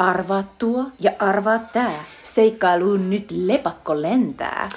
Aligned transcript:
Arvaa 0.00 0.44
tuo 0.58 0.84
ja 1.00 1.12
arvaa 1.18 1.58
tää. 1.58 2.04
Seikkailuun 2.22 3.10
nyt 3.10 3.30
lepakko 3.30 4.02
lentää. 4.02 4.68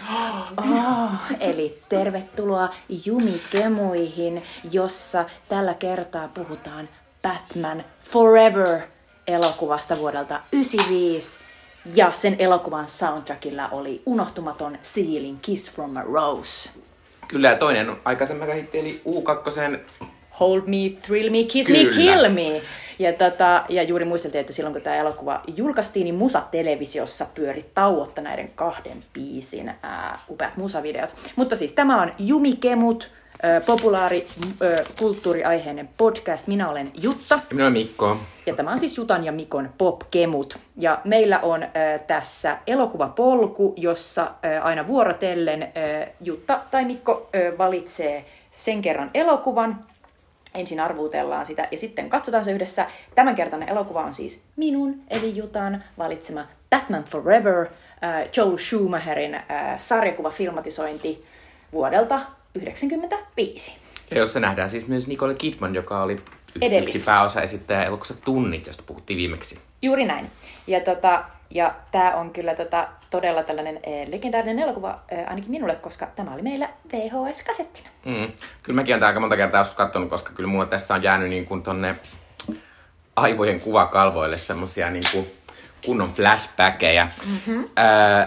Oh, 0.57 1.11
eli 1.39 1.79
tervetuloa 1.89 2.69
Jumikemuihin, 3.05 4.43
jossa 4.71 5.25
tällä 5.49 5.73
kertaa 5.73 6.27
puhutaan 6.27 6.89
Batman 7.21 7.83
Forever 8.01 8.81
elokuvasta 9.27 9.97
vuodelta 9.97 10.39
1995. 10.51 11.39
Ja 11.95 12.11
sen 12.11 12.35
elokuvan 12.39 12.87
soundtrackilla 12.87 13.69
oli 13.69 14.01
unohtumaton 14.05 14.77
Sealin 14.81 15.39
Kiss 15.41 15.71
from 15.71 15.97
a 15.97 16.01
Rose. 16.01 16.69
Kyllä, 17.27 17.49
ja 17.49 17.55
toinen 17.55 17.95
aikaisemmin 18.05 18.53
hitti 18.53 18.79
eli 18.79 19.01
U2 19.05 19.79
Hold 20.39 20.61
me, 20.65 21.01
thrill 21.01 21.29
me, 21.29 21.43
kiss 21.43 21.67
Kyllä. 21.67 21.83
me, 21.83 21.93
kill 21.93 22.29
me. 22.29 22.61
Ja, 22.99 23.13
tota, 23.13 23.63
ja 23.69 23.83
juuri 23.83 24.05
muisteltiin, 24.05 24.41
että 24.41 24.53
silloin 24.53 24.73
kun 24.73 24.81
tämä 24.81 24.95
elokuva 24.95 25.41
julkaistiin, 25.55 26.03
niin 26.03 26.15
Musa-televisiossa 26.15 27.25
pyöri 27.35 27.65
tauotta 27.73 28.21
näiden 28.21 28.51
kahden 28.55 29.03
biisin 29.13 29.73
ää, 29.83 30.19
upeat 30.29 30.57
musavideot. 30.57 31.13
Mutta 31.35 31.55
siis 31.55 31.73
tämä 31.73 32.01
on 32.01 32.11
Jumikemut, 32.19 33.11
populaari 33.65 34.27
kulttuuriaiheinen 34.99 35.89
podcast. 35.97 36.47
Minä 36.47 36.69
olen 36.69 36.91
Jutta. 37.01 37.35
Ja 37.35 37.41
minä 37.51 37.63
olen 37.63 37.73
Mikko. 37.73 38.17
Ja 38.45 38.55
tämä 38.55 38.71
on 38.71 38.79
siis 38.79 38.97
Jutan 38.97 39.23
ja 39.23 39.31
Mikon 39.31 39.69
popkemut. 39.77 40.59
Ja 40.77 41.01
meillä 41.03 41.39
on 41.39 41.65
tässä 42.07 42.57
elokuvapolku, 42.67 43.73
jossa 43.77 44.31
aina 44.63 44.87
vuorotellen 44.87 45.73
Jutta 46.21 46.59
tai 46.71 46.85
Mikko 46.85 47.29
valitsee 47.57 48.25
sen 48.51 48.81
kerran 48.81 49.11
elokuvan. 49.13 49.85
Ensin 50.53 50.79
arvuutellaan 50.79 51.45
sitä 51.45 51.67
ja 51.71 51.77
sitten 51.77 52.09
katsotaan 52.09 52.43
se 52.43 52.51
yhdessä. 52.51 52.87
Tämänkertainen 53.15 53.69
elokuva 53.69 54.01
on 54.01 54.13
siis 54.13 54.41
minun, 54.55 55.01
eli 55.09 55.35
Jutan, 55.35 55.83
valitsema 55.97 56.45
Batman 56.69 57.03
Forever, 57.03 57.65
äh, 58.03 58.29
Joel 58.37 58.57
Schumacherin 58.57 59.35
äh, 59.35 59.43
sarjakuvafilmatisointi 59.77 61.25
vuodelta 61.73 62.15
1995. 62.15 63.75
Ja 64.11 64.17
jossa 64.17 64.39
nähdään 64.39 64.69
siis 64.69 64.87
myös 64.87 65.07
Nicole 65.07 65.33
Kidman, 65.33 65.75
joka 65.75 66.03
oli 66.03 66.21
Edellis. 66.61 66.95
yksi 66.95 67.05
pääosa 67.05 67.41
esittäjä 67.41 67.83
elokuvassa 67.83 68.13
Tunnit, 68.25 68.67
josta 68.67 68.83
puhuttiin 68.87 69.17
viimeksi. 69.17 69.59
Juuri 69.81 70.05
näin. 70.05 70.31
Ja, 70.67 70.79
tota, 70.79 71.23
ja 71.53 71.75
tämä 71.91 72.11
on 72.11 72.29
kyllä 72.29 72.55
tota, 72.55 72.87
todella 73.09 73.43
tällainen 73.43 73.79
eh, 73.83 74.07
legendaarinen 74.07 74.59
elokuva, 74.59 74.99
eh, 75.09 75.19
ainakin 75.27 75.51
minulle, 75.51 75.75
koska 75.75 76.07
tämä 76.15 76.33
oli 76.33 76.41
meillä 76.41 76.69
VHS-kasettina. 76.93 77.89
Mm. 78.05 78.31
Kyllä 78.63 78.75
mäkin 78.81 78.95
olen 78.95 79.03
aika 79.03 79.19
monta 79.19 79.37
kertaa 79.37 79.61
joskus 79.61 79.75
katsonut, 79.77 80.09
koska 80.09 80.33
kyllä 80.33 80.49
mulla 80.49 80.65
tässä 80.65 80.93
on 80.93 81.03
jäänyt 81.03 81.29
niin 81.29 81.45
kuin 81.45 81.63
tonne 81.63 81.95
aivojen 83.15 83.59
kuvakalvoille 83.59 84.37
semmosia 84.37 84.89
niin 84.89 85.03
kuin 85.11 85.31
kunnon 85.85 86.13
flashbackeja. 86.13 87.07
Mm-hmm. 87.25 87.65
Öö, 87.79 88.25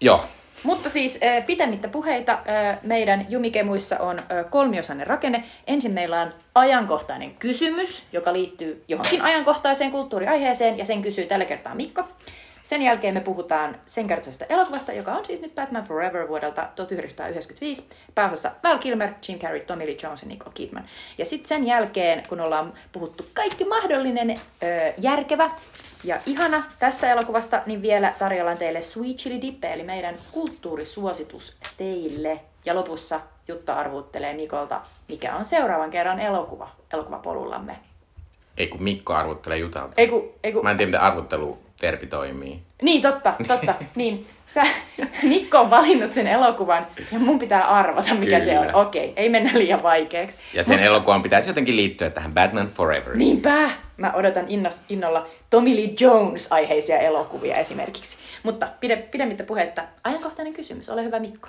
joo, 0.00 0.24
Mutta 0.62 0.88
siis 0.88 1.18
eh, 1.20 1.46
pitemmittä 1.46 1.88
puheita, 1.88 2.38
meidän 2.82 3.26
Jumikemuissa 3.28 3.98
on 3.98 4.20
kolmiosainen 4.50 5.06
rakenne. 5.06 5.44
Ensin 5.66 5.92
meillä 5.92 6.20
on 6.20 6.34
ajankohtainen 6.54 7.34
kysymys, 7.34 8.04
joka 8.12 8.32
liittyy 8.32 8.84
johonkin 8.88 9.22
ajankohtaiseen 9.22 9.90
kulttuuriaiheeseen, 9.90 10.78
ja 10.78 10.84
sen 10.84 11.02
kysyy 11.02 11.26
tällä 11.26 11.44
kertaa 11.44 11.74
Mikko. 11.74 12.04
Sen 12.64 12.82
jälkeen 12.82 13.14
me 13.14 13.20
puhutaan 13.20 13.76
sen 13.86 14.06
kertaisesta 14.06 14.44
elokuvasta, 14.48 14.92
joka 14.92 15.12
on 15.12 15.24
siis 15.24 15.40
nyt 15.40 15.54
Batman 15.54 15.84
Forever 15.84 16.28
vuodelta 16.28 16.68
1995. 16.76 17.84
Pääosassa 18.14 18.50
Val 18.62 18.78
Kilmer, 18.78 19.10
Jim 19.28 19.38
Carrey, 19.38 19.60
Tommy 19.60 19.86
Lee 19.86 19.96
Jones 20.02 20.22
ja 20.22 20.28
Nicole 20.28 20.52
Kidman. 20.54 20.84
Ja 21.18 21.26
sitten 21.26 21.48
sen 21.48 21.66
jälkeen, 21.66 22.22
kun 22.28 22.40
ollaan 22.40 22.72
puhuttu 22.92 23.26
kaikki 23.34 23.64
mahdollinen 23.64 24.30
ö, 24.30 24.36
järkevä 24.98 25.50
ja 26.04 26.18
ihana 26.26 26.62
tästä 26.78 27.12
elokuvasta, 27.12 27.62
niin 27.66 27.82
vielä 27.82 28.12
tarjollaan 28.18 28.58
teille 28.58 28.82
Sweet 28.82 29.16
Chili 29.16 29.40
Dippe, 29.42 29.72
eli 29.72 29.82
meidän 29.82 30.14
kulttuurisuositus 30.32 31.56
teille. 31.76 32.40
Ja 32.64 32.74
lopussa 32.74 33.20
Jutta 33.48 33.74
arvuuttelee 33.74 34.34
Mikolta, 34.34 34.80
mikä 35.08 35.36
on 35.36 35.46
seuraavan 35.46 35.90
kerran 35.90 36.20
elokuva, 36.20 36.68
elokuvapolullamme. 36.92 37.76
ei 38.58 38.66
kun 38.66 38.82
Mikko 38.82 39.12
arvottelee 39.14 39.58
Jutalta. 39.58 39.94
Ei 39.96 40.08
ku, 40.08 40.32
ei 40.42 40.52
ku, 40.52 40.62
Mä 40.62 40.70
en 40.70 40.76
tiedä, 40.76 40.88
miten 40.88 41.00
arvotteluverbi 41.82 42.06
toimii. 42.06 42.62
Niin, 42.82 43.02
totta, 43.02 43.34
totta. 43.46 43.74
niin, 43.94 44.26
sä, 44.46 44.62
Mikko 45.22 45.58
on 45.58 45.70
valinnut 45.70 46.14
sen 46.14 46.26
elokuvan 46.26 46.86
ja 47.12 47.18
mun 47.18 47.38
pitää 47.38 47.68
arvata, 47.68 48.14
mikä 48.14 48.40
se 48.40 48.58
on. 48.58 48.66
Kyllä. 48.66 48.78
Okei, 48.78 49.12
ei 49.16 49.28
mennä 49.28 49.50
liian 49.54 49.82
vaikeaksi. 49.82 50.36
Ja 50.54 50.62
sen 50.62 50.80
elokuvan 50.80 51.22
pitäisi 51.22 51.50
jotenkin 51.50 51.76
liittyä 51.76 52.10
tähän 52.10 52.34
Batman 52.34 52.68
Forever. 52.68 53.16
Niinpä! 53.16 53.70
Mä 53.96 54.12
odotan 54.12 54.44
innos, 54.48 54.82
innolla 54.88 55.26
Tommy 55.50 55.76
Lee 55.76 55.94
Jones-aiheisia 56.00 56.98
elokuvia 56.98 57.56
esimerkiksi. 57.56 58.16
Mutta 58.42 58.68
pide, 58.80 58.96
pidemmittä 58.96 59.44
puhetta, 59.44 59.82
ajankohtainen 60.04 60.52
kysymys. 60.52 60.88
Ole 60.88 61.04
hyvä 61.04 61.18
Mikko. 61.18 61.48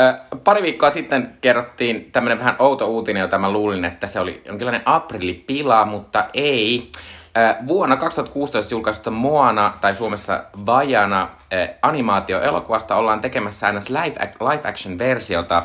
Ö, 0.00 0.38
pari 0.44 0.62
viikkoa 0.62 0.90
sitten 0.90 1.36
kerrottiin 1.40 2.12
tämmönen 2.12 2.38
vähän 2.38 2.56
outo 2.58 2.86
uutinen, 2.86 3.20
jota 3.20 3.38
mä 3.38 3.50
luulin, 3.50 3.84
että 3.84 4.06
se 4.06 4.20
oli 4.20 4.42
jonkinlainen 4.44 4.82
aprillipila, 4.84 5.84
mutta 5.84 6.24
ei. 6.34 6.90
Ö, 7.36 7.54
vuonna 7.68 7.96
2016 7.96 8.74
julkaistusta 8.74 9.10
Moana, 9.10 9.74
tai 9.80 9.94
Suomessa 9.94 10.44
Vajana, 10.66 11.28
ö, 11.52 11.68
animaatioelokuvasta. 11.82 12.94
Ollaan 12.96 13.20
tekemässä 13.20 13.66
aina 13.66 13.80
live, 13.88 14.16
ac- 14.20 14.50
live 14.52 14.68
action 14.68 14.98
versiota, 14.98 15.62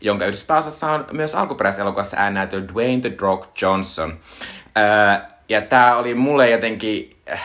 jonka 0.00 0.24
yhdessä 0.26 0.46
pääosassa 0.46 0.90
on 0.90 1.06
myös 1.12 1.34
alkuperäiselokuvassa 1.34 2.16
äännäytö 2.20 2.68
Dwayne 2.72 3.00
The 3.00 3.12
Rock 3.20 3.62
Johnson. 3.62 4.18
Ö, 4.78 5.34
ja 5.48 5.60
tää 5.60 5.96
oli 5.96 6.14
mulle 6.14 6.50
jotenkin 6.50 7.16
äh, 7.32 7.40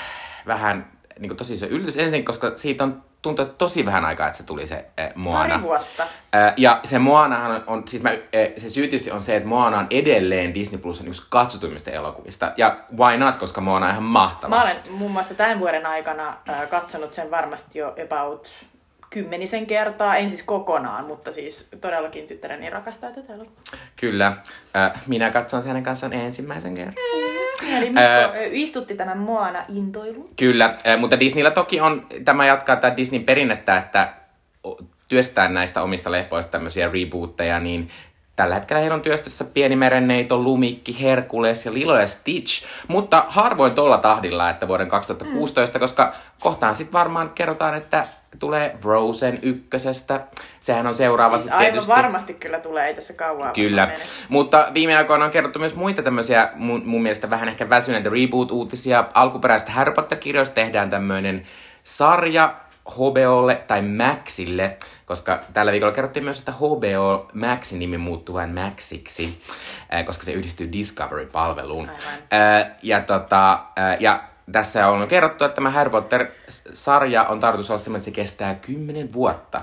vähän 0.47 0.87
niin 1.19 1.37
tosi 1.37 1.53
iso 1.53 1.65
yllätys. 1.69 1.97
Ensin, 1.97 2.25
koska 2.25 2.51
siitä 2.55 2.83
on 2.83 3.03
tuntuu, 3.21 3.45
että 3.45 3.57
tosi 3.57 3.85
vähän 3.85 4.05
aikaa, 4.05 4.27
että 4.27 4.37
se 4.37 4.43
tuli 4.43 4.67
se 4.67 4.85
äh, 4.99 5.09
Moana. 5.15 5.53
Pari 5.53 5.61
vuotta. 5.61 6.03
Äh, 6.03 6.53
ja 6.57 6.79
se 6.83 6.99
Moanahan 6.99 7.51
on, 7.51 7.63
on 7.67 7.87
siis 7.87 8.03
mä, 8.03 8.09
äh, 8.09 8.17
se 8.57 8.69
syy 8.69 8.87
tietysti 8.87 9.11
on 9.11 9.23
se, 9.23 9.35
että 9.35 9.49
Moana 9.49 9.79
on 9.79 9.87
edelleen 9.89 10.53
Disney 10.53 10.81
Plusan 10.81 11.07
yksi 11.07 11.27
katsotuimmista 11.29 11.91
elokuvista. 11.91 12.51
Ja 12.57 12.77
why 12.97 13.17
not, 13.17 13.37
koska 13.37 13.61
Moana 13.61 13.85
on 13.85 13.91
ihan 13.91 14.03
mahtava. 14.03 14.55
Mä 14.55 14.61
olen 14.61 14.77
muun 14.89 15.11
muassa 15.11 15.33
tämän 15.33 15.59
vuoden 15.59 15.85
aikana 15.85 16.37
äh, 16.49 16.69
katsonut 16.69 17.13
sen 17.13 17.31
varmasti 17.31 17.79
jo 17.79 17.95
about 18.05 18.47
kymmenisen 19.09 19.65
kertaa. 19.65 20.15
En 20.15 20.29
siis 20.29 20.43
kokonaan, 20.43 21.05
mutta 21.05 21.31
siis 21.31 21.69
todellakin 21.81 22.27
tyttäreni 22.27 22.69
rakastaa 22.69 23.11
tätä 23.11 23.33
elokuvaa. 23.33 23.61
Kyllä. 23.95 24.27
Äh, 24.75 24.91
minä 25.07 25.31
katson 25.31 25.61
sen 25.61 25.67
hänen 25.67 25.83
kanssaan 25.83 26.13
ensimmäisen 26.13 26.75
kerran. 26.75 26.95
Eli 27.77 27.85
Mikko 27.85 28.01
Ää, 28.01 28.31
istutti 28.51 28.95
tämän 28.95 29.17
Moana 29.17 29.63
intoilun. 29.75 30.29
Kyllä, 30.35 30.73
mutta 30.97 31.19
Disneyllä 31.19 31.51
toki 31.51 31.81
on, 31.81 32.07
tämä 32.25 32.45
jatkaa 32.45 32.75
tätä 32.75 32.97
Disneyn 32.97 33.23
perinnettä, 33.23 33.77
että 33.77 34.13
o- 34.67 34.77
työstää 35.07 35.47
näistä 35.47 35.81
omista 35.81 36.11
leffoista 36.11 36.51
tämmöisiä 36.51 36.91
rebootteja, 36.93 37.59
niin 37.59 37.89
tällä 38.35 38.55
hetkellä 38.55 38.79
heillä 38.79 38.95
on 38.95 39.01
työstössä 39.01 39.43
Pieni 39.43 39.75
merenneito, 39.75 40.37
Lumikki, 40.37 41.01
Herkules 41.01 41.65
ja 41.65 41.73
Lilo 41.73 41.99
ja 41.99 42.07
Stitch, 42.07 42.65
mutta 42.87 43.25
harvoin 43.27 43.75
tuolla 43.75 43.97
tahdilla, 43.97 44.49
että 44.49 44.67
vuoden 44.67 44.87
2016, 44.87 45.77
mm. 45.77 45.81
koska 45.81 46.13
kohtaan 46.39 46.75
sitten 46.75 46.93
varmaan 46.93 47.29
kerrotaan, 47.29 47.75
että 47.75 48.07
tulee 48.39 48.75
Frozen 48.79 49.39
ykkösestä. 49.41 50.21
Sehän 50.59 50.87
on 50.87 50.93
seuraava 50.93 51.37
Siis 51.37 51.51
aivan 51.51 51.65
tietysti. 51.65 51.89
varmasti 51.89 52.33
kyllä 52.33 52.59
tulee, 52.59 52.87
ei 52.87 52.93
tässä 52.95 53.13
kauaa 53.13 53.53
Kyllä, 53.53 53.85
mene. 53.85 53.99
mutta 54.29 54.67
viime 54.73 54.97
aikoina 54.97 55.25
on 55.25 55.31
kerrottu 55.31 55.59
myös 55.59 55.75
muita 55.75 56.03
tämmöisiä 56.03 56.49
mun, 56.55 56.81
mun 56.85 57.01
mielestä 57.01 57.29
vähän 57.29 57.49
ehkä 57.49 57.69
väsyneitä 57.69 58.09
reboot-uutisia. 58.09 59.05
Alkuperäisestä 59.13 59.71
Harry 59.71 59.93
Potter-kirjoista 59.93 60.55
tehdään 60.55 60.89
tämmöinen 60.89 61.47
sarja 61.83 62.55
HBOlle 62.95 63.55
tai 63.55 63.81
Maxille, 63.81 64.77
koska 65.05 65.41
tällä 65.53 65.71
viikolla 65.71 65.93
kerrottiin 65.93 66.23
myös, 66.23 66.39
että 66.39 66.51
HBO 66.51 67.29
Maxin 67.33 67.79
nimi 67.79 67.97
muuttuu 67.97 68.35
vain 68.35 68.49
Maxiksi, 68.49 69.41
äh, 69.93 70.05
koska 70.05 70.23
se 70.23 70.31
yhdistyy 70.31 70.71
Discovery-palveluun. 70.71 71.89
Aivan. 71.89 72.03
Äh, 72.33 72.71
ja, 72.83 73.01
tota, 73.01 73.53
äh, 73.53 73.97
ja 73.99 74.23
tässä 74.51 74.87
on 74.87 75.07
kerrottu, 75.07 75.43
että 75.45 75.55
tämä 75.55 75.69
Harry 75.69 75.89
Potter-sarja 75.91 77.23
on 77.23 77.39
tarkoitus 77.39 77.69
olla 77.69 77.77
semmoinen, 77.77 77.99
että 77.99 78.05
se 78.05 78.11
kestää 78.11 78.55
10 78.55 79.13
vuotta. 79.13 79.61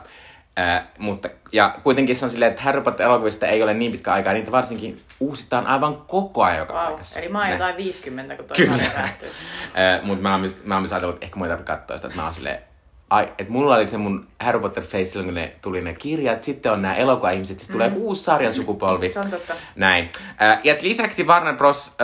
Ää, 0.56 0.86
mutta, 0.98 1.28
ja 1.52 1.74
kuitenkin 1.82 2.16
se 2.16 2.24
on 2.24 2.30
silleen, 2.30 2.50
että 2.50 2.62
Harry 2.62 2.80
Potter-elokuvista 2.80 3.46
ei 3.46 3.62
ole 3.62 3.74
niin 3.74 3.92
pitkä 3.92 4.12
aikaa, 4.12 4.32
niitä 4.32 4.52
varsinkin 4.52 5.00
uusitaan 5.20 5.66
aivan 5.66 5.96
koko 6.06 6.42
ajan 6.42 6.58
joka 6.58 6.74
Wow. 6.74 6.84
paikassa. 6.84 7.20
Eli 7.20 7.28
mä 7.28 7.40
oon 7.42 7.50
jotain 7.50 7.76
50, 7.76 8.36
kun 8.36 8.44
toi 8.44 8.56
Kyllä. 8.56 8.90
päättyy. 8.94 9.30
Mutta 10.02 10.22
mä 10.22 10.30
oon 10.30 10.40
myös, 10.40 10.58
mä 10.64 10.74
oon 10.74 10.82
myös 10.82 10.92
ajatellut, 10.92 11.16
että 11.16 11.26
ehkä 11.26 11.36
mun 11.36 11.46
ei 11.46 11.50
tarvitse 11.50 11.72
katsoa 11.72 11.96
sitä, 11.96 12.06
että 12.08 12.18
mä 12.20 12.24
oon 12.24 12.34
silleen, 12.34 12.58
ai, 13.10 13.24
että 13.38 13.52
mulla 13.52 13.74
oli 13.76 13.88
se 13.88 13.96
mun 13.96 14.26
Harry 14.40 14.60
Potter 14.60 14.82
face 14.84 15.04
silloin, 15.04 15.26
kun 15.26 15.34
ne 15.34 15.52
tuli 15.62 15.80
ne 15.80 15.94
kirjat, 15.94 16.42
sitten 16.42 16.72
on 16.72 16.82
nämä 16.82 16.94
elokuva-ihmiset, 16.94 17.58
sitten 17.60 17.72
tulee 17.74 17.92
uusi 17.96 18.24
sarjan 18.24 18.52
sukupolvi. 18.52 19.12
Se 19.12 19.18
on 19.20 19.30
totta. 19.30 19.54
Näin. 19.74 20.10
Ja 20.64 20.74
lisäksi 20.82 21.24
Warner 21.24 21.54
Bros. 21.56 21.94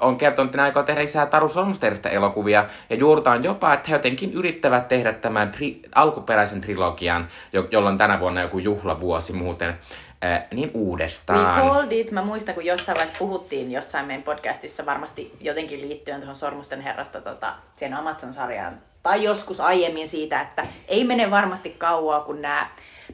On 0.00 0.16
kertonut, 0.18 0.48
että 0.48 0.56
ne 0.58 0.62
aikoo 0.62 0.82
tehdä 0.82 1.00
lisää 1.00 1.26
Taru 1.26 1.48
Solmusterista 1.48 2.08
elokuvia, 2.08 2.64
ja 2.90 2.96
juurtaan 2.96 3.44
jopa, 3.44 3.72
että 3.74 3.88
he 3.88 3.94
jotenkin 3.94 4.32
yrittävät 4.32 4.88
tehdä 4.88 5.12
tämän 5.12 5.52
tri- 5.56 5.88
alkuperäisen 5.94 6.60
trilogian, 6.60 7.28
jo- 7.52 7.68
jolla 7.70 7.88
on 7.90 7.98
tänä 7.98 8.20
vuonna 8.20 8.40
joku 8.42 8.58
juhlavuosi 8.58 9.32
muuten. 9.32 9.78
äh, 10.24 10.42
niin 10.54 10.68
We 10.74 10.80
uudestaan. 10.80 11.60
called 11.60 11.92
it. 11.92 12.10
Mä 12.10 12.22
muistan, 12.22 12.54
kun 12.54 12.64
jossain 12.64 12.96
vaiheessa 12.96 13.18
puhuttiin 13.18 13.72
jossain 13.72 14.06
meidän 14.06 14.22
podcastissa 14.22 14.86
varmasti 14.86 15.36
jotenkin 15.40 15.80
liittyen 15.80 16.16
tuohon 16.20 16.36
Sormusten 16.36 16.80
herrasta 16.80 17.20
tota, 17.20 17.54
siihen 17.76 17.96
Amazon-sarjaan. 17.98 18.74
Tai 19.02 19.22
joskus 19.24 19.60
aiemmin 19.60 20.08
siitä, 20.08 20.40
että 20.40 20.66
ei 20.88 21.04
mene 21.04 21.30
varmasti 21.30 21.70
kauaa, 21.70 22.20
kun 22.20 22.42
nämä 22.42 22.66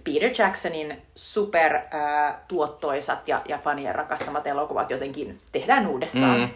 Peter 0.05 0.31
Jacksonin 0.39 1.03
super 1.15 1.75
äh, 1.77 2.35
ja, 3.27 3.43
ja 3.49 3.59
fanien 3.59 3.95
rakastamat 3.95 4.47
elokuvat 4.47 4.91
jotenkin 4.91 5.41
tehdään 5.53 5.87
uudestaan. 5.87 6.41
Mm. 6.41 6.49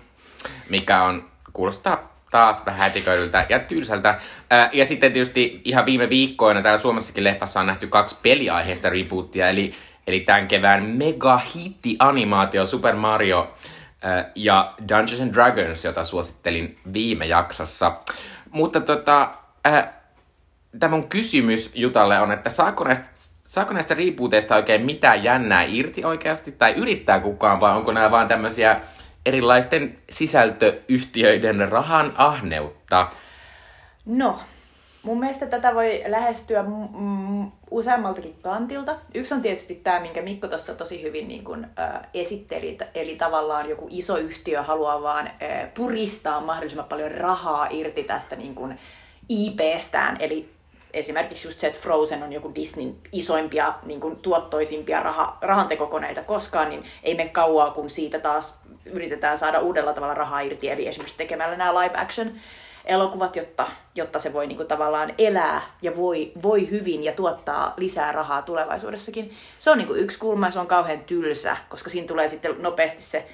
Mikä 0.68 1.02
on, 1.02 1.30
kuulostaa 1.52 2.10
taas 2.30 2.66
vähän 2.66 2.80
hätiköidyltä 2.80 3.46
ja 3.48 3.58
tylsältä. 3.58 4.20
Ää, 4.50 4.70
ja 4.72 4.86
sitten 4.86 5.12
tietysti 5.12 5.60
ihan 5.64 5.86
viime 5.86 6.08
viikkoina 6.08 6.62
täällä 6.62 6.78
Suomessakin 6.78 7.24
leffassa 7.24 7.60
on 7.60 7.66
nähty 7.66 7.86
kaksi 7.86 8.16
peliaiheista 8.22 8.90
rebootia, 8.90 9.48
eli, 9.48 9.74
eli 10.06 10.20
tämän 10.20 10.48
kevään 10.48 10.82
mega 10.82 11.40
hitti 11.54 11.96
animaatio 11.98 12.66
Super 12.66 12.94
Mario 12.94 13.54
ää, 14.02 14.30
ja 14.34 14.74
Dungeons 14.88 15.20
and 15.20 15.34
Dragons, 15.34 15.84
jota 15.84 16.04
suosittelin 16.04 16.78
viime 16.92 17.26
jaksossa. 17.26 17.92
Mutta 18.50 18.80
tota, 18.80 19.30
tämä 20.78 20.96
mun 20.96 21.08
kysymys 21.08 21.70
Jutalle 21.74 22.20
on, 22.20 22.32
että 22.32 22.50
saako 22.50 22.84
näistä, 22.84 23.08
saako 23.40 23.74
näistä 23.74 23.94
rebooteista 23.94 24.56
oikein 24.56 24.82
mitään 24.82 25.24
jännää 25.24 25.62
irti 25.62 26.04
oikeasti, 26.04 26.52
tai 26.52 26.72
yrittää 26.72 27.20
kukaan, 27.20 27.60
vai 27.60 27.76
onko 27.76 27.92
nämä 27.92 28.10
vaan 28.10 28.28
tämmöisiä 28.28 28.80
erilaisten 29.26 29.98
sisältöyhtiöiden 30.10 31.68
rahan 31.68 32.12
ahneutta? 32.16 33.06
No, 34.06 34.38
mun 35.02 35.20
mielestä 35.20 35.46
tätä 35.46 35.74
voi 35.74 36.02
lähestyä 36.06 36.62
mm, 36.62 37.50
useammaltakin 37.70 38.34
kantilta. 38.42 38.96
Yksi 39.14 39.34
on 39.34 39.42
tietysti 39.42 39.74
tämä, 39.74 40.00
minkä 40.00 40.22
Mikko 40.22 40.48
tuossa 40.48 40.74
tosi 40.74 41.02
hyvin 41.02 41.28
niin 41.28 41.44
kun, 41.44 41.66
äh, 41.78 42.00
esitteli, 42.14 42.78
eli 42.94 43.16
tavallaan 43.16 43.68
joku 43.68 43.86
iso 43.90 44.16
yhtiö 44.16 44.62
haluaa 44.62 45.02
vaan 45.02 45.26
äh, 45.26 45.74
puristaa 45.74 46.40
mahdollisimman 46.40 46.88
paljon 46.88 47.10
rahaa 47.10 47.66
irti 47.70 48.02
tästä 48.04 48.36
niin 48.36 48.54
kun, 48.54 48.74
IPstään, 49.28 50.16
eli 50.20 50.59
esimerkiksi 50.92 51.48
just 51.48 51.60
se, 51.60 51.66
että 51.66 51.78
Frozen 51.80 52.22
on 52.22 52.32
joku 52.32 52.54
Disneyn 52.54 52.96
isoimpia, 53.12 53.74
niin 53.82 54.00
kuin 54.00 54.16
tuottoisimpia 54.16 55.00
raha, 55.00 55.38
rahantekokoneita 55.42 56.22
koskaan, 56.22 56.68
niin 56.68 56.84
ei 57.02 57.14
mene 57.14 57.28
kauaa, 57.28 57.70
kun 57.70 57.90
siitä 57.90 58.18
taas 58.18 58.60
yritetään 58.84 59.38
saada 59.38 59.60
uudella 59.60 59.92
tavalla 59.92 60.14
rahaa 60.14 60.40
irti, 60.40 60.70
eli 60.70 60.86
esimerkiksi 60.86 61.18
tekemällä 61.18 61.56
nämä 61.56 61.74
live 61.74 61.98
action 61.98 62.32
elokuvat, 62.84 63.36
jotta, 63.36 63.66
jotta 63.94 64.18
se 64.18 64.32
voi 64.32 64.46
niin 64.46 64.56
kuin, 64.56 64.68
tavallaan 64.68 65.14
elää 65.18 65.62
ja 65.82 65.96
voi, 65.96 66.32
voi 66.42 66.70
hyvin 66.70 67.04
ja 67.04 67.12
tuottaa 67.12 67.74
lisää 67.76 68.12
rahaa 68.12 68.42
tulevaisuudessakin. 68.42 69.34
Se 69.58 69.70
on 69.70 69.78
niin 69.78 69.88
kuin, 69.88 70.00
yksi 70.00 70.18
kulma 70.18 70.46
ja 70.46 70.50
se 70.50 70.60
on 70.60 70.66
kauhean 70.66 71.00
tylsä, 71.00 71.56
koska 71.68 71.90
siinä 71.90 72.08
tulee 72.08 72.28
sitten 72.28 72.62
nopeasti 72.62 73.02
se 73.02 73.26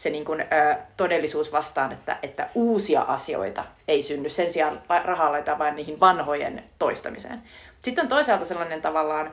se 0.00 0.10
niin 0.10 0.24
kuin, 0.24 0.40
ö, 0.40 0.76
todellisuus 0.96 1.52
vastaan, 1.52 1.92
että, 1.92 2.16
että 2.22 2.48
uusia 2.54 3.02
asioita 3.02 3.64
ei 3.88 4.02
synny. 4.02 4.28
Sen 4.28 4.52
sijaan 4.52 4.82
rahaa 5.04 5.32
laitetaan 5.32 5.58
vain 5.58 5.76
niihin 5.76 6.00
vanhojen 6.00 6.64
toistamiseen. 6.78 7.42
Sitten 7.80 8.02
on 8.02 8.08
toisaalta 8.08 8.44
sellainen 8.44 8.82
tavallaan 8.82 9.30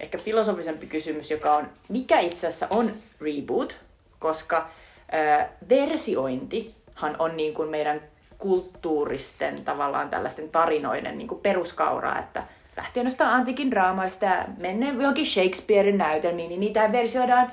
ehkä 0.00 0.18
filosofisempi 0.18 0.86
kysymys, 0.86 1.30
joka 1.30 1.56
on, 1.56 1.68
mikä 1.88 2.18
itse 2.18 2.46
asiassa 2.46 2.66
on 2.70 2.92
reboot, 3.20 3.76
koska 4.18 4.68
ö, 5.14 5.44
versiointihan 5.68 7.16
on 7.18 7.36
niin 7.36 7.54
kuin 7.54 7.68
meidän 7.68 8.00
kulttuuristen 8.38 9.64
tavallaan 9.64 10.10
tällaisten 10.10 10.48
tarinoiden 10.48 11.18
niin 11.18 11.28
kuin 11.28 11.40
peruskauraa, 11.40 12.18
että 12.18 12.42
lähtien 12.76 13.06
jostain 13.06 13.30
antiikin 13.30 13.70
draamaista 13.70 14.24
ja 14.24 14.44
menneen 14.56 15.00
johonkin 15.00 15.26
Shakespearein 15.26 15.98
näytelmiin, 15.98 16.48
niin 16.48 16.60
niitä 16.60 16.92
versioidaan 16.92 17.52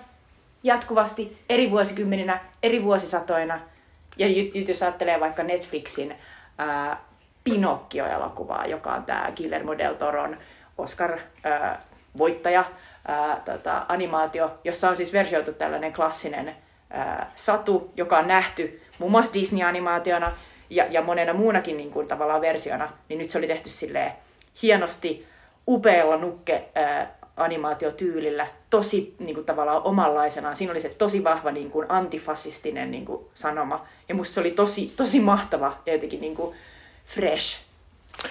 jatkuvasti 0.66 1.38
eri 1.50 1.72
vuosikymmeninä, 1.72 2.40
eri 2.64 2.84
vuosisatoina. 2.84 3.60
Ja 4.18 4.28
nyt 4.28 4.68
jos 4.68 4.84
ajattelee 4.84 5.20
vaikka 5.20 5.44
Netflixin 5.44 6.16
ää, 6.58 7.02
Pinocchio-elokuvaa, 7.44 8.66
joka 8.66 8.94
on 8.94 9.04
tämä 9.04 9.32
Guillermo 9.38 9.78
del 9.78 9.94
Toron 9.94 10.38
Oscar-voittaja 10.78 12.64
tota, 13.46 13.86
animaatio, 13.90 14.60
jossa 14.64 14.90
on 14.90 14.96
siis 14.96 15.14
versioitu 15.14 15.54
tällainen 15.54 15.94
klassinen 15.94 16.56
ää, 16.90 17.32
satu, 17.36 17.94
joka 17.98 18.18
on 18.18 18.28
nähty 18.28 18.82
muun 19.00 19.12
muassa 19.12 19.34
Disney-animaationa 19.34 20.32
ja, 20.70 20.86
ja 20.90 21.02
monena 21.02 21.34
muunakin 21.34 21.78
niin 21.78 21.92
kuin, 21.92 22.08
tavallaan 22.08 22.42
versiona, 22.42 22.92
niin 23.10 23.18
nyt 23.18 23.32
se 23.32 23.38
oli 23.38 23.48
tehty 23.48 23.70
silleen 23.70 24.12
hienosti 24.62 25.28
upealla 25.68 26.18
nukke 26.18 26.70
animaatiotyylillä, 27.38 28.48
tosi 28.70 29.16
niin 29.20 29.36
kuin, 29.36 29.46
tavallaan 29.46 29.84
omanlaisenaan. 29.84 30.56
Siinä 30.56 30.72
oli 30.72 30.82
se 30.82 30.90
tosi 30.90 31.24
vahva 31.24 31.52
niin 31.52 31.72
kuin, 31.72 31.86
antifasistinen 31.90 32.92
niin 32.92 33.06
kuin, 33.06 33.26
sanoma. 33.34 33.86
Ja 34.10 34.16
musta 34.16 34.34
se 34.34 34.40
oli 34.40 34.52
tosi, 34.52 34.94
tosi 34.96 35.20
mahtava 35.20 35.78
ja 35.86 35.94
jotenkin 35.94 36.22
niin 36.22 36.36
kuin, 36.36 36.56
fresh. 37.06 37.60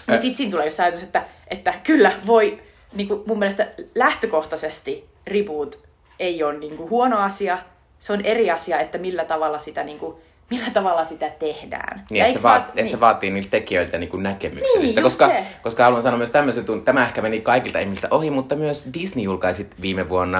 Ja 0.09 0.17
sitten 0.17 0.37
siinä 0.37 0.51
tulee 0.51 0.67
jos 0.67 0.81
ajatus, 0.81 1.03
että, 1.03 1.25
että 1.49 1.73
kyllä 1.73 2.13
voi, 2.27 2.59
niin 2.93 3.09
kuin, 3.09 3.23
mun 3.27 3.39
mielestä 3.39 3.71
lähtökohtaisesti 3.95 5.09
reboot 5.27 5.79
ei 6.19 6.43
ole 6.43 6.59
niin 6.59 6.77
kuin, 6.77 6.91
huono 6.91 7.19
asia. 7.19 7.59
Se 7.99 8.13
on 8.13 8.21
eri 8.21 8.51
asia, 8.51 8.81
että 8.81 8.99
millä 8.99 9.25
tavalla 9.25 9.59
sitä, 9.59 9.85
niin 9.85 9.99
kuin, 9.99 10.17
millä 10.51 10.71
tavalla 10.71 11.05
sitä 11.05 11.29
tehdään. 11.31 12.05
Niin, 12.11 12.19
Ja 12.19 12.27
että 12.27 12.39
se, 12.39 12.43
vaat, 12.43 12.63
vaan- 12.63 12.79
että 12.79 12.91
se 12.91 13.01
vaatii 13.01 13.31
niiltä 13.31 13.51
tekijöiltä 13.51 13.99
niin 13.99 14.23
näkemyksellisyyttä. 14.23 15.01
Niin, 15.01 15.03
koska, 15.03 15.27
se. 15.27 15.45
koska 15.63 15.85
haluan 15.85 16.03
sanoa 16.03 16.19
myös 16.19 16.31
tämmöisen 16.31 16.65
tämä 16.85 17.07
ehkä 17.07 17.23
meni 17.23 17.41
kaikilta 17.41 17.79
ihmisiltä 17.79 18.09
ohi, 18.11 18.31
mutta 18.31 18.57
myös 18.57 18.91
Disney 18.95 19.25
julkaisi 19.25 19.71
viime 19.81 20.09
vuonna 20.09 20.39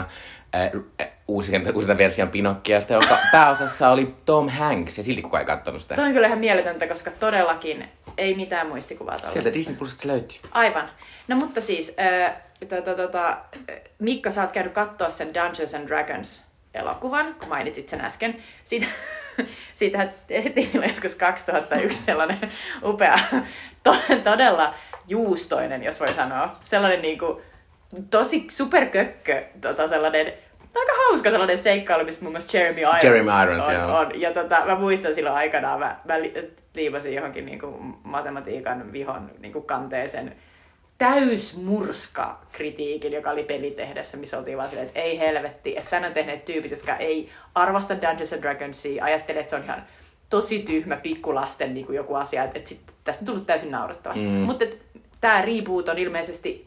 äh, 0.55 0.71
äh, 1.01 1.09
uusin, 1.29 1.73
uusinta 1.75 1.99
version 1.99 2.29
Pinokkiasta, 2.29 2.93
jonka 2.93 3.19
pääosassa 3.33 3.89
oli 3.89 4.15
Tom 4.25 4.49
Hanks, 4.49 4.99
ja 4.99 5.05
silti 5.05 5.23
kukaan 5.23 5.41
ei 5.41 5.47
katsonut 5.47 5.83
sitä. 5.83 5.95
Toi 5.95 6.07
on 6.07 6.13
kyllä 6.13 6.27
ihan 6.27 6.39
mieletöntä, 6.39 6.87
koska 6.87 7.11
todellakin 7.11 7.89
ei 8.19 8.35
mitään 8.35 8.67
muistikuvaa 8.67 9.19
Sieltä 9.19 9.33
tällaisesta. 9.33 9.59
Disney 9.59 9.77
Plusista 9.77 10.03
se 10.03 10.09
löytyy. 10.09 10.39
Aivan. 10.53 10.91
No 11.29 11.37
mutta 11.37 11.61
siis, 11.61 11.95
äh, 12.01 12.33
tota, 12.69 12.95
tota, 12.95 13.29
äh, 13.29 13.37
Mikko, 13.99 14.31
sä 14.31 14.43
oot 14.43 14.53
käynyt 14.53 14.73
katsoa 14.73 15.11
sen 15.11 15.35
Dungeons 15.35 15.75
and 15.75 15.89
Dragons 15.89 16.45
elokuvan, 16.75 17.35
kun 17.35 17.49
mainitsit 17.49 17.89
sen 17.89 18.01
äsken. 18.01 18.37
Siitä, 18.65 18.87
siitä 19.75 20.09
tehtiin 20.27 20.67
silloin 20.67 20.91
joskus 20.91 21.15
2001 21.15 22.03
sellainen 22.03 22.39
upea, 22.85 23.19
to, 23.83 23.97
todella 24.25 24.75
juustoinen, 25.09 25.83
jos 25.83 26.01
voi 26.01 26.13
sanoa. 26.13 26.57
Sellainen 26.65 27.03
niinku, 27.03 27.43
tosi 28.11 28.47
superkökkö, 28.51 29.43
tota, 29.61 29.89
sellainen 29.89 30.33
aika 30.75 30.93
hauska 31.07 31.31
sellainen 31.31 31.59
seikkailu, 31.59 32.05
missä 32.05 32.23
muun 32.23 32.33
muassa 32.33 32.59
Jeremy 32.59 32.81
Irons, 32.81 33.05
Jeremy 33.05 33.31
Irons, 33.43 33.65
on, 33.65 33.75
joo. 33.75 33.99
on. 33.99 34.21
Ja 34.21 34.33
tota, 34.33 34.63
mä 34.67 34.75
muistan 34.75 35.15
silloin 35.15 35.37
aikanaan, 35.37 35.79
mä, 35.79 35.97
mä 36.05 36.23
li- 36.23 36.55
liivasin 36.75 37.15
johonkin 37.15 37.47
niinku 37.47 37.79
matematiikan 38.03 38.93
vihon 38.93 39.31
niinku 39.39 39.61
kanteeseen 39.61 40.37
täysmurska 40.99 42.41
kritiikin, 42.53 43.13
joka 43.13 43.31
oli 43.31 43.43
pelitehdessä, 43.43 44.17
missä 44.17 44.39
oltiin 44.39 44.57
vaan 44.57 44.69
silleen, 44.69 44.87
että 44.89 45.01
ei 45.01 45.19
helvetti, 45.19 45.77
että 45.77 45.91
tän 45.91 46.05
on 46.05 46.15
tehneet 46.15 46.45
tyypit, 46.45 46.71
jotka 46.71 46.97
ei 46.97 47.31
arvosta 47.55 47.95
Dungeons 47.95 48.33
and 48.33 48.43
Dragonsia, 48.43 49.05
ajattelee, 49.05 49.41
että 49.41 49.51
se 49.51 49.57
on 49.57 49.65
ihan 49.65 49.83
tosi 50.31 50.59
tyhmä 50.59 50.97
pikkulasten 50.97 51.75
niin 51.75 51.87
kuin 51.87 51.97
joku 51.97 52.15
asia, 52.15 52.45
että, 52.45 52.59
että 52.59 52.69
sit, 52.69 52.81
tästä 53.05 53.23
on 53.23 53.27
tullut 53.27 53.47
täysin 53.47 53.71
naurettava. 53.71 54.15
Mm. 54.15 54.21
Mutta 54.23 54.65
tämä 55.21 55.43
reboot 55.43 55.89
on 55.89 55.99
ilmeisesti 55.99 56.67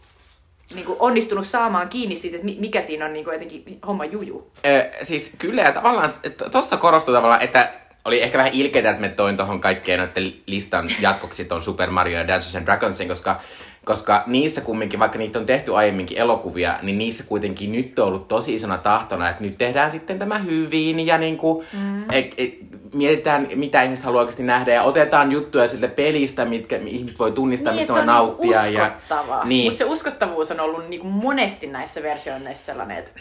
niin 0.74 0.86
kuin 0.86 1.00
onnistunut 1.00 1.48
saamaan 1.48 1.90
kiinni 1.90 2.16
siitä, 2.16 2.36
että 2.36 2.46
mi- 2.46 2.58
mikä 2.60 2.82
siinä 2.82 3.06
on 3.06 3.14
niin 3.14 3.26
kuin 3.26 3.34
jotenkin 3.34 3.80
homma 3.88 4.06
juju. 4.06 4.52
Ö, 4.66 4.90
siis 5.02 5.32
kyllä, 5.38 5.62
ja 5.62 5.72
tavallaan 5.72 6.10
tuossa 6.52 6.78
korostui 6.78 7.14
tavallaan, 7.14 7.42
että 7.42 7.74
oli 8.08 8.24
ehkä 8.24 8.38
vähän 8.38 8.54
ilkeitä, 8.54 8.90
että 8.90 9.02
me 9.02 9.10
toin 9.10 9.38
tuohon 9.38 9.62
kaikkeen 9.62 10.00
noiden 10.00 10.34
listan 10.48 10.90
jatkoksi 11.00 11.46
tuon 11.46 11.62
Super 11.62 11.90
Mario 11.90 12.18
ja 12.18 12.28
Dungeons 12.28 12.56
and 12.56 12.66
Dragonsin, 12.66 13.08
koska, 13.08 13.40
koska 13.86 14.24
niissä 14.28 14.62
kumminkin, 14.62 15.00
vaikka 15.00 15.18
niitä 15.18 15.40
on 15.40 15.46
tehty 15.46 15.76
aiemminkin 15.76 16.18
elokuvia, 16.18 16.80
niin 16.82 16.98
niissä 16.98 17.24
kuitenkin 17.24 17.72
nyt 17.72 18.00
on 18.00 18.08
ollut 18.08 18.28
tosi 18.28 18.54
isona 18.54 18.78
tahtona, 18.78 19.30
että 19.30 19.44
nyt 19.44 19.58
tehdään 19.58 19.92
sitten 19.92 20.20
tämä 20.20 20.40
hyvin 20.40 21.08
ja 21.08 21.18
niin 21.18 21.38
kuin, 21.38 21.66
mm. 21.74 22.04
et, 22.12 22.34
et, 22.38 22.54
mietitään, 22.94 23.48
mitä 23.56 23.82
ihmiset 23.84 24.06
haluaa 24.06 24.22
oikeasti 24.22 24.44
nähdä 24.44 24.74
ja 24.74 24.84
otetaan 24.84 25.32
juttuja 25.32 25.68
siltä 25.68 25.88
pelistä, 25.88 26.46
mitkä 26.46 26.78
ihmiset 26.86 27.20
voi 27.20 27.32
tunnistaa, 27.32 27.74
Niin, 27.74 27.82
mistä 27.82 27.94
että 27.94 28.08
voi 28.08 28.16
se 28.16 28.20
on 28.20 28.28
niinku 28.28 28.54
nauttia. 28.54 28.82
ja, 28.82 28.86
uskottavaa. 28.88 29.46
niin, 29.46 29.66
Musta 29.66 29.78
se 29.78 29.86
uskottavuus 29.86 30.52
on 30.52 30.60
ollut 30.60 30.90
niinku 30.90 31.08
monesti 31.08 31.68
näissä 31.68 32.04
versioinneissa 32.04 32.66
sellainen, 32.66 32.98
että 32.98 33.12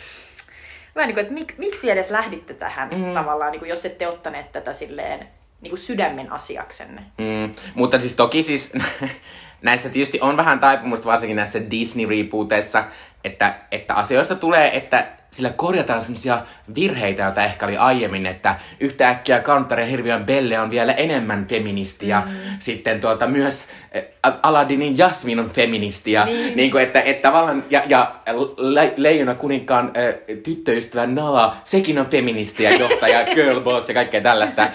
vähän 0.97 1.09
niin 1.09 1.15
kuin, 1.15 1.23
että 1.23 1.35
mik, 1.35 1.59
miksi 1.59 1.91
edes 1.91 2.11
lähditte 2.11 2.55
tähän 2.55 2.89
mm. 2.89 3.15
tavallaan, 3.15 3.53
niin 3.53 3.61
kuin, 3.61 3.69
jos 3.69 3.85
ette 3.85 4.09
ottaneet 4.09 4.53
tätä 4.53 4.73
silleen 4.73 5.29
niin 5.61 5.71
kuin 5.71 5.81
sydämen 5.81 6.33
asiaksenne. 6.33 7.03
Mm, 7.19 7.55
mutta 7.75 8.01
siis 8.01 8.15
toki 8.15 8.43
siis 8.43 8.73
näissä 9.63 9.89
tietysti 9.89 10.19
on 10.21 10.37
vähän 10.37 10.59
taipumusta, 10.59 11.09
varsinkin 11.09 11.37
näissä 11.37 11.59
Disney-rebooteissa, 11.59 12.85
että, 13.25 13.55
että 13.71 13.95
asioista 13.95 14.35
tulee, 14.35 14.77
että 14.77 15.07
sillä 15.37 15.51
korjataan 15.51 16.03
semmoisia 16.03 16.43
virheitä, 16.75 17.23
joita 17.23 17.45
ehkä 17.45 17.67
oli 17.67 17.77
aiemmin, 17.77 18.27
että 18.27 18.55
yhtäkkiä 18.81 19.41
Kantare 19.41 19.91
Hirviön 19.91 20.27
Belle 20.27 20.61
on 20.61 20.71
vielä 20.71 20.93
enemmän 20.93 21.47
feministi 21.47 22.09
ja 22.09 22.23
mm. 22.27 22.33
sitten 22.59 23.01
tuota, 23.01 23.27
myös 23.27 23.67
äh, 23.97 24.35
Aladinin 24.43 24.99
Jasmin 24.99 25.41
on 25.41 25.51
feministi 25.51 26.13
ja 26.13 26.25
niin. 26.25 26.57
Niin 26.57 26.71
kuin, 26.71 26.83
että, 26.83 27.01
että 27.01 27.29
tavallaan, 27.29 27.65
ja, 27.71 27.83
ja 27.89 28.15
Le- 28.57 28.95
Leijona 28.97 29.35
kuninkaan 29.35 29.93
äh, 29.97 30.37
tyttöystävä 30.43 31.07
Nala, 31.07 31.57
sekin 31.65 31.99
on 31.99 32.07
feministi 32.07 32.63
ja 32.63 32.77
johtaja 32.77 33.25
girl 33.35 33.61
boss 33.61 33.89
ja 33.89 33.95
kaikkea 33.95 34.21
tällaista. 34.21 34.63
Äh, 34.63 34.71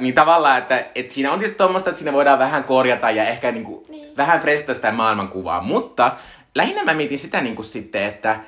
niin 0.00 0.14
tavallaan, 0.14 0.58
että, 0.58 0.86
että 0.94 1.14
siinä 1.14 1.32
on 1.32 1.38
tietysti 1.38 1.58
tuommoista, 1.58 1.90
että 1.90 1.98
siinä 1.98 2.12
voidaan 2.12 2.38
vähän 2.38 2.64
korjata 2.64 3.10
ja 3.10 3.24
ehkä 3.24 3.52
niin 3.52 3.64
kuin, 3.64 3.84
niin. 3.88 4.16
vähän 4.16 4.40
frestata 4.40 4.74
sitä 4.74 4.92
maailmankuvaa, 4.92 5.62
mutta 5.62 6.12
lähinnä 6.54 6.84
mä 6.84 6.94
mietin 6.94 7.18
sitä 7.18 7.40
niin 7.40 7.56
kuin 7.56 7.66
sitten, 7.66 8.04
että 8.04 8.40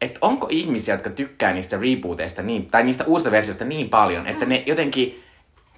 että 0.00 0.18
onko 0.22 0.46
ihmisiä, 0.50 0.94
jotka 0.94 1.10
tykkää 1.10 1.52
niistä 1.52 1.78
rebooteista 1.80 2.42
niin, 2.42 2.66
tai 2.66 2.82
niistä 2.82 3.04
uusista 3.04 3.30
versioista 3.30 3.64
niin 3.64 3.88
paljon, 3.88 4.26
että 4.26 4.46
ne 4.46 4.62
jotenkin 4.66 5.24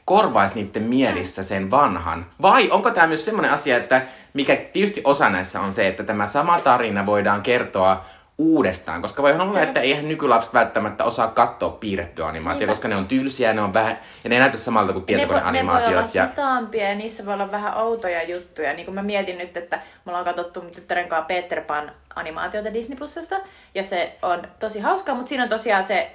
korvaisi 0.05 0.55
niiden 0.55 0.83
mielissä 0.83 1.43
sen 1.43 1.71
vanhan? 1.71 2.27
Vai 2.43 2.71
onko 2.71 2.91
tämä 2.91 3.07
myös 3.07 3.25
semmoinen 3.25 3.53
asia, 3.53 3.77
että 3.77 4.03
mikä 4.35 4.57
tietysti 4.57 5.01
osa 5.05 5.31
näissä 5.31 5.61
on 5.61 5.73
se, 5.73 5.89
että 5.89 6.03
tämä 6.03 6.27
sama 6.27 6.61
tarina 6.61 7.07
voidaan 7.07 7.43
kertoa 7.43 8.05
uudestaan, 8.41 9.03
koska 9.03 9.23
voi 9.23 9.33
olla, 9.33 9.61
että 9.61 9.81
eihän 9.81 10.09
nykylapset 10.09 10.55
välttämättä 10.55 11.05
osaa 11.05 11.29
katsoa 11.29 11.71
piirrettyä 11.71 12.27
animaatiota, 12.27 12.73
koska 12.73 12.89
ne 12.89 12.97
on 12.97 13.09
tylsiä, 13.09 13.53
ne 13.53 13.63
on 13.63 13.75
vähän, 13.75 13.99
ja 14.25 14.31
ne 14.31 14.37
ei 14.37 14.41
näytä 14.41 14.57
samalta 14.57 14.93
kuin 14.93 15.05
tietokoneanimaatiot. 15.05 15.91
Ne 15.91 15.97
voi 15.97 16.03
olla 16.03 16.11
ja... 16.15 16.27
hitaampia 16.27 16.89
ja 16.89 16.95
niissä 16.95 17.27
voi 17.27 17.35
olla 17.35 17.51
vähän 17.51 17.77
outoja 17.77 18.23
juttuja. 18.23 18.73
Niin 18.73 18.85
kuin 18.85 18.95
mä 18.95 19.03
mietin 19.03 19.39
nyt, 19.39 19.57
että 19.57 19.77
me 19.77 20.11
ollaan 20.11 20.25
katsottu 20.25 20.61
tyttären 20.61 21.09
kanssa 21.09 21.27
Peter 21.27 21.61
Pan 21.61 21.93
animaatiota 22.15 22.75
Disney 22.75 22.99
Plusasta, 22.99 23.37
ja 23.75 23.83
se 23.83 24.17
on 24.23 24.43
tosi 24.59 24.81
hauskaa, 24.81 25.15
mutta 25.15 25.29
siinä 25.29 25.43
on 25.43 25.49
tosiaan 25.49 25.83
se, 25.83 26.11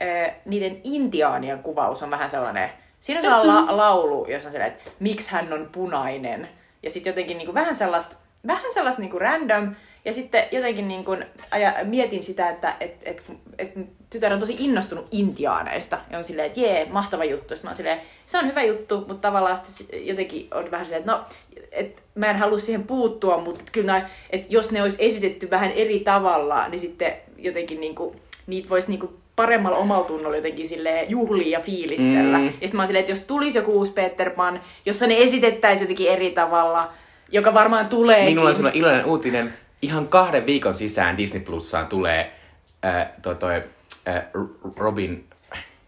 niiden 0.45 0.81
intiaanien 0.83 1.59
kuvaus 1.59 2.03
on 2.03 2.11
vähän 2.11 2.29
sellainen, 2.29 2.69
siinä 2.99 3.19
on 3.19 3.23
sellainen 3.23 3.65
la- 3.65 3.77
laulu, 3.77 4.25
jossa 4.29 4.47
on 4.47 4.51
sellainen, 4.51 4.77
että 4.77 4.91
miksi 4.99 5.31
hän 5.31 5.53
on 5.53 5.69
punainen, 5.71 6.49
ja 6.83 6.91
sitten 6.91 7.11
jotenkin 7.11 7.37
niin 7.37 7.47
kuin 7.47 7.55
vähän 7.55 7.75
sellaista, 7.75 8.15
vähän 8.47 8.73
sellaista 8.73 9.01
niin 9.01 9.11
kuin 9.11 9.21
random, 9.21 9.75
ja 10.05 10.13
sitten 10.13 10.43
jotenkin 10.51 10.87
niin 10.87 11.05
kun, 11.05 11.25
aja, 11.51 11.73
mietin 11.83 12.23
sitä, 12.23 12.49
että 12.49 12.75
et, 12.79 12.95
et, 13.01 13.23
et, 13.57 13.71
tytär 14.09 14.33
on 14.33 14.39
tosi 14.39 14.55
innostunut 14.59 15.07
intiaaneista. 15.11 15.97
Ja 16.11 16.17
on 16.17 16.23
silleen, 16.23 16.47
että 16.47 16.59
jee, 16.59 16.87
mahtava 16.89 17.25
juttu. 17.25 17.55
Sitten 17.55 17.67
mä 17.67 17.69
oon 17.69 17.77
silleen, 17.77 18.01
se 18.25 18.37
on 18.37 18.47
hyvä 18.47 18.63
juttu, 18.63 18.97
mutta 18.97 19.27
tavallaan 19.27 19.57
sitten 19.57 20.07
jotenkin 20.07 20.47
on 20.53 20.71
vähän 20.71 20.85
silleen, 20.85 20.99
että 20.99 21.11
no, 21.11 21.23
et 21.71 22.03
mä 22.15 22.29
en 22.29 22.37
halua 22.37 22.59
siihen 22.59 22.83
puuttua, 22.83 23.37
mutta 23.37 23.59
et 23.61 23.69
kyllä 23.69 24.09
että 24.29 24.47
jos 24.49 24.71
ne 24.71 24.83
olisi 24.83 24.97
esitetty 24.99 25.49
vähän 25.51 25.71
eri 25.71 25.99
tavalla, 25.99 26.67
niin 26.67 26.79
sitten 26.79 27.13
jotenkin 27.37 27.81
niin 27.81 27.95
kuin, 27.95 28.15
niitä 28.47 28.69
voisi 28.69 28.91
niin 28.91 29.09
paremmalla 29.35 29.77
omalla 29.77 30.05
tunnolla 30.05 30.35
jotenkin 30.35 30.67
sille 30.67 31.05
juhlia 31.09 31.59
ja 31.59 31.63
fiilistellä. 31.63 32.37
Mm. 32.37 32.45
Ja 32.45 32.51
sitten 32.51 32.75
mä 32.75 32.81
oon 32.81 32.87
silleen, 32.87 33.01
että 33.01 33.11
jos 33.11 33.21
tulisi 33.21 33.57
joku 33.57 33.71
uusi 33.71 33.91
Peter 33.91 34.29
Pan, 34.29 34.61
jossa 34.85 35.07
ne 35.07 35.17
esitettäisiin 35.17 35.83
jotenkin 35.83 36.11
eri 36.11 36.31
tavalla, 36.31 36.93
joka 37.31 37.53
varmaan 37.53 37.87
tulee. 37.87 38.25
Minulla 38.25 38.49
on 38.49 38.71
iloinen 38.73 39.05
uutinen 39.05 39.53
ihan 39.81 40.07
kahden 40.07 40.45
viikon 40.45 40.73
sisään 40.73 41.17
Disney 41.17 41.43
Plussaan 41.43 41.87
tulee 41.87 42.33
äh, 42.85 43.07
toi, 43.21 43.35
toi, 43.35 43.63
äh, 44.07 44.21
Robin, 44.77 45.29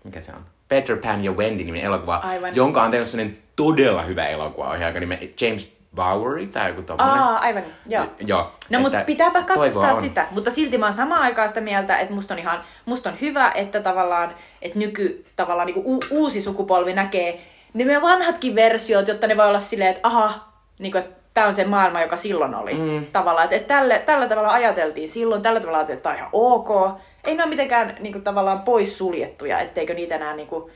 mikä 0.03 0.21
se 0.21 0.31
on? 0.31 0.45
Peter 0.67 0.97
Pan 0.97 1.23
ja 1.23 1.31
Wendy 1.31 1.63
niminen 1.63 1.85
elokuva, 1.85 2.15
Aivan. 2.15 2.55
jonka 2.55 2.83
on 2.83 2.91
tehnyt 2.91 3.07
sellainen 3.07 3.37
todella 3.55 4.01
hyvä 4.01 4.27
elokuva 4.27 4.69
ohjaaja 4.69 4.99
nimen 4.99 5.19
James 5.41 5.71
Bowery 5.95 6.47
tai 6.47 6.69
joku 6.69 6.81
tommonen. 6.81 7.21
Aa, 7.21 7.37
aivan, 7.37 7.63
joo. 7.87 8.03
J- 8.03 8.07
joo. 8.27 8.51
No 8.69 8.79
mutta 8.79 9.01
pitääpä 9.05 9.43
katsostaa 9.43 9.99
sitä. 10.01 10.25
Mutta 10.31 10.51
silti 10.51 10.77
mä 10.77 10.85
oon 10.85 10.93
samaan 10.93 11.21
aikaan 11.21 11.47
sitä 11.47 11.61
mieltä, 11.61 11.97
että 11.97 12.13
musta 12.13 12.33
on 12.33 12.39
ihan, 12.39 12.61
musta 12.85 13.09
on 13.09 13.17
hyvä, 13.21 13.51
että 13.55 13.79
tavallaan, 13.81 14.35
että 14.61 14.79
nyky, 14.79 15.25
tavallaan 15.35 15.65
niin 15.67 15.83
u- 15.85 15.99
uusi 16.11 16.41
sukupolvi 16.41 16.93
näkee 16.93 17.41
ne 17.73 17.85
meidän 17.85 18.01
vanhatkin 18.01 18.55
versiot, 18.55 19.07
jotta 19.07 19.27
ne 19.27 19.37
voi 19.37 19.47
olla 19.47 19.59
silleen, 19.59 19.89
että 19.95 20.07
aha, 20.07 20.47
niin 20.79 20.91
kuin, 20.91 21.03
että 21.03 21.16
tämä 21.37 21.47
on 21.47 21.55
se 21.55 21.65
maailma, 21.65 22.01
joka 22.01 22.17
silloin 22.17 22.55
oli. 22.55 22.73
Mm. 22.73 23.05
Tavallaan, 23.05 23.53
että, 23.53 23.67
tälle, 23.67 23.99
tällä 24.05 24.27
tavalla 24.27 24.49
ajateltiin 24.49 25.09
silloin, 25.09 25.41
tällä 25.41 25.59
tavalla 25.59 25.77
ajateltiin, 25.77 25.97
että 25.97 26.09
tämä 26.09 26.13
on 26.13 26.19
ihan 26.19 26.29
ok. 26.33 26.99
Ei 27.23 27.35
ne 27.35 27.43
ole 27.43 27.49
mitenkään 27.49 27.95
niin 27.99 28.13
kuin, 28.13 28.23
tavallaan 28.23 28.61
poissuljettuja, 28.61 29.59
etteikö 29.59 29.93
niitä 29.93 30.15
enää, 30.15 30.35
niin 30.35 30.47
kuin, 30.47 30.71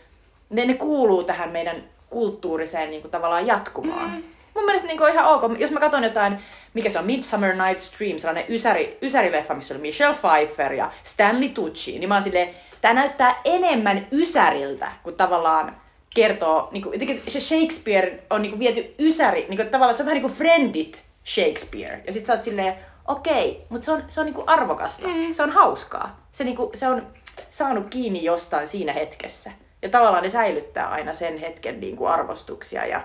ne, 0.49 0.65
ne 0.65 0.73
kuuluu 0.73 1.23
tähän 1.23 1.49
meidän 1.49 1.83
kulttuuriseen 2.09 2.89
niin 2.89 3.01
kuin, 3.01 3.11
tavallaan 3.11 3.47
jatkumaan. 3.47 4.09
Mm. 4.09 4.23
Mun 4.55 4.65
mielestä 4.65 4.87
niin 4.87 4.97
kuin, 4.97 5.13
ihan 5.13 5.25
ok. 5.25 5.59
Jos 5.59 5.71
mä 5.71 5.79
katson 5.79 6.03
jotain, 6.03 6.39
mikä 6.73 6.89
se 6.89 6.99
on, 6.99 7.05
Midsummer 7.05 7.55
Night's 7.55 7.97
Dream, 7.99 8.17
sellainen 8.17 8.45
ysäri, 8.49 8.97
ysärileffa, 9.01 9.53
missä 9.53 9.73
oli 9.73 9.81
Michelle 9.81 10.15
Pfeiffer 10.15 10.73
ja 10.73 10.91
Stanley 11.03 11.49
Tucci, 11.49 11.99
niin 11.99 12.09
mä 12.09 12.15
oon 12.15 12.23
silleen, 12.23 12.49
tämä 12.81 12.93
näyttää 12.93 13.35
enemmän 13.45 14.07
ysäriltä 14.11 14.91
kuin 15.03 15.15
tavallaan 15.15 15.80
kertoo, 16.15 16.69
niin 16.71 16.83
kuin, 16.83 17.21
se 17.27 17.39
Shakespeare 17.39 18.19
on 18.29 18.41
niin 18.41 18.51
kuin, 18.51 18.59
viety 18.59 18.95
ysäri, 18.99 19.45
niin 19.49 19.57
kuin, 19.57 19.69
tavallaan 19.69 19.97
se 19.97 20.03
on 20.03 20.05
vähän 20.05 20.15
niin 20.15 20.29
kuin 20.29 20.37
friendit 20.37 21.03
Shakespeare. 21.25 22.03
Ja 22.07 22.13
sit 22.13 22.25
sä 22.25 22.33
oot 22.33 22.43
silleen, 22.43 22.75
okei, 23.07 23.51
okay, 23.51 23.61
mutta 23.69 23.85
se 23.85 23.91
on, 23.91 24.03
se 24.07 24.19
on 24.19 24.25
niin 24.25 24.33
kuin 24.33 24.49
arvokasta, 24.49 25.07
mm. 25.07 25.33
se 25.33 25.43
on 25.43 25.49
hauskaa. 25.49 26.25
Se, 26.31 26.43
niin 26.43 26.55
kuin, 26.55 26.69
se 26.73 26.87
on 26.87 27.07
saanut 27.51 27.87
kiinni 27.89 28.23
jostain 28.23 28.67
siinä 28.67 28.93
hetkessä. 28.93 29.51
Ja 29.81 29.89
tavallaan 29.89 30.23
ne 30.23 30.29
säilyttää 30.29 30.89
aina 30.89 31.13
sen 31.13 31.37
hetken 31.37 31.79
niin 31.79 31.95
kuin 31.95 32.11
arvostuksia 32.11 32.85
ja, 32.85 33.01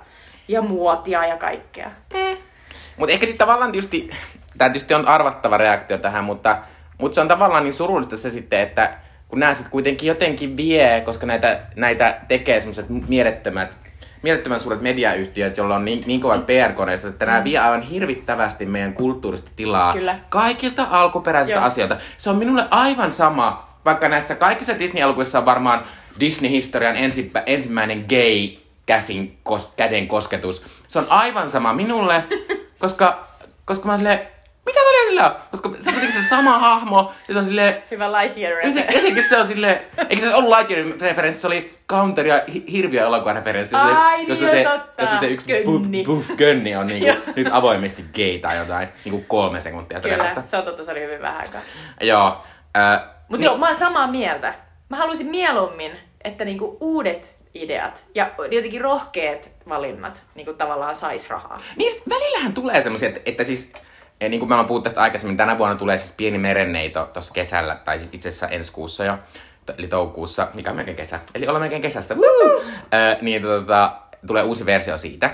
ja 0.48 0.62
muotia 0.62 1.26
ja 1.26 1.36
kaikkea. 1.36 1.90
Mm. 2.14 2.36
Mutta 2.96 3.12
ehkä 3.12 3.26
sitten 3.26 3.46
tavallaan 3.46 3.72
tietysti, 3.72 4.10
tämä 4.58 4.68
tietysti 4.68 4.94
on 4.94 5.08
arvattava 5.08 5.56
reaktio 5.56 5.98
tähän, 5.98 6.24
mutta, 6.24 6.58
mutta 6.98 7.14
se 7.14 7.20
on 7.20 7.28
tavallaan 7.28 7.64
niin 7.64 7.72
surullista 7.72 8.16
se 8.16 8.30
sitten, 8.30 8.60
että 8.60 8.98
kun 9.28 9.40
nämä 9.40 9.54
sitten 9.54 9.70
kuitenkin 9.70 10.06
jotenkin 10.06 10.56
vie, 10.56 11.00
koska 11.00 11.26
näitä, 11.26 11.60
näitä 11.76 12.20
tekee 12.28 12.60
semmoiset 12.60 12.86
mielettömät, 13.08 13.78
mielettömän 14.22 14.60
suuret 14.60 14.80
mediayhtiöt, 14.80 15.56
joilla 15.56 15.76
on 15.76 15.84
niin, 15.84 16.04
niin 16.06 16.20
kovat 16.20 16.46
PR-koneistot, 16.46 17.10
että 17.10 17.26
nämä 17.26 17.38
mm. 17.38 17.44
vie 17.44 17.58
aivan 17.58 17.82
hirvittävästi 17.82 18.66
meidän 18.66 18.92
kulttuurista 18.92 19.50
tilaa 19.56 19.92
Kyllä. 19.92 20.18
kaikilta 20.28 20.86
alkuperäisiltä 20.90 21.58
Joo. 21.58 21.66
asioilta. 21.66 21.96
Se 22.16 22.30
on 22.30 22.36
minulle 22.36 22.64
aivan 22.70 23.10
sama, 23.10 23.68
vaikka 23.84 24.08
näissä 24.08 24.34
kaikissa 24.34 24.78
Disney-elokuvissa 24.78 25.38
on 25.38 25.46
varmaan 25.46 25.84
Disney-historian 26.20 26.96
ensipä, 26.96 27.42
ensimmäinen 27.46 28.04
gay 28.08 28.66
käsin, 28.86 29.38
kos, 29.42 29.72
käden 29.76 30.08
kosketus. 30.08 30.64
Se 30.86 30.98
on 30.98 31.06
aivan 31.08 31.50
sama 31.50 31.72
minulle, 31.72 32.24
koska, 32.78 33.28
koska 33.64 33.86
mä 33.86 33.94
olen 33.94 34.20
mitä 34.66 34.80
on? 34.80 34.96
Koska 35.50 35.68
se 35.68 35.90
on 35.90 35.94
kuitenkin 35.94 36.22
se 36.22 36.28
sama 36.28 36.58
hahmo, 36.58 37.12
ja 37.28 37.34
se 37.34 37.38
on 37.38 37.44
silleen... 37.44 37.82
Hyvä 37.90 38.12
Lightyear-referenssi. 38.12 38.96
Jotenkin 38.96 39.24
se 39.28 39.36
on 39.36 39.46
silleen... 39.46 39.80
Eikö 40.10 40.22
se 40.22 40.34
ollut 40.34 40.50
Lightyear-referenssi? 40.50 41.40
Se 41.40 41.46
oli 41.46 41.78
Counter 41.90 42.26
ja 42.26 42.42
hirviö 42.72 43.06
elokuvan 43.06 43.36
referenssi. 43.36 43.76
Ai, 43.76 44.16
niin 44.16 44.28
jossa, 44.28 44.48
se, 44.48 44.64
jossa 44.98 45.16
se 45.16 45.26
yksi 45.26 45.46
gönni. 45.64 46.04
Buff, 46.04 46.26
buff 46.26 46.38
gönni 46.38 46.76
on 46.76 46.86
niinku, 46.86 47.32
nyt 47.36 47.48
avoimesti 47.50 48.04
gay 48.14 48.38
tai 48.38 48.56
jotain. 48.56 48.88
Niinku 49.04 49.24
kolme 49.28 49.60
sekuntia 49.60 49.98
sitä 49.98 50.08
Kyllä, 50.08 50.42
se 50.44 50.56
on 50.56 50.64
totta, 50.64 50.84
se 50.84 50.92
oli 50.92 51.00
hyvin 51.00 51.22
vähän 51.22 51.40
aikaa. 51.40 51.60
Joo. 52.00 52.42
Äh, 52.76 53.00
Mutta 53.00 53.36
niin, 53.36 53.44
joo, 53.44 53.58
mä 53.58 53.66
oon 53.66 53.76
samaa 53.76 54.06
mieltä. 54.06 54.54
Mä 54.88 54.96
haluaisin 54.96 55.26
mieluummin, 55.26 55.92
että 56.24 56.44
niinku 56.44 56.76
uudet 56.80 57.36
ideat 57.54 58.04
ja 58.14 58.30
jotenkin 58.50 58.80
rohkeat 58.80 59.50
valinnat 59.68 60.22
niin 60.34 60.44
kuin 60.44 60.56
tavallaan 60.56 60.94
sais 60.94 61.30
rahaa. 61.30 61.58
Niin 61.76 62.02
välillähän 62.08 62.52
tulee 62.52 62.82
semmoisia, 62.82 63.08
että, 63.08 63.20
että 63.24 63.44
siis 63.44 63.72
ja 64.20 64.28
niin 64.28 64.40
kuin 64.40 64.48
me 64.48 64.54
ollaan 64.54 64.66
puhuttu 64.66 64.84
tästä 64.84 65.02
aikaisemmin, 65.02 65.36
tänä 65.36 65.58
vuonna 65.58 65.76
tulee 65.76 65.98
siis 65.98 66.12
pieni 66.12 66.38
merenneito 66.38 67.10
tuossa 67.12 67.34
kesällä, 67.34 67.76
tai 67.84 67.98
siis 67.98 68.10
itse 68.12 68.28
asiassa 68.28 68.48
ensi 68.48 68.72
kuussa 68.72 69.04
jo, 69.04 69.18
eli 69.78 69.88
toukokuussa, 69.88 70.48
mikä 70.54 70.70
on 70.70 70.76
melkein 70.76 70.96
kesä, 70.96 71.20
eli 71.34 71.46
ollaan 71.46 71.62
melkein 71.62 71.82
kesässä, 71.82 72.14
Woo! 72.14 72.62
Äh, 72.94 73.22
niin 73.22 73.42
tota, 73.42 73.96
tulee 74.26 74.42
uusi 74.42 74.66
versio 74.66 74.98
siitä. 74.98 75.26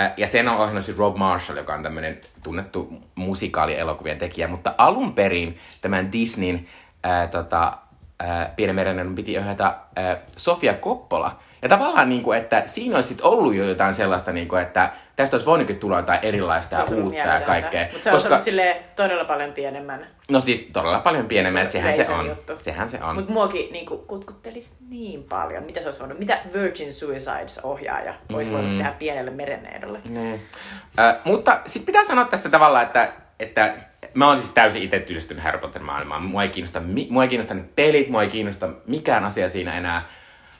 Äh, 0.00 0.12
ja 0.16 0.26
sen 0.26 0.48
on 0.48 0.56
ohjannut 0.56 0.84
siis 0.84 0.98
Rob 0.98 1.16
Marshall, 1.16 1.58
joka 1.58 1.74
on 1.74 1.82
tämmöinen 1.82 2.20
tunnettu 2.42 3.02
musikaalielokuvien 3.14 4.18
tekijä, 4.18 4.48
mutta 4.48 4.74
alun 4.78 5.14
perin 5.14 5.58
tämän 5.80 6.12
Disneyn 6.12 6.66
äh, 7.06 7.30
tota, 7.30 7.78
äh, 8.22 8.56
Pienen 8.56 8.76
merenneidon 8.76 9.14
piti 9.14 9.38
ohjata 9.38 9.74
äh, 9.98 10.16
Sofia 10.36 10.74
Coppola, 10.74 11.38
ja 11.64 11.68
tavallaan, 11.68 12.08
niin 12.08 12.22
kuin, 12.22 12.38
että 12.38 12.62
siinä 12.66 12.96
olisi 12.96 13.16
ollut 13.22 13.54
jo 13.54 13.68
jotain 13.68 13.94
sellaista, 13.94 14.32
niin 14.32 14.48
kuin, 14.48 14.62
että 14.62 14.92
tästä 15.16 15.34
olisi 15.34 15.46
voinutkin 15.46 15.78
tulla 15.78 15.96
jotain 15.96 16.18
erilaista 16.22 16.76
ja 16.76 16.84
uutta 16.84 17.18
ja 17.18 17.40
kaikkea. 17.40 17.86
Mutta 17.92 18.04
se 18.04 18.10
koska... 18.10 18.34
olisi 18.34 18.52
todella 18.96 19.24
paljon 19.24 19.52
pienemmän. 19.52 20.06
No 20.30 20.40
siis 20.40 20.70
todella 20.72 21.00
paljon 21.00 21.26
pienemmän, 21.26 21.62
että 21.62 21.72
sehän 21.72 21.94
se 21.94 22.08
on. 22.08 22.26
Juttu. 22.26 22.52
Sehän 22.60 22.88
se 22.88 23.04
on. 23.04 23.14
Mutta 23.14 23.32
muakin 23.32 23.72
niin 23.72 23.86
kuin, 23.86 24.00
kutkuttelisi 24.00 24.74
niin 24.88 25.24
paljon. 25.24 25.64
Mitä 25.64 25.80
se 25.80 25.86
olisi 25.86 26.00
voinut, 26.00 26.18
mitä 26.18 26.38
Virgin 26.52 26.92
Suicides 26.92 27.60
ohjaaja 27.62 28.14
olisi 28.32 28.50
mm. 28.50 28.56
voinut 28.56 28.76
tehdä 28.76 28.92
pienelle 28.98 29.30
merenneidolle. 29.30 30.00
Mm. 30.08 30.34
Äh, 30.34 31.16
mutta 31.24 31.60
sitten 31.66 31.86
pitää 31.86 32.04
sanoa 32.04 32.24
tässä 32.24 32.50
tavalla, 32.50 32.82
että, 32.82 33.12
että 33.40 33.74
mä 34.14 34.26
oon 34.26 34.36
siis 34.36 34.50
täysin 34.50 34.82
itse 34.82 35.00
tyylistynyt 35.00 35.44
Harry 35.44 35.58
Potter 35.58 35.82
maailmaan. 35.82 36.22
Mua 36.22 36.42
ei 36.42 36.48
kiinnosta, 36.48 36.82
mua 37.10 37.22
ei 37.22 37.28
kiinnosta 37.28 37.54
pelit, 37.76 38.08
mua 38.08 38.22
ei 38.22 38.28
kiinnosta 38.28 38.68
mikään 38.86 39.24
asia 39.24 39.48
siinä 39.48 39.78
enää 39.78 40.02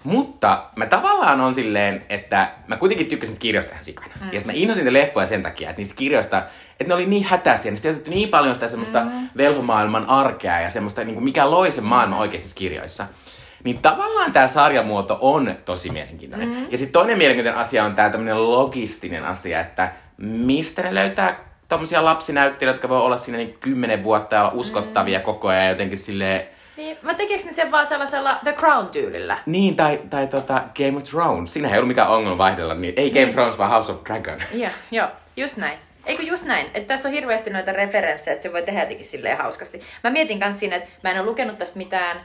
Mutta 0.04 0.64
mä 0.76 0.86
tavallaan 0.86 1.40
on 1.40 1.54
silleen, 1.54 2.04
että 2.08 2.50
mä 2.66 2.76
kuitenkin 2.76 3.06
tykkäsin 3.06 3.38
kirjoista 3.38 3.72
ihan 3.72 3.84
sikana. 3.84 4.14
Mm. 4.20 4.32
Ja 4.32 4.40
mä 4.44 4.52
innosin 4.54 4.92
leffoja 4.92 5.26
sen 5.26 5.42
takia, 5.42 5.70
että 5.70 5.80
niistä 5.80 5.94
kirjoista, 5.94 6.38
että 6.80 6.88
ne 6.88 6.94
oli 6.94 7.06
niin 7.06 7.24
hätäisiä, 7.24 7.70
niistä 7.70 7.88
otettu 7.88 8.10
niin 8.10 8.28
paljon 8.28 8.54
sitä 8.54 8.68
semmoista 8.68 9.00
mm. 9.00 9.28
velhomaailman 9.36 10.08
arkea 10.08 10.60
ja 10.60 10.70
semmoista, 10.70 11.04
niin 11.04 11.14
kuin 11.14 11.24
mikä 11.24 11.50
loi 11.50 11.70
sen 11.70 11.84
maailman 11.84 12.18
oikeissa 12.18 12.56
kirjoissa. 12.56 13.06
Niin 13.64 13.78
tavallaan 13.78 14.32
tämä 14.32 14.48
sarjamuoto 14.48 15.18
on 15.20 15.54
tosi 15.64 15.90
mielenkiintoinen. 15.90 16.48
Mm. 16.48 16.66
Ja 16.70 16.78
sitten 16.78 16.92
toinen 16.92 17.18
mielenkiintoinen 17.18 17.60
asia 17.60 17.84
on 17.84 17.94
tämä 17.94 18.10
tämmöinen 18.10 18.50
logistinen 18.50 19.24
asia, 19.24 19.60
että 19.60 19.92
mistä 20.16 20.82
ne 20.82 20.94
löytää 20.94 21.36
tommosia 21.68 22.04
lapsinäyttelijöitä, 22.04 22.76
jotka 22.76 22.88
voi 22.88 23.00
olla 23.00 23.16
siinä 23.16 23.38
niin 23.38 23.56
kymmenen 23.60 24.04
vuotta 24.04 24.36
ja 24.36 24.42
olla 24.42 24.52
uskottavia 24.54 25.18
mm. 25.18 25.24
koko 25.24 25.48
ajan 25.48 25.68
jotenkin 25.68 25.98
silleen 25.98 26.53
niin, 26.76 26.98
mä 27.02 27.14
tekiks 27.14 27.44
ne 27.44 27.52
sen 27.52 27.70
vaan 27.70 27.86
sellaisella 27.86 28.30
The 28.44 28.52
Crown-tyylillä? 28.52 29.38
Niin, 29.46 29.76
tai, 29.76 30.00
tai 30.10 30.26
tota 30.26 30.62
Game 30.76 30.96
of 30.96 31.02
Thrones. 31.02 31.52
Siinä 31.52 31.68
ei 31.68 31.74
ollut 31.74 31.88
mikään 31.88 32.08
ongelma 32.08 32.38
vaihdella. 32.38 32.74
Niin, 32.74 32.94
ei 32.96 33.10
Game 33.10 33.20
of 33.22 33.26
niin. 33.26 33.34
Thrones, 33.34 33.58
vaan 33.58 33.70
House 33.70 33.92
of 33.92 34.04
Dragon. 34.04 34.38
Joo, 34.52 34.70
joo, 34.90 35.08
just 35.36 35.56
näin. 35.56 35.78
Eikö 36.06 36.22
just 36.22 36.44
näin, 36.44 36.66
että 36.66 36.88
tässä 36.88 37.08
on 37.08 37.14
hirveästi 37.14 37.50
noita 37.50 37.72
referenssejä, 37.72 38.32
että 38.32 38.42
se 38.42 38.52
voi 38.52 38.62
tehdä 38.62 38.80
jotenkin 38.80 39.04
silleen 39.04 39.38
hauskasti. 39.38 39.82
Mä 40.04 40.10
mietin 40.10 40.40
kanssa 40.40 40.60
siinä, 40.60 40.76
että 40.76 40.90
mä 41.02 41.10
en 41.10 41.20
ole 41.20 41.26
lukenut 41.26 41.58
tästä 41.58 41.78
mitään 41.78 42.20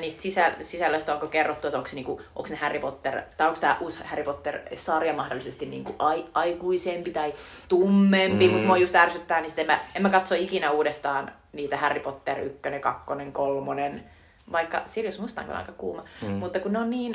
niistä 0.00 0.22
sisäl- 0.22 0.62
sisällöistä 0.62 1.14
onko 1.14 1.26
kerrottu, 1.26 1.66
että 1.66 1.78
onko, 1.78 1.88
se, 1.88 1.94
niinku, 1.94 2.20
onko 2.36 2.48
ne 2.50 2.56
Harry 2.56 2.78
Potter, 2.78 3.22
tai 3.36 3.48
onko 3.48 3.60
tämä 3.60 3.76
uusi 3.80 4.00
Harry 4.04 4.24
Potter-sarja 4.24 5.12
mahdollisesti 5.12 5.66
niinku 5.66 5.94
ai- 5.98 6.24
aikuisempi 6.34 7.10
tai 7.10 7.34
tummempi, 7.68 8.46
mm. 8.46 8.52
mutta 8.52 8.66
mua 8.66 8.76
just 8.76 8.96
ärsyttää, 8.96 9.40
niin 9.40 9.50
sitten 9.50 9.62
en 9.62 9.66
mä, 9.66 9.80
en 9.94 10.02
mä 10.02 10.10
katso 10.10 10.34
ikinä 10.34 10.70
uudestaan 10.70 11.32
niitä 11.52 11.76
Harry 11.76 12.00
Potter 12.00 12.40
1, 12.40 12.58
2, 12.80 13.04
3, 13.32 14.04
vaikka 14.52 14.82
Sirius 14.84 15.20
Musta 15.20 15.40
on 15.40 15.50
aika 15.50 15.72
kuuma, 15.72 16.04
mm. 16.22 16.28
mutta 16.28 16.60
kun 16.60 16.72
ne 16.72 16.78
on 16.78 16.90
niin, 16.90 17.12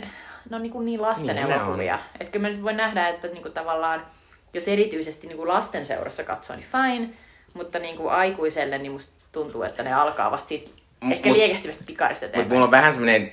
ne 0.49 0.55
on 0.55 0.61
niinku 0.61 0.81
niin 0.81 1.01
lasten 1.01 1.35
niin, 1.35 1.51
elokuvia, 1.51 1.99
että 2.19 2.31
kyllä 2.31 2.47
mä 2.47 2.53
nyt 2.53 2.63
voin 2.63 2.77
nähdä, 2.77 3.07
että 3.07 3.27
niinku 3.27 3.49
tavallaan, 3.49 4.05
jos 4.53 4.67
erityisesti 4.67 5.27
niinku 5.27 5.47
lasten 5.47 5.85
seurassa 5.85 6.23
katsoo, 6.23 6.55
niin 6.55 6.67
fine, 6.71 7.09
mutta 7.53 7.79
niinku 7.79 8.07
aikuiselle 8.07 8.77
niin 8.77 8.91
musta 8.91 9.11
tuntuu, 9.31 9.63
että 9.63 9.83
ne 9.83 9.93
alkaa 9.93 10.31
vasta 10.31 10.47
siitä 10.47 10.71
Ehkä 11.11 11.33
liekehtivästä 11.33 11.83
pikarista 11.87 12.25
eteenpäin. 12.25 12.45
Mutta 12.45 12.53
mulla 12.53 12.65
on 12.65 12.71
vähän 12.71 12.93
semmoinen 12.93 13.31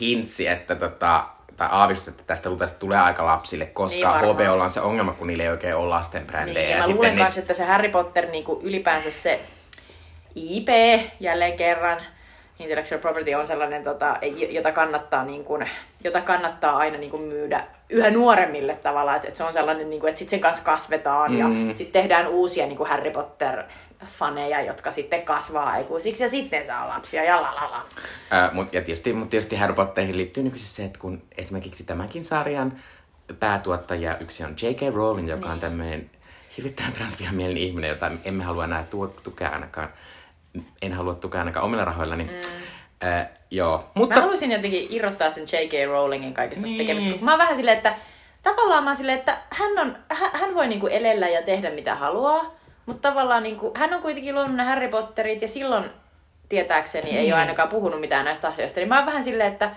hintsi, 0.00 0.46
että 0.46 0.74
tota, 0.74 1.24
tai 1.56 1.68
aavistus, 1.70 2.08
että 2.08 2.22
tästä 2.26 2.50
tästä 2.58 2.78
tulee 2.78 2.98
aika 2.98 3.26
lapsille, 3.26 3.66
koska 3.66 4.20
niin 4.20 4.50
on 4.50 4.70
se 4.70 4.80
ongelma, 4.80 5.12
kun 5.12 5.26
niillä 5.26 5.42
ei 5.42 5.50
oikein 5.50 5.76
ole 5.76 5.88
lasten 5.88 6.26
brändejä. 6.26 6.66
Niin, 6.66 6.78
ja, 6.78 6.88
mä 6.88 6.94
luulen 6.94 7.14
myös, 7.14 7.38
että 7.38 7.54
se 7.54 7.64
Harry 7.64 7.88
Potter 7.88 8.26
niin 8.26 8.44
kuin 8.44 8.62
ylipäänsä 8.62 9.10
se 9.10 9.40
IP 10.34 10.68
jälleen 11.20 11.56
kerran, 11.56 12.00
intellectual 12.58 13.00
property 13.00 13.34
on 13.34 13.46
sellainen, 13.46 13.84
tota, 13.84 14.16
jota, 14.50 14.72
kannattaa, 14.72 15.24
niin 15.24 15.44
kuin, 15.44 15.68
jota 16.04 16.20
kannattaa 16.20 16.76
aina 16.76 16.98
niin 16.98 17.10
kuin 17.10 17.22
myydä 17.22 17.64
yhä 17.88 18.10
nuoremmille 18.10 18.74
tavalla, 18.74 19.16
että, 19.16 19.28
että 19.28 19.38
se 19.38 19.44
on 19.44 19.52
sellainen, 19.52 19.90
niin 19.90 20.00
kuin, 20.00 20.08
että 20.08 20.18
sitten 20.18 20.30
sen 20.30 20.40
kanssa 20.40 20.64
kasvetaan 20.64 21.32
mm. 21.32 21.38
ja 21.38 21.74
sitten 21.74 22.02
tehdään 22.02 22.28
uusia 22.28 22.66
niin 22.66 22.76
kuin 22.76 22.88
Harry 22.88 23.10
Potter 23.10 23.62
faneja, 24.06 24.60
jotka 24.60 24.90
sitten 24.90 25.22
kasvaa 25.22 25.70
aikuisiksi 25.70 26.22
ja 26.22 26.28
sitten 26.28 26.66
saa 26.66 26.88
lapsia 26.88 27.24
ja 27.24 27.36
lalala. 27.36 27.86
Ää, 28.30 28.50
mut, 28.52 28.72
ja 28.72 28.82
tietysti, 28.82 29.12
mutta 29.12 29.30
tietysti 29.30 29.56
Harry 29.56 29.74
Potteriin 29.74 30.16
liittyy 30.16 30.42
nykyisin 30.42 30.68
se, 30.68 30.84
että 30.84 30.98
kun 30.98 31.22
esimerkiksi 31.38 31.84
tämänkin 31.84 32.24
sarjan 32.24 32.80
päätuottaja 33.40 34.18
yksi 34.18 34.44
on 34.44 34.56
J.K. 34.62 34.94
Rowling, 34.94 35.28
joka 35.28 35.46
niin. 35.46 35.52
on 35.52 35.60
tämmöinen 35.60 36.10
hirvittävän 36.56 36.92
transvihamielinen 36.92 37.62
ihminen, 37.62 37.90
jota 37.90 38.10
emme 38.24 38.44
halua 38.44 38.64
enää 38.64 38.86
tukea 39.22 39.48
ainakaan, 39.48 39.88
en 40.82 40.92
halua 40.92 41.14
tukea 41.14 41.40
ainakaan 41.40 41.66
omilla 41.66 41.84
rahoillani. 41.84 42.24
Mm. 42.24 42.30
Ää, 43.00 43.30
joo, 43.50 43.90
mutta... 43.94 44.14
Mä 44.14 44.20
haluaisin 44.20 44.52
jotenkin 44.52 44.86
irrottaa 44.90 45.30
sen 45.30 45.44
J.K. 45.44 45.88
Rowlingin 45.88 46.34
kaikesta 46.34 46.66
niin. 46.66 46.78
tekemistä. 46.78 47.24
Mä 47.24 47.30
oon 47.32 47.38
vähän 47.38 47.56
silleen, 47.56 47.76
että 47.76 47.94
tavallaan 48.42 48.84
mä 48.84 48.94
silleen, 48.94 49.18
että 49.18 49.38
hän, 49.50 49.78
on, 49.78 49.96
hän, 50.08 50.30
hän 50.32 50.54
voi 50.54 50.68
niinku 50.68 50.86
elellä 50.86 51.28
ja 51.28 51.42
tehdä 51.42 51.70
mitä 51.70 51.94
haluaa, 51.94 52.59
mutta 52.90 53.08
tavallaan 53.08 53.42
niin 53.42 53.56
kuin, 53.56 53.72
hän 53.76 53.94
on 53.94 54.02
kuitenkin 54.02 54.34
luonut 54.34 54.56
ne 54.56 54.64
Harry 54.64 54.88
Potterit 54.88 55.42
ja 55.42 55.48
silloin 55.48 55.90
tietääkseni 56.48 57.04
niin. 57.04 57.16
ei 57.16 57.24
ole 57.24 57.30
niin. 57.30 57.38
ainakaan 57.38 57.68
puhunut 57.68 58.00
mitään 58.00 58.24
näistä 58.24 58.48
asioista. 58.48 58.80
Niin 58.80 58.88
mä 58.88 58.96
oon 58.96 59.06
vähän 59.06 59.22
silleen, 59.22 59.52
että 59.52 59.70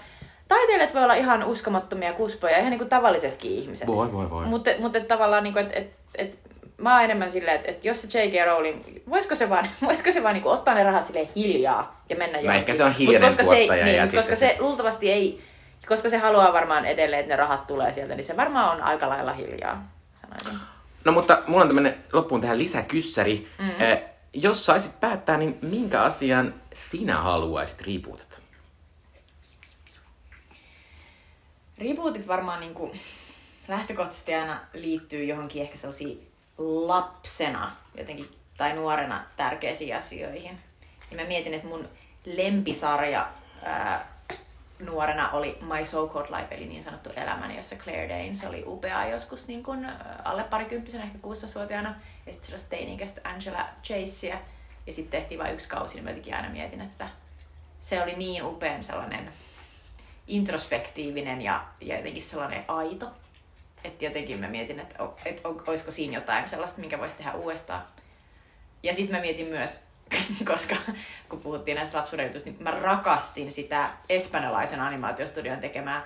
taiteilijat 0.48 0.94
voi 0.94 1.04
olla 1.04 1.14
ihan 1.14 1.44
uskomattomia 1.44 2.14
kuspoja, 2.14 2.58
ihan 2.58 2.70
niin 2.70 2.78
kuin 2.78 2.90
tavallisetkin 2.90 3.52
ihmiset. 3.52 3.88
Voi, 3.88 4.12
voi, 4.12 4.30
voi. 4.30 4.46
Mutta 4.46 4.72
mut, 4.80 4.94
tavallaan, 5.08 5.44
niin 5.44 5.54
kuin, 5.54 5.66
että 5.66 5.80
et, 5.80 5.94
et, 6.16 6.40
mä 6.78 6.94
oon 6.94 7.04
enemmän 7.04 7.32
silleen, 7.32 7.56
että, 7.56 7.72
että 7.72 7.88
jos 7.88 8.02
se 8.02 8.20
J.K. 8.20 8.46
Rowling, 8.46 8.84
voisiko 9.10 9.36
se 9.36 9.50
vaan, 9.50 9.70
voisiko 9.88 10.12
se 10.12 10.24
vaan 10.24 10.34
niin 10.34 10.44
kuin, 10.44 10.54
ottaa 10.54 10.74
ne 10.74 10.84
rahat 10.84 11.06
silleen 11.06 11.30
hiljaa 11.36 12.04
ja 12.10 12.16
mennä 12.16 12.40
johonkin. 12.40 12.60
ehkä 12.60 12.74
se 12.74 12.84
on 12.84 12.94
hiljainen 12.94 13.30
koska. 13.30 13.44
Se, 13.44 13.56
niin, 13.56 13.96
ja 13.96 14.04
koska 14.04 14.22
se, 14.22 14.36
se 14.36 14.56
luultavasti 14.60 15.12
ei, 15.12 15.42
koska 15.88 16.10
se 16.10 16.18
haluaa 16.18 16.54
varmaan 16.54 16.86
edelleen, 16.86 17.20
että 17.20 17.34
ne 17.34 17.38
rahat 17.38 17.68
tulee 17.68 17.94
sieltä, 17.94 18.16
niin 18.16 18.26
se 18.26 18.38
varmaan 18.38 18.76
on 18.76 18.84
aika 18.84 19.10
lailla 19.10 19.34
hiljaa, 19.34 19.88
sanoisin. 20.16 20.73
No 21.06 21.12
mutta 21.12 21.44
mulla 21.48 21.62
on 21.62 21.68
tämmönen 21.68 22.04
loppuun 22.14 22.42
tähän 22.42 22.60
lisäkyssäri. 22.60 23.48
Mm-hmm. 23.60 23.82
Eh, 23.82 24.04
jos 24.34 24.66
saisit 24.66 25.00
päättää, 25.00 25.38
niin 25.38 25.58
minkä 25.62 26.02
asian 26.02 26.54
sinä 26.74 27.22
haluaisit 27.22 27.82
riipuutata? 27.82 28.38
Rebootit 31.78 32.28
varmaan 32.28 32.60
niinku 32.60 32.92
lähtökohtaisesti 33.68 34.34
aina 34.34 34.60
liittyy 34.74 35.24
johonkin 35.24 35.62
ehkä 35.62 35.78
sellaisiin 35.78 36.28
lapsena 36.58 37.76
jotenkin 37.98 38.36
tai 38.58 38.76
nuorena 38.76 39.24
tärkeisiin 39.38 39.96
asioihin. 39.98 40.60
Ja 41.12 41.18
mä 41.18 41.28
mietin, 41.28 41.54
että 41.54 41.68
mun 41.68 41.90
lempisarja 42.26 43.30
ää, 43.64 44.13
nuorena 44.86 45.30
oli 45.32 45.58
My 45.62 45.86
So 45.86 46.08
Called 46.08 46.40
Life, 46.40 46.56
eli 46.56 46.66
niin 46.66 46.84
sanottu 46.84 47.10
elämäni, 47.16 47.58
jossa 47.58 47.76
Claire 47.76 48.10
Danes 48.10 48.44
oli 48.44 48.64
upea 48.68 49.08
joskus 49.08 49.48
niin 49.48 49.64
kun, 49.64 49.88
alle 50.24 50.44
parikymppisenä, 50.44 51.04
ehkä 51.04 51.18
16-vuotiaana, 51.18 51.96
ja 52.26 52.34
sitten 52.34 52.46
sellaista 52.46 52.70
teini-ikäistä 52.70 53.22
Angela 53.24 53.66
Chasea, 53.84 54.38
ja 54.88 54.94
sitten 54.94 55.20
tehtiin 55.20 55.40
vain 55.40 55.54
yksi 55.54 55.70
kausi, 55.70 56.02
niin 56.02 56.04
mä 56.32 56.36
aina 56.38 56.50
mietin, 56.50 56.82
että 56.82 57.10
se 57.80 58.04
oli 58.04 58.16
niin 58.16 58.44
upean 58.44 58.84
sellainen 58.84 59.30
introspektiivinen 60.28 61.42
ja, 61.42 61.66
ja 61.82 61.98
jotenkin 61.98 62.24
sellainen 62.24 62.64
aito, 62.68 63.12
että 63.84 64.06
jotenkin 64.06 64.40
mä 64.40 64.48
mietin, 64.48 64.80
että, 64.80 64.96
että 65.26 65.50
olisiko 65.68 65.92
siinä 65.92 66.18
jotain 66.18 66.50
sellaista, 66.50 66.80
minkä 66.80 67.00
voisi 67.00 67.18
tehdä 67.18 67.34
uudestaan. 67.34 67.84
Ja 68.84 68.94
sitten 68.94 69.16
mä 69.16 69.22
mietin 69.22 69.48
myös 69.48 69.84
koska 70.52 70.76
kun 71.30 71.40
puhuttiin 71.40 71.76
näistä 71.76 71.98
lapsuuden 71.98 72.26
jutuista, 72.26 72.50
niin 72.50 72.64
mä 72.64 72.72
rakastin 72.72 73.52
sitä 73.52 73.90
espanjalaisen 74.10 74.82
animaatiostudion 74.82 75.60
tekemää 75.60 76.06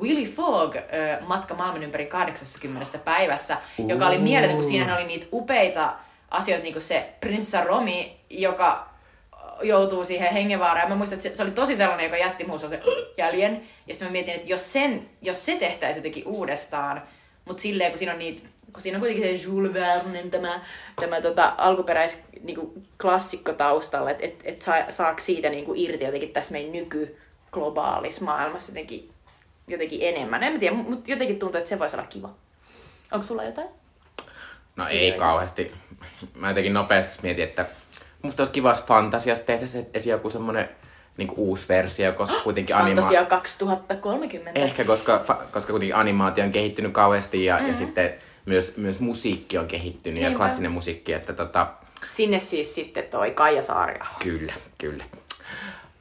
Willy 0.00 0.24
Fogg 0.24 0.76
matka 1.26 1.54
maailman 1.54 1.82
ympäri 1.82 2.06
80 2.06 2.98
päivässä, 2.98 3.56
joka 3.86 4.06
oli 4.06 4.18
mieletön, 4.18 4.56
kun 4.56 4.64
siinä 4.64 4.96
oli 4.96 5.04
niitä 5.04 5.26
upeita 5.32 5.94
asioita, 6.30 6.62
niin 6.62 6.72
kuin 6.72 6.82
se 6.82 7.14
Prinssa 7.20 7.64
Romi, 7.64 8.16
joka 8.30 8.90
joutuu 9.62 10.04
siihen 10.04 10.32
hengenvaaraan. 10.32 10.88
Mä 10.88 10.94
muistan, 10.94 11.18
että 11.18 11.36
se, 11.36 11.42
oli 11.42 11.50
tosi 11.50 11.76
sellainen, 11.76 12.04
joka 12.04 12.16
jätti 12.16 12.44
muussa 12.44 12.68
se 12.68 12.80
jäljen. 13.16 13.62
Ja 13.86 13.94
sitten 13.94 14.08
mä 14.08 14.12
mietin, 14.12 14.34
että 14.34 14.48
jos, 14.48 14.72
sen, 14.72 15.10
jos 15.22 15.46
se 15.46 15.56
tehtäisiin 15.56 16.00
jotenkin 16.00 16.26
uudestaan, 16.26 17.02
mutta 17.44 17.62
silleen, 17.62 17.90
kun 17.90 17.98
siinä 17.98 18.12
on 18.12 18.18
niitä 18.18 18.48
kun 18.72 18.82
siinä 18.82 18.96
on 18.96 19.00
kuitenkin 19.00 19.38
se 19.38 19.48
Jules 19.48 19.72
Verne, 19.72 20.22
tämä, 20.30 20.60
tämä 21.00 21.20
tota, 21.20 21.54
alkuperäis 21.58 22.22
niinku, 22.42 22.82
klassikko 23.00 23.52
taustalla, 23.52 24.10
että 24.10 24.24
et, 24.24 24.40
et 24.44 24.62
saa, 24.62 24.90
saako 24.90 25.20
siitä 25.20 25.50
niinku, 25.50 25.72
irti 25.76 26.04
jotenkin 26.04 26.32
tässä 26.32 26.52
meidän 26.52 26.72
nyky 26.72 27.16
globaalis 27.52 28.20
maailmassa 28.20 28.72
jotenkin, 28.72 29.10
jotenkin 29.68 30.00
enemmän. 30.02 30.42
En 30.42 30.60
tiedä, 30.60 30.76
mutta 30.76 31.10
jotenkin 31.10 31.38
tuntuu, 31.38 31.58
että 31.58 31.68
se 31.68 31.78
voisi 31.78 31.96
olla 31.96 32.06
kiva. 32.06 32.30
Onko 33.12 33.26
sulla 33.26 33.44
jotain? 33.44 33.68
No 34.76 34.88
ei 34.88 34.98
Ideoita? 34.98 35.24
kauheasti. 35.24 35.72
Mä 36.34 36.48
jotenkin 36.48 36.74
nopeasti 36.74 37.18
mietin, 37.22 37.44
että 37.44 37.66
musta 38.22 38.40
olisi 38.40 38.52
kiva, 38.52 38.74
fantasiasta 38.86 39.46
tehtäisiin 39.46 39.86
esim. 39.94 40.10
joku 40.10 40.30
semmoinen 40.30 40.68
niin 41.16 41.32
uusi 41.36 41.68
versio, 41.68 42.12
koska 42.12 42.40
kuitenkin 42.44 42.76
anima... 42.76 43.00
Fantasia 43.00 43.24
2030. 43.24 44.60
Ehkä, 44.60 44.84
koska, 44.84 45.18
koska 45.52 45.70
kuitenkin 45.70 45.96
animaatio 45.96 46.44
on 46.44 46.50
kehittynyt 46.50 46.92
kauheasti 46.92 47.44
ja, 47.44 47.54
mm-hmm. 47.54 47.68
ja 47.68 47.74
sitten 47.74 48.14
myös, 48.50 48.76
myös 48.76 49.00
musiikki 49.00 49.58
on 49.58 49.66
kehittynyt 49.66 50.18
Niinpä. 50.18 50.32
ja 50.32 50.36
klassinen 50.36 50.72
musiikki, 50.72 51.12
että 51.12 51.32
tota... 51.32 51.66
Sinne 52.08 52.38
siis 52.38 52.74
sitten 52.74 53.04
toi 53.04 53.30
Kaija 53.30 53.62
Saaria. 53.62 54.04
Kyllä, 54.22 54.52
kyllä. 54.78 55.04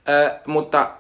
Ö, 0.10 0.40
mutta 0.48 0.92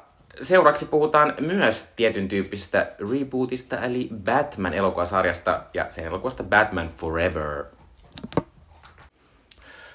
seuraavaksi 0.41 0.85
puhutaan 0.85 1.33
myös 1.39 1.87
tietyn 1.95 2.27
tyyppisestä 2.27 2.91
rebootista, 3.11 3.81
eli 3.81 4.09
Batman-elokuvasarjasta 4.23 5.63
ja 5.73 5.87
sen 5.89 6.05
elokuvasta 6.05 6.43
Batman 6.43 6.87
Forever. 6.87 7.65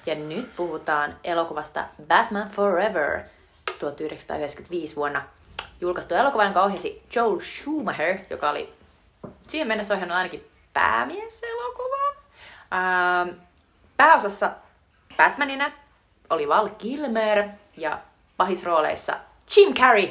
Ja 0.05 0.15
nyt 0.15 0.55
puhutaan 0.55 1.15
elokuvasta 1.23 1.85
Batman 2.07 2.49
Forever 2.49 3.21
1995 3.79 4.95
vuonna 4.95 5.23
julkaistu 5.81 6.13
elokuva, 6.13 6.43
jonka 6.43 6.63
ohjasi 6.63 7.03
Joel 7.15 7.39
Schumacher, 7.39 8.17
joka 8.29 8.49
oli 8.49 8.73
siihen 9.47 9.67
mennessä 9.67 9.93
ohjannut 9.93 10.17
ainakin 10.17 10.54
päämieselokuvan. 10.75 12.15
Ähm, 12.73 13.29
pääosassa 13.97 14.51
Batmanina 15.17 15.71
oli 16.29 16.47
Val 16.47 16.69
Kilmer 16.69 17.43
ja 17.77 17.99
pahisrooleissa 18.37 19.13
Jim 19.57 19.73
Carrey, 19.73 20.07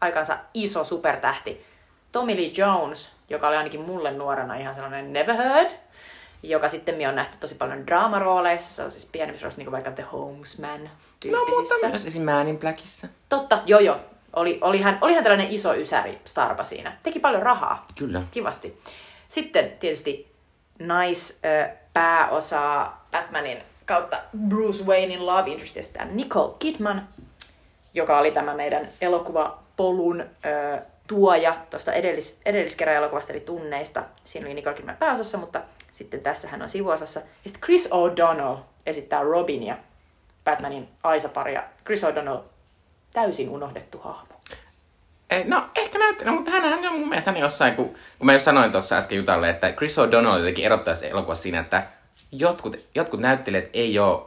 aikansa 0.00 0.38
iso 0.54 0.84
supertähti, 0.84 1.66
Tommy 2.12 2.36
Lee 2.36 2.50
Jones, 2.56 3.10
joka 3.30 3.48
oli 3.48 3.56
ainakin 3.56 3.80
mulle 3.80 4.10
nuorena 4.12 4.54
ihan 4.54 4.74
sellainen 4.74 5.12
never 5.12 5.36
heard, 5.36 5.70
joka 6.42 6.68
sitten 6.68 7.08
on 7.08 7.14
nähty 7.16 7.36
tosi 7.40 7.54
paljon 7.54 7.86
draamarooleissa, 7.86 8.70
sellaisissa 8.70 9.08
pienemmissä 9.12 9.44
roolissa, 9.44 9.58
niin 9.58 9.66
kuin 9.66 9.72
vaikka 9.72 9.90
The 9.90 10.02
Homesman 10.12 10.84
No, 10.84 10.90
tyyppisissä. 11.20 11.74
mutta 11.74 11.88
myös 11.88 12.06
esim. 12.06 12.22
Man 12.22 12.48
in 12.48 12.58
Blackissa. 12.58 13.06
Totta, 13.28 13.62
joo 13.66 13.80
joo. 13.80 13.96
Oli, 14.36 14.58
oli, 14.62 14.82
hän, 14.82 14.98
oli 15.00 15.14
hän 15.14 15.22
tällainen 15.22 15.50
iso 15.50 15.74
ysäri 15.74 16.18
starpa 16.24 16.64
siinä. 16.64 16.96
Teki 17.02 17.18
paljon 17.20 17.42
rahaa. 17.42 17.86
Kyllä. 17.98 18.22
Kivasti. 18.30 18.80
Sitten 19.28 19.70
tietysti 19.70 20.32
naispääosaa 20.78 23.06
Batmanin 23.10 23.62
kautta 23.84 24.16
Bruce 24.48 24.84
Waynein 24.84 25.26
love 25.26 25.50
interestistä 25.50 26.04
Nicole 26.04 26.54
Kidman, 26.58 27.08
joka 27.94 28.18
oli 28.18 28.30
tämä 28.30 28.54
meidän 28.54 28.88
elokuvapolun 29.00 30.20
ö, 30.20 30.26
tuoja 31.06 31.56
tuosta 31.70 31.92
edellis, 31.92 32.40
edelliskerran 32.44 32.96
elokuvasta 32.96 33.32
eli 33.32 33.40
tunneista. 33.40 34.02
Siinä 34.24 34.46
oli 34.46 34.54
Nicole 34.54 34.74
Kidman 34.74 34.96
pääosassa, 34.96 35.38
mutta 35.38 35.60
sitten 35.92 36.20
tässä 36.20 36.48
hän 36.48 36.62
on 36.62 36.68
sivuosassa. 36.68 37.20
Ja 37.20 37.26
sitten 37.44 37.62
Chris 37.62 37.90
O'Donnell 37.90 38.56
esittää 38.86 39.22
Robinia, 39.22 39.76
Batmanin 40.44 40.88
Aisa-paria. 41.02 41.62
Chris 41.84 42.04
O'Donnell, 42.04 42.38
täysin 43.12 43.48
unohdettu 43.48 43.98
hahmo. 43.98 44.35
Eh, 45.30 45.44
No 45.46 45.68
ehkä 45.76 45.98
näyttää, 45.98 46.28
no, 46.28 46.34
mutta 46.34 46.50
hän, 46.50 46.62
hän 46.64 46.86
on 46.86 46.98
mun 46.98 47.08
mielestä 47.08 47.30
hän 47.30 47.40
jossain, 47.40 47.74
kun, 47.74 47.86
kun 48.18 48.26
mä 48.26 48.32
jo 48.32 48.38
sanoin 48.38 48.72
tuossa 48.72 48.96
äsken 48.96 49.18
Jutalle, 49.18 49.50
että 49.50 49.72
Chris 49.72 49.96
O'Donnell 49.98 50.38
jotenkin 50.38 50.64
erottaisi 50.64 51.10
elokuvassa 51.10 51.42
siinä, 51.42 51.60
että 51.60 51.82
jotkut, 52.32 52.76
jotkut 52.94 53.20
näyttelijät 53.20 53.68
ei 53.72 53.98
ole 53.98 54.22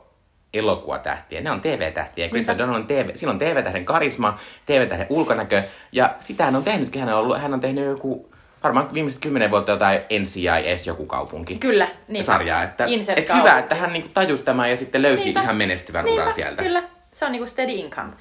elokuvatähtiä, 0.54 1.42
ne 1.42 1.52
on 1.52 1.62
TV-tähtiä. 1.62 2.30
Chris. 2.30 2.50
O'Donnell 2.50 2.76
on 2.76 2.88
TV, 2.88 3.10
sillä 3.14 3.32
on 3.32 3.40
TV-tähden 3.40 3.86
karisma, 3.86 4.40
TV-tähden 4.66 5.08
ulkonäkö, 5.10 5.64
ja 5.92 6.16
sitä 6.20 6.46
hän 6.46 6.56
on 6.56 6.64
tehnytkin, 6.64 7.02
hän 7.02 7.14
on, 7.14 7.20
ollut, 7.20 7.42
hän 7.42 7.54
on 7.54 7.60
tehnyt 7.60 7.86
joku, 7.86 8.30
varmaan 8.64 8.94
viimeiset 8.94 9.22
kymmenen 9.22 9.52
vuotta 9.52 9.72
jotain 9.72 10.00
NCIS 10.20 10.88
joku 10.88 11.06
kaupunki. 11.06 11.56
Kyllä, 11.56 11.88
niin. 12.08 12.24
sarjaa, 12.24 12.64
että, 12.64 12.86
Insert 12.86 13.20
että 13.20 13.36
hyvä, 13.36 13.60
että 13.60 13.76
hän 13.76 13.94
niinku 13.94 14.10
tajusi 14.14 14.46
tämän 14.46 14.70
ja 14.70 14.78
sitten 14.78 15.02
löysi 15.02 15.24
Niinpä. 15.24 15.42
ihan 15.42 15.56
menestyvän 15.56 16.06
Niinpä, 16.06 16.22
uran 16.22 16.34
sieltä. 16.34 16.64
Kyllä, 16.64 16.84
se 17.14 17.26
on 17.26 17.32
niinku 17.32 17.48
steady 17.48 17.72
income. 17.72 18.14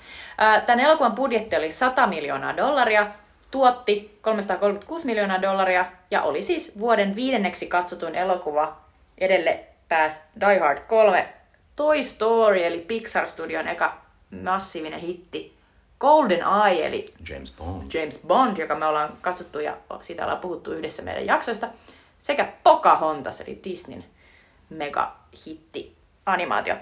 Tämän 0.66 0.81
elokuvan 0.81 1.14
budjetti 1.14 1.57
oli 1.57 1.72
100 1.72 2.07
miljoonaa 2.07 2.57
dollaria, 2.57 3.07
tuotti 3.51 4.18
336 4.22 5.07
miljoonaa 5.07 5.42
dollaria 5.42 5.87
ja 6.11 6.22
oli 6.22 6.42
siis 6.42 6.79
vuoden 6.81 7.16
viidenneksi 7.16 7.66
katsotuin 7.66 8.14
elokuva. 8.14 8.77
Edelle 9.18 9.61
pääsi 9.88 10.20
Die 10.40 10.59
Hard 10.59 10.79
3, 10.79 11.29
Toy 11.77 12.03
Story 12.03 12.64
eli 12.64 12.79
Pixar 12.79 13.29
Studion 13.29 13.68
eka 13.68 13.98
massiivinen 14.42 15.01
hitti, 15.01 15.59
Golden 16.01 16.44
Eye 16.66 16.87
eli 16.87 17.05
James 17.31 17.53
Bond. 17.53 17.94
James 17.94 18.20
Bond, 18.27 18.57
joka 18.57 18.74
me 18.74 18.87
ollaan 18.87 19.12
katsottu 19.20 19.59
ja 19.59 19.77
siitä 20.01 20.22
ollaan 20.22 20.40
puhuttu 20.40 20.72
yhdessä 20.72 21.03
meidän 21.03 21.27
jaksoista, 21.27 21.68
sekä 22.20 22.48
Pocahontas, 22.62 23.40
eli 23.40 23.61
Disneyn 23.64 24.05
mega-hitti 24.70 25.96
animaatio. 26.27 26.74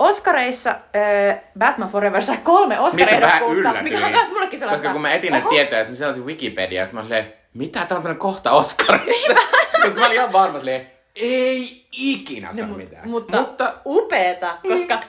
Oscareissa 0.00 0.70
äh, 0.70 1.40
Batman 1.58 1.88
Forever 1.88 2.22
sai 2.22 2.36
kolme 2.36 2.80
Oscar-ehdokkuutta, 2.80 3.82
mikä 3.82 4.06
on 4.06 4.12
taas 4.12 4.30
mullekin 4.30 4.58
sellaista. 4.58 4.82
Koska 4.82 4.92
kun 4.92 5.02
mä 5.02 5.12
etin 5.12 5.32
näitä 5.32 5.48
tietoja, 5.48 5.80
että 5.80 5.92
mä 5.92 5.96
selasin 5.96 6.26
Wikipediaa, 6.26 6.84
että 6.84 6.96
mä 6.96 7.00
olin 7.00 7.24
mitä 7.54 7.78
tää 7.78 7.82
on 7.82 7.88
tämmönen 7.88 8.18
kohta 8.18 8.52
Oscarissa? 8.52 9.34
Koska 9.82 10.00
mä 10.00 10.06
olin 10.06 10.16
ihan 10.16 10.32
varma 10.32 10.58
silleen, 10.58 10.90
ei 11.16 11.86
ikinä 11.92 12.52
saa 12.52 12.66
mu- 12.66 12.76
mitään. 12.76 13.08
Mutta, 13.08 13.36
mutta 13.36 13.64
mutta 13.64 13.74
upeeta, 13.86 14.58
koska 14.68 15.00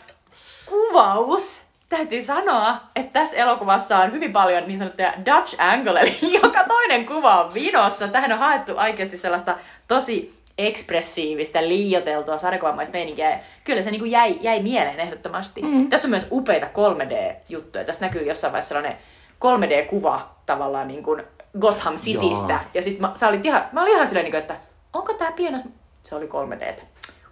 kuvaus, 0.65 1.61
täytyy 1.89 2.23
sanoa, 2.23 2.77
että 2.95 3.19
tässä 3.19 3.37
elokuvassa 3.37 3.97
on 3.97 4.11
hyvin 4.11 4.33
paljon 4.33 4.63
niin 4.67 4.77
sanottuja 4.77 5.13
Dutch 5.25 5.55
angle, 5.57 5.99
eli 5.99 6.17
joka 6.43 6.63
toinen 6.63 7.05
kuva 7.05 7.43
on 7.43 7.53
vinossa. 7.53 8.07
Tähän 8.07 8.31
on 8.31 8.39
haettu 8.39 8.77
oikeasti 8.77 9.17
sellaista 9.17 9.57
tosi 9.87 10.40
ekspressiivistä, 10.67 11.67
liioteltua, 11.67 12.37
sarjakuvamaista 12.37 12.93
meininkiä. 12.93 13.29
Ja 13.29 13.37
Kyllä 13.63 13.81
se 13.81 13.91
niin 13.91 13.99
kuin 14.01 14.11
jäi, 14.11 14.37
jäi 14.41 14.61
mieleen 14.61 14.99
ehdottomasti. 14.99 15.61
Mm. 15.61 15.89
Tässä 15.89 16.07
on 16.07 16.09
myös 16.09 16.27
upeita 16.31 16.67
3D-juttuja. 16.67 17.83
Tässä 17.83 18.05
näkyy 18.05 18.21
jossain 18.23 18.53
vaiheessa 18.53 18.75
sellainen 18.75 18.97
3D-kuva 19.39 20.21
tavallaan 20.45 20.87
niin 20.87 21.03
kuin 21.03 21.23
Gotham 21.59 21.95
Citystä. 21.95 22.53
Joo. 22.53 22.59
Ja 22.73 22.81
sit 22.81 22.99
mä, 22.99 23.11
sä 23.15 23.27
olit 23.27 23.45
ihan, 23.45 23.65
mä 23.71 23.81
olin 23.81 23.93
ihan 23.93 24.07
silleen, 24.07 24.23
niin 24.23 24.31
kuin, 24.31 24.41
että 24.41 24.55
onko 24.93 25.13
tää 25.13 25.31
pienos? 25.31 25.61
Se 26.03 26.15
oli 26.15 26.25
3D. 26.25 26.81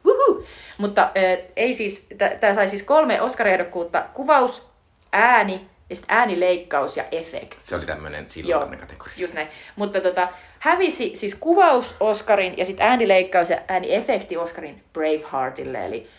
Wuhu! 0.06 0.44
Mutta 0.78 1.02
äh, 1.02 1.48
ei 1.56 1.74
siis, 1.74 2.08
tämä 2.40 2.56
sai 2.56 2.70
siis 2.70 2.84
kolme 2.84 3.22
Oscar-ehdokkuutta. 3.22 4.06
Kuvaus, 4.14 4.70
ääni, 5.12 5.70
ja 5.90 5.96
sitten 5.96 6.18
äänileikkaus 6.18 6.98
ja 6.98 7.04
efekt. 7.12 7.60
se 7.60 7.76
oli 7.76 7.86
tämmönen 7.86 8.20
Joo, 8.22 8.30
silloinen 8.30 8.80
kategoria. 8.80 9.14
just 9.18 9.34
näin. 9.34 9.48
Mutta 9.76 10.02
tota, 10.02 10.28
hävisi 10.60 11.16
siis 11.16 11.36
kuvaus 11.36 11.96
Oscarin 12.00 12.58
ja 12.58 12.66
sitten 12.66 12.88
äänileikkaus 12.88 13.50
ja 13.50 13.58
ääniefekti 13.68 14.38
Oscarin 14.38 14.84
Braveheartille, 14.94 15.86
eli 15.86 16.10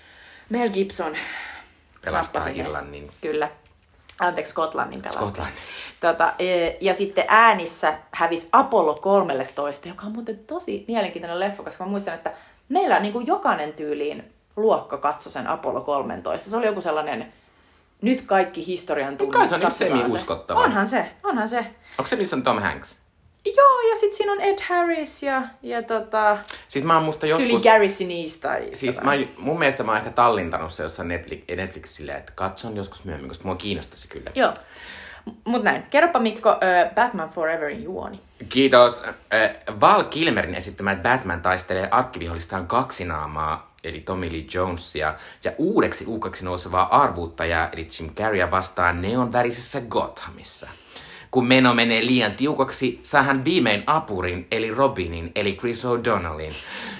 Mel 0.49 0.69
Gibson 0.69 1.17
Pelastaa 2.05 2.41
nappasi 2.41 2.59
ne. 2.59 2.65
Irlannin. 2.65 3.11
Kyllä. 3.21 3.51
Anteeksi, 4.21 4.51
Skotlannin 4.51 5.03
pelastaa. 5.03 5.27
Skotlannin. 5.27 5.59
Tota, 6.01 6.35
e, 6.39 6.77
ja 6.81 6.95
sitten 6.95 7.25
äänissä 7.29 7.99
hävisi 8.11 8.49
Apollo 8.53 8.95
13, 8.95 9.89
joka 9.89 10.07
on 10.07 10.13
muuten 10.13 10.39
tosi 10.39 10.85
mielenkiintoinen 10.89 11.41
leffa, 11.41 11.63
koska 11.63 11.85
mä 11.85 11.91
muistan, 11.91 12.15
että 12.15 12.33
meillä 12.69 13.01
niin 13.01 13.13
kuin 13.13 13.27
jokainen 13.27 13.73
tyyliin 13.73 14.33
luokka 14.57 14.97
katsoi 14.99 15.33
sen 15.33 15.47
Apollo 15.47 15.81
13. 15.81 16.51
Se 16.51 16.57
oli 16.57 16.67
joku 16.67 16.81
sellainen, 16.81 17.33
nyt 18.03 18.23
kaikki 18.23 18.67
historian 18.67 19.17
tunnit. 19.17 19.33
kai 19.33 19.49
se 19.49 19.55
on 19.55 19.71
semi-uskottava. 19.71 20.61
Onhan 20.61 20.89
se, 20.89 21.11
onhan 21.25 21.49
se. 21.49 21.59
Onko 21.99 22.07
se 22.07 22.17
missä 22.17 22.37
on 22.37 22.43
Tom 22.43 22.59
Hanks? 22.59 22.99
Joo, 23.45 23.81
ja 23.91 23.97
sitten 23.97 24.17
siinä 24.17 24.33
on 24.33 24.41
Ed 24.41 24.59
Harris 24.69 25.23
ja, 25.23 25.43
ja 25.63 25.83
tota, 25.83 26.39
Siis 26.69 26.85
mä 26.85 26.95
oon 26.95 27.05
musta 27.05 27.27
Joskus... 27.27 27.63
Sinise 27.87 28.41
tai... 28.41 28.71
Siis 28.73 28.99
tota- 28.99 29.05
mä, 29.05 29.13
mun 29.39 29.59
mielestä 29.59 29.85
mä 29.85 29.91
oon 29.91 29.99
ehkä 29.99 30.11
tallintanut 30.11 30.73
se 30.73 30.83
jossain 30.83 31.09
Netflix, 31.09 31.43
Netflixille, 31.57 32.13
että 32.13 32.33
katson 32.35 32.77
joskus 32.77 33.05
myöhemmin, 33.05 33.29
koska 33.29 33.45
mua 33.45 33.57
kiinnostaisi 33.57 34.09
kyllä. 34.09 34.31
Joo. 34.35 34.55
Mut 35.45 35.63
näin. 35.63 35.83
Kerropa 35.91 36.19
Mikko 36.19 36.51
äh, 36.51 36.95
Batman 36.95 37.31
Foreverin 37.31 37.83
juoni. 37.83 38.21
Kiitos. 38.49 39.03
Äh, 39.05 39.81
Val 39.81 40.05
Kilmerin 40.05 40.55
esittämä 40.55 40.97
Batman 40.97 41.43
taistelee 41.43 41.89
arkkivihollistaan 41.91 42.67
kaksi 42.67 43.05
naamaa, 43.05 43.75
eli 43.85 44.01
Tommy 44.01 44.33
Lee 44.33 44.45
Jonesia, 44.55 45.15
ja 45.45 45.53
uudeksi 45.59 46.05
uhkaksi 46.07 46.45
nousevaa 46.45 47.03
arvuuttajaa, 47.03 47.69
eli 47.73 47.89
Jim 48.01 48.15
Carreya 48.15 48.51
vastaan 48.51 49.03
neonvärisessä 49.03 49.81
Gothamissa. 49.81 50.69
Kun 51.31 51.47
meno 51.47 51.75
menee 51.75 52.07
liian 52.07 52.33
tiukaksi, 52.33 53.01
saa 53.03 53.23
hän 53.23 53.45
viimein 53.45 53.83
apurin, 53.87 54.47
eli 54.51 54.71
Robinin, 54.71 55.33
eli 55.35 55.53
Chris 55.57 55.85
O'Donnellin. 55.85 56.53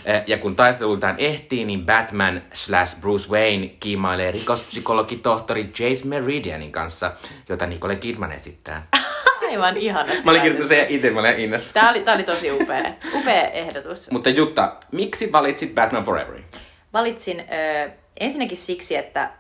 Äh, 0.09 0.23
Ja 0.27 0.39
kun 0.39 0.57
taisteluiltaan 0.57 1.15
ehtii, 1.19 1.65
niin 1.65 1.87
Batman 1.87 2.43
slash 2.53 3.01
Bruce 3.01 3.29
Wayne 3.29 3.67
kiimailee 3.67 4.31
rikospsykologi 4.31 5.17
tohtori 5.17 5.63
Jace 5.79 6.07
Meridianin 6.09 6.73
kanssa, 6.73 7.13
jota 7.49 7.67
Nicole 7.67 7.97
Kidman 7.97 8.33
esittää. 8.33 8.87
Aivan 9.51 9.77
ihanasti. 9.77 10.23
Mä 10.25 10.31
olin 10.31 10.43
kirjoittanut 10.43 10.69
sen 10.69 10.87
itse, 10.89 11.11
mä 11.11 11.21
olin 11.21 11.39
innossa. 11.39 11.75
Tää 11.75 11.91
oli, 11.91 12.01
tää 12.01 12.15
oli 12.15 12.25
tosi 12.25 12.53
upea. 12.53 12.93
Upea 13.15 13.49
ehdotus. 13.51 14.11
Mutta 14.11 14.31
Jutta, 14.31 14.77
miksi 14.93 15.33
valitsit 15.33 15.75
Batman 15.75 16.05
Foreverin? 16.05 16.45
Valitsin 16.93 17.41
ö, 17.41 17.91
ensinnäkin 18.21 18.59
siksi, 18.59 18.97
että 18.97 19.31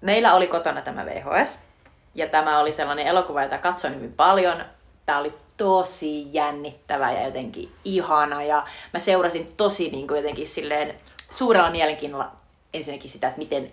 meillä 0.00 0.34
oli 0.34 0.46
kotona 0.46 0.80
tämä 0.82 1.06
VHS. 1.06 1.65
Ja 2.16 2.26
tämä 2.26 2.58
oli 2.58 2.72
sellainen 2.72 3.06
elokuva, 3.06 3.42
jota 3.42 3.58
katsoin 3.58 3.94
hyvin 3.94 4.12
paljon. 4.12 4.64
Tämä 5.06 5.18
oli 5.18 5.34
tosi 5.56 6.34
jännittävä 6.34 7.12
ja 7.12 7.24
jotenkin 7.24 7.70
ihana. 7.84 8.42
Ja 8.42 8.64
mä 8.92 8.98
seurasin 8.98 9.48
tosi 9.56 9.90
niin 9.90 10.06
kuin 10.06 10.16
jotenkin 10.16 10.46
silleen 10.46 10.94
suurella 11.30 11.70
mielenkiinnolla 11.70 12.32
ensinnäkin 12.74 13.10
sitä, 13.10 13.28
että 13.28 13.38
miten, 13.38 13.72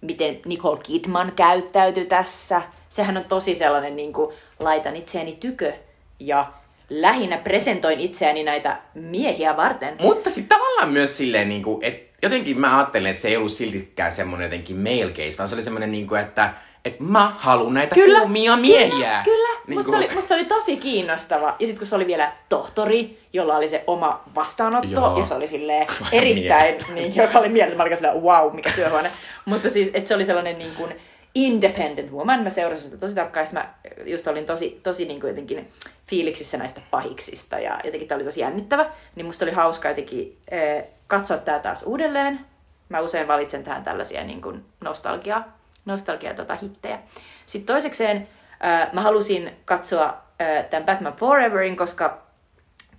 miten 0.00 0.40
Nicole 0.46 0.80
Kidman 0.82 1.32
käyttäytyi 1.36 2.04
tässä. 2.04 2.62
Sehän 2.88 3.16
on 3.16 3.24
tosi 3.24 3.54
sellainen, 3.54 3.96
niin 3.96 4.12
kuin, 4.12 4.36
laitan 4.58 4.96
itseäni 4.96 5.32
tykö 5.32 5.72
ja 6.18 6.52
lähinnä 6.90 7.38
presentoin 7.38 8.00
itseäni 8.00 8.44
näitä 8.44 8.76
miehiä 8.94 9.56
varten. 9.56 9.96
Mutta 10.00 10.30
sitten 10.30 10.58
tavallaan 10.58 10.92
myös 10.92 11.16
silleen, 11.16 11.48
niin 11.48 11.62
kuin, 11.62 11.84
että 11.84 12.08
jotenkin 12.22 12.60
mä 12.60 12.78
ajattelen, 12.78 13.10
että 13.10 13.22
se 13.22 13.28
ei 13.28 13.36
ollut 13.36 13.52
siltikään 13.52 14.12
semmoinen 14.12 14.44
jotenkin 14.44 14.76
male 14.76 15.12
case, 15.12 15.38
vaan 15.38 15.48
se 15.48 15.54
oli 15.54 15.62
semmoinen, 15.62 15.92
niin 15.92 16.06
kuin, 16.06 16.20
että, 16.20 16.54
että 16.88 17.02
mä 17.02 17.32
haluan 17.38 17.74
näitä 17.74 17.94
Kyllä, 17.94 18.18
kuumia 18.18 18.56
miehiä. 18.56 18.90
Kyllä, 18.90 19.20
kyllä. 19.24 19.48
Niin 19.66 19.78
musta, 19.78 19.92
kuin- 19.92 20.04
oli, 20.04 20.14
musta 20.14 20.34
oli 20.34 20.44
tosi 20.44 20.76
kiinnostava. 20.76 21.46
Ja 21.58 21.66
sitten 21.66 21.78
kun 21.78 21.86
se 21.86 21.96
oli 21.96 22.06
vielä 22.06 22.32
tohtori, 22.48 23.18
jolla 23.32 23.56
oli 23.56 23.68
se 23.68 23.84
oma 23.86 24.22
vastaanotto, 24.34 24.90
Joo. 24.90 25.18
ja 25.18 25.24
se 25.24 25.34
oli 25.34 25.46
silleen 25.46 25.86
erittäin, 26.12 26.76
niin, 26.94 27.16
joka 27.16 27.38
oli 27.38 27.48
mieletön. 27.48 27.76
Mä 27.76 27.82
olin 27.82 27.96
silleen, 27.96 28.22
wow, 28.22 28.54
mikä 28.54 28.70
työhuone. 28.74 29.10
Mutta 29.44 29.70
siis, 29.70 29.90
että 29.94 30.08
se 30.08 30.14
oli 30.14 30.24
sellainen 30.24 30.58
niin 30.58 30.72
kuin 30.76 30.94
independent 31.34 32.12
woman. 32.12 32.42
Mä 32.42 32.50
seurasin 32.50 32.84
sitä 32.84 32.96
tosi 32.96 33.14
tarkkaan, 33.14 33.46
ja 33.46 33.52
mä 33.52 33.74
just 34.04 34.26
olin 34.26 34.46
tosi, 34.46 34.80
tosi 34.82 35.04
niin 35.04 35.20
kuin 35.20 35.28
jotenkin 35.28 35.68
fiiliksissä 36.06 36.56
näistä 36.56 36.80
pahiksista, 36.90 37.58
ja 37.58 37.80
jotenkin 37.84 38.08
tämä 38.08 38.16
oli 38.16 38.24
tosi 38.24 38.40
jännittävä. 38.40 38.86
Niin 39.14 39.26
musta 39.26 39.44
oli 39.44 39.52
hauska 39.52 39.88
jotenkin 39.88 40.36
äh, 40.52 40.84
katsoa 41.06 41.36
tää 41.36 41.58
taas 41.58 41.82
uudelleen. 41.82 42.40
Mä 42.88 43.00
usein 43.00 43.28
valitsen 43.28 43.64
tähän 43.64 43.84
tällaisia 43.84 44.24
niin 44.24 44.42
kuin 44.42 44.64
nostalgia, 44.80 45.42
nostalgia 45.88 46.34
tota, 46.34 46.54
hittejä. 46.54 46.98
Sitten 47.46 47.74
toisekseen 47.74 48.28
äh, 48.64 48.92
mä 48.92 49.00
halusin 49.00 49.50
katsoa 49.64 50.06
äh, 50.06 50.64
tämän 50.70 50.86
Batman 50.86 51.16
Foreverin, 51.16 51.76
koska 51.76 52.22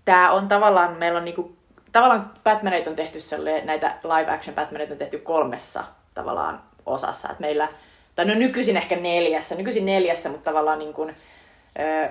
tää 0.05 0.31
on 0.31 0.47
tavallaan, 0.47 0.97
meillä 0.97 1.17
on 1.17 1.25
niinku, 1.25 1.57
tavallaan 1.91 2.31
Batmanit 2.43 2.87
on 2.87 2.95
tehty 2.95 3.21
selle, 3.21 3.61
näitä 3.65 3.97
live 4.03 4.31
action 4.31 4.55
Batmanit 4.55 4.91
on 4.91 4.97
tehty 4.97 5.17
kolmessa 5.17 5.83
tavallaan 6.13 6.61
osassa. 6.85 7.29
Et 7.31 7.39
meillä, 7.39 7.67
tai 8.15 8.25
no 8.25 8.33
nykyisin 8.33 8.77
ehkä 8.77 8.95
neljässä, 8.95 9.55
nykyisin 9.55 9.85
neljässä, 9.85 10.29
mutta 10.29 10.51
tavallaan 10.51 10.79
niin 10.79 10.93
kuin, 10.93 11.15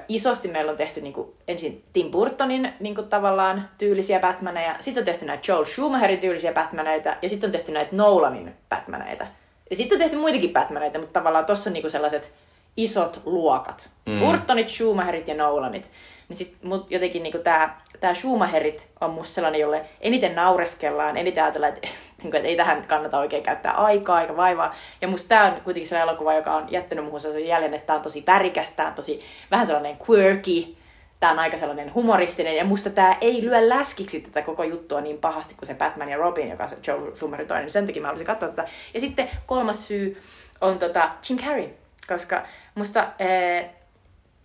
isosti 0.09 0.49
meillä 0.49 0.71
on 0.71 0.77
tehty 0.77 1.01
niin 1.01 1.13
kuin, 1.13 1.33
ensin 1.49 1.85
Tim 1.93 2.11
Burtonin 2.11 2.73
niin 2.81 2.95
kuin, 2.95 3.09
tavallaan 3.09 3.69
tyylisiä 3.79 4.21
Batmaneja, 4.21 4.77
sitten 4.81 5.01
on 5.01 5.05
tehty 5.05 5.25
näitä 5.25 5.53
Joel 5.53 5.65
Schumacherin 5.65 6.19
tyylisiä 6.19 6.53
Batmaneita, 6.53 7.17
ja 7.23 7.29
sitten 7.29 7.49
on 7.49 7.53
tehty 7.53 7.73
näitä 7.73 7.97
Nolanin 7.97 8.55
Batmaneita. 8.69 9.27
Ja 9.71 9.77
sitten 9.77 9.97
on 9.97 10.01
tehty 10.01 10.17
muitakin 10.17 10.53
Batmaneita, 10.53 10.99
mutta 10.99 11.21
tavallaan 11.21 11.47
tuossa 11.47 11.71
on 11.71 11.75
niin 11.75 11.83
kuin 11.83 11.91
sellaiset 11.91 12.33
isot 12.77 13.21
luokat. 13.25 13.91
Mm. 14.07 14.21
Burtonit, 14.21 14.69
Schumacherit 14.69 15.29
ja 15.29 15.35
Nolanit. 15.35 15.91
Niin 16.29 16.37
sit 16.37 16.57
mut 16.63 16.91
jotenkin 16.91 17.23
niinku 17.23 17.39
tää, 17.39 17.81
tää 18.01 18.15
Schumacherit 18.15 18.87
on 19.01 19.11
musta 19.11 19.35
sellainen, 19.35 19.61
jolle 19.61 19.85
eniten 20.01 20.35
naureskellaan, 20.35 21.17
eniten 21.17 21.45
ajatellaan, 21.45 21.73
että, 21.75 21.89
niinku, 22.23 22.37
että 22.37 22.49
ei 22.49 22.57
tähän 22.57 22.85
kannata 22.85 23.19
oikein 23.19 23.43
käyttää 23.43 23.73
aikaa 23.73 24.21
eikä 24.21 24.37
vaivaa. 24.37 24.75
Ja 25.01 25.09
musta 25.09 25.29
tää 25.29 25.45
on 25.45 25.61
kuitenkin 25.61 25.89
sellainen 25.89 26.09
elokuva, 26.09 26.35
joka 26.35 26.55
on 26.55 26.67
jättänyt 26.71 27.05
muuhun 27.05 27.21
sellaisen 27.21 27.49
jäljen, 27.49 27.75
että 27.75 27.87
tää 27.87 27.97
on 27.97 28.03
tosi 28.03 28.25
värikäs, 28.27 28.71
tää 28.71 28.87
on 28.87 28.95
tosi 28.95 29.21
vähän 29.51 29.67
sellainen 29.67 29.97
quirky, 30.11 30.77
tää 31.21 31.31
on 31.31 31.39
aika 31.39 31.59
sellainen 31.59 31.95
humoristinen, 31.95 32.57
ja 32.57 32.65
musta 32.65 32.91
tää 32.91 33.17
ei 33.21 33.43
lyö 33.43 33.69
läskiksi 33.69 34.21
tätä 34.21 34.43
koko 34.43 34.65
juttua 34.65 35.01
niin 35.01 35.19
pahasti 35.19 35.55
kuin 35.55 35.67
se 35.67 35.75
Batman 35.75 36.09
ja 36.09 36.17
Robin, 36.17 36.51
joka 36.51 36.63
on 36.63 36.69
se 36.69 36.77
Joe 36.87 37.17
Schumacher 37.17 37.47
toinen, 37.47 37.65
niin 37.65 37.73
sen 37.73 37.87
takia 37.87 38.03
mä 38.03 38.09
haluaisin 38.09 38.27
katsoa 38.27 38.49
tätä. 38.49 38.69
Ja 38.95 39.01
sitten 39.01 39.31
kolmas 39.47 39.89
syy 39.89 40.23
on 40.61 40.79
tota 40.79 41.11
Jim 41.29 41.39
Carrey, 41.39 41.69
koska 42.09 42.43
musta 42.75 43.09
ee, 43.19 43.71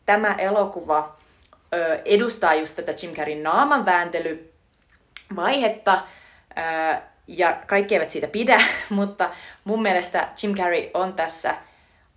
tämä 0.06 0.34
elokuva 0.34 1.16
ö, 1.74 2.02
edustaa 2.06 2.54
just 2.54 2.76
tätä 2.76 2.94
Jim 3.02 3.14
Carreyn 3.14 3.44
naaman 3.44 3.86
vääntelyvaihetta, 3.86 6.02
ö, 6.58 6.62
ja 7.28 7.58
kaikki 7.68 7.96
eivät 7.96 8.10
siitä 8.10 8.28
pidä, 8.28 8.62
mutta 8.90 9.30
mun 9.64 9.82
mielestä 9.82 10.30
Jim 10.44 10.56
Carrey 10.56 10.90
on 10.94 11.14
tässä 11.14 11.56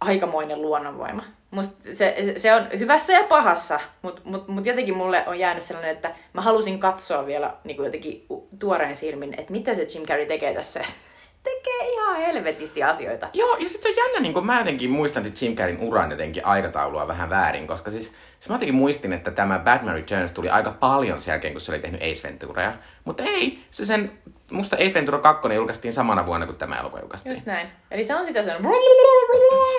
aikamoinen 0.00 0.62
luonnonvoima. 0.62 1.35
Musta 1.56 1.74
se, 1.94 2.32
se 2.36 2.54
on 2.54 2.66
hyvässä 2.78 3.12
ja 3.12 3.22
pahassa, 3.22 3.80
mutta 4.02 4.22
mut, 4.24 4.48
mut 4.48 4.66
jotenkin 4.66 4.96
mulle 4.96 5.24
on 5.26 5.38
jäänyt 5.38 5.62
sellainen, 5.62 5.94
että 5.94 6.14
mä 6.32 6.40
halusin 6.40 6.78
katsoa 6.78 7.26
vielä 7.26 7.54
niin 7.64 7.84
jotenkin 7.84 8.26
tuoreen 8.58 8.96
silmin, 8.96 9.34
että 9.40 9.52
mitä 9.52 9.74
se 9.74 9.86
Jim 9.94 10.06
Carrey 10.06 10.26
tekee 10.26 10.54
tässä 10.54 10.80
tekee 11.48 11.92
ihan 11.92 12.16
helvetisti 12.16 12.82
asioita. 12.82 13.28
Joo, 13.32 13.56
ja 13.56 13.68
sitten 13.68 13.94
se 13.94 14.00
on 14.00 14.06
jännä, 14.06 14.20
niin 14.20 14.34
kun 14.34 14.46
mä 14.46 14.58
jotenkin 14.58 14.90
muistan 14.90 15.24
sit 15.24 15.42
Jim 15.42 15.56
Carreyn 15.56 15.80
uran 15.80 16.10
jotenkin 16.10 16.46
aikataulua 16.46 17.08
vähän 17.08 17.30
väärin, 17.30 17.66
koska 17.66 17.90
siis, 17.90 18.04
siis 18.40 18.48
mä 18.48 18.54
jotenkin 18.54 18.74
muistin, 18.74 19.12
että 19.12 19.30
tämä 19.30 19.58
Batman 19.58 19.94
Returns 19.94 20.32
tuli 20.32 20.48
aika 20.48 20.70
paljon 20.70 21.20
sen 21.20 21.32
jälkeen, 21.32 21.54
kun 21.54 21.60
se 21.60 21.72
oli 21.72 21.80
tehnyt 21.80 22.02
Ace 22.02 22.28
Venturaa. 22.28 22.72
Mutta 23.04 23.22
ei, 23.22 23.64
se 23.70 23.84
sen, 23.84 24.10
musta 24.50 24.76
Ace 24.76 24.94
Ventura 24.94 25.18
2 25.18 25.54
julkaistiin 25.54 25.92
samana 25.92 26.26
vuonna, 26.26 26.46
kun 26.46 26.56
tämä 26.56 26.78
elokuva 26.80 27.00
julkaistiin. 27.00 27.30
Just 27.34 27.46
näin. 27.46 27.68
Eli 27.90 28.04
se 28.04 28.14
on 28.14 28.26
sitä 28.26 28.42
sen 28.42 28.56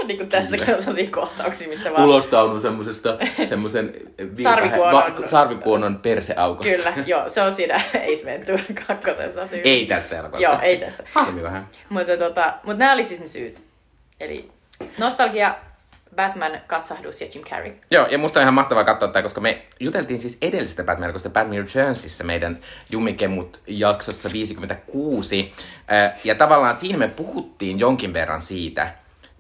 niin 0.08 0.18
kuin 0.18 0.30
tässäkin 0.30 0.76
on 0.76 0.82
sellaisia 0.82 1.12
kohtauksia, 1.12 1.68
missä 1.68 1.92
vaan... 1.92 2.04
Ulostaudun 2.04 2.62
semmosesta, 2.62 3.18
semmosen 3.44 3.94
Sarvikuonon. 4.44 4.94
va, 4.94 5.28
sarvikuonon 5.28 5.98
perseaukosta. 5.98 6.76
Kyllä, 6.76 6.94
joo, 7.06 7.30
se 7.30 7.42
on 7.42 7.54
siinä 7.54 7.76
Ace 7.76 8.26
Ventura 8.26 8.64
kakkosessa. 8.88 9.48
Tyyli. 9.48 9.70
Ei 9.70 9.86
tässä 9.86 10.20
elokuvassa. 10.20 10.50
Joo, 10.50 10.60
ei 10.62 10.78
tässä. 10.78 11.04
Vähän. 11.44 11.68
Mutta, 11.90 12.18
tota, 12.18 12.54
mutta 12.64 12.80
nämä 12.80 12.94
oli 12.94 13.04
siis 13.04 13.20
ne 13.20 13.28
syyt. 13.28 13.62
Eli 14.20 14.52
nostalgia, 14.98 15.56
Batman, 16.18 16.52
katsahdus 16.68 17.22
ja 17.22 17.28
Jim 17.34 17.44
Carrey. 17.44 17.74
Joo, 17.92 18.08
ja 18.08 18.18
musta 18.18 18.40
on 18.40 18.42
ihan 18.42 18.54
mahtavaa 18.54 18.84
katsoa 18.84 19.10
tämä, 19.10 19.24
koska 19.24 19.42
me 19.42 19.62
juteltiin 19.80 20.20
siis 20.20 20.38
edellisestä 20.42 20.84
Batman-elokuvasta 20.84 21.30
Batman 21.30 21.58
Returnsissa 21.58 22.24
meidän 22.24 22.58
Jumikemut 22.90 23.60
jaksossa 23.68 24.30
56. 24.34 25.54
Äh, 25.92 26.14
Ja 26.24 26.36
tavallaan 26.36 26.76
siinä 26.76 26.98
me 26.98 27.08
puhuttiin 27.08 27.80
jonkin 27.80 28.14
verran 28.14 28.42
siitä, 28.42 28.90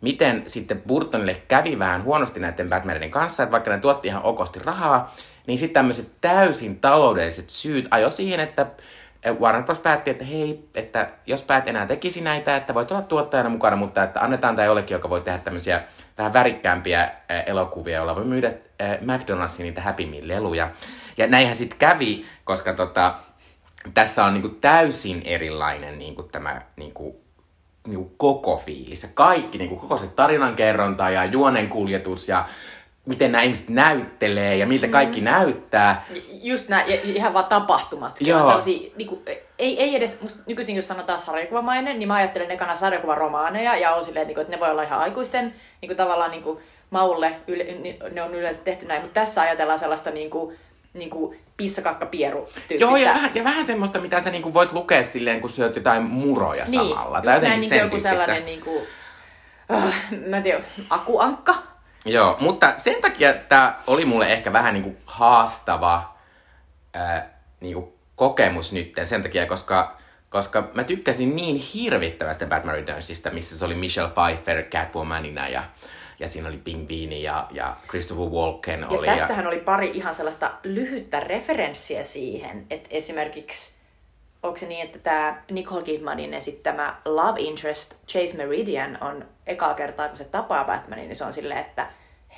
miten 0.01 0.43
sitten 0.45 0.81
Burtonille 0.87 1.41
kävi 1.47 1.79
vähän 1.79 2.03
huonosti 2.03 2.39
näiden 2.39 2.69
Batmanin 2.69 3.11
kanssa, 3.11 3.43
että 3.43 3.51
vaikka 3.51 3.71
ne 3.71 3.77
tuotti 3.77 4.07
ihan 4.07 4.23
okosti 4.23 4.59
rahaa, 4.59 5.15
niin 5.47 5.57
sitten 5.57 5.73
tämmöiset 5.73 6.11
täysin 6.21 6.79
taloudelliset 6.79 7.49
syyt 7.49 7.87
ajo 7.91 8.09
siihen, 8.09 8.39
että 8.39 8.65
Warner 9.39 9.63
Bros. 9.63 9.79
päätti, 9.79 10.09
että 10.09 10.25
hei, 10.25 10.63
että 10.75 11.09
jos 11.25 11.43
päät 11.43 11.67
enää 11.67 11.85
tekisi 11.85 12.21
näitä, 12.21 12.55
että 12.55 12.73
voit 12.73 12.91
olla 12.91 13.01
tuottajana 13.01 13.49
mukana, 13.49 13.75
mutta 13.75 14.03
että 14.03 14.21
annetaan 14.21 14.55
tämä 14.55 14.65
jollekin, 14.65 14.95
joka 14.95 15.09
voi 15.09 15.21
tehdä 15.21 15.37
tämmöisiä 15.37 15.83
vähän 16.17 16.34
värikkäämpiä 16.34 17.03
äh, 17.03 17.12
elokuvia, 17.45 17.95
joilla 17.95 18.15
voi 18.15 18.25
myydä 18.25 18.47
äh, 18.82 18.97
McDonald'sin 19.01 19.63
niitä 19.63 19.82
Happy 19.82 20.06
Meal-leluja. 20.06 20.69
Ja 21.17 21.27
näinhän 21.27 21.56
sitten 21.56 21.80
kävi, 21.80 22.25
koska 22.43 22.73
tota, 22.73 23.15
tässä 23.93 24.25
on 24.25 24.34
niinku 24.34 24.49
täysin 24.49 25.21
erilainen 25.25 25.99
niinku 25.99 26.23
tämä 26.23 26.62
niinku, 26.75 27.21
niinku 27.88 28.13
koko 28.17 28.58
fiilis. 28.58 29.08
Kaikki, 29.13 29.58
niinku, 29.58 29.75
koko 29.75 29.97
se 29.97 30.08
tarinankerronta 30.08 31.10
ja 31.10 31.25
juonenkuljetus 31.25 32.30
ja 32.30 32.45
miten 33.07 33.31
nämä 33.31 33.41
ihmiset 33.41 33.69
näyttelee 33.69 34.55
ja 34.55 34.67
miltä 34.67 34.87
kaikki 34.87 35.21
näyttää. 35.21 36.05
Just 36.31 36.69
nämä, 36.69 36.83
ja 36.87 36.97
ihan 37.03 37.33
vaan 37.33 37.45
tapahtumat. 37.45 38.15
Joo. 38.19 38.61
Niin 38.95 39.07
kuin, 39.07 39.21
ei, 39.59 39.81
ei 39.81 39.95
edes, 39.95 40.21
musta 40.21 40.39
nykyisin 40.45 40.75
jos 40.75 40.87
sanotaan 40.87 41.21
sarjakuvamainen, 41.21 41.99
niin 41.99 42.07
mä 42.07 42.15
ajattelen 42.15 42.51
ekana 42.51 42.75
sarjakuvaromaaneja 42.75 43.75
ja 43.75 43.91
on 43.91 44.05
silleen, 44.05 44.27
niin 44.27 44.35
kuin, 44.35 44.41
että 44.41 44.55
ne 44.55 44.59
voi 44.59 44.71
olla 44.71 44.83
ihan 44.83 44.99
aikuisten 44.99 45.53
niin 45.81 45.89
kuin, 45.89 45.97
tavallaan 45.97 46.31
niin 46.31 46.43
kuin, 46.43 46.59
maulle, 46.89 47.35
yle, 47.47 47.65
ne 48.11 48.21
on 48.21 48.35
yleensä 48.35 48.63
tehty 48.63 48.85
näin, 48.85 49.01
mutta 49.01 49.19
tässä 49.19 49.41
ajatellaan 49.41 49.79
sellaista 49.79 50.11
niin 50.11 50.29
kuin, 50.29 50.57
niin 50.93 51.09
kuin 51.09 51.39
pissakakka-pieru 51.57 52.45
tyyppistä. 52.45 52.75
Joo, 52.79 52.95
ja 52.95 53.13
vähän, 53.13 53.31
ja 53.35 53.43
vähän 53.43 53.65
semmoista, 53.65 53.99
mitä 53.99 54.19
sä 54.19 54.29
niinku 54.29 54.53
voit 54.53 54.73
lukea 54.73 55.03
silleen, 55.03 55.41
kun 55.41 55.49
syöt 55.49 55.75
jotain 55.75 56.03
muroja 56.03 56.65
niin, 56.65 56.89
samalla. 56.89 57.21
Tai 57.21 57.25
näin, 57.25 57.35
jotenkin 57.35 57.59
niin 57.59 57.69
sen 57.69 57.77
joku 57.77 57.89
tyyppistä. 57.89 58.09
sellainen 58.09 58.45
niin 58.45 58.61
kuin, 58.61 58.83
uh, 59.73 59.93
mä 60.27 60.37
en 60.37 60.43
tiedä, 60.43 60.63
akuankka. 60.89 61.76
Joo, 62.07 62.37
mutta 62.39 62.73
sen 62.75 63.01
takia 63.01 63.33
tämä 63.33 63.79
oli 63.87 64.05
mulle 64.05 64.33
ehkä 64.33 64.53
vähän 64.53 64.73
niinku 64.73 64.95
haastava 65.05 66.17
ää, 66.93 67.29
niinku 67.59 67.97
kokemus 68.15 68.73
nytten 68.73 69.07
sen 69.07 69.23
takia, 69.23 69.45
koska, 69.45 69.97
koska 70.29 70.69
mä 70.73 70.83
tykkäsin 70.83 71.35
niin 71.35 71.55
hirvittävästi 71.55 72.45
Batman 72.45 72.75
Returnsista, 72.75 73.29
missä 73.29 73.57
se 73.57 73.65
oli 73.65 73.75
Michelle 73.75 74.11
Pfeiffer 74.11 74.63
Catwomanina 74.63 75.47
ja, 75.47 75.63
ja 76.19 76.27
siinä 76.27 76.47
oli 76.47 76.57
Pingviini 76.57 77.23
ja, 77.23 77.47
ja 77.51 77.75
Christopher 77.87 78.25
Walken 78.25 78.81
Ja 78.81 78.87
oli. 78.87 79.05
tässähän 79.05 79.47
oli 79.47 79.59
pari 79.59 79.91
ihan 79.93 80.15
sellaista 80.15 80.51
lyhyttä 80.63 81.19
referenssiä 81.19 82.03
siihen, 82.03 82.65
että 82.69 82.89
esimerkiksi, 82.91 83.75
onko 84.43 84.57
se 84.57 84.65
niin, 84.65 84.85
että 84.85 84.99
tämä 84.99 85.41
Nicole 85.51 85.83
Kidmanin 85.83 86.33
esittämä 86.33 86.95
love 87.05 87.41
interest 87.41 87.93
Chase 88.07 88.37
Meridian 88.37 88.97
on 89.01 89.25
ekaa 89.47 89.73
kertaa, 89.73 90.07
kun 90.07 90.17
se 90.17 90.23
tapaa 90.23 90.63
Batmanin, 90.63 91.07
niin 91.07 91.15
se 91.15 91.25
on 91.25 91.33
silleen, 91.33 91.59
että 91.59 91.87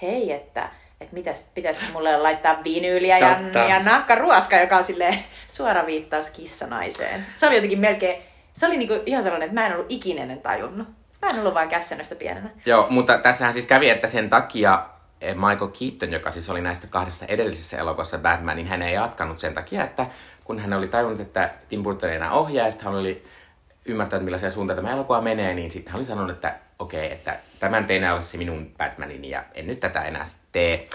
hei, 0.02 0.32
että 0.32 0.70
että 1.02 1.14
mitäs, 1.14 1.52
pitäisikö 1.54 1.86
mulle 1.94 2.18
laittaa 2.18 2.64
vinyyliä 2.64 3.20
ja, 3.20 3.40
ja 3.70 3.84
nahkaruoska, 3.84 4.56
joka 4.56 4.78
on 4.78 4.84
silleen 4.84 5.20
suora 5.48 5.86
viittaus 5.86 6.30
kissanaiseen. 6.30 7.26
Se 7.36 7.48
oli 7.48 7.56
jotenkin 7.56 7.80
melkein, 7.80 8.22
se 8.54 8.66
oli 8.68 8.78
niinku 8.78 8.94
ihan 9.06 9.24
sellainen, 9.24 9.46
että 9.50 9.62
mä 9.62 9.68
en 9.68 9.74
ollut 9.74 9.92
ikinä 9.92 10.22
ennen 10.22 10.42
tajunnut. 10.42 10.88
Mä 11.22 11.28
en 11.34 11.40
ollut 11.40 11.54
vaan 11.54 11.70
kässänöstä 11.70 12.16
pienenä. 12.16 12.50
Joo, 12.66 12.88
mutta 12.90 13.18
tässähän 13.18 13.54
siis 13.54 13.68
kävi, 13.68 13.90
että 13.90 14.08
sen 14.08 14.30
takia 14.30 14.86
eh, 15.22 15.36
Michael 15.36 15.72
Keaton, 15.80 16.14
joka 16.14 16.32
siis 16.32 16.50
oli 16.50 16.62
näissä 16.62 16.88
kahdessa 16.88 17.26
edellisessä 17.26 17.78
elokuvassa 17.78 18.18
Batman, 18.18 18.56
niin 18.56 18.68
hän 18.68 18.82
ei 18.82 18.94
jatkanut 18.94 19.40
sen 19.40 19.54
takia, 19.54 19.84
että 19.84 20.06
kun 20.44 20.60
hän 20.60 20.74
oli 20.74 20.88
tajunnut, 20.88 21.20
että 21.20 21.50
Tim 21.70 21.84
Burton 21.84 22.10
ei 22.10 22.16
enää 22.16 22.32
ohjaa, 22.32 22.68
ja 22.68 22.74
hän 22.82 22.96
oli 22.96 23.24
ymmärtänyt, 23.86 24.26
millaisia 24.26 24.52
suuntaan 24.52 24.78
tämä 24.78 24.92
elokuva 24.92 25.22
menee, 25.22 25.54
niin 25.54 25.72
sitten 25.72 25.92
hän 25.92 26.00
oli 26.00 26.06
sanonut, 26.06 26.32
että 26.32 26.56
okei, 26.80 27.06
okay, 27.06 27.18
että 27.18 27.40
tämä 27.60 27.80
nyt 27.80 27.92
ei 27.92 27.98
enää 27.98 28.14
ole 28.14 28.22
se 28.22 28.38
minun 28.38 28.72
Batmanini, 28.78 29.30
ja 29.30 29.44
en 29.54 29.68
nyt 29.68 29.80
tätä 29.80 30.02
enää 30.02 30.24
tee. 30.52 30.88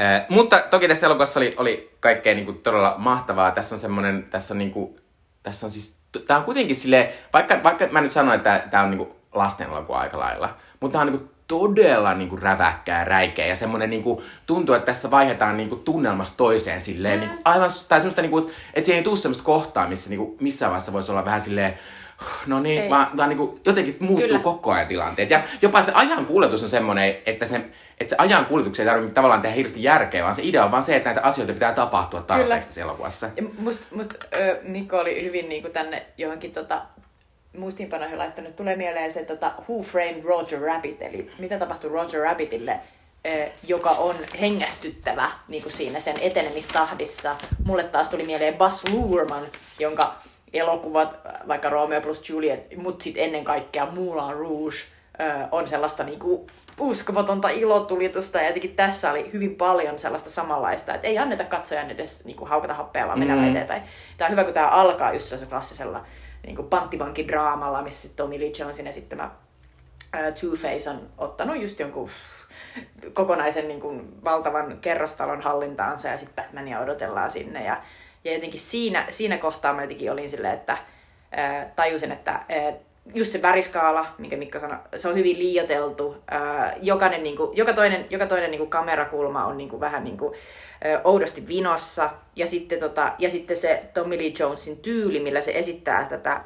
Äh, 0.00 0.26
mutta 0.28 0.60
toki 0.70 0.88
tässä 0.88 1.06
elokuvassa 1.06 1.40
oli, 1.40 1.52
oli 1.56 1.96
kaikkea 2.00 2.34
niin 2.34 2.46
kuin, 2.46 2.58
todella 2.58 2.94
mahtavaa. 2.98 3.50
Tässä 3.50 3.74
on 3.74 3.78
semmoinen, 3.78 4.26
tässä 4.30 4.54
on 4.54 4.58
niin 4.58 4.70
kuin, 4.70 4.96
tässä 5.42 5.66
on 5.66 5.70
siis, 5.70 5.98
tämä 6.26 6.38
on 6.38 6.44
kuitenkin 6.44 6.76
sille 6.76 7.12
vaikka, 7.32 7.62
vaikka 7.62 7.86
mä 7.86 8.00
nyt 8.00 8.12
sanon, 8.12 8.34
että 8.34 8.62
tämä 8.70 8.82
on 8.82 8.90
niin 8.90 8.98
kuin 8.98 9.10
lasten 9.34 9.68
elokuva 9.68 9.98
aika 9.98 10.18
lailla, 10.18 10.56
mutta 10.80 10.92
tämä 10.92 11.02
on 11.02 11.12
niin 11.12 11.18
kuin 11.18 11.30
todella 11.48 12.14
niin 12.14 12.28
kuin 12.28 12.42
räväkkää 12.42 12.98
ja 12.98 13.04
räikeä 13.04 13.46
ja 13.46 13.56
semmoinen 13.56 13.90
niin 13.90 14.02
kuin, 14.02 14.24
tuntuu, 14.46 14.74
että 14.74 14.86
tässä 14.86 15.10
vaihdetaan 15.10 15.56
niin 15.56 15.68
kuin 15.68 15.82
tunnelmasta 15.82 16.36
toiseen 16.36 16.80
silleen, 16.80 17.20
niin 17.20 17.30
kuin, 17.30 17.40
aivan, 17.44 17.70
tai 17.88 18.00
semmoista 18.00 18.22
niin 18.22 18.30
kuin, 18.30 18.46
että 18.74 18.86
siihen 18.86 18.98
ei 18.98 19.04
tule 19.04 19.16
semmoista 19.16 19.44
kohtaa, 19.44 19.88
missä 19.88 20.10
niin 20.10 20.18
kuin, 20.18 20.36
missään 20.40 20.70
vaiheessa 20.70 20.92
voisi 20.92 21.12
olla 21.12 21.24
vähän 21.24 21.40
silleen, 21.40 21.74
no 22.46 22.60
niin, 22.60 22.82
Ei. 22.82 22.90
vaan, 22.90 23.16
vaan 23.16 23.28
niin 23.28 23.36
kuin, 23.36 23.60
jotenkin 23.66 23.96
muuttuu 24.00 24.28
Kyllä. 24.28 24.38
koko 24.38 24.72
ajan 24.72 24.86
tilanteet. 24.86 25.30
Ja 25.30 25.42
jopa 25.62 25.82
se 25.82 25.92
ajan 25.94 26.26
kuljetus 26.26 26.62
on 26.62 26.68
semmoinen, 26.68 27.16
että 27.26 27.46
se, 27.46 27.56
että 28.00 28.10
se 28.10 28.16
ajan 28.18 28.46
kuljetuksen 28.46 28.86
ei 28.86 28.92
tarvitse 28.92 29.14
tavallaan 29.14 29.42
tehdä 29.42 29.54
hirveästi 29.54 29.82
järkeä, 29.82 30.22
vaan 30.22 30.34
se 30.34 30.42
idea 30.44 30.64
on 30.64 30.70
vaan 30.70 30.82
se, 30.82 30.96
että 30.96 31.08
näitä 31.08 31.22
asioita 31.22 31.52
pitää 31.52 31.72
tapahtua 31.72 32.20
tarpeeksi 32.20 32.68
tässä 32.68 32.80
elokuvassa. 32.80 33.28
Ja 33.36 33.42
musta 33.58 33.86
must, 33.94 34.14
Mikko 34.62 34.98
oli 34.98 35.24
hyvin 35.24 35.48
niinku 35.48 35.68
tänne 35.68 36.06
johonkin 36.18 36.52
tota, 36.52 36.82
muistiinpanoihin 37.56 38.18
laittanut. 38.18 38.56
Tulee 38.56 38.76
mieleen 38.76 39.10
se 39.10 39.24
tota, 39.24 39.52
Who 39.68 39.82
Framed 39.82 40.24
Roger 40.24 40.60
Rabbit, 40.60 41.02
eli 41.02 41.30
mitä 41.38 41.58
tapahtui 41.58 41.90
Roger 41.90 42.20
Rabbitille 42.20 42.80
joka 43.66 43.90
on 43.90 44.16
hengästyttävä 44.40 45.30
niin 45.48 45.62
kuin 45.62 45.72
siinä 45.72 46.00
sen 46.00 46.16
etenemistahdissa. 46.20 47.36
Mulle 47.64 47.84
taas 47.84 48.08
tuli 48.08 48.22
mieleen 48.22 48.54
Buzz 48.54 48.84
Luhrmann, 48.90 49.46
jonka 49.78 50.14
elokuvat, 50.52 51.20
vaikka 51.48 51.68
Romeo 51.68 52.00
plus 52.00 52.28
Juliet, 52.28 52.76
mutta 52.76 53.04
sitten 53.04 53.24
ennen 53.24 53.44
kaikkea 53.44 53.86
Moulin 53.86 54.36
Rouge, 54.36 54.76
eh, 55.18 55.48
on 55.50 55.68
sellaista 55.68 56.04
niin 56.04 56.18
kuin 56.18 56.46
uskomatonta 56.80 57.48
ilotulitusta 57.48 58.38
ja 58.38 58.46
jotenkin 58.46 58.76
tässä 58.76 59.10
oli 59.10 59.32
hyvin 59.32 59.56
paljon 59.56 59.98
sellaista 59.98 60.30
samanlaista, 60.30 60.94
että 60.94 61.08
ei 61.08 61.18
anneta 61.18 61.44
katsojan 61.44 61.90
edes 61.90 62.24
niin 62.24 62.36
kuin, 62.36 62.48
haukata 62.48 62.74
happea, 62.74 63.06
vaan 63.06 63.18
mennä 63.18 63.36
mm. 63.36 63.50
eteenpäin. 63.50 63.82
Tämä 64.18 64.26
on 64.26 64.32
hyvä, 64.32 64.44
kun 64.44 64.54
tämä 64.54 64.68
alkaa 64.68 65.12
just 65.12 65.26
sellaisella 65.26 65.50
klassisella 65.50 66.04
niin 66.46 66.56
kuin 66.56 66.68
panttivankidraamalla, 66.68 67.82
missä 67.82 68.08
Tommy 68.16 68.40
Lee 68.40 68.52
Jonesin 68.58 68.86
esittämä 68.86 69.30
Two-Face 70.16 70.90
on 70.90 71.08
ottanut 71.18 71.62
just 71.62 71.80
jonkun 71.80 72.08
kokonaisen 73.12 73.68
niin 73.68 73.80
kuin, 73.80 74.24
valtavan 74.24 74.78
kerrostalon 74.80 75.40
hallintaansa 75.40 76.08
ja 76.08 76.18
sitten 76.18 76.44
Batmania 76.44 76.80
odotellaan 76.80 77.30
sinne. 77.30 77.64
Ja, 77.64 77.82
ja 78.24 78.32
jotenkin 78.32 78.60
siinä, 78.60 79.06
siinä 79.08 79.38
kohtaa 79.38 79.72
mä 79.72 79.82
jotenkin 79.82 80.12
olin 80.12 80.30
silleen, 80.30 80.54
että 80.54 80.78
ää, 81.32 81.72
tajusin, 81.76 82.12
että 82.12 82.32
ää, 82.32 82.72
just 83.14 83.32
se 83.32 83.42
väriskaala, 83.42 84.06
minkä 84.18 84.36
Mikko 84.36 84.60
sanoi, 84.60 84.78
se 84.96 85.08
on 85.08 85.14
hyvin 85.14 85.38
liioteltu. 85.38 86.16
Ää, 86.30 86.76
jokainen, 86.82 87.22
niin 87.22 87.36
kuin, 87.36 87.56
joka 87.56 87.72
toinen, 87.72 88.06
joka 88.10 88.26
toinen 88.26 88.50
niin 88.50 88.58
kuin 88.58 88.70
kamerakulma 88.70 89.44
on 89.44 89.56
niin 89.56 89.68
kuin, 89.68 89.80
vähän 89.80 90.04
niin 90.04 90.16
kuin, 90.16 90.34
ää, 90.84 91.00
oudosti 91.04 91.48
vinossa. 91.48 92.10
Ja 92.36 92.46
sitten, 92.46 92.80
tota, 92.80 93.12
ja 93.18 93.30
sitten 93.30 93.56
se 93.56 93.84
Tommy 93.94 94.18
Lee 94.18 94.32
Jonesin 94.38 94.76
tyyli, 94.76 95.20
millä 95.20 95.40
se 95.40 95.52
esittää 95.54 96.06
tätä 96.08 96.40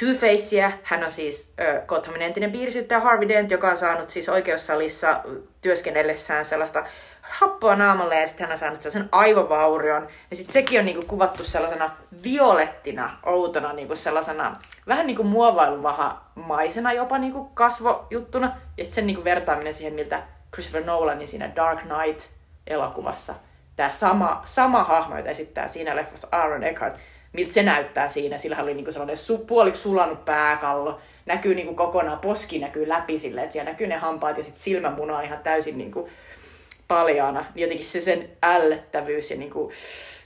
Two-Facea. 0.00 0.72
Hän 0.82 1.04
on 1.04 1.10
siis 1.10 1.52
äh, 1.60 1.86
Gothamin 1.86 2.22
entinen 2.22 2.52
piirisyyttäjä 2.52 3.00
Harvey 3.00 3.28
Dent, 3.28 3.50
joka 3.50 3.70
on 3.70 3.76
saanut 3.76 4.10
siis 4.10 4.28
oikeussalissa 4.28 5.20
työskennellessään 5.60 6.44
sellaista 6.44 6.84
happoa 7.20 7.76
naamalle 7.76 8.20
ja 8.20 8.26
sitten 8.26 8.46
hän 8.46 8.52
on 8.52 8.58
saanut 8.58 8.82
sellaisen 8.82 9.08
aivovaurion. 9.12 10.08
Ja 10.30 10.36
sitten 10.36 10.52
sekin 10.52 10.78
on 10.78 10.86
niinku 10.86 11.06
kuvattu 11.06 11.44
sellaisena 11.44 11.90
violettina, 12.24 13.18
outona, 13.26 13.72
niinku 13.72 13.96
sellaisena 13.96 14.56
vähän 14.86 15.06
niinku 15.06 15.24
muovailuvahamaisena 15.24 16.92
jopa 16.92 17.18
niinku 17.18 17.44
kasvojuttuna. 17.44 18.46
Ja 18.76 18.84
sitten 18.84 18.94
sen 18.94 19.06
niinku 19.06 19.24
vertaaminen 19.24 19.74
siihen, 19.74 19.94
miltä 19.94 20.22
Christopher 20.54 20.84
Nolanin 20.84 21.28
siinä 21.28 21.56
Dark 21.56 21.80
Knight-elokuvassa 21.80 23.34
tämä 23.76 23.90
sama, 23.90 24.42
sama 24.44 24.84
hahmo, 24.84 25.16
jota 25.16 25.30
esittää 25.30 25.68
siinä 25.68 25.96
leffassa 25.96 26.28
Aaron 26.32 26.64
Eckhart, 26.64 26.96
miltä 27.32 27.52
se 27.52 27.62
näyttää 27.62 28.10
siinä. 28.10 28.38
Sillä 28.38 28.62
oli 28.62 28.74
niinku 28.74 28.92
sellainen 28.92 29.16
su- 29.16 29.46
puoliksi 29.46 29.82
sulanut 29.82 30.24
pääkallo, 30.24 30.98
näkyy 31.26 31.54
niinku 31.54 31.74
kokonaan, 31.74 32.18
poski 32.18 32.58
näkyy 32.58 32.88
läpi 32.88 33.18
silleen, 33.18 33.44
että 33.44 33.52
siellä 33.52 33.70
näkyy 33.70 33.86
ne 33.86 33.96
hampaat 33.96 34.38
ja 34.38 34.44
sitten 34.44 34.62
silmämuna 34.62 35.18
on 35.18 35.24
ihan 35.24 35.42
täysin 35.42 35.78
niinku 35.78 36.08
paljaana. 36.88 37.44
Jotenkin 37.54 37.86
se 37.86 38.00
sen 38.00 38.30
ällöttävyys 38.42 39.30
ja 39.30 39.36
niinku 39.36 39.72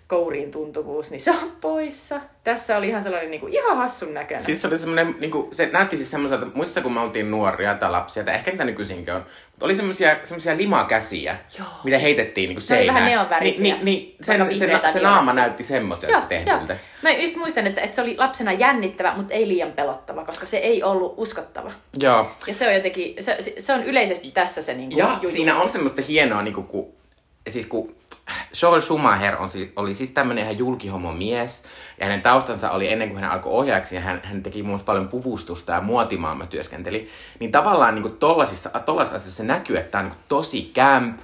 kouriin 0.06 0.50
tuntuvuus, 0.50 1.10
niin 1.10 1.20
se 1.20 1.30
on 1.30 1.52
poissa. 1.60 2.20
Tässä 2.44 2.76
oli 2.76 2.88
ihan 2.88 3.02
sellainen 3.02 3.30
niinku, 3.30 3.46
ihan 3.46 3.76
hassun 3.76 4.14
näköinen. 4.14 4.44
Siis 4.44 4.62
se 4.62 4.68
oli 4.68 4.78
semmoinen, 4.78 5.16
niinku, 5.20 5.48
se 5.52 5.70
näytti 5.72 5.96
siis 5.96 6.10
semmoiselta, 6.10 6.46
muista 6.54 6.80
kun 6.80 6.92
me 6.92 7.00
oltiin 7.00 7.30
nuoria 7.30 7.74
tai 7.74 7.90
lapsia, 7.90 8.24
tai 8.24 8.34
ehkä 8.34 8.50
mitä 8.50 8.64
nykyisinkin 8.64 9.14
on, 9.14 9.26
mutta 9.50 9.64
oli 9.64 9.74
semmoisia, 9.74 10.16
semmoisia 10.24 10.56
limakäsiä, 10.56 11.36
Joo. 11.58 11.68
mitä 11.84 11.98
heitettiin 11.98 12.48
niinku 12.48 12.60
seinään. 12.60 12.94
vähän 12.94 13.10
neonvärisiä. 13.10 13.62
Niin, 13.62 13.74
niin, 13.74 13.84
niin 13.84 14.16
sen, 14.20 14.54
se, 14.54 14.66
se, 14.66 14.92
se, 14.92 15.00
naama 15.00 15.32
näytti 15.32 15.64
semmoiselta 15.64 16.20
tehdyltä. 16.20 16.76
Mä 17.02 17.10
just 17.10 17.36
muistan, 17.36 17.66
että, 17.66 17.80
että 17.80 17.94
se 17.94 18.02
oli 18.02 18.16
lapsena 18.18 18.52
jännittävä, 18.52 19.14
mutta 19.16 19.34
ei 19.34 19.48
liian 19.48 19.72
pelottava, 19.72 20.24
koska 20.24 20.46
se 20.46 20.56
ei 20.56 20.82
ollut 20.82 21.14
uskottava. 21.16 21.72
Joo. 21.98 22.30
Ja 22.46 22.54
se 22.54 22.68
on 22.68 22.74
jotenkin, 22.74 23.14
se, 23.20 23.38
se 23.58 23.72
on 23.72 23.84
yleisesti 23.84 24.30
tässä 24.30 24.62
se 24.62 24.74
niinku 24.74 24.98
Ja 24.98 25.18
juju. 25.22 25.34
siinä 25.34 25.56
on 25.56 25.70
semmoista 25.70 26.02
hienoa, 26.08 26.42
niinku, 26.42 26.62
kun, 26.62 26.92
siis 27.48 27.66
kun 27.66 27.96
Joel 28.62 28.80
Schumacher 28.80 29.36
on, 29.36 29.48
oli 29.76 29.94
siis 29.94 30.10
tämmöinen 30.10 30.44
ihan 30.44 30.58
julkihomo 30.58 31.12
mies, 31.12 31.64
ja 32.00 32.06
hänen 32.06 32.22
taustansa 32.22 32.70
oli 32.70 32.92
ennen 32.92 33.10
kuin 33.10 33.20
hän 33.20 33.32
alkoi 33.32 33.52
ohjaajaksi, 33.52 33.94
ja 33.94 34.00
hän, 34.00 34.20
hän 34.24 34.42
teki 34.42 34.62
muun 34.62 34.70
muassa 34.70 34.84
paljon 34.84 35.08
puvustusta 35.08 35.72
ja 35.72 35.80
muotimaailma 35.80 36.46
työskenteli, 36.46 37.08
niin 37.40 37.52
tavallaan 37.52 37.94
niin 37.94 38.16
tollasissa, 38.16 38.70
tollasissa 38.70 39.16
asioissa 39.16 39.36
se 39.36 39.44
näkyy, 39.44 39.76
että 39.76 39.90
tämä 39.90 40.04
on 40.04 40.10
niin 40.10 40.18
tosi 40.28 40.72
camp, 40.74 41.18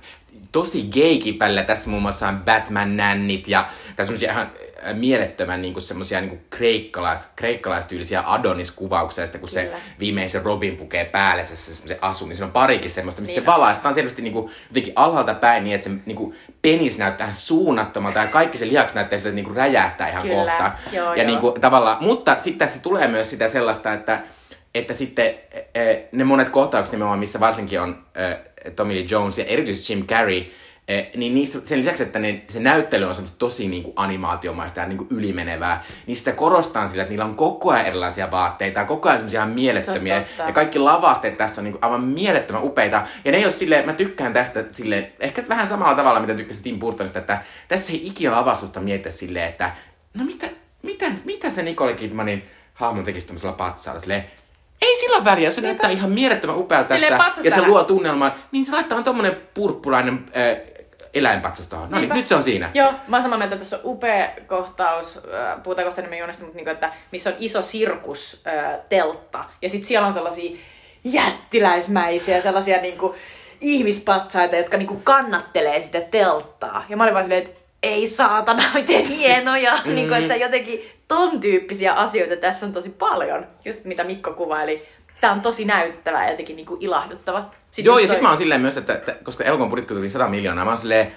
tosi 0.53 0.83
geikipällä. 0.83 1.63
Tässä 1.63 1.91
muun 1.91 2.03
muassa 2.03 2.29
on 2.29 2.43
Batman-nännit 2.45 3.49
ja 3.49 3.69
semmoisia 4.03 4.33
ihan 4.33 4.51
mielettömän 4.95 5.63
niin 5.63 5.83
semmoisia 5.83 6.21
niin 6.21 6.41
kreikkalais, 6.51 7.33
kreikkalaistyylisiä 7.37 8.23
Adonis-kuvauksia, 8.27 9.25
kun 9.27 9.33
Kyllä. 9.33 9.53
se 9.53 9.73
viimeisen 9.99 10.43
Robin 10.43 10.77
pukee 10.77 11.05
päälle 11.05 11.45
se, 11.45 11.57
se, 11.57 11.75
se 11.75 11.99
asu, 12.01 12.27
niin 12.27 12.37
se 12.37 12.45
on 12.45 12.51
parikin 12.51 12.91
semmoista, 12.91 13.21
missä 13.21 13.41
niin 13.41 13.75
se 13.75 13.89
on 13.89 13.95
selvästi 13.95 14.23
niin 14.23 14.33
kuin, 14.33 14.51
jotenkin 14.69 14.93
alhaalta 14.97 15.35
päin 15.35 15.65
niin, 15.65 15.75
että 15.75 15.89
se 15.89 15.97
niin 16.07 16.17
kuin, 16.17 16.35
penis 16.63 16.99
näyttää 16.99 17.33
suunnattomalta 17.33 18.19
ja 18.19 18.27
kaikki 18.27 18.59
se 18.59 18.69
lihaksi 18.69 18.95
näyttää 18.95 19.19
siltä, 19.19 19.29
että 19.29 19.35
niin 19.35 19.45
kuin 19.45 19.57
räjähtää 19.57 20.09
ihan 20.09 20.23
Kyllä. 20.23 20.35
kohta. 20.35 20.73
Joo, 20.93 21.15
ja 21.15 21.23
joo. 21.23 21.27
Niin 21.27 21.39
kuin, 21.39 21.61
tavallaan, 21.61 21.97
mutta 22.01 22.39
sitten 22.39 22.59
tässä 22.59 22.81
tulee 22.81 23.09
myös 23.09 23.31
sitä 23.31 23.49
sellaista, 23.49 23.93
että, 23.93 24.23
että 24.75 24.93
sitten 24.93 25.27
e, 25.27 25.81
e, 25.83 26.09
ne 26.13 26.25
monet 26.25 26.49
kohtaukset 26.49 26.93
nimenomaan, 26.93 27.19
missä 27.19 27.41
varsinkin 27.41 27.81
on 27.81 28.03
e, 28.15 28.71
Tommy 28.71 28.95
Lee 28.95 29.07
Jones 29.11 29.39
ja 29.39 29.45
erityisesti 29.45 29.93
Jim 29.93 30.07
Carrey, 30.07 30.45
niin 31.17 31.35
niissä, 31.35 31.61
sen 31.65 31.79
lisäksi, 31.79 32.03
että 32.03 32.19
ne, 32.19 32.43
se 32.49 32.61
näyttely 32.61 33.05
on 33.05 33.15
semmoista 33.15 33.39
tosi 33.39 33.69
niin 33.69 33.83
kuin 33.83 33.93
animaatiomaista 33.97 34.81
ja 34.81 34.87
niin 34.87 34.99
kuin 34.99 35.09
ylimenevää, 35.11 35.85
niin 36.07 36.17
se 36.17 36.33
korostaa 36.33 36.87
sillä, 36.87 37.03
että 37.03 37.11
niillä 37.11 37.25
on 37.25 37.35
koko 37.35 37.71
ajan 37.71 37.87
erilaisia 37.87 38.31
vaatteita, 38.31 38.85
koko 38.85 39.09
ajan 39.09 39.19
semmoisia 39.19 39.41
ihan 39.41 39.51
mielettömiä. 39.51 40.25
Ja 40.47 40.53
kaikki 40.53 40.79
lavasteet 40.79 41.37
tässä 41.37 41.61
on 41.61 41.65
niin 41.65 41.73
kuin 41.73 41.85
aivan 41.85 42.05
mielettömän 42.05 42.65
upeita. 42.65 43.03
Ja 43.25 43.33
ne 43.33 43.39
ei 43.39 43.45
ole 43.45 43.53
silleen, 43.53 43.87
mä 43.87 43.93
tykkään 43.93 44.33
tästä 44.33 44.65
silleen, 44.71 45.13
ehkä 45.21 45.45
vähän 45.49 45.69
samalla 45.69 45.95
tavalla, 45.95 46.21
mitä 46.21 46.35
tykkäsin 46.35 46.63
Tim 46.63 46.79
Burtonista, 46.79 47.19
että 47.19 47.43
tässä 47.69 47.93
ei 47.93 48.07
ikinä 48.07 48.33
lavastusta 48.33 48.81
miettiä 48.81 49.13
silleen, 49.13 49.49
että 49.49 49.71
no 50.15 50.25
mitä, 50.25 50.47
mitä, 50.83 51.07
mitä 51.25 51.51
se 51.51 51.63
Nicole 51.63 51.95
Kidmanin 51.95 52.43
hahmo 52.75 53.03
tekisi 53.03 53.27
tuollaisella 53.27 53.57
patsaalla, 53.57 54.01
silleen, 54.01 54.25
ei 54.83 54.97
sillä 54.97 55.17
ole 55.17 55.25
väliä, 55.25 55.51
se 55.51 55.61
näyttää 55.61 55.91
ihan 55.91 56.11
mielettömän 56.11 56.57
upealta 56.57 56.89
tässä. 56.89 57.19
Ja 57.43 57.51
se 57.51 57.67
luo 57.67 57.85
tunnelman. 57.85 58.33
Niin 58.53 58.65
se 58.65 58.73
laittaa 58.73 59.03
tommonen 59.03 59.37
purppurainen 59.55 60.15
äh, 60.37 60.71
eläinpatsastoa. 61.15 61.87
No 61.87 62.01
niin, 62.01 62.11
nyt 62.15 62.29
se 62.29 62.35
on 62.35 62.43
siinä. 62.43 62.71
Joo, 62.75 62.93
mä 63.09 63.17
oon 63.17 63.23
samaa 63.23 63.39
mieltä, 63.39 63.55
että 63.55 63.65
tässä 63.65 63.77
on 63.77 63.83
upea 63.85 64.29
kohtaus, 64.47 65.17
äh, 65.17 65.63
puhutaan 65.63 65.87
kohta 65.87 66.01
enemmän 66.01 66.19
Joonasta, 66.19 66.45
mutta 66.45 66.57
niinku, 66.57 66.71
että 66.71 66.93
missä 67.13 67.31
on 67.31 67.37
iso 67.39 67.63
sirkusteltta. 67.63 69.39
Äh, 69.39 69.47
ja 69.63 69.71
sitten 69.71 69.89
siellä 69.89 70.07
on 70.07 70.13
sellaisia 70.13 70.57
jättiläismäisiä, 71.05 72.41
sellaisia 72.41 72.81
niinku, 72.81 73.15
ihmispatsaita, 73.61 74.57
jotka 74.57 74.77
niinku 74.77 75.01
kannattelee 75.05 75.83
sitä 75.83 76.01
telttaa. 76.01 76.85
Ja 76.89 76.97
mä 76.97 77.03
olin 77.03 77.15
vaan 77.15 77.25
silleen, 77.25 77.47
että 77.47 77.61
ei 77.83 78.07
saatana, 78.07 78.63
miten 78.75 79.05
hienoja. 79.05 79.79
Mm. 79.85 79.95
niin 79.95 80.09
kuin, 80.09 80.23
että 80.23 80.37
jotenkin 80.37 80.91
ton 81.09 81.41
tyyppisiä 81.41 81.93
asioita 81.93 82.37
tässä 82.37 82.67
on 82.67 82.73
tosi 82.73 82.91
paljon. 82.91 83.47
Just 83.65 83.85
mitä 83.85 84.05
Mikko 84.05 84.33
kuvaili. 84.33 84.89
Tämä 85.21 85.33
on 85.33 85.41
tosi 85.41 85.65
näyttävää 85.65 86.25
ja 86.25 86.31
jotenkin 86.31 86.57
niin 86.57 86.67
kuin 86.67 86.83
ilahduttava. 86.83 87.51
Sitten 87.71 87.85
Joo, 87.85 87.99
ja 87.99 88.07
sitten 88.07 88.23
mä 88.23 88.29
oon 88.29 88.39
silleen 88.39 88.61
myös, 88.61 88.77
että, 88.77 88.93
että 88.93 89.17
koska 89.23 89.45
elokuvan 89.45 89.71
budjetti 89.71 89.95
tuli 89.95 90.11
100 90.11 90.29
miljoonaa, 90.29 90.65
mä 90.65 90.71
oon 90.71 90.79
silleen, 90.79 91.13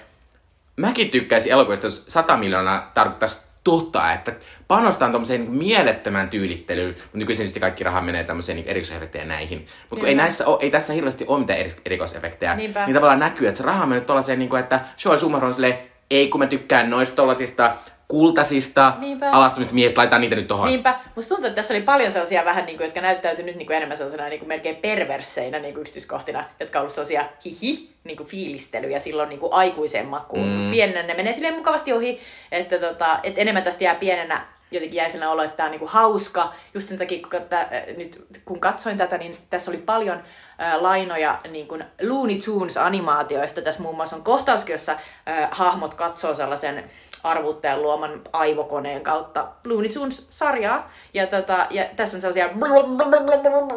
mäkin 0.76 1.10
tykkäisin 1.10 1.52
elokuvista, 1.52 1.86
jos 1.86 2.04
100 2.08 2.36
miljoonaa 2.36 2.90
tarkoittaisi 2.94 3.42
totta, 3.64 4.12
että 4.12 4.32
panostaan 4.68 5.10
tuommoiseen 5.10 5.40
niin 5.40 5.52
mielettömään 5.52 6.28
tyylittelyyn, 6.30 6.94
mutta 6.94 7.18
nykyisin 7.18 7.42
tietysti 7.42 7.60
kaikki 7.60 7.84
raha 7.84 8.00
menee 8.00 8.24
tämmöiseen 8.24 8.56
niin 8.56 8.68
erikoisefektejä 8.68 9.24
näihin. 9.24 9.66
Mutta 9.90 10.06
ei, 10.06 10.14
näissä 10.14 10.46
ole, 10.46 10.58
ei 10.60 10.70
tässä 10.70 10.92
hirveästi 10.92 11.24
ole 11.28 11.38
mitään 11.38 11.58
erikoisefektejä, 11.84 12.54
Niinpä. 12.54 12.86
niin 12.86 12.94
tavallaan 12.94 13.18
näkyy, 13.18 13.48
että 13.48 13.58
se 13.58 13.64
raha 13.64 13.82
on 13.82 13.88
mennyt 13.88 14.06
tuollaiseen, 14.06 14.38
niin 14.38 14.48
kuin, 14.48 14.60
että 14.60 14.80
Joel 15.04 15.18
Schumacher 15.18 15.46
on 15.46 15.54
silleen, 15.54 15.78
ei 16.10 16.28
kun 16.28 16.40
mä 16.40 16.46
tykkään 16.46 16.90
noista 16.90 17.16
tollasista 17.16 17.76
kultasista 18.08 18.96
Niinpä. 18.98 19.30
alastumista 19.30 19.74
miehistä, 19.74 19.98
laitetaan 19.98 20.20
niitä 20.20 20.36
nyt 20.36 20.46
tohon. 20.46 20.68
Niinpä. 20.68 20.98
Musta 21.16 21.28
tuntuu, 21.28 21.46
että 21.48 21.56
tässä 21.56 21.74
oli 21.74 21.82
paljon 21.82 22.10
sellaisia 22.10 22.44
vähän, 22.44 22.66
niin 22.66 22.76
kuin, 22.76 22.84
jotka 22.84 23.00
näyttäytyi 23.00 23.44
nyt 23.44 23.56
niin 23.56 23.66
kuin 23.66 23.76
enemmän 23.76 23.96
sellaisena 23.96 24.28
niin 24.28 24.38
kuin 24.38 24.48
melkein 24.48 24.76
perverseinä 24.76 25.58
niin 25.58 25.74
kuin 25.74 25.80
yksityiskohtina, 25.80 26.44
jotka 26.60 26.78
on 26.78 26.80
ollut 26.80 26.92
sellaisia 26.92 27.24
hihi, 27.44 27.94
niin 28.04 28.16
kuin 28.16 28.28
fiilistelyjä 28.28 28.98
silloin 28.98 29.28
niin 29.28 29.40
kuin 29.40 29.52
aikuiseen 29.52 30.06
makuun. 30.06 30.48
Mm. 30.48 30.70
Pienenä 30.70 31.02
ne 31.02 31.14
menee 31.14 31.32
silleen 31.32 31.54
mukavasti 31.54 31.92
ohi, 31.92 32.20
että, 32.52 32.78
tota, 32.78 33.18
että 33.22 33.40
enemmän 33.40 33.62
tästä 33.62 33.84
jää 33.84 33.94
pienenä 33.94 34.46
jotenkin 34.70 34.96
jäi 34.96 35.10
sellainen 35.10 35.32
olo, 35.32 35.42
että 35.42 35.56
tämä 35.56 35.64
on 35.66 35.70
niinku 35.70 35.86
hauska. 35.86 36.52
Just 36.74 36.88
sen 36.88 36.98
takia, 36.98 37.22
kun, 37.22 37.40
että, 37.40 37.68
nyt, 37.96 38.26
kun 38.44 38.60
katsoin 38.60 38.96
tätä, 38.96 39.18
niin 39.18 39.36
tässä 39.50 39.70
oli 39.70 39.78
paljon 39.78 40.22
äh, 40.62 40.76
lainoja 40.80 41.38
niin 41.50 41.68
kuin 41.68 41.84
Looney 42.02 42.36
Tunes-animaatioista. 42.38 43.62
Tässä 43.62 43.82
muun 43.82 43.96
muassa 43.96 44.16
on 44.16 44.22
kohtauskin, 44.22 44.72
jossa 44.72 44.92
äh, 44.92 45.48
hahmot 45.50 45.94
katsoo 45.94 46.34
sellaisen 46.34 46.84
arvuuttajan 47.24 47.82
luoman 47.82 48.20
aivokoneen 48.32 49.02
kautta 49.02 49.48
Looney 49.66 49.88
Tunes-sarjaa. 49.88 50.90
Ja, 51.14 51.26
tota, 51.26 51.66
ja 51.70 51.84
tässä 51.96 52.16
on 52.16 52.20
sellaisia... 52.20 52.50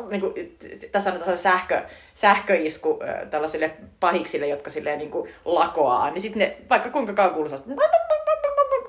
Niin 0.10 0.22
kuin, 0.22 0.58
tässä 0.92 1.10
on 1.10 1.14
tällainen 1.14 1.38
sähkö, 1.38 1.82
sähköisku 2.14 3.00
äh, 3.04 3.30
tällaisille 3.30 3.72
pahiksille, 4.00 4.48
jotka 4.48 4.70
silleen 4.70 5.00
niin 5.00 5.12
kuin 5.12 5.30
lakoaa. 5.46 6.10
Niin 6.12 6.22
sitten 6.22 6.40
ne, 6.40 6.58
vaikka 6.70 6.90
kuinka 6.90 7.14
kauan 7.14 7.34
kuulostaa, 7.34 7.76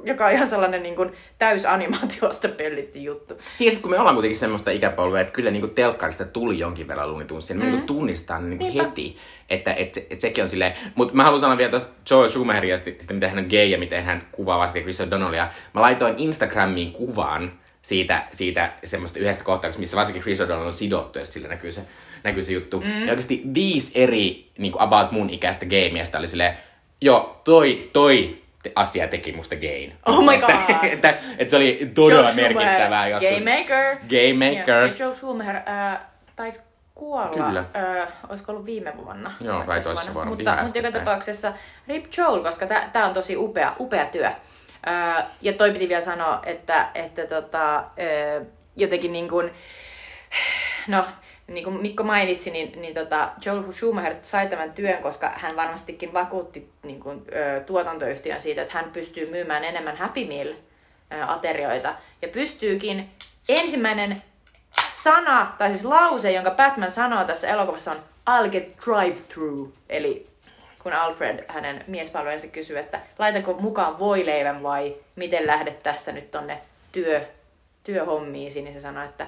joka 0.04 0.26
on 0.26 0.32
ihan 0.32 0.46
sellainen 0.46 0.82
niin 0.82 0.96
kuin 0.96 1.12
täysanimaatiosta 1.38 2.48
pöllitty 2.48 2.98
juttu. 2.98 3.34
Ja 3.60 3.70
sit 3.70 3.82
kun 3.82 3.90
me 3.90 3.98
ollaan 3.98 4.16
kuitenkin 4.16 4.38
semmoista 4.38 4.70
ikäpolvea, 4.70 5.20
että 5.20 5.32
kyllä 5.32 5.50
niinku 5.50 5.68
telkkarista 5.68 6.24
tuli 6.24 6.58
jonkin 6.58 6.88
verran 6.88 7.10
Looney 7.10 7.26
Tunesia, 7.26 7.56
niin 7.56 7.64
me 7.64 7.70
niinku 7.70 7.86
tunnistan 7.86 8.50
niinku 8.50 8.64
Niinpä. 8.64 8.82
heti, 8.82 9.16
että 9.50 9.72
et, 9.72 9.96
et 10.10 10.20
sekin 10.20 10.42
on 10.42 10.48
silleen. 10.48 10.72
Mutta 10.94 11.14
mä 11.14 11.24
haluan 11.24 11.40
sanoa 11.40 11.56
vielä 11.56 11.70
tuosta 11.70 11.90
Joel 12.10 12.28
Schumacheria, 12.28 12.76
sitten, 12.76 12.94
sitten 12.98 13.16
miten 13.16 13.30
hän 13.30 13.38
on 13.38 13.50
gay 13.50 13.66
ja 13.66 13.78
miten 13.78 14.04
hän 14.04 14.28
kuvaa 14.32 14.58
varsinkin 14.58 14.82
Chris 14.82 15.00
O'Donnellia. 15.00 15.46
Mä 15.74 15.80
laitoin 15.80 16.14
Instagramiin 16.18 16.92
kuvan 16.92 17.52
siitä, 17.82 18.26
siitä 18.32 18.72
semmoista 18.84 19.18
yhdestä 19.18 19.44
kohtauksesta, 19.44 19.80
missä 19.80 19.96
varsinkin 19.96 20.22
Chris 20.22 20.40
O'Donnell 20.40 20.66
on 20.66 20.72
sidottu, 20.72 21.18
ja 21.18 21.24
sillä 21.24 21.48
näkyy 21.48 21.72
se, 21.72 21.80
näkyy 22.24 22.42
se 22.42 22.52
juttu. 22.52 22.80
Mm. 22.80 23.00
Ja 23.00 23.10
oikeasti 23.10 23.42
viisi 23.54 23.92
eri 24.02 24.50
niin 24.58 24.72
kuin 24.72 24.82
about 24.82 25.10
mun 25.10 25.30
ikäistä 25.30 25.66
gay-miestä 25.66 26.18
oli 26.18 26.28
silleen, 26.28 26.58
joo, 27.00 27.40
toi, 27.44 27.90
toi 27.92 28.38
asia 28.74 29.08
teki 29.08 29.32
musta 29.32 29.56
gayn. 29.56 29.92
Oh 30.06 30.24
my 30.24 30.34
että, 30.34 30.46
god. 30.46 30.84
että, 30.92 31.14
että, 31.38 31.50
se 31.50 31.56
oli 31.56 31.90
todella 31.94 32.28
Schumacher, 32.28 32.54
merkittävää 32.54 33.08
joskus. 33.08 33.30
Gay 33.30 33.58
maker. 33.58 33.96
Gay 34.08 34.32
maker. 34.32 34.82
Ja, 34.98 35.08
ja 35.08 35.14
Schumacher 35.14 35.56
äh, 35.56 35.98
taisi 36.36 36.62
kuolla, 36.94 37.46
Kyllä. 37.46 37.64
Äh, 38.00 38.08
olisiko 38.28 38.52
ollut 38.52 38.66
viime 38.66 38.92
vuonna? 38.96 39.32
Joo, 39.40 39.64
toissa 39.64 39.90
toissa 39.90 40.14
vuonna, 40.14 40.30
Mutta, 40.34 40.58
mutta 40.62 40.78
joka 40.78 40.98
tapauksessa 40.98 41.52
Rip 41.88 42.04
Joel, 42.16 42.42
koska 42.42 42.66
tämä 42.66 43.06
on 43.06 43.14
tosi 43.14 43.36
upea, 43.36 43.76
upea 43.80 44.06
työ. 44.06 44.26
Äh, 44.26 45.24
ja 45.42 45.52
toi 45.52 45.72
piti 45.72 45.88
vielä 45.88 46.00
sanoa, 46.00 46.42
että, 46.46 46.88
että 46.94 47.26
tota, 47.26 47.76
äh, 47.76 48.46
jotenkin 48.76 49.12
niin 49.12 49.28
kuin, 49.28 49.50
no, 50.88 51.04
niin 51.48 51.64
kuin 51.64 51.80
Mikko 51.80 52.02
mainitsi, 52.02 52.50
niin, 52.50 52.82
niin 52.82 52.94
tota 52.94 53.30
Joel 53.46 53.72
Schumacher 53.72 54.14
sai 54.22 54.46
tämän 54.46 54.72
työn, 54.72 55.02
koska 55.02 55.32
hän 55.36 55.56
varmastikin 55.56 56.12
vakuutti 56.12 56.70
niin 56.82 57.00
kuin, 57.00 57.22
ö, 57.32 57.60
tuotantoyhtiön 57.60 58.40
siitä, 58.40 58.62
että 58.62 58.74
hän 58.74 58.90
pystyy 58.90 59.30
myymään 59.30 59.64
enemmän 59.64 59.96
Happy 59.96 60.24
Meal-aterioita. 60.24 61.94
Ja 62.22 62.28
pystyykin 62.28 63.10
ensimmäinen 63.48 64.22
sana, 64.90 65.54
tai 65.58 65.70
siis 65.70 65.84
lause, 65.84 66.32
jonka 66.32 66.50
Batman 66.50 66.90
sanoo 66.90 67.24
tässä 67.24 67.48
elokuvassa 67.48 67.90
on 67.90 67.98
I'll 68.30 68.48
get 68.48 68.76
drive-through. 68.84 69.68
Eli 69.88 70.26
kun 70.82 70.92
Alfred, 70.92 71.44
hänen 71.48 71.84
miespalvelijansa 71.86 72.46
kysyy, 72.46 72.78
että 72.78 73.00
laitanko 73.18 73.52
mukaan 73.52 73.98
voileivän 73.98 74.62
vai 74.62 74.96
miten 75.16 75.46
lähdet 75.46 75.82
tästä 75.82 76.12
nyt 76.12 76.30
tonne 76.30 76.60
työ, 76.92 77.26
työhommiisi, 77.84 78.62
niin 78.62 78.74
se 78.74 78.80
sanoi, 78.80 79.04
että 79.04 79.26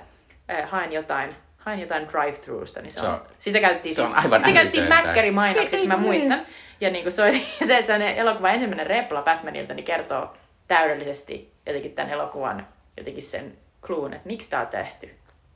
haen 0.67 0.93
jotain, 0.93 1.37
haen 1.61 1.81
jotain 1.81 2.09
drive-throughsta, 2.09 2.83
niin 2.83 2.93
se, 2.93 3.01
Se 3.01 3.07
on, 3.07 3.15
on- 3.15 3.21
sitä 3.39 3.61
käyttiin, 3.61 3.95
se 3.95 4.01
on 4.01 4.07
siis, 4.07 4.19
aivan 4.19 4.45
sitä 4.45 4.61
älytöntä. 4.61 4.89
Mäkkäri-mainoksissa, 4.89 5.87
mä 5.87 5.95
Ei, 5.95 6.01
ei, 6.01 6.05
muistan. 6.07 6.47
Ja 6.81 6.91
niin 6.91 7.03
kuin 7.05 7.13
se, 7.13 7.23
oli, 7.23 7.47
se, 7.67 7.77
että 7.77 7.87
se 7.87 7.95
on 7.95 8.03
elokuvan 8.03 8.55
ensimmäinen 8.55 8.87
repla 8.87 9.23
Batmanilta, 9.23 9.75
niin 9.75 9.85
kertoo 9.85 10.35
täydellisesti 10.69 11.53
jotenkin 11.67 11.93
tämän 11.93 12.11
elokuvan 12.11 12.67
jotenkin 12.97 13.23
sen 13.23 13.53
kluun, 13.87 14.13
että 14.13 14.27
miksi 14.27 14.51
tää 14.51 14.61
on 14.61 14.67
tehty. 14.67 15.15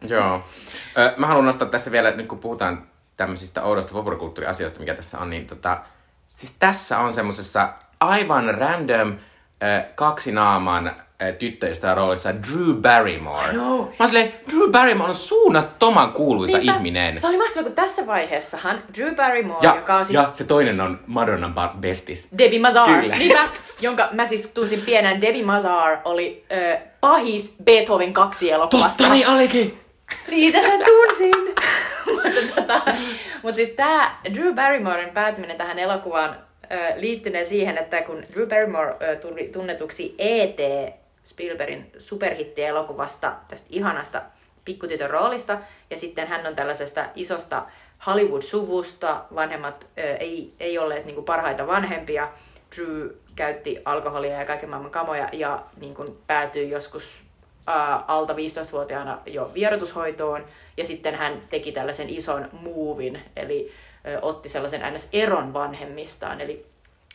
Joo. 0.08 0.44
Mä 1.16 1.26
haluan 1.26 1.44
nostaa 1.46 1.68
tässä 1.68 1.90
vielä, 1.90 2.10
nyt 2.10 2.26
kun 2.26 2.38
puhutaan 2.38 2.86
tämmöisistä 3.16 3.62
oudosta 3.62 3.92
populaarikulttuuriasioista, 3.92 4.80
mikä 4.80 4.94
tässä 4.94 5.18
on, 5.18 5.30
niin 5.30 5.46
tota, 5.46 5.82
siis 6.32 6.56
tässä 6.58 6.98
on 6.98 7.12
semmosessa 7.12 7.72
aivan 8.00 8.54
random 8.54 9.18
kaksinaaman 9.94 10.92
ö, 11.22 11.32
tyttöystävän 11.32 11.96
roolissa 11.96 12.34
Drew 12.34 12.74
Barrymore. 12.74 13.48
Know. 13.50 13.78
Mä 13.80 13.94
oon 14.00 14.08
silleen, 14.08 14.32
Drew 14.50 14.70
Barrymore 14.70 15.08
on 15.08 15.14
suunnattoman 15.14 16.12
kuuluisa 16.12 16.58
Niinpä. 16.58 16.76
ihminen. 16.76 17.20
Se 17.20 17.26
oli 17.26 17.36
mahtavaa, 17.36 17.62
kun 17.62 17.72
tässä 17.72 18.06
vaiheessahan 18.06 18.82
Drew 18.98 19.14
Barrymore, 19.14 19.58
Ja, 19.62 19.74
joka 19.76 19.94
on 19.94 20.04
siis 20.04 20.14
ja 20.18 20.30
se 20.32 20.44
toinen 20.44 20.80
on 20.80 21.00
Madonnan 21.06 21.54
bestis. 21.80 22.28
Debbie 22.38 22.60
Mazar, 22.60 23.00
Kyllä. 23.00 23.16
niinpä, 23.16 23.48
jonka 23.80 24.08
mä 24.12 24.24
siis 24.26 24.48
tunsin 24.54 24.80
pienen. 24.80 25.20
Debbie 25.20 25.44
Mazar 25.44 25.98
oli 26.04 26.44
ö, 26.52 26.76
pahis 27.00 27.56
Beethoven 27.64 28.12
kaksi 28.12 28.50
elokuvassa. 28.50 28.98
Totta 28.98 29.12
niin 29.14 29.28
olikin! 29.28 29.80
Siitä 30.24 30.58
sen 30.62 30.80
tunsin. 30.84 31.54
mutta, 32.14 32.54
tota, 32.54 32.80
mutta 33.42 33.56
siis 33.56 33.68
tämä 33.68 34.16
Drew 34.34 34.54
Barrymoren 34.54 35.10
päätyminen 35.10 35.56
tähän 35.56 35.78
elokuvaan 35.78 36.36
ö, 36.72 36.92
liittynee 36.96 37.44
siihen, 37.44 37.78
että 37.78 38.02
kun 38.02 38.24
Drew 38.34 38.48
Barrymore 38.48 39.16
tuli 39.16 39.48
tunnetuksi 39.52 40.14
E.T. 40.18 40.58
Spielbergin 41.24 41.92
superhitti-elokuvasta, 41.98 43.32
tästä 43.48 43.66
ihanasta 43.70 44.22
pikkutytön 44.64 45.10
roolista, 45.10 45.58
ja 45.90 45.96
sitten 45.96 46.28
hän 46.28 46.46
on 46.46 46.56
tällaisesta 46.56 47.06
isosta 47.14 47.66
Hollywood-suvusta, 48.06 49.20
vanhemmat 49.34 49.86
ei, 50.20 50.52
ei 50.60 50.78
olleet 50.78 51.04
niinku 51.04 51.22
parhaita 51.22 51.66
vanhempia, 51.66 52.28
Drew 52.76 53.08
käytti 53.36 53.82
alkoholia 53.84 54.38
ja 54.38 54.44
kaiken 54.44 54.68
maailman 54.68 54.90
kamoja 54.90 55.28
ja 55.32 55.62
niin 55.80 55.94
kuin 55.94 56.18
päätyi 56.26 56.70
joskus 56.70 57.24
ää, 57.66 58.04
alta 58.08 58.32
15-vuotiaana 58.32 59.18
jo 59.26 59.50
vierotushoitoon 59.54 60.44
ja 60.76 60.84
sitten 60.84 61.14
hän 61.14 61.42
teki 61.50 61.72
tällaisen 61.72 62.10
ison 62.10 62.48
muuvin, 62.52 63.22
eli 63.36 63.72
otti 64.22 64.48
sellaisen 64.48 64.94
ns-eron 64.94 65.52
vanhemmistaan, 65.52 66.40
eli 66.40 66.66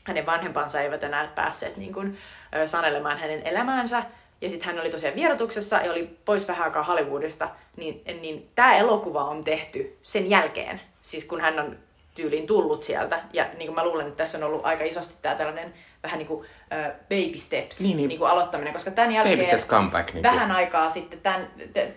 hänen 0.04 0.26
vanhempansa 0.26 0.82
eivät 0.82 1.04
enää 1.04 1.28
päässeet 1.28 1.78
niin 1.78 1.94
kuin, 1.94 2.18
sanelemaan 2.66 3.18
hänen 3.18 3.42
elämäänsä, 3.48 4.04
ja 4.42 4.50
sitten 4.50 4.68
hän 4.68 4.80
oli 4.80 4.90
tosiaan 4.90 5.16
vierotuksessa 5.16 5.76
ja 5.76 5.92
oli 5.92 6.18
pois 6.26 6.48
vähän 6.48 6.64
aikaa 6.64 6.84
Hollywoodista, 6.84 7.50
niin, 7.78 8.02
niin 8.22 8.48
tämä 8.56 8.76
elokuva 8.76 9.24
on 9.24 9.44
tehty 9.44 9.98
sen 10.02 10.30
jälkeen, 10.30 10.82
siis 11.02 11.24
kun 11.24 11.42
hän 11.42 11.60
on 11.60 11.78
tyyliin 12.16 12.48
tullut 12.48 12.84
sieltä. 12.84 13.24
Ja 13.34 13.46
niin 13.58 13.68
kuin 13.68 13.76
mä 13.76 13.86
luulen, 13.86 14.08
että 14.08 14.18
tässä 14.18 14.38
on 14.38 14.44
ollut 14.44 14.66
aika 14.66 14.84
isosti 14.84 15.14
tämä 15.22 15.36
tällainen 15.36 15.74
vähän 16.04 16.18
niin 16.18 16.28
kuin 16.28 16.40
uh, 16.40 16.94
baby 17.02 17.38
steps 17.38 17.82
Niin, 17.82 17.98
niin, 17.98 18.08
niin. 18.08 18.20
kuin 18.20 18.32
aloittaminen, 18.32 18.74
koska 18.74 18.92
tämän 18.92 19.12
jälkeen... 19.12 19.38
Baby 19.38 19.48
Steps 19.48 19.68
Comeback. 19.68 20.14
Niin 20.14 20.24
Vähän 20.24 20.52
aikaa 20.52 20.90
sitten, 20.90 21.20
tämän, 21.20 21.48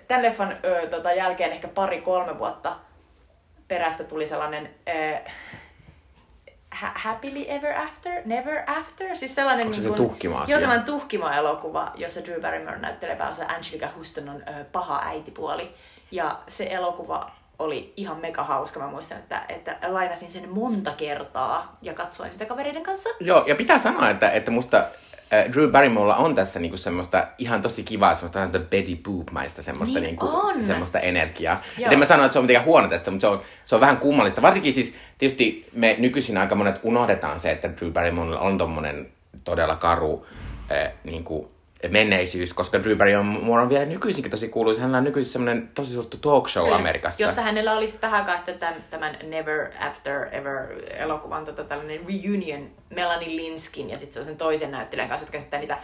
tämän 0.09 0.23
leffan 0.23 0.57
ö, 0.65 0.87
tota, 0.87 1.13
jälkeen 1.13 1.53
ehkä 1.53 1.69
pari-kolme 1.69 2.39
vuotta 2.39 2.77
perästä 3.73 4.05
tuli 4.05 4.27
sellainen 4.27 4.71
ha- 6.71 6.93
Happily 6.95 7.45
Ever 7.49 7.79
After, 7.79 8.23
Never 8.25 8.63
After, 8.67 9.17
siis 9.17 9.35
sellainen... 9.35 9.67
Onko 9.67 9.75
se 9.75 9.81
niin 9.81 9.91
se 9.91 9.97
tuhkimo-asia? 9.97 10.53
Joo, 10.53 10.61
sellainen 10.61 10.87
tuhkimo-elokuva, 10.87 11.93
jossa 11.95 12.25
Drew 12.25 12.41
Barrymore 12.41 12.79
näyttelee 12.79 13.17
pääosa 13.17 13.45
Angelica 13.45 13.89
Huston 13.97 14.29
on 14.29 14.43
ö, 14.49 14.65
paha 14.73 15.03
äitipuoli. 15.05 15.75
Ja 16.11 16.39
se 16.49 16.67
elokuva 16.71 17.31
oli 17.59 17.93
ihan 17.97 18.21
mega 18.21 18.43
hauska. 18.45 18.81
Mä 18.81 18.87
muistan, 18.87 19.19
että, 19.19 19.45
että 19.49 19.77
lainasin 19.89 20.31
sen 20.31 20.49
monta 20.49 20.93
kertaa 20.93 21.77
ja 21.83 21.95
katsoin 21.95 22.33
sitä 22.33 22.45
kavereiden 22.45 22.83
kanssa. 22.83 23.09
Joo, 23.21 23.45
ja 23.47 23.55
pitää 23.55 23.79
sanoa, 23.79 24.11
että, 24.11 24.31
että 24.31 24.51
musta 24.51 24.77
äh, 24.77 24.85
Drew 25.53 25.71
Barrymorella 25.71 26.17
on 26.17 26.35
tässä 26.35 26.61
niinku 26.61 26.77
semmoista 26.77 27.27
ihan 27.39 27.63
tosi 27.63 27.83
kivaa, 27.83 28.15
semmoista 28.15 28.39
semmoista 28.47 28.71
Betty 28.71 28.97
Boop-maista 28.97 29.63
semmoista, 29.63 29.99
Niin 29.99 30.07
niinku, 30.07 30.29
on. 30.33 30.65
semmoista 30.65 30.99
energiaa. 31.01 31.61
Joo. 31.79 31.87
Et 31.87 31.93
en 31.93 31.99
mä 31.99 32.05
sano, 32.05 32.25
että 32.25 32.33
se 32.33 32.39
on 32.39 32.45
mitenkään 32.45 32.67
huono 32.67 32.89
tästä, 32.89 33.11
mutta 33.11 33.21
se 33.21 33.27
on, 33.27 33.43
se 33.65 33.75
on 33.75 33.81
vähän 33.81 33.97
kummallista. 33.97 34.43
Varsinkin 34.43 34.73
siis, 34.73 34.95
tietysti 35.19 35.69
me 35.73 35.97
nykyisin 35.99 36.39
aika 36.39 36.55
monet 36.55 36.81
unohdetaan 36.83 37.41
se, 37.41 37.51
että 37.51 37.71
Drew 37.77 37.93
Barrymorella 37.93 38.41
on 38.41 38.59
tommonen 38.59 39.09
todella 39.45 39.77
karu 39.77 40.27
äh, 40.73 40.93
niinku, 41.05 41.52
menneisyys, 41.89 42.55
koska 42.55 42.83
Drew 42.83 42.97
Barrymore 42.97 43.63
on 43.63 43.69
vielä 43.69 43.85
nykyisinkin 43.85 44.31
tosi 44.31 44.49
kuuluisa. 44.49 44.81
Hänellä 44.81 44.99
on 44.99 45.05
nykyisin 45.05 45.33
semmoinen 45.33 45.71
tosi 45.75 45.93
suosittu 45.93 46.17
talk 46.17 46.49
show 46.49 46.65
Kyllä. 46.65 46.77
Amerikassa. 46.77 47.23
Jossa 47.23 47.43
hänellä 47.43 47.73
oli 47.73 47.87
sitten 47.87 48.11
vähän 48.11 48.21
aikaa 48.21 48.37
sitten 48.37 48.59
tämän, 48.59 48.85
tämän 48.91 49.17
Never 49.23 49.71
After 49.81 50.35
Ever 50.35 50.67
elokuvan 50.97 51.45
tota, 51.45 51.65
tällainen 51.65 52.01
reunion 52.09 52.71
Melanie 52.91 53.37
Linskin 53.37 53.91
ja 53.91 53.99
sitten 53.99 54.25
sen 54.25 54.37
toisen 54.37 54.71
näyttelijän 54.71 55.09
kanssa, 55.09 55.25
jotka 55.25 55.33
käsittää 55.33 55.61
niitä 55.61 55.79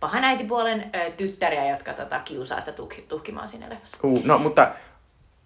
pahan 0.00 0.24
äitipuolen 0.24 0.90
ö, 0.94 1.10
tyttäriä, 1.10 1.68
jotka 1.70 1.92
tota, 1.92 2.20
kiusaa 2.24 2.60
sitä 2.60 2.72
tuh- 2.82 3.02
tuhkimaan 3.08 3.48
siinä 3.48 3.68
leffassa. 3.68 3.98
Uh, 4.02 4.24
no, 4.24 4.38
mutta 4.38 4.68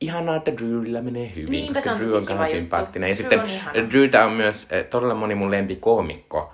ihanaa, 0.00 0.36
että 0.36 0.52
Drewllä 0.57 1.02
menee 1.02 1.32
hyvin, 1.36 1.50
Niinpä, 1.52 1.74
koska 1.74 1.90
on 1.90 1.98
Drew 1.98 2.12
on 2.14 2.16
juttu. 2.28 2.46
sympaattinen. 2.50 3.09
Ja 3.09 3.14
Drew 3.14 3.22
sitten 3.22 3.40
on 3.40 3.48
ihana. 3.50 3.90
Drewtä 3.90 4.24
on 4.24 4.32
myös 4.32 4.66
eh, 4.70 4.84
todella 4.84 5.14
moni 5.14 5.34
mun 5.34 5.50
lempikoomikko 5.50 6.52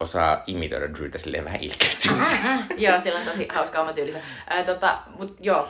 osaa 0.00 0.42
imitoida 0.46 0.94
Drewtä 0.94 1.18
silleen 1.18 1.44
vähän 1.44 1.60
ilkeästi. 1.60 2.08
joo, 2.84 3.00
sillä 3.00 3.18
on 3.18 3.24
tosi 3.26 3.48
hauska 3.54 3.80
oma 3.80 3.92
tyylisä. 3.92 4.20
Ää, 4.50 4.64
tota, 4.64 4.98
mut 5.18 5.36
joo, 5.40 5.68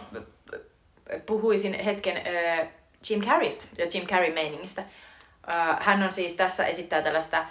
puhuisin 1.27 1.75
hetken 1.75 2.17
ää, 2.17 2.67
Jim 3.11 3.21
Carreystä 3.21 3.65
ja 3.79 3.87
Jim 3.95 4.07
Carrey 4.07 4.33
meiningistä. 4.33 4.83
Ää, 5.47 5.79
hän 5.81 6.03
on 6.03 6.13
siis 6.13 6.35
tässä 6.35 6.67
esittää 6.67 7.03
tällaista, 7.03 7.47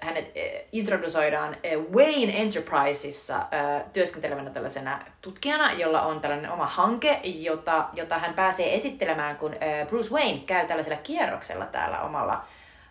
hänet 0.00 0.32
introdusoidaan 0.72 1.56
Wayne 1.92 2.32
Enterprisessa 2.36 3.46
työskentelevänä 3.92 4.50
tällaisena 4.50 4.98
tutkijana, 5.22 5.72
jolla 5.72 6.02
on 6.02 6.20
tällainen 6.20 6.50
oma 6.50 6.66
hanke, 6.66 7.20
jota, 7.24 7.88
jota 7.92 8.18
hän 8.18 8.34
pääsee 8.34 8.74
esittelemään, 8.74 9.36
kun 9.36 9.56
Bruce 9.88 10.14
Wayne 10.14 10.38
käy 10.46 10.66
tällaisella 10.66 10.98
kierroksella 11.02 11.66
täällä 11.66 12.00
omalla 12.00 12.44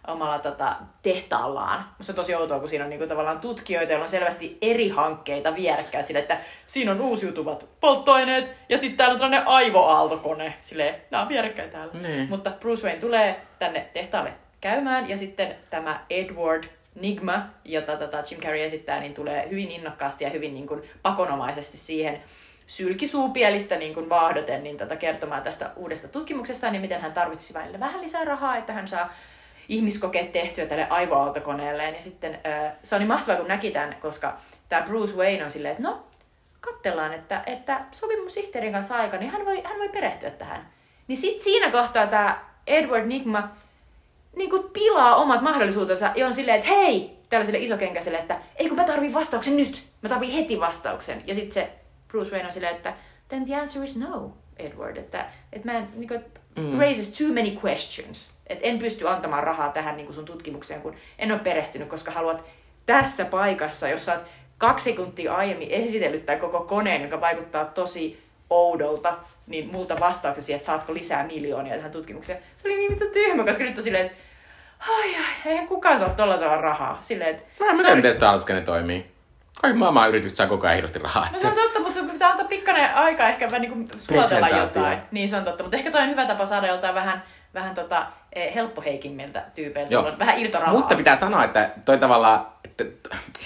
omalla 0.08 0.40
tota, 0.40 0.76
tehtaallaan. 1.04 1.86
Musta 1.98 2.12
on 2.12 2.16
tosi 2.16 2.36
outoa, 2.36 2.60
kun 2.60 2.70
siinä 2.70 2.84
on 2.84 2.90
niinku 2.90 3.08
tavallaan 3.08 3.40
tutkijoita, 3.40 3.92
joilla 3.92 4.04
on 4.04 4.10
selvästi 4.10 4.58
eri 4.62 4.90
hankkeita 4.90 5.56
vierekkäin. 5.56 6.08
Sille, 6.08 6.20
että 6.20 6.38
siinä 6.66 6.92
on 6.92 7.02
uusiutuvat 7.02 7.68
polttoaineet 7.80 8.52
ja 8.70 8.78
sitten 8.78 8.98
täällä 8.98 9.14
on 9.14 9.20
tällainen 9.20 9.48
aivoaaltokone. 9.48 10.54
Silleen, 10.62 10.96
nämä 11.12 11.24
on 11.24 11.30
vierekkäin 11.30 11.72
täällä. 11.72 11.94
Niin. 11.94 12.30
Mutta 12.30 12.52
Bruce 12.52 12.84
Wayne 12.84 13.00
tulee 13.00 13.42
tänne 13.60 13.88
tehtaalle 13.94 14.34
käymään 14.62 15.10
ja 15.10 15.18
sitten 15.18 15.56
tämä 15.70 16.06
Edward 16.10 16.64
Nigma, 16.96 17.46
jota 17.66 17.98
tota 17.98 18.24
Jim 18.32 18.42
Carrey 18.42 18.64
esittää, 18.64 19.00
niin 19.00 19.14
tulee 19.14 19.50
hyvin 19.50 19.72
innokkaasti 19.72 20.24
ja 20.24 20.30
hyvin 20.30 20.54
niin 20.54 20.68
kuin, 20.68 20.82
pakonomaisesti 21.02 21.78
siihen 21.78 22.24
sylkisuupielistä 22.68 23.76
niin 23.76 23.94
kuin 23.94 24.10
vaahdoten 24.10 24.64
niin 24.64 24.78
tota, 24.78 24.96
kertomaan 24.96 25.44
tästä 25.44 25.72
uudesta 25.76 26.08
tutkimuksesta, 26.08 26.72
niin 26.72 26.82
miten 26.82 27.02
hän 27.02 27.14
tarvitsisi 27.14 27.54
välillä 27.54 27.80
vähän 27.80 28.02
lisää 28.02 28.26
rahaa, 28.26 28.58
että 28.58 28.74
hän 28.74 28.88
saa 28.88 29.14
ihmiskokeet 29.70 30.32
tehtyä 30.32 30.66
tälle 30.66 30.88
aivoaaltokoneelleen. 30.90 31.96
Ja 31.96 32.02
sitten 32.02 32.34
äh, 32.34 32.72
se 32.84 32.96
oli 32.96 33.06
mahtavaa, 33.06 33.40
kun 33.40 33.48
näki 33.48 33.72
tämän, 33.72 33.96
koska 34.02 34.38
tämä 34.70 34.82
Bruce 34.82 35.14
Wayne 35.14 35.44
on 35.44 35.52
silleen, 35.52 35.72
että 35.72 35.84
no, 35.84 36.04
katsellaan, 36.62 37.14
että, 37.14 37.44
että 37.46 37.82
sopimussihteerin 37.92 38.74
kanssa 38.74 38.96
aika, 38.96 39.18
niin 39.18 39.32
hän 39.32 39.46
voi, 39.46 39.62
hän 39.64 39.80
voi 39.80 39.90
perehtyä 39.90 40.30
tähän. 40.30 40.70
Niin 41.08 41.18
sitten 41.18 41.44
siinä 41.44 41.72
kohtaa 41.72 42.08
tämä 42.08 42.46
Edward 42.68 43.06
Nigma 43.06 43.50
niin 44.36 44.50
kuin 44.50 44.70
pilaa 44.74 45.16
omat 45.16 45.42
mahdollisuutensa 45.42 46.12
ja 46.16 46.28
on 46.28 46.34
silleen, 46.34 46.60
että 46.60 46.70
hei, 46.70 47.18
tällaiselle 47.30 47.60
isokenkäiselle, 47.60 48.18
että 48.18 48.40
ei 48.56 48.68
kun 48.68 48.78
mä 48.78 48.84
tarvin 48.84 49.14
vastauksen 49.14 49.58
nyt, 49.58 49.84
mä 50.02 50.10
tarvin 50.10 50.32
heti 50.32 50.60
vastauksen. 50.60 51.24
Ja 51.28 51.36
sitten 51.36 51.52
se 51.52 51.72
Bruce 52.08 52.32
Wayne 52.32 52.46
on 52.46 52.54
silleen, 52.54 52.76
että 52.76 52.94
then 53.28 53.46
the 53.46 53.56
answer 53.56 53.84
is 53.84 53.98
no, 53.98 54.34
Edward, 54.58 54.98
että, 54.98 55.26
että 55.54 55.72
mä 55.72 55.78
en, 55.78 55.88
niin 55.96 56.08
kuin, 56.08 56.26
mm. 56.56 56.80
raises 56.80 57.18
too 57.18 57.28
many 57.28 57.58
questions. 57.66 58.34
Että 58.48 58.68
en 58.68 58.80
pysty 58.80 59.10
antamaan 59.10 59.44
rahaa 59.44 59.70
tähän 59.70 59.98
niin 59.98 60.06
kuin 60.06 60.16
sun 60.16 60.26
tutkimukseen, 60.26 60.82
kun 60.82 60.96
en 61.20 61.32
ole 61.32 61.40
perehtynyt, 61.40 61.90
koska 61.90 62.12
haluat 62.12 62.46
tässä 62.86 63.26
paikassa, 63.26 63.88
jossa 63.88 64.14
olet 64.14 64.24
kaksi 64.58 64.84
sekuntia 64.84 65.36
aiemmin 65.36 65.72
esitellyt 65.72 66.26
tämän 66.26 66.40
koko 66.40 66.60
koneen, 66.60 67.02
joka 67.02 67.22
vaikuttaa 67.22 67.66
tosi 67.66 68.24
oudolta, 68.50 69.14
niin 69.48 69.70
multa 69.72 69.96
vastauksia, 70.00 70.56
että 70.56 70.66
saatko 70.66 70.94
lisää 70.94 71.28
miljoonia 71.28 71.76
tähän 71.76 71.92
tutkimukseen. 71.92 72.40
Se 72.56 72.68
oli 72.68 72.78
niin 72.78 72.94
mitä 72.94 73.06
tyhmä, 73.06 73.44
koska 73.44 73.64
nyt 73.64 73.78
on 73.78 73.84
silleen, 73.84 74.06
että 74.06 74.18
ai, 74.80 75.16
ai, 75.16 75.52
eihän 75.52 75.68
kukaan 75.68 76.00
saa 76.00 76.10
tuolla 76.10 76.38
tavalla 76.38 76.62
rahaa. 76.62 76.98
Silleen, 77.02 77.30
että... 77.30 77.66
No, 77.66 77.74
miten 77.74 78.02
teistä 78.02 78.30
toimii? 78.66 79.13
Kaikki 79.64 79.80
maailman 79.80 80.10
yritykset 80.10 80.36
saa 80.36 80.48
koko 80.48 80.68
ajan 80.68 80.76
hirveästi 80.76 81.00
rahaa. 81.00 81.28
No 81.34 81.40
se 81.40 81.48
on 81.48 81.54
totta, 81.54 81.80
mutta 81.80 82.04
pitää 82.14 82.32
antaa 82.32 82.46
pikkainen 82.46 82.96
aika 82.96 83.28
ehkä 83.28 83.46
vähän 83.46 83.62
niin 83.62 83.88
sulatella 83.98 84.50
jotain. 84.50 84.98
Niin 85.12 85.30
se 85.30 85.38
on 85.38 85.44
totta, 85.44 85.64
mutta 85.64 85.78
ehkä 85.78 85.92
toi 85.92 86.02
on 86.02 86.10
hyvä 86.10 86.26
tapa 86.26 86.46
saada 86.46 86.68
joltain 86.68 86.96
vähän, 86.96 87.24
vähän 87.54 87.76
tota, 87.76 88.06
eh, 88.34 88.56
helppoheikimmiltä 88.56 89.44
tyypeiltä 89.56 89.94
Joo. 89.94 90.12
vähän 90.20 90.40
irtorahaa. 90.40 90.74
Mutta 90.74 90.96
pitää 90.96 91.16
sanoa, 91.16 91.44
että 91.44 91.70
toi 91.86 91.98
tavallaan, 91.98 92.48
että 92.66 92.84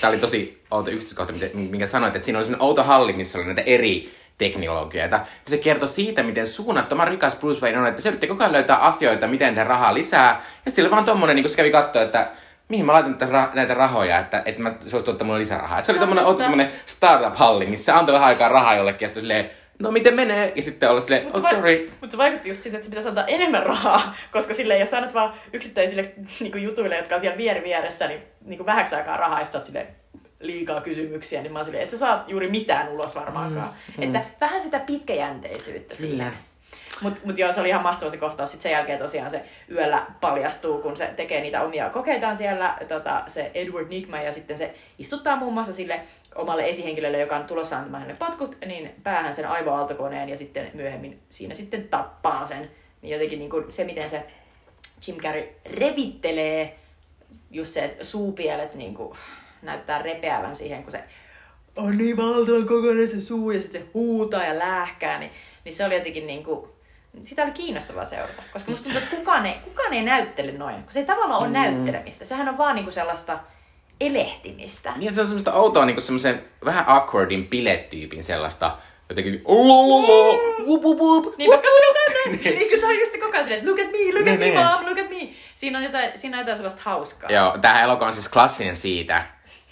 tämä 0.01 0.09
oli 0.09 0.18
tosi 0.18 0.63
outo 0.72 0.89
yksityiskohta, 0.89 1.34
minkä 1.53 1.86
sanoit, 1.86 2.15
että 2.15 2.26
siinä 2.26 2.39
oli 2.39 2.45
sellainen 2.45 2.68
outo 2.68 2.84
halli, 2.84 3.13
missä 3.13 3.38
oli 3.38 3.45
näitä 3.45 3.63
eri 3.65 4.15
teknologioita. 4.38 5.20
Se 5.47 5.57
kertoo 5.57 5.88
siitä, 5.88 6.24
miten 6.24 6.47
suunnattoman 6.47 7.07
rikas 7.07 7.36
Bruce 7.36 7.61
Wayne 7.61 7.80
on, 7.80 7.88
että 7.88 8.01
se 8.01 8.09
yritti 8.09 8.28
koko 8.28 8.43
ajan 8.43 8.53
löytää 8.53 8.78
asioita, 8.78 9.28
miten 9.28 9.55
tehdä 9.55 9.70
rahaa 9.70 9.93
lisää. 9.93 10.41
Ja 10.65 10.72
sitten 10.72 10.86
oli 10.86 10.91
vaan 10.91 11.05
tommonen, 11.05 11.36
niin 11.36 11.43
kun 11.43 11.49
se 11.49 11.57
kävi 11.57 11.72
katsoa, 11.72 12.01
että 12.01 12.32
mihin 12.70 12.86
mä 12.86 12.93
laitan 12.93 13.18
näitä, 13.20 13.49
näitä 13.53 13.74
rahoja, 13.74 14.20
että, 14.20 14.41
että 14.45 14.61
mä, 14.61 14.70
se 14.70 14.95
olisi 14.95 15.05
tuottanut 15.05 15.28
mulle 15.28 15.39
lisärahaa. 15.39 15.80
Et 15.80 15.86
se 15.86 15.91
oli 15.91 15.99
tommonen, 15.99 16.26
tommonen 16.26 16.72
startup-halli, 16.86 17.65
missä 17.65 17.97
antoi 17.97 18.13
vähän 18.13 18.28
aikaa 18.28 18.49
rahaa 18.49 18.76
jollekin, 18.76 19.05
ja 19.05 19.07
sitten 19.07 19.24
silleen, 19.24 19.49
no 19.80 19.91
miten 19.91 20.13
menee? 20.13 20.53
Ja 20.55 20.63
sitten 20.63 20.89
olla 20.89 21.01
silleen, 21.01 21.28
oh 21.38 21.49
sorry. 21.49 21.91
Mutta 22.01 22.11
se 22.11 22.18
vaikutti 22.18 22.49
just 22.49 22.61
siitä, 22.61 22.78
että 22.78 22.86
se 22.86 22.89
pitäisi 22.89 23.09
antaa 23.09 23.28
enemmän 23.28 23.63
rahaa, 23.63 24.15
koska 24.32 24.53
sille 24.53 24.78
jos 24.78 24.93
annat 24.93 25.13
vaan 25.13 25.34
yksittäisille 25.53 26.11
niin 26.39 26.63
jutuille, 26.63 26.97
jotka 26.97 27.15
on 27.15 27.22
siellä 27.22 27.38
vieri 27.38 27.63
vieressä, 27.63 28.07
niin, 28.07 28.22
niin 28.45 28.65
vähäksi 28.65 28.95
aikaa 28.95 29.18
rahaa, 29.18 29.39
ja 29.39 29.45
sitten 29.45 29.65
silleen, 29.65 29.88
liikaa 30.39 30.82
kysymyksiä, 30.82 31.41
niin 31.41 31.53
mä 31.53 31.59
oon 31.59 31.65
silleen, 31.65 31.84
että 31.84 31.91
sä 31.91 31.97
saat 31.97 32.30
juuri 32.30 32.49
mitään 32.49 32.89
ulos 32.89 33.15
varmaankaan. 33.15 33.70
Mm, 33.97 34.03
mm. 34.07 34.15
Että 34.15 34.30
vähän 34.41 34.61
sitä 34.61 34.80
pitkäjänteisyyttä 34.80 35.95
Kyllä. 35.95 36.32
Mutta 37.02 37.22
mut 37.24 37.38
joo, 37.38 37.54
se 37.54 37.60
oli 37.60 37.70
ihan 37.70 37.84
mahtava 37.84 38.10
se 38.10 38.18
kohtaus. 38.18 38.52
Sitten 38.52 38.64
sen 38.64 38.72
jälkeen 38.72 39.00
tosiaan 39.00 39.32
se 39.32 39.43
yöllä 39.72 40.06
paljastuu, 40.22 40.82
kun 40.82 40.98
se 40.98 41.14
tekee 41.16 41.41
niitä 41.41 41.62
omia 41.62 41.89
kokeitaan 41.89 42.38
siellä, 42.38 42.78
tota, 42.88 43.24
se 43.28 43.52
Edward 43.54 43.89
Nigma, 43.89 44.18
ja 44.18 44.32
sitten 44.32 44.58
se 44.58 44.74
istuttaa 44.98 45.36
muun 45.36 45.54
muassa 45.54 45.74
sille 45.74 46.02
omalle 46.36 46.70
esihenkilölle, 46.70 47.20
joka 47.20 47.36
on 47.36 47.45
tulossa 47.45 47.78
antamaan 47.78 48.02
hänelle 48.02 48.20
potkut, 48.20 48.58
niin 48.66 48.95
päähän 49.04 49.34
sen 49.34 49.48
aivoaaltokoneen, 49.48 50.30
ja 50.30 50.38
sitten 50.38 50.72
myöhemmin 50.74 51.20
siinä 51.30 51.54
sitten 51.54 51.88
tappaa 51.88 52.45
sen. 52.45 52.72
Niin 53.02 53.14
jotenkin 53.14 53.39
niin 53.39 53.50
kuin 53.50 53.72
se, 53.72 53.84
miten 53.84 54.10
se 54.10 54.24
Jim 55.08 55.18
Carrey 55.18 55.48
revittelee 55.66 56.76
just 57.52 57.74
se, 57.74 57.86
että 57.86 58.04
suupielet 58.04 58.76
niin 58.76 58.95
kuin, 58.95 59.18
näyttää 59.62 60.02
repeävän 60.02 60.56
siihen, 60.56 60.84
kun 60.84 60.91
se 60.91 61.04
on 61.76 61.98
niin 61.98 62.18
valtavan 62.18 62.66
kokoinen 62.66 63.08
se 63.08 63.20
suu 63.20 63.52
ja 63.52 63.62
sitten 63.62 63.82
se 63.82 63.88
huutaa 63.93 64.43
ja 64.43 64.60
lähkää, 64.60 65.20
niin, 65.20 65.32
niin 65.64 65.74
se 65.74 65.86
oli 65.86 65.95
jotenkin 65.95 66.28
niin 66.28 66.43
kuin, 66.43 66.70
sitä 67.22 67.43
oli 67.43 67.51
kiinnostavaa 67.51 68.05
seurata. 68.05 68.43
Koska 68.53 68.72
musta 68.72 68.84
tuntuu, 68.84 69.01
että 69.03 69.15
kukaan 69.15 69.45
ei, 69.45 69.53
kukaan 69.63 69.93
ei 69.93 70.03
näyttele 70.03 70.51
noin. 70.51 70.76
Kun 70.76 70.91
se 70.93 70.99
ei 70.99 71.05
tavallaan 71.05 71.39
ole 71.39 71.47
mm. 71.47 71.53
näyttelemistä. 71.53 72.26
Sehän 72.26 72.49
on 72.49 72.57
vaan 72.57 72.76
niinku 72.76 72.91
sellaista 72.91 73.39
elehtimistä. 74.01 74.93
Niin 74.97 75.13
se 75.13 75.22
on 75.22 75.28
semmoista 75.28 75.53
outoa 75.53 75.86
niinku 75.86 76.01
semmoisen 76.01 76.45
vähän 76.65 76.84
awkwardin 76.88 77.47
biletyypin 77.47 78.24
sellaista 78.24 78.78
jotenkin 79.09 79.41
lololo, 79.45 80.38
wup 80.65 80.84
wup 80.84 80.99
wup, 80.99 81.38
niin 81.38 81.49
vaikka 81.49 81.68
niin 82.32 82.80
se 82.80 82.86
on 82.86 82.99
just 82.99 83.13
koko 83.20 83.32
ajan 83.32 83.43
silleen, 83.43 83.65
look 83.65 83.80
at 83.80 83.91
me, 83.91 84.20
look 84.20 84.28
at 84.28 84.39
me, 84.39 84.51
mom, 84.51 84.86
look 84.86 84.99
at 84.99 85.09
me. 85.09 85.30
Siinä 85.55 85.78
on 85.78 85.84
jotain, 85.84 86.11
siinä 86.15 86.38
on 86.38 86.41
jotain 86.41 86.57
sellaista 86.57 86.82
hauskaa. 86.86 87.32
Joo, 87.32 87.57
tähän 87.57 87.84
elokuva 87.84 88.07
on 88.07 88.13
siis 88.13 88.30
klassinen 88.30 88.76
siitä, 88.76 89.26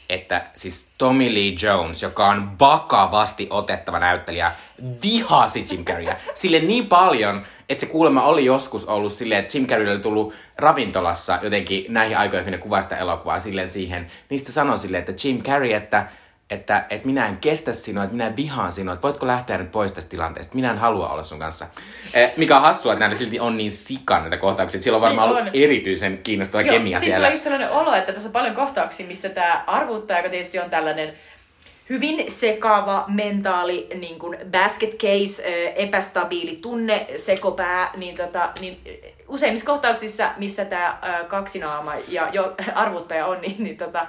että 0.09 0.45
siis 0.55 0.87
Tommy 0.97 1.33
Lee 1.33 1.53
Jones, 1.61 2.03
joka 2.03 2.27
on 2.27 2.59
vakavasti 2.59 3.47
otettava 3.49 3.99
näyttelijä, 3.99 4.51
vihasi 5.03 5.65
Jim 5.71 5.85
Carreyä 5.85 6.17
sille 6.33 6.59
niin 6.59 6.87
paljon, 6.87 7.45
että 7.69 7.85
se 7.85 7.91
kuulemma 7.91 8.23
oli 8.23 8.45
joskus 8.45 8.85
ollut 8.85 9.13
silleen, 9.13 9.41
että 9.41 9.57
Jim 9.57 9.67
Carrey 9.67 9.91
oli 9.91 9.99
tullut 9.99 10.33
ravintolassa 10.57 11.39
jotenkin 11.41 11.85
näihin 11.89 12.17
aikoihin, 12.17 12.43
kun 12.43 12.51
ne 12.51 12.57
kuvasi 12.57 12.87
elokuvaa 12.99 13.39
silleen 13.39 13.67
siihen. 13.67 14.07
Niistä 14.29 14.51
sanoi 14.51 14.79
silleen, 14.79 15.03
että 15.03 15.27
Jim 15.27 15.43
Carrey, 15.43 15.73
että 15.73 16.07
että, 16.49 16.85
että 16.89 17.07
minä 17.07 17.27
en 17.27 17.37
kestä 17.37 17.73
sinua, 17.73 18.03
että 18.03 18.15
minä 18.15 18.35
vihaan 18.35 18.71
sinua, 18.71 18.93
että 18.93 19.03
voitko 19.03 19.27
lähteä 19.27 19.57
nyt 19.57 19.71
pois 19.71 19.91
tästä 19.91 20.09
tilanteesta, 20.09 20.55
minä 20.55 20.71
en 20.71 20.77
halua 20.77 21.09
olla 21.09 21.23
sun 21.23 21.39
kanssa. 21.39 21.65
Eh, 22.13 22.33
mikä 22.37 22.55
on 22.55 22.61
hassua, 22.61 22.93
että 22.93 22.99
näillä 22.99 23.17
silti 23.17 23.39
on 23.39 23.57
niin 23.57 23.71
sikan 23.71 24.21
näitä 24.21 24.37
kohtauksia, 24.37 24.77
että 24.77 24.83
sillä 24.83 24.95
on 24.95 25.01
varmaan 25.01 25.29
niin 25.29 25.37
on. 25.37 25.41
ollut 25.41 25.55
erityisen 25.55 26.17
kiinnostava 26.17 26.61
Joo, 26.61 26.69
kemia 26.69 26.99
siellä. 26.99 27.15
tulee 27.15 27.31
just 27.31 27.43
sellainen 27.43 27.71
olo, 27.71 27.93
että 27.93 28.13
tässä 28.13 28.29
on 28.29 28.33
paljon 28.33 28.55
kohtauksia, 28.55 29.07
missä 29.07 29.29
tämä 29.29 29.63
arvuuttaja, 29.67 30.19
joka 30.19 30.29
tietysti 30.29 30.59
on 30.59 30.69
tällainen 30.69 31.13
hyvin 31.89 32.31
sekava 32.31 33.05
mentaali 33.07 33.87
niin 33.95 34.19
kuin 34.19 34.37
basket 34.51 34.91
case, 34.97 35.43
eh, 35.43 35.73
epästabiili 35.75 36.55
tunne, 36.55 37.07
sekopää, 37.15 37.91
niin, 37.97 38.17
tota, 38.17 38.49
niin 38.59 38.81
useimmissa 39.27 39.65
kohtauksissa, 39.65 40.31
missä 40.37 40.65
tämä 40.65 40.99
kaksinaama 41.27 41.93
ja 42.07 42.29
jo 42.31 42.55
arvuuttaja 42.75 43.25
on, 43.25 43.41
niin, 43.41 43.63
niin 43.63 43.77
tota, 43.77 44.07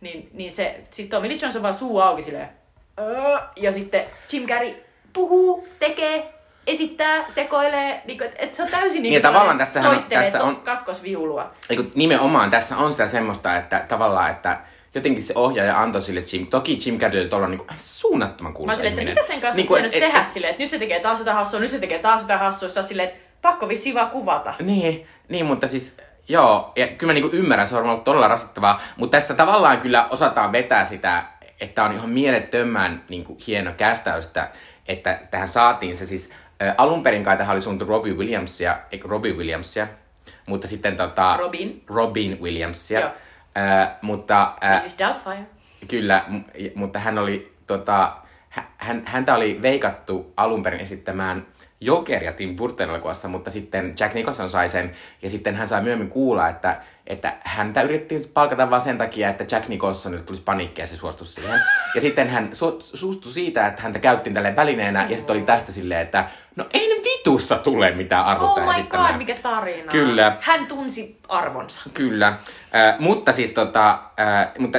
niin, 0.00 0.28
niin 0.32 0.52
se, 0.52 0.80
siis 0.90 1.08
Tommy 1.08 1.28
Lee 1.28 1.38
Jones 1.42 1.56
on 1.56 1.62
vaan 1.62 1.74
suu 1.74 2.00
auki 2.00 2.22
silleen, 2.22 2.48
öö, 3.00 3.38
ja 3.56 3.72
sitten 3.72 4.04
Jim 4.32 4.46
Carrey 4.46 4.74
puhuu, 5.12 5.68
tekee, 5.78 6.34
esittää, 6.66 7.24
sekoilee, 7.28 8.02
niin 8.04 8.18
kuin, 8.18 8.30
että 8.38 8.56
se 8.56 8.62
on 8.62 8.68
täysin 8.68 9.02
niin, 9.02 9.10
niin 9.10 9.22
tavallaan 9.22 9.58
tässä 9.58 9.90
on, 9.90 10.04
tässä 10.08 10.44
on 10.44 10.56
kakkosviulua. 10.56 11.50
Niin 11.68 11.92
nimenomaan 11.94 12.50
tässä 12.50 12.76
on 12.76 12.92
sitä 12.92 13.06
semmoista, 13.06 13.56
että 13.56 13.84
tavallaan, 13.88 14.30
että 14.30 14.60
jotenkin 14.94 15.22
se 15.22 15.32
ohjaaja 15.36 15.80
antoi 15.80 16.02
sille 16.02 16.24
Jim, 16.32 16.46
toki 16.46 16.78
Jim 16.86 16.98
Carreylle 16.98 17.28
tuolla 17.28 17.48
niin 17.48 17.60
suunnattoman 17.76 18.52
kuuluisa 18.54 18.82
Mä 18.82 18.88
silleen, 18.88 19.08
että 19.08 19.20
mitä 19.20 19.32
sen 19.32 19.40
kanssa 19.40 19.56
niin 19.56 19.66
kuin, 19.66 19.84
et, 19.84 19.90
tehdä 19.90 20.20
et, 20.20 20.26
silleen, 20.26 20.50
että 20.50 20.62
nyt 20.62 20.70
se 20.70 20.78
tekee 20.78 21.00
taas 21.00 21.18
jotain 21.18 21.36
hassua, 21.36 21.60
nyt 21.60 21.70
se 21.70 21.78
tekee 21.78 21.98
taas 21.98 22.20
jotain 22.20 22.40
hassua, 22.40 22.68
sä 22.68 22.82
silleen, 22.82 23.08
että 23.08 23.20
pakko 23.42 23.68
vissiin 23.68 23.94
vaan 23.94 24.10
kuvata. 24.10 24.54
Niin, 24.62 25.06
niin 25.28 25.46
mutta 25.46 25.68
siis 25.68 25.96
Joo, 26.28 26.72
ja 26.76 26.86
kyllä 26.86 27.10
mä 27.10 27.14
niinku 27.14 27.36
ymmärrän, 27.36 27.66
se 27.66 27.74
on 27.74 27.82
varmaan 27.82 28.00
todella 28.00 28.28
rasittavaa, 28.28 28.80
mutta 28.96 29.16
tässä 29.16 29.34
tavallaan 29.34 29.80
kyllä 29.80 30.08
osataan 30.10 30.52
vetää 30.52 30.84
sitä, 30.84 31.24
että 31.60 31.84
on 31.84 31.92
ihan 31.92 32.10
mielettömän 32.10 33.04
niinku 33.08 33.38
hieno 33.46 33.72
kästäys, 33.76 34.26
että, 34.26 34.50
että 34.88 35.20
tähän 35.30 35.48
saatiin 35.48 35.96
se 35.96 36.06
siis, 36.06 36.32
ä, 36.62 36.74
alun 36.78 37.02
perin 37.02 37.24
kai 37.24 37.36
tähän 37.36 37.54
oli 37.54 37.60
suunnittu 37.60 37.92
Robbie 37.92 38.12
Williamsia, 38.12 38.78
eikö 38.92 39.08
Robbie 39.08 39.32
Williamsia, 39.32 39.86
mutta 40.46 40.68
sitten 40.68 40.96
tota... 40.96 41.36
Robin. 41.36 41.82
Robin 41.86 42.38
Williamsia. 42.42 43.00
Joo. 43.00 43.10
Ä, 43.56 43.90
mutta... 44.02 44.56
Ä, 44.64 44.80
Mrs. 44.84 44.98
Doubtfire. 44.98 45.46
Kyllä, 45.88 46.24
m- 46.28 46.40
mutta 46.74 46.98
hän 46.98 47.18
oli 47.18 47.56
tota, 47.66 48.12
hän, 48.76 49.02
häntä 49.04 49.34
oli 49.34 49.58
veikattu 49.62 50.32
alun 50.36 50.62
perin 50.62 50.80
esittämään 50.80 51.46
Jokeria 51.80 52.32
Tim 52.32 52.56
Burton 52.56 52.90
elokuvassa, 52.90 53.28
mutta 53.28 53.50
sitten 53.50 53.94
Jack 54.00 54.14
Nicholson 54.14 54.48
sai 54.48 54.68
sen, 54.68 54.92
ja 55.22 55.30
sitten 55.30 55.54
hän 55.56 55.68
sai 55.68 55.82
myöhemmin 55.82 56.10
kuulla, 56.10 56.48
että, 56.48 56.80
että 57.06 57.32
häntä 57.40 57.82
yritettiin 57.82 58.20
palkata 58.34 58.70
vain 58.70 58.82
sen 58.82 58.98
takia, 58.98 59.28
että 59.28 59.56
Jack 59.56 59.68
Nicholson 59.68 60.22
tulisi 60.26 60.42
paniikki 60.42 60.80
ja 60.80 60.86
se 60.86 60.96
suostui 60.96 61.26
siihen. 61.26 61.60
Ja 61.94 62.00
sitten 62.00 62.28
hän 62.28 62.50
su- 62.52 62.82
suustui 62.94 63.32
siitä, 63.32 63.66
että 63.66 63.82
häntä 63.82 63.98
käyttiin 63.98 64.34
tälle 64.34 64.56
välineenä, 64.56 65.06
ja 65.08 65.16
sitten 65.16 65.36
oli 65.36 65.42
tästä 65.42 65.72
silleen, 65.72 66.00
että 66.00 66.24
no 66.56 66.66
ei 66.74 66.88
nyt 66.88 67.04
vitussa 67.04 67.58
tule 67.58 67.90
mitään 67.90 68.24
arvota 68.24 68.60
Oh 68.60 68.76
my 68.76 68.82
god, 68.82 69.16
mikä 69.16 69.34
tarina. 69.42 69.92
Kyllä. 69.92 70.36
Hän 70.40 70.66
tunsi 70.66 71.18
arvonsa. 71.28 71.80
Kyllä. 71.94 72.26
Äh, 72.28 72.98
mutta 72.98 73.32
siis 73.32 73.50
tota, 73.50 73.90
äh, 74.20 74.48
mutta 74.58 74.78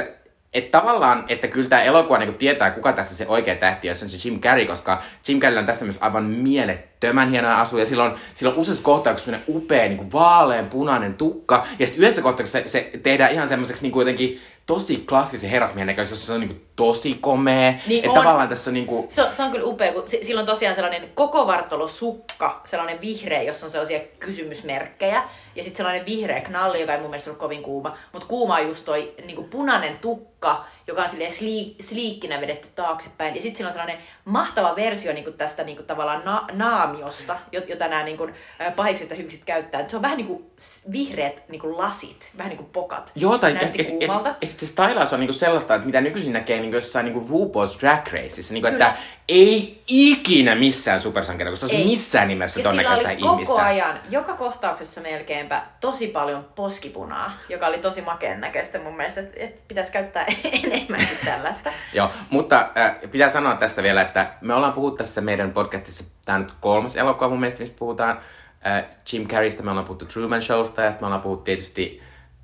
että 0.54 0.80
tavallaan, 0.80 1.24
että 1.28 1.48
kyllä 1.48 1.68
tämä 1.68 1.82
elokuva 1.82 2.18
niin 2.18 2.34
tietää, 2.34 2.70
kuka 2.70 2.92
tässä 2.92 3.14
se 3.14 3.26
oikea 3.28 3.54
tähti 3.54 3.90
on, 3.90 3.96
se 3.96 4.04
on 4.04 4.08
se 4.08 4.28
Jim 4.28 4.40
Carrey, 4.40 4.66
koska 4.66 5.02
Jim 5.28 5.40
Carrey 5.40 5.58
on 5.58 5.66
tässä 5.66 5.84
myös 5.84 5.98
aivan 6.00 6.24
mielettömän 6.24 7.30
hienoa 7.30 7.60
asu, 7.60 7.78
ja 7.78 7.86
silloin, 7.86 8.12
silloin 8.34 8.58
useassa 8.58 8.82
kohtauksessa 8.82 9.38
upea, 9.48 9.88
niin 9.88 10.12
vaalean 10.12 10.66
punainen 10.66 11.14
tukka, 11.14 11.66
ja 11.78 11.86
sitten 11.86 12.02
yhdessä 12.02 12.22
kohtauksessa 12.22 12.58
se, 12.58 12.68
se 12.68 12.90
tehdään 13.02 13.32
ihan 13.32 13.48
semmoiseksi 13.48 13.82
niin 13.82 13.98
jotenkin 13.98 14.40
tosi 14.66 15.04
klassisen 15.08 15.50
herrasmiehen 15.50 15.86
näköistä, 15.86 16.12
jossa 16.12 16.26
se 16.26 16.32
on 16.32 16.40
niinku 16.40 16.67
tosi 16.78 17.14
komea. 17.14 17.74
Niin 17.86 18.04
että 18.04 18.10
on. 18.10 18.14
tavallaan 18.14 18.48
tässä 18.48 18.70
on 18.70 18.74
niinku... 18.74 19.06
Se 19.08 19.22
on, 19.22 19.34
se 19.34 19.42
on 19.42 19.50
kyllä 19.50 19.66
upea, 19.66 19.92
kun 19.92 20.02
sillä 20.22 20.40
on 20.40 20.46
tosiaan 20.46 20.74
sellainen 20.74 21.10
koko 21.14 21.46
sukka, 21.88 22.60
sellainen 22.64 23.00
vihreä, 23.00 23.42
jossa 23.42 23.66
on 23.66 23.72
sellaisia 23.72 24.00
kysymysmerkkejä. 24.18 25.22
Ja 25.56 25.62
sitten 25.62 25.76
sellainen 25.76 26.06
vihreä 26.06 26.40
knalli, 26.40 26.80
joka 26.80 26.94
ei 26.94 27.00
mun 27.00 27.10
mielestä 27.10 27.30
ollut 27.30 27.40
kovin 27.40 27.62
kuuma. 27.62 27.96
Mutta 28.12 28.28
kuuma 28.28 28.54
on 28.54 28.68
just 28.68 28.84
toi 28.84 29.14
niinku 29.24 29.42
punainen 29.42 29.98
tukka, 29.98 30.64
joka 30.86 31.02
on 31.02 31.08
silleen 31.08 31.32
sli, 31.32 31.76
sliikkinä 31.80 32.40
vedetty 32.40 32.68
taaksepäin. 32.74 33.34
Ja 33.34 33.42
sitten 33.42 33.56
sillä 33.56 33.68
on 33.68 33.72
sellainen 33.72 33.98
mahtava 34.24 34.76
versio 34.76 35.12
niin 35.12 35.24
kuin 35.24 35.36
tästä 35.36 35.64
niin 35.64 35.76
kuin 35.76 35.86
tavallaan 35.86 36.22
na, 36.24 36.46
naamiosta, 36.52 37.36
jota 37.52 37.88
nämä 37.88 38.02
niin 38.02 38.16
kuin, 38.16 38.34
pahikset 38.76 39.10
ja 39.10 39.16
hyksit 39.16 39.44
käyttää. 39.44 39.88
Se 39.88 39.96
on 39.96 40.02
vähän 40.02 40.16
niin 40.16 40.26
kuin 40.26 40.50
vihreät 40.92 41.48
niin 41.48 41.60
kuin 41.60 41.78
lasit, 41.78 42.30
vähän 42.38 42.50
niin 42.50 42.58
kuin 42.58 42.70
pokat. 42.70 43.12
Joo, 43.14 43.38
tai 43.38 43.54
ja, 43.54 43.60
ja, 43.60 43.66
ja, 44.00 44.34
ja 44.40 44.46
sitten 44.46 44.68
se 44.68 44.72
stylaus 44.72 45.12
on 45.12 45.20
niin 45.20 45.28
kuin 45.28 45.38
sellaista, 45.38 45.74
että 45.74 45.86
mitä 45.86 46.00
nykyisin 46.00 46.32
näkee 46.32 46.60
niin 46.68 46.72
kuin 46.72 46.82
jossain 46.82 47.04
niin 47.04 47.14
kuin 47.14 47.28
RuPaul's 47.28 47.80
Drag 47.80 48.06
Raceissa. 48.12 48.54
Niin 48.54 48.62
kuin, 48.62 48.72
että 48.72 48.94
ei 49.28 49.82
ikinä 49.88 50.54
missään 50.54 51.02
supersankera, 51.02 51.50
koska 51.50 51.68
se 51.68 51.74
olisi 51.74 51.88
missään 51.88 52.28
nimessä 52.28 52.62
ton 52.62 52.76
näköistä 52.76 53.10
ihmistä. 53.10 53.52
koko 53.52 53.60
ajan, 53.60 54.00
joka 54.10 54.34
kohtauksessa 54.34 55.00
melkeinpä 55.00 55.62
tosi 55.80 56.06
paljon 56.06 56.46
poskipunaa, 56.54 57.32
joka 57.48 57.66
oli 57.66 57.78
tosi 57.78 58.02
makeen 58.02 58.40
näköistä 58.40 58.78
mun 58.78 58.96
mielestä, 58.96 59.20
että, 59.20 59.34
että 59.36 59.62
pitäisi 59.68 59.92
käyttää 59.92 60.26
enemmänkin 60.64 61.18
tällaista. 61.24 61.72
Joo, 61.92 62.10
mutta 62.30 62.70
äh, 62.78 63.10
pitää 63.10 63.28
sanoa 63.28 63.54
tässä 63.54 63.82
vielä, 63.82 64.02
että 64.02 64.32
me 64.40 64.54
ollaan 64.54 64.72
puhuttu 64.72 64.96
tässä 64.96 65.20
meidän 65.20 65.50
podcastissa, 65.50 66.04
tämä 66.24 66.36
on 66.36 66.42
nyt 66.42 66.52
kolmas 66.60 66.96
elokuva 66.96 67.28
mun 67.28 67.40
mielestä, 67.40 67.60
missä 67.60 67.74
puhutaan 67.78 68.20
äh, 68.66 68.84
Jim 69.12 69.28
Carreystä, 69.28 69.62
me 69.62 69.70
ollaan 69.70 69.86
puhuttu 69.86 70.06
Truman 70.06 70.42
Showsta 70.42 70.82
ja 70.82 70.90
sitten 70.90 71.04
me 71.04 71.06
ollaan 71.06 71.22
puhuttu 71.22 71.44
tietysti 71.44 72.02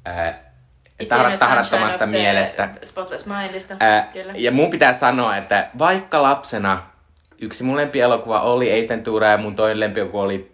äh, 0.08 0.34
tahrattomasta 1.38 2.06
mielestä. 2.06 2.68
Spotless 2.82 3.26
Mindista, 3.26 3.74
Ää, 3.80 4.12
Ja 4.34 4.52
mun 4.52 4.70
pitää 4.70 4.92
sanoa, 4.92 5.36
että 5.36 5.68
vaikka 5.78 6.22
lapsena 6.22 6.82
yksi 7.40 7.64
mun 7.64 7.76
lempielokuva 7.76 8.40
oli 8.40 8.78
Ace 8.78 8.88
Ventura 8.88 9.26
ja 9.28 9.36
mun 9.38 9.54
toinen 9.56 9.80
lempielokuva 9.80 10.22
oli 10.22 10.52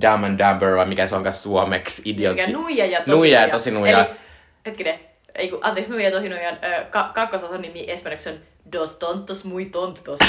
Dumb 0.00 0.24
and 0.24 0.38
Dumber, 0.38 0.76
vai 0.76 0.86
mikä 0.86 1.06
se 1.06 1.14
onkaan 1.16 1.32
suomeksi, 1.32 2.02
idiotti. 2.04 2.46
Mikä 2.46 2.58
nuija 2.58 2.86
ja 2.86 2.98
tosi 2.98 3.10
nuija. 3.10 3.40
ja 3.40 3.48
tosi 3.48 3.70
nuija. 3.70 3.98
Eli, 3.98 4.08
hetkinen, 4.66 5.00
ei 5.34 5.48
kun, 5.48 5.58
anteeksi, 5.62 5.92
nuija 5.92 6.08
ja 6.08 6.14
tosi 6.14 6.28
nuija, 6.28 6.56
ka- 6.90 7.10
kakkososan 7.14 7.62
nimi 7.62 7.84
espanjaksi 7.90 8.28
on 8.28 8.34
Dos 8.72 8.94
tontos 8.94 9.44
muy 9.44 9.64
tontos. 9.64 10.18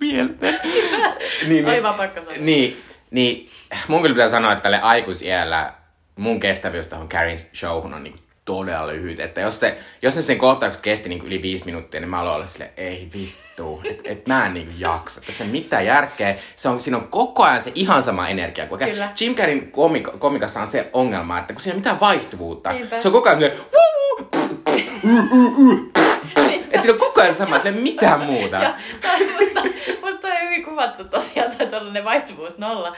Mieltä. 0.00 0.46
niin, 0.46 1.48
niin, 1.48 1.68
Oli 1.68 1.82
vaan 1.82 1.94
pakko 1.94 2.20
sanoa. 2.20 2.36
Niin, 2.38 2.82
niin, 3.10 3.48
mun 3.88 4.02
kyllä 4.02 4.14
pitää 4.14 4.28
sanoa, 4.28 4.52
että 4.52 4.62
tälle 4.62 4.80
aikuisiällä 4.80 5.72
mun 6.16 6.40
kestävyys 6.40 6.86
tuohon 6.86 7.08
Karin 7.08 7.38
showhun 7.54 7.94
on 7.94 8.02
niinku 8.04 8.18
todella 8.44 8.86
lyhyt. 8.86 9.20
Että 9.20 9.40
jos, 9.40 9.60
se, 9.60 9.78
jos 10.02 10.16
ne 10.16 10.22
sen 10.22 10.38
kohtaukset 10.38 10.82
kesti 10.82 11.08
niinku 11.08 11.26
yli 11.26 11.42
viisi 11.42 11.64
minuuttia, 11.64 12.00
niin 12.00 12.08
mä 12.10 12.20
aloin 12.20 12.36
olla 12.36 12.46
silleen, 12.46 12.70
ei 12.76 13.08
vittu, 13.14 13.80
että 13.84 14.02
et 14.06 14.26
mä 14.26 14.46
en 14.46 14.54
niinku 14.54 14.72
jaksa. 14.78 15.20
Tässä 15.20 15.44
ei 15.44 15.50
mitään 15.50 15.86
järkeä. 15.86 16.34
Se 16.56 16.68
on, 16.68 16.80
siinä 16.80 16.96
on 16.96 17.08
koko 17.08 17.42
ajan 17.42 17.62
se 17.62 17.72
ihan 17.74 18.02
sama 18.02 18.28
energia. 18.28 18.66
Kun 18.66 18.78
Jim 19.20 19.34
Carreyn 19.34 19.72
komik- 19.72 20.18
komikassa 20.18 20.60
on 20.60 20.66
se 20.66 20.90
ongelma, 20.92 21.38
että 21.38 21.52
kun 21.52 21.62
siinä 21.62 21.74
ei 21.74 21.78
mitään 21.78 22.00
vaihtuvuutta, 22.00 22.70
Niinpä. 22.72 22.98
se 22.98 23.08
on 23.08 23.12
koko 23.12 23.28
ajan 23.28 23.42
että 23.42 23.58
siinä 26.84 26.94
on 26.94 26.98
koko 27.00 27.20
ajan 27.20 27.34
sama, 27.34 27.58
sille 27.58 27.80
mitään 27.80 28.20
muuta. 28.20 28.56
ja, 28.64 28.74
musta, 29.40 29.60
musta 30.02 30.28
on 30.28 30.40
hyvin 30.42 30.64
kuvattu 30.64 31.04
tosiaan 31.04 31.56
toi 31.56 31.66
tällainen 31.66 32.04
vaihtuvuus 32.04 32.58
nolla, 32.58 32.96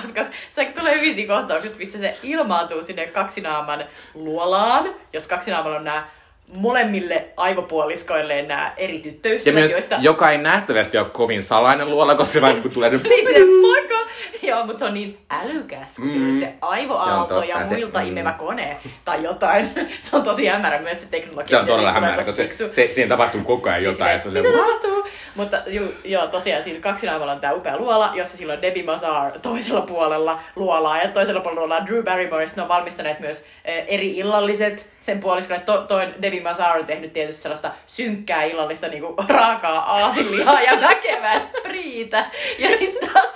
koska 0.00 0.24
se 0.50 0.64
tulee 0.64 1.00
hyvin 1.00 1.14
siinä 1.14 1.34
kohtauksessa, 1.34 1.78
missä 1.78 1.98
se 1.98 2.18
ilmaantuu 2.22 2.82
sinne 2.82 3.06
kaksinaaman 3.06 3.84
luolaan, 4.14 4.94
jos 5.12 5.26
kaksinaamalla 5.26 5.76
on 5.76 5.84
nämä 5.84 6.08
molemmille 6.54 7.24
aivopuoliskoilleen 7.36 8.48
nämä 8.48 8.72
eri 8.76 8.98
tyttöystävät, 8.98 9.46
Ja 9.46 9.60
myös, 9.60 9.72
joista... 9.72 9.96
joka 10.00 10.30
ei 10.30 10.38
nähtävästi 10.38 10.98
ole 10.98 11.06
kovin 11.12 11.42
salainen 11.42 11.90
luola, 11.90 12.14
koska 12.14 12.32
se 12.32 12.40
vaan 12.40 12.62
tulee... 12.62 12.90
niin 12.90 13.28
se, 13.28 13.60
moikka! 13.60 13.96
Joo, 14.42 14.66
mutta 14.66 14.78
se 14.78 14.84
on 14.84 14.94
niin 14.94 15.18
älykäs, 15.30 15.96
kun 15.96 16.08
mm. 16.08 16.38
se 16.38 16.54
aivoaalto 16.60 17.40
se 17.40 17.46
ja 17.46 17.66
muilta 17.66 18.00
se, 18.00 18.06
imevä 18.06 18.30
mm. 18.30 18.38
kone 18.38 18.76
tai 19.04 19.22
jotain. 19.22 19.70
se 20.10 20.16
on 20.16 20.22
tosi 20.22 20.46
hämärä 20.46 20.78
myös 20.78 21.00
se 21.00 21.06
teknologia. 21.06 21.46
Se 21.46 21.56
on 21.56 21.66
todella 21.66 21.92
hämärä, 21.92 22.16
koska 22.16 22.32
se, 22.32 22.48
se, 22.52 22.88
siihen 22.92 23.08
tapahtuu 23.08 23.40
koko 23.42 23.68
ajan 23.68 23.82
jotain. 23.82 24.20
Niin, 24.24 24.44
mitä 24.44 24.58
tapahtuu? 24.58 25.06
Mutta 25.34 25.62
ju, 25.66 25.94
joo, 26.04 26.26
tosiaan 26.26 26.62
siinä 26.62 26.80
kaksinaamalla 26.80 27.32
on 27.32 27.40
tämä 27.40 27.52
upea 27.52 27.78
luola, 27.78 28.10
jossa 28.14 28.36
silloin 28.36 28.62
Debbie 28.62 28.82
Mazar 28.82 29.32
toisella 29.42 29.80
puolella 29.80 30.38
luolaa 30.56 31.02
ja 31.02 31.08
toisella 31.08 31.40
puolella 31.40 31.60
luolaa 31.60 31.86
Drew 31.86 32.04
Barrymore. 32.04 32.46
Ne 32.56 32.62
on 32.62 32.68
valmistaneet 32.68 33.20
myös 33.20 33.44
eh, 33.64 33.84
eri 33.88 34.16
illalliset 34.16 34.86
sen 35.06 35.20
puoliskolle. 35.20 35.60
To, 35.60 35.82
toi 35.82 36.14
Debbie 36.22 36.42
Mazar 36.42 36.78
on 36.78 36.86
tehnyt 36.86 37.12
tietysti 37.12 37.42
sellaista 37.42 37.70
synkkää 37.86 38.44
illallista 38.44 38.88
niinku 38.88 39.14
raakaa 39.28 39.94
aasinlihaa 39.94 40.62
ja 40.62 40.80
väkevää 40.80 41.40
spriitä. 41.40 42.26
Ja 42.58 42.68
sitten 42.68 43.10
taas 43.10 43.28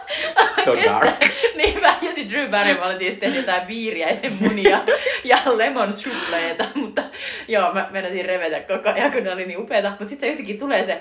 so 0.64 0.76
dark. 0.76 1.24
niin 1.56 1.80
mä 1.80 1.94
ja 2.02 2.30
Drew 2.30 2.50
Barrymore 2.50 2.86
oli 2.86 2.94
tietysti 2.94 3.20
tehnyt 3.20 3.38
jotain 3.38 3.68
viiriäisen 3.68 4.32
munia 4.40 4.78
ja 5.24 5.38
lemon 5.56 5.92
souffleita, 5.92 6.64
mutta 6.74 7.02
joo, 7.48 7.72
mä 7.72 7.88
menisin 7.90 8.24
revetä 8.24 8.60
koko 8.60 8.88
ajan, 8.88 9.12
kun 9.12 9.24
ne 9.24 9.32
oli 9.32 9.46
niin 9.46 9.58
upeita. 9.58 9.90
Mutta 9.90 10.08
sitten 10.08 10.28
se 10.28 10.32
yhtäkkiä 10.32 10.56
tulee 10.58 10.82
se 10.82 11.00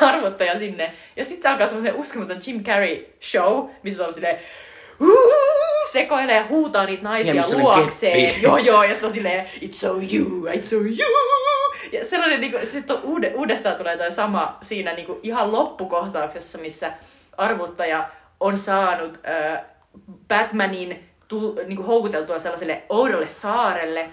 arvottaja 0.00 0.58
sinne. 0.58 0.92
Ja 1.16 1.24
sitten 1.24 1.50
alkaa 1.50 1.66
semmoinen 1.66 1.94
uskomaton 1.94 2.40
Jim 2.46 2.64
Carrey 2.64 3.06
show, 3.22 3.68
missä 3.82 4.06
on 4.06 4.12
silleen 4.12 4.38
sekoilee 5.92 6.36
ja 6.36 6.46
huutaa 6.48 6.86
niitä 6.86 7.02
naisia 7.02 7.34
ja 7.34 7.58
luokseen. 7.58 8.42
Joo, 8.42 8.56
joo, 8.56 8.82
ja 8.82 8.88
sitten 8.94 9.06
on 9.06 9.14
silleen, 9.14 9.46
it's 9.46 9.72
so 9.72 9.86
you, 9.88 10.46
it's 10.46 10.66
so 10.66 10.76
you. 10.76 10.94
Ja 11.92 12.04
sellainen, 12.04 12.40
niin 12.40 12.52
kuin, 12.52 12.66
sitten 12.66 12.96
uude, 13.02 13.32
uudestaan 13.36 13.76
tulee 13.76 13.96
toi 13.96 14.12
sama 14.12 14.58
siinä 14.62 14.92
niin 14.92 15.06
kuin, 15.06 15.18
ihan 15.22 15.52
loppukohtauksessa, 15.52 16.58
missä 16.58 16.92
arvuttaja 17.36 18.08
on 18.40 18.58
saanut 18.58 19.20
äh, 19.28 19.60
Batmanin 20.28 21.08
tu, 21.28 21.58
niin 21.66 21.76
kuin, 21.76 21.86
houkuteltua 21.86 22.38
sellaiselle 22.38 22.82
oudolle 22.88 23.28
saarelle, 23.28 24.08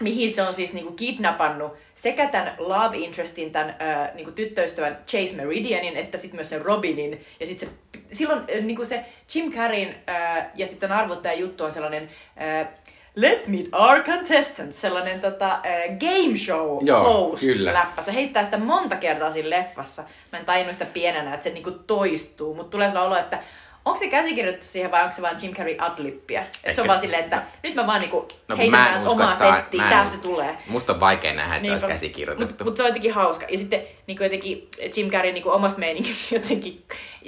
mihin 0.00 0.32
se 0.32 0.42
on 0.42 0.54
siis 0.54 0.72
niinku 0.72 0.92
kidnappannut 0.92 1.72
sekä 1.94 2.26
tämän 2.26 2.54
love 2.58 2.96
interestin, 2.96 3.52
tämän 3.52 3.76
ää, 3.78 4.10
niinku 4.14 4.32
tyttöystävän 4.32 4.98
Chase 5.06 5.36
Meridianin, 5.36 5.96
että 5.96 6.18
sitten 6.18 6.36
myös 6.36 6.50
sen 6.50 6.62
Robinin. 6.62 7.24
Ja 7.40 7.46
sitten 7.46 7.68
se, 7.68 8.00
silloin 8.14 8.38
ää, 8.38 8.60
niinku 8.60 8.84
se 8.84 9.04
Jim 9.34 9.52
Carreyn 9.52 9.94
ää, 10.06 10.50
ja 10.54 10.66
sitten 10.66 10.92
arvottaja 10.92 11.34
juttu 11.34 11.64
on 11.64 11.72
sellainen 11.72 12.10
ää, 12.36 12.72
Let's 13.16 13.48
meet 13.48 13.68
our 13.72 14.02
contestants, 14.02 14.80
sellainen 14.80 15.20
tota, 15.20 15.52
äh, 15.52 15.98
game 15.98 16.36
show 16.36 16.86
Joo, 16.86 17.04
host 17.04 17.42
kyllä. 17.42 17.74
läppä. 17.74 18.02
Se 18.02 18.14
heittää 18.14 18.44
sitä 18.44 18.58
monta 18.58 18.96
kertaa 18.96 19.30
siinä 19.30 19.50
leffassa. 19.50 20.02
Mä 20.32 20.38
en 20.38 20.44
tajunnut 20.44 20.72
sitä 20.72 20.86
pienenä, 20.86 21.34
että 21.34 21.44
se 21.44 21.50
niinku 21.50 21.70
toistuu, 21.70 22.54
mutta 22.54 22.70
tulee 22.70 22.90
sellainen 22.90 23.12
olo, 23.12 23.20
että 23.20 23.38
onko 23.84 23.98
se 23.98 24.08
käsikirjoitettu 24.08 24.66
siihen 24.66 24.90
vai 24.90 25.02
onko 25.02 25.16
se 25.16 25.22
vaan 25.22 25.36
Jim 25.42 25.54
Carrey 25.54 25.76
adlippia? 25.78 26.42
Et 26.64 26.74
se 26.74 26.80
on 26.80 26.88
vaan 26.88 27.00
silleen, 27.00 27.24
että 27.24 27.42
nyt 27.62 27.74
mä 27.74 27.86
vaan 27.86 28.00
niinku 28.00 28.28
no, 28.48 28.56
heitän 28.56 29.08
omaa 29.08 29.34
settiä, 29.34 29.88
täältä 29.90 30.10
se 30.10 30.18
tulee. 30.18 30.58
Musta 30.66 30.92
on 30.92 31.00
vaikea 31.00 31.34
nähdä, 31.34 31.56
että 31.56 31.68
niin, 31.68 31.80
se 31.80 31.86
olisi 31.86 31.94
käsikirjoitettu. 31.94 32.50
Mutta 32.50 32.64
mut 32.64 32.76
se 32.76 32.82
on 32.82 32.88
jotenkin 32.88 33.12
hauska. 33.12 33.46
Ja 33.48 33.58
sitten 33.58 33.82
niinku 34.06 34.22
jotenkin 34.22 34.68
Jim 34.96 35.10
Carrey 35.10 35.32
niinku 35.32 35.50
omasta 35.50 35.78
meiningistä 35.78 36.34
jotenkin... 36.38 36.84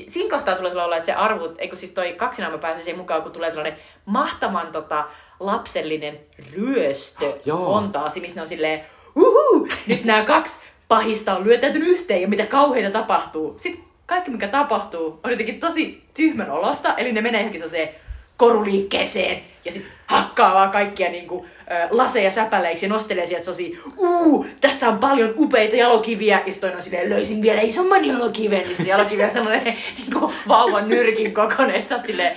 Siinä 0.08 0.30
kohtaa 0.30 0.56
tulee 0.56 0.70
sellainen 0.70 0.86
olla, 0.86 0.96
että 0.96 1.06
se 1.06 1.12
arvut, 1.12 1.54
eikö 1.58 1.76
siis 1.76 1.92
toi 1.92 2.12
kaksinaama 2.12 2.58
pääsee 2.58 2.82
siihen 2.82 2.98
mukaan, 2.98 3.22
kun 3.22 3.32
tulee 3.32 3.50
sellainen 3.50 3.78
mahtavan 4.04 4.72
tota, 4.72 5.04
lapsellinen 5.40 6.20
ryöstö 6.52 7.38
oh, 7.52 7.58
montaasi, 7.58 8.20
missä 8.20 8.36
ne 8.36 8.42
on 8.42 8.48
silleen, 8.48 8.84
uhu, 9.16 9.68
nyt 9.86 10.04
nämä 10.04 10.24
kaksi 10.24 10.60
pahista 10.88 11.36
on 11.36 11.44
lyötäytynyt 11.44 11.88
yhteen 11.88 12.22
ja 12.22 12.28
mitä 12.28 12.46
kauheita 12.46 12.90
tapahtuu. 12.90 13.54
Sitten 13.56 13.84
kaikki, 14.06 14.30
mikä 14.30 14.48
tapahtuu, 14.48 15.20
on 15.24 15.30
jotenkin 15.30 15.60
tosi 15.60 16.04
tyhmän 16.14 16.50
olosta, 16.50 16.94
eli 16.96 17.12
ne 17.12 17.20
menee 17.20 17.40
johonkin 17.40 17.60
sellaiseen 17.60 17.88
koruliikkeeseen 18.36 19.42
ja 19.64 19.72
sitten 19.72 19.92
hakkaa 20.06 20.54
vaan 20.54 20.70
kaikkia 20.70 21.10
niinku, 21.10 21.46
ö, 21.70 21.88
laseja 21.90 22.30
säpäleiksi 22.30 22.86
ja 22.86 22.90
nostelee 22.90 23.26
sieltä 23.26 23.44
sellaisia, 23.44 23.78
uu, 23.96 24.46
tässä 24.60 24.88
on 24.88 24.98
paljon 24.98 25.34
upeita 25.36 25.76
jalokiviä, 25.76 26.42
ja 26.46 26.52
sitten 26.52 26.76
on 26.76 26.82
silleen, 26.82 27.10
löysin 27.10 27.42
vielä 27.42 27.60
isomman 27.60 28.04
jalokiven, 28.04 28.62
niin 28.62 28.76
se 28.76 28.82
jalokivi 28.82 29.24
on 29.24 29.30
sellainen 29.30 29.76
niinku, 29.98 30.32
vauvan 30.48 30.88
nyrkin 30.88 31.34
kokoinen, 31.34 31.76
ja 31.76 31.82
silleen, 32.06 32.36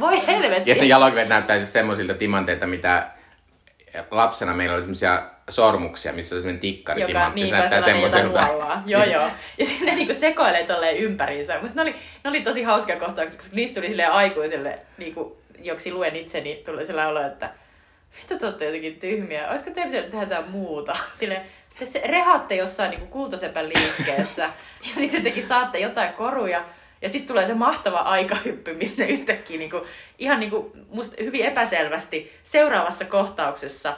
voi 0.00 0.26
helvetti. 0.26 0.70
Ja 0.70 0.74
sitten 0.74 0.88
jalokivet 0.88 1.28
näyttää 1.28 1.58
siis 1.58 1.72
semmoisilta 1.72 2.14
timanteilta, 2.14 2.66
mitä 2.66 3.06
lapsena 4.10 4.54
meillä 4.54 4.74
oli 4.74 4.82
semmoisia 4.82 5.22
sormuksia, 5.50 6.12
missä 6.12 6.34
on 6.34 6.40
semmoinen 6.40 6.60
tikkari 6.60 7.00
Joka, 7.00 7.08
timantti. 7.08 7.40
Niin, 7.40 7.50
se 7.50 7.56
näyttää 7.56 7.80
semmoiselta. 7.80 8.48
Joo, 8.86 9.04
joo. 9.14 9.30
Ja 9.58 9.66
sitten 9.66 9.86
ne 9.86 9.94
niinku 9.94 10.14
sekoilee 10.14 10.66
tolleen 10.66 10.96
ympäriinsä. 10.96 11.58
Mutta 11.60 11.74
ne 11.74 11.82
oli, 11.82 11.94
ne 12.24 12.30
oli 12.30 12.40
tosi 12.40 12.62
hauska 12.62 12.96
kohtauksia, 12.96 13.40
koska 13.40 13.56
niistä 13.56 13.74
tuli 13.74 13.88
silleen 13.88 14.12
aikuiselle, 14.12 14.78
niinku, 14.98 15.38
joksi 15.62 15.92
luen 15.92 16.16
itse, 16.16 16.40
niin 16.40 16.64
tuli 16.64 16.86
sellainen 16.86 17.10
olo, 17.10 17.26
että 17.26 17.50
mitä 18.22 18.38
te 18.38 18.46
olette 18.46 18.64
jotenkin 18.64 19.00
tyhmiä? 19.00 19.48
Olisiko 19.50 19.70
teidän 19.70 19.90
pitänyt 19.90 20.10
tehdä 20.10 20.24
jotain 20.24 20.50
muuta? 20.50 20.96
Sille, 21.18 21.42
te 21.78 21.84
se 21.84 22.02
rehaatte 22.04 22.54
jossain 22.54 22.90
niin 22.90 23.06
kultasepän 23.06 23.68
liikkeessä 23.68 24.42
ja 24.88 24.94
sitten 24.94 25.18
jotenkin 25.18 25.44
saatte 25.44 25.78
jotain 25.78 26.12
koruja 26.12 26.64
ja 27.02 27.08
sitten 27.08 27.28
tulee 27.28 27.46
se 27.46 27.54
mahtava 27.54 27.98
aikahyppy, 27.98 28.74
missä 28.74 29.02
ne 29.02 29.08
yhtäkkiä 29.08 29.58
niinku, 29.58 29.86
ihan 30.18 30.40
niinku, 30.40 30.72
musta 30.88 31.16
hyvin 31.20 31.44
epäselvästi 31.44 32.32
seuraavassa 32.44 33.04
kohtauksessa 33.04 33.96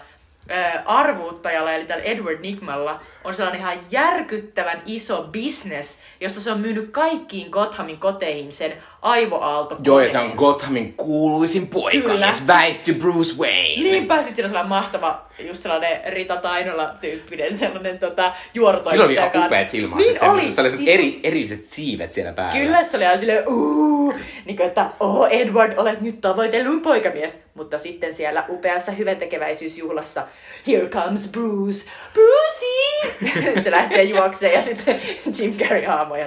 arvuuttajalla, 0.84 1.72
eli 1.72 1.84
tällä 1.84 2.04
Edward 2.04 2.40
Nigmalla, 2.40 3.00
on 3.24 3.34
sellainen 3.34 3.60
ihan 3.60 3.78
järkyttävän 3.90 4.82
iso 4.86 5.28
business, 5.32 5.98
josta 6.20 6.40
se 6.40 6.52
on 6.52 6.60
myynyt 6.60 6.90
kaikkiin 6.90 7.50
Gothamin 7.50 7.98
koteihin 7.98 8.52
sen 8.52 8.72
aivoaalto. 9.06 9.76
Joo, 9.84 10.00
ja 10.00 10.10
se 10.10 10.18
on 10.18 10.32
Gothamin 10.36 10.94
kuuluisin 10.96 11.66
poikamies, 11.66 12.46
väisty 12.46 12.94
Bruce 12.94 13.34
Wayne. 13.38 13.82
Niinpä, 13.82 14.22
sit 14.22 14.36
siinä 14.36 14.46
on 14.46 14.50
sellainen 14.50 14.68
mahtava, 14.68 15.26
just 15.38 15.62
sellainen 15.62 16.00
Rita 16.06 16.36
Tainola-tyyppinen 16.36 17.58
sellainen 17.58 17.98
tota, 17.98 18.32
juortoimittaja. 18.54 18.90
Sillä 18.90 19.04
oli 19.04 19.32
ihan 19.34 19.46
upeat 19.46 19.68
silmälasit. 19.68 20.20
Niin 20.20 20.30
oli. 20.30 20.50
Sellaiset 20.50 20.78
Siinä- 20.78 20.92
eri, 20.92 21.20
erilliset 21.22 21.64
siivet 21.64 22.12
siellä 22.12 22.32
päällä. 22.32 22.60
Kyllä, 22.60 22.84
se 22.84 22.96
oli 22.96 23.06
aina 23.06 23.20
silleen, 23.20 23.48
uuu, 23.48 24.14
niin 24.44 24.56
kuin, 24.56 24.66
että 24.66 24.90
oh 25.00 25.26
Edward, 25.30 25.74
olet 25.76 26.00
nyt 26.00 26.20
tavoitellun 26.20 26.80
poikamies. 26.80 27.42
Mutta 27.54 27.78
sitten 27.78 28.14
siellä 28.14 28.44
upeassa 28.48 28.92
hyväntekeväisyysjuhlassa, 28.92 30.22
here 30.66 30.86
comes 30.88 31.28
Bruce, 31.32 31.86
Brucey! 32.12 32.95
se 33.64 33.70
lähtee 33.70 34.02
juokseen 34.02 34.52
ja 34.52 34.62
sitten 34.62 35.00
Jim 35.38 35.54
Carrey 35.58 35.84
haamo 35.84 36.16
ja 36.16 36.26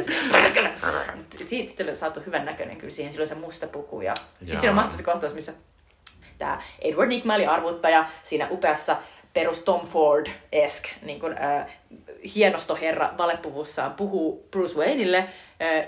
oli 1.84 1.96
saatu 1.96 2.22
hyvän 2.26 2.46
näköinen 2.46 2.78
kyllä 2.78 2.94
siihen, 2.94 3.12
silloin 3.12 3.30
se 3.30 3.36
musta 3.36 3.68
puku 3.68 4.02
ja 4.02 4.16
sitten 4.16 4.60
siinä 4.60 4.70
on 4.70 4.76
mahtava 4.76 4.98
se 4.98 5.04
kohtaus, 5.04 5.34
missä 5.34 5.54
tämä 6.38 6.62
Edward 6.82 7.10
Nigma 7.10 7.36
oli 7.36 7.46
arvuttaja 7.46 8.06
siinä 8.24 8.48
upeassa 8.52 8.98
perus 9.34 9.60
Tom 9.60 9.88
Ford-esk 9.88 10.88
niin 11.02 11.20
kuin, 11.20 11.36
äh, 11.42 11.66
hienostoherra 12.36 13.14
valepuvussaan 13.18 13.94
puhuu 13.94 14.48
Bruce 14.52 14.78
Wayneille 14.78 15.18
äh, 15.18 15.30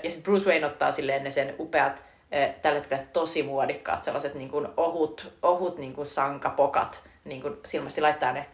ja 0.02 0.10
sitten 0.10 0.22
Bruce 0.22 0.50
Wayne 0.50 0.66
ottaa 0.66 0.92
silleen 0.92 1.24
ne 1.24 1.30
sen 1.30 1.54
upeat 1.58 2.02
äh, 2.34 2.54
tällä 2.62 2.78
hetkellä 2.78 3.04
tosi 3.12 3.42
muodikkaat 3.42 4.02
sellaiset 4.02 4.34
niin 4.34 4.50
kuin 4.50 4.68
ohut, 4.76 5.32
ohut 5.42 5.78
niin 5.78 5.92
kuin 5.92 6.06
sankapokat 6.06 7.02
niin 7.24 7.42
kuin 7.42 7.56
silmästi 7.64 8.00
laittaa 8.00 8.32
ne 8.32 8.46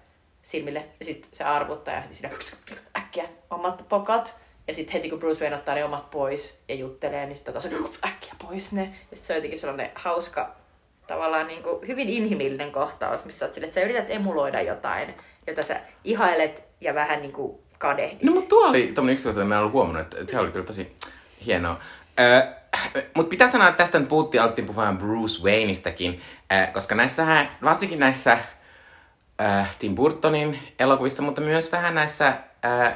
silmille 0.49 0.85
ja 1.01 1.05
sitten 1.05 1.31
se 1.33 1.45
arvuttaja 1.45 2.01
heti 2.01 2.15
siinä 2.15 2.31
äkkiä 2.99 3.25
omat 3.51 3.85
pokat 3.89 4.35
ja 4.69 4.75
sitten 4.75 4.93
heti 4.93 5.11
kun 5.11 5.19
Bruce 5.19 5.41
Wayne 5.41 5.57
ottaa 5.57 5.75
ne 5.75 5.85
omat 5.85 6.11
pois 6.11 6.59
ja 6.69 6.75
juttelee, 6.75 7.27
niin 7.27 7.37
sitten 7.37 7.55
taas 7.55 7.69
äkkiä 8.07 8.35
pois 8.47 8.73
ne. 8.73 8.83
Ja 8.83 9.17
sitten 9.17 9.27
se 9.27 9.33
on 9.33 9.37
jotenkin 9.37 9.59
sellainen 9.59 9.91
hauska, 9.95 10.57
tavallaan 11.07 11.47
niin 11.47 11.63
kuin 11.63 11.89
hyvin 11.89 12.09
inhimillinen 12.09 12.73
kohtaus, 12.73 13.25
missä 13.25 13.47
oot 13.47 13.55
sille, 13.55 13.67
että 13.67 13.75
sä 13.75 13.85
yrität 13.85 14.07
emuloida 14.09 14.63
jotain, 14.63 15.15
jota 15.47 15.63
sä 15.63 15.81
ihailet 16.05 16.63
ja 16.81 16.95
vähän 16.95 17.21
niin 17.21 17.33
kuin 17.33 17.59
kadehdit. 17.79 18.23
No 18.23 18.33
mutta 18.33 18.49
tuo 18.49 18.69
oli 18.69 18.93
tommonen 18.95 19.13
yksi 19.13 19.29
asia, 19.29 19.45
mitä 19.45 19.49
mä 19.49 19.55
en 19.55 19.61
ollut 19.61 19.73
huomannut, 19.73 20.15
että 20.15 20.33
se 20.33 20.39
oli 20.39 20.51
kyllä 20.51 20.67
tosi 20.67 20.97
hienoa. 21.47 21.79
Öö, 22.21 22.43
mutta 23.15 23.31
pitää 23.31 23.49
sanoa, 23.49 23.69
että 23.69 23.79
tästä 23.79 23.99
nyt 23.99 24.09
puhuttiin, 24.09 24.43
alettiin 24.43 24.67
puhumaan 24.67 24.99
Bruce 24.99 25.43
Wayneistäkin, 25.43 26.21
öö, 26.53 26.67
koska 26.73 26.95
näissä, 26.95 27.47
varsinkin 27.63 27.99
näissä 27.99 28.39
öö, 29.41 29.63
Tim 29.79 29.95
Burtonin 29.95 30.59
elokuvissa, 30.79 31.23
mutta 31.23 31.41
myös 31.41 31.73
vähän 31.73 31.95
näissä 31.95 32.33
öö, 32.65 32.91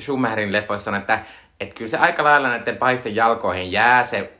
Schumacherin 0.00 0.52
leffoissa 0.52 0.90
on, 0.90 0.96
että 0.96 1.18
et 1.60 1.74
kyllä 1.74 1.90
se 1.90 1.96
aika 1.96 2.24
lailla 2.24 2.48
näiden 2.48 2.76
pahisten 2.76 3.16
jalkoihin 3.16 3.72
jää 3.72 4.04
se 4.04 4.32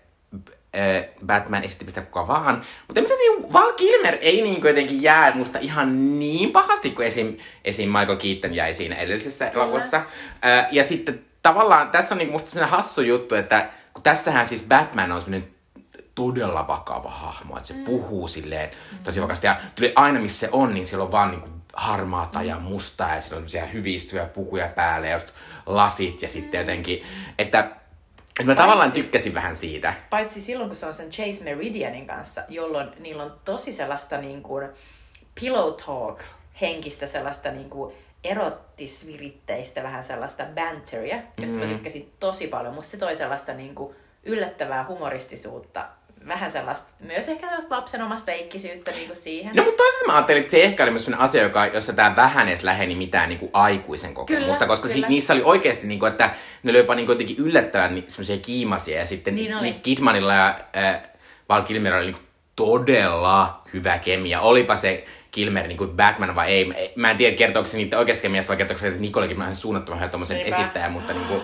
öö, 0.76 1.02
Batman 1.26 1.64
esittymistä 1.64 2.02
kuka 2.02 2.28
vaan. 2.28 2.62
Mutta 2.88 3.00
mä 3.00 3.08
tiedä, 3.08 3.52
Val 3.52 3.72
Kilmer 3.72 4.18
ei 4.20 4.42
niin 4.42 4.64
jotenkin 4.64 5.02
jää 5.02 5.34
musta 5.34 5.58
ihan 5.58 6.18
niin 6.18 6.52
pahasti 6.52 6.90
kuin 6.90 7.06
esim, 7.06 7.36
esim 7.64 7.88
Michael 7.88 8.16
Keaton 8.16 8.54
jäi 8.54 8.72
siinä 8.72 8.96
edellisessä 8.96 9.48
elokuvassa. 9.48 10.02
Öö, 10.44 10.62
ja 10.70 10.84
sitten 10.84 11.20
tavallaan 11.42 11.90
tässä 11.90 12.14
on 12.14 12.18
niinku 12.18 12.32
musta 12.32 12.50
sellainen 12.50 12.76
hassu 12.76 13.02
juttu, 13.02 13.34
että 13.34 13.70
kun 13.94 14.02
tässähän 14.02 14.46
siis 14.46 14.66
Batman 14.68 15.12
on 15.12 15.22
semmoinen 15.22 15.48
todella 16.20 16.68
vakava 16.68 17.10
hahmo, 17.10 17.56
että 17.56 17.68
se 17.68 17.74
mm. 17.74 17.84
puhuu 17.84 18.28
silleen 18.28 18.70
tosi 19.04 19.22
vakasti. 19.22 19.46
Ja 19.46 19.56
tuli 19.74 19.92
aina 19.96 20.20
missä 20.20 20.46
se 20.46 20.48
on, 20.52 20.74
niin 20.74 20.86
siellä 20.86 21.04
on 21.04 21.12
vaan 21.12 21.30
niinku 21.30 21.48
harmaata 21.74 22.42
ja 22.42 22.58
mustaa 22.58 23.14
ja 23.14 23.20
siellä 23.20 23.44
on 23.64 23.72
hyvistyviä 23.72 24.24
pukuja 24.24 24.68
päälle 24.68 25.08
ja 25.08 25.14
just 25.14 25.28
lasit 25.66 26.22
ja 26.22 26.28
sitten 26.28 26.58
jotenkin, 26.58 27.02
että, 27.38 27.70
mä 28.44 28.54
tavallaan 28.54 28.92
tykkäsin 28.92 29.34
vähän 29.34 29.56
siitä. 29.56 29.94
Paitsi 30.10 30.40
silloin, 30.40 30.68
kun 30.68 30.76
se 30.76 30.86
on 30.86 30.94
sen 30.94 31.10
Chase 31.10 31.44
Meridianin 31.44 32.06
kanssa, 32.06 32.42
jolloin 32.48 32.88
niillä 32.98 33.22
on 33.22 33.34
tosi 33.44 33.72
sellaista 33.72 34.18
niin 34.18 34.42
kuin 34.42 34.68
pillow 35.40 35.74
talk 35.86 36.20
henkistä 36.60 37.06
sellaista 37.06 37.50
niin 37.50 37.70
kuin 37.70 37.94
erottisviritteistä 38.24 39.82
vähän 39.82 40.04
sellaista 40.04 40.44
banteria, 40.54 41.22
josta 41.38 41.56
Mm. 41.56 41.64
mä 41.64 41.72
tykkäsin 41.72 42.12
tosi 42.20 42.46
paljon. 42.46 42.74
Musta 42.74 42.90
se 42.90 42.96
toi 42.96 43.16
sellaista 43.16 43.52
niin 43.52 43.74
kuin 43.74 43.96
yllättävää 44.24 44.86
humoristisuutta, 44.88 45.88
vähän 46.26 46.50
sellaista, 46.50 46.90
myös 47.00 47.28
ehkä 47.28 47.46
sellaista 47.46 47.76
lapsenomasta 47.76 48.30
leikkisyyttä 48.30 48.90
niin 48.90 49.06
kuin 49.06 49.16
siihen. 49.16 49.56
No 49.56 49.62
mutta 49.64 49.76
toisaalta 49.76 50.06
mä 50.06 50.12
ajattelin, 50.12 50.40
että 50.40 50.50
se 50.50 50.62
ehkä 50.62 50.82
oli 50.82 50.90
myös 50.90 51.04
sellainen 51.04 51.24
asia, 51.24 51.42
joka, 51.42 51.66
jossa 51.66 51.92
tämä 51.92 52.16
vähän 52.16 52.48
edes 52.48 52.62
läheni 52.64 52.94
mitään 52.94 53.28
niinku 53.28 53.50
aikuisen 53.52 54.14
kokemusta, 54.14 54.52
Kyllä, 54.52 54.66
koska 54.66 54.88
kyllä. 54.88 55.06
Si, 55.06 55.12
niissä 55.12 55.32
oli 55.32 55.42
oikeasti, 55.42 55.86
niinku, 55.86 56.06
että 56.06 56.30
ne 56.62 56.70
oli 56.70 56.78
jopa 56.78 56.94
niinku 56.94 57.12
jotenkin 57.12 57.36
yllättävän 57.36 58.02
semmoisia 58.06 58.36
kiimasia 58.36 58.98
ja 58.98 59.06
sitten 59.06 59.34
Niin 59.34 59.56
oli. 59.56 59.72
Kidmanilla 59.72 60.34
ja 60.34 60.60
äh, 60.76 61.00
Val 61.48 61.62
Kilmerilla 61.62 61.98
oli 61.98 62.06
niinku 62.06 62.22
todella 62.56 63.62
hyvä 63.72 63.98
kemia. 63.98 64.40
Olipa 64.40 64.76
se 64.76 65.04
Kilmer 65.30 65.66
niinku 65.66 65.86
Batman 65.86 66.34
vai 66.34 66.52
ei. 66.52 66.92
Mä 66.96 67.10
en 67.10 67.16
tiedä, 67.16 67.36
kertooko 67.36 67.66
se 67.68 67.76
niitä 67.76 67.98
oikeasta 67.98 68.22
kemiasta 68.22 68.48
vai 68.48 68.56
kertooko 68.56 68.80
se, 68.80 68.88
että 68.88 69.00
Nicole 69.00 69.28
Kidman 69.28 69.48
on 69.48 69.56
suunnattoman 69.56 70.00
hyvä 70.00 70.34
Niinpä. 70.34 70.56
esittäjä, 70.56 70.88
mutta 70.88 71.12
niinku, 71.12 71.42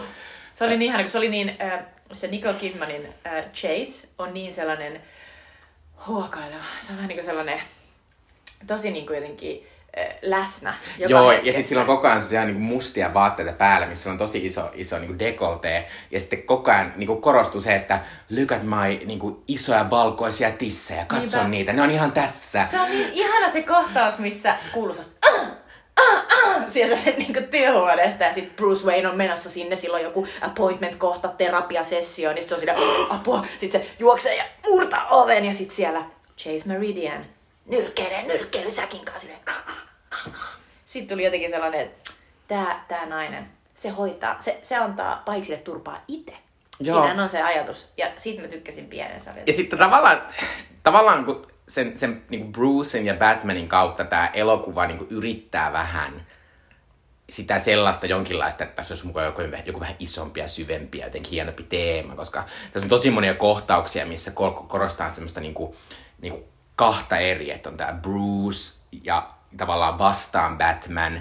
Se 0.53 0.65
oli 0.65 0.77
niin 0.77 0.83
ihana, 0.83 1.03
kun 1.03 1.11
se 1.11 1.19
oli 1.19 1.29
niin, 1.29 1.57
äh, 1.63 1.81
se 2.13 2.27
Nicole 2.27 2.55
Kidmanin 2.55 3.07
äh, 3.27 3.45
Chase 3.53 4.09
on 4.19 4.35
niin 4.35 4.53
sellainen 4.53 5.01
huokaileva. 6.07 6.65
Se 6.81 6.91
on 6.93 6.97
vähän 6.97 7.09
niin 7.09 7.17
kuin 7.17 7.27
sellainen 7.27 7.61
tosi 8.67 8.91
niin 8.91 9.07
kuin 9.07 9.17
jotenkin 9.17 9.67
äh, 9.99 10.07
läsnä 10.23 10.75
joka 10.99 11.11
Joo, 11.11 11.23
ja 11.23 11.37
hetkessä. 11.37 11.53
sitten 11.53 11.69
sillä 11.69 11.81
on 11.81 11.87
koko 11.87 12.07
ajan 12.07 12.19
sellaisia 12.19 12.45
niin 12.45 12.61
mustia 12.61 13.15
vaatteita 13.15 13.53
päällä, 13.53 13.87
missä 13.87 14.11
on 14.11 14.19
tosi 14.19 14.47
iso, 14.47 14.71
iso 14.75 14.99
niin 14.99 15.19
dekolte. 15.19 15.87
Ja 16.11 16.21
sitten 16.21 16.43
koko 16.43 16.71
ajan 16.71 16.93
niin 16.97 17.21
korostuu 17.21 17.61
se, 17.61 17.75
että 17.75 18.01
look 18.39 18.53
at 18.53 18.63
my 18.63 19.07
niin 19.07 19.19
kuin, 19.19 19.37
isoja 19.49 19.91
valkoisia 19.91 20.51
tissejä, 20.51 21.05
katso 21.05 21.37
Niinpä. 21.37 21.49
niitä, 21.49 21.73
ne 21.73 21.83
on 21.83 21.91
ihan 21.91 22.13
tässä. 22.13 22.67
Se 22.71 22.81
on 22.81 22.91
niin 22.91 23.13
ihana 23.13 23.49
se 23.49 23.63
kohtaus, 23.63 24.19
missä 24.19 24.57
kuuluu 24.73 24.95
sellaista 24.95 25.29
ah, 25.97 26.17
ah, 26.19 26.57
ah, 26.57 26.63
sieltä 26.69 26.97
sen 26.97 27.15
niinku 27.19 27.41
työhuoneesta 27.51 28.25
ja 28.25 28.33
sitten 28.33 28.57
Bruce 28.57 28.87
Wayne 28.87 29.09
on 29.09 29.17
menossa 29.17 29.51
sinne, 29.51 29.77
silloin 29.77 30.03
joku 30.05 30.27
appointment 30.41 30.97
kohta, 30.97 31.29
terapiasessio, 31.29 32.33
niin 32.33 32.43
sit 32.43 32.49
se 32.49 32.55
on 32.55 32.61
siinä 32.61 32.75
"Oh, 32.75 33.15
apua, 33.15 33.47
sitten 33.59 33.83
se 33.83 33.91
juoksee 33.99 34.37
ja 34.37 34.45
murtaa 34.67 35.07
oven 35.09 35.45
ja 35.45 35.53
sitten 35.53 35.77
siellä 35.77 36.05
Chase 36.39 36.69
Meridian 36.69 37.27
nyrkkeilee 37.67 38.23
nyrkkeilysäkin 38.23 39.05
kanssa. 39.05 39.29
Sitten 40.85 41.15
tuli 41.17 41.25
jotenkin 41.25 41.51
sellainen, 41.51 41.81
että 41.81 42.11
tää, 42.49 42.85
tää 42.89 43.07
nainen, 43.07 43.51
se 43.75 43.89
hoitaa, 43.89 44.37
se, 44.39 44.59
se 44.63 44.77
antaa 44.77 45.23
pahiksille 45.25 45.59
turpaa 45.59 46.01
itse. 46.09 46.33
Joo. 46.81 46.97
Siinähän 46.97 47.21
on 47.21 47.29
se 47.29 47.43
ajatus. 47.43 47.89
Ja 47.97 48.07
siitä 48.17 48.43
mä 48.43 48.49
tykkäsin 48.49 48.87
pienen. 48.87 49.23
Oli 49.33 49.41
Ja 49.47 49.53
sitten 49.53 49.79
tavallaan, 49.79 50.23
tavallaan 50.83 51.25
kun 51.25 51.47
sen, 51.69 51.99
sen 51.99 52.23
niin 52.29 52.41
kuin 52.41 52.53
Brucen 52.53 53.07
ja 53.07 53.15
Batmanin 53.15 53.69
kautta 53.69 54.05
tämä 54.05 54.27
elokuva 54.27 54.87
niin 54.87 54.99
kuin 54.99 55.11
yrittää 55.11 55.73
vähän 55.73 56.27
sitä 57.31 57.59
sellaista 57.59 58.07
jonkinlaista, 58.07 58.65
että 58.65 58.77
tässä 58.77 58.95
olisi 58.95 59.07
mukaan 59.07 59.27
joku, 59.27 59.43
joku 59.67 59.81
vähän 59.81 59.97
isompi 59.99 60.41
ja 60.41 60.49
syvempi 60.49 60.99
ja 60.99 61.07
jotenkin 61.07 61.31
hienompi 61.31 61.63
teema, 61.63 62.17
koska 62.17 62.45
tässä 62.73 62.87
on 62.87 62.91
tosi 62.91 63.11
monia 63.11 63.35
kohtauksia, 63.35 64.07
missä 64.07 64.31
kor- 64.31 64.67
korostaa 64.69 65.09
semmoista 65.09 65.41
niinku, 65.41 65.77
niinku 66.21 66.49
kahta 66.77 67.19
eri, 67.19 67.51
että 67.51 67.69
on 67.69 67.77
tämä 67.77 67.93
Bruce 67.93 68.75
ja 69.03 69.36
tavallaan 69.57 69.99
vastaan 69.99 70.59
Batman, 70.59 71.13
mm. 71.13 71.21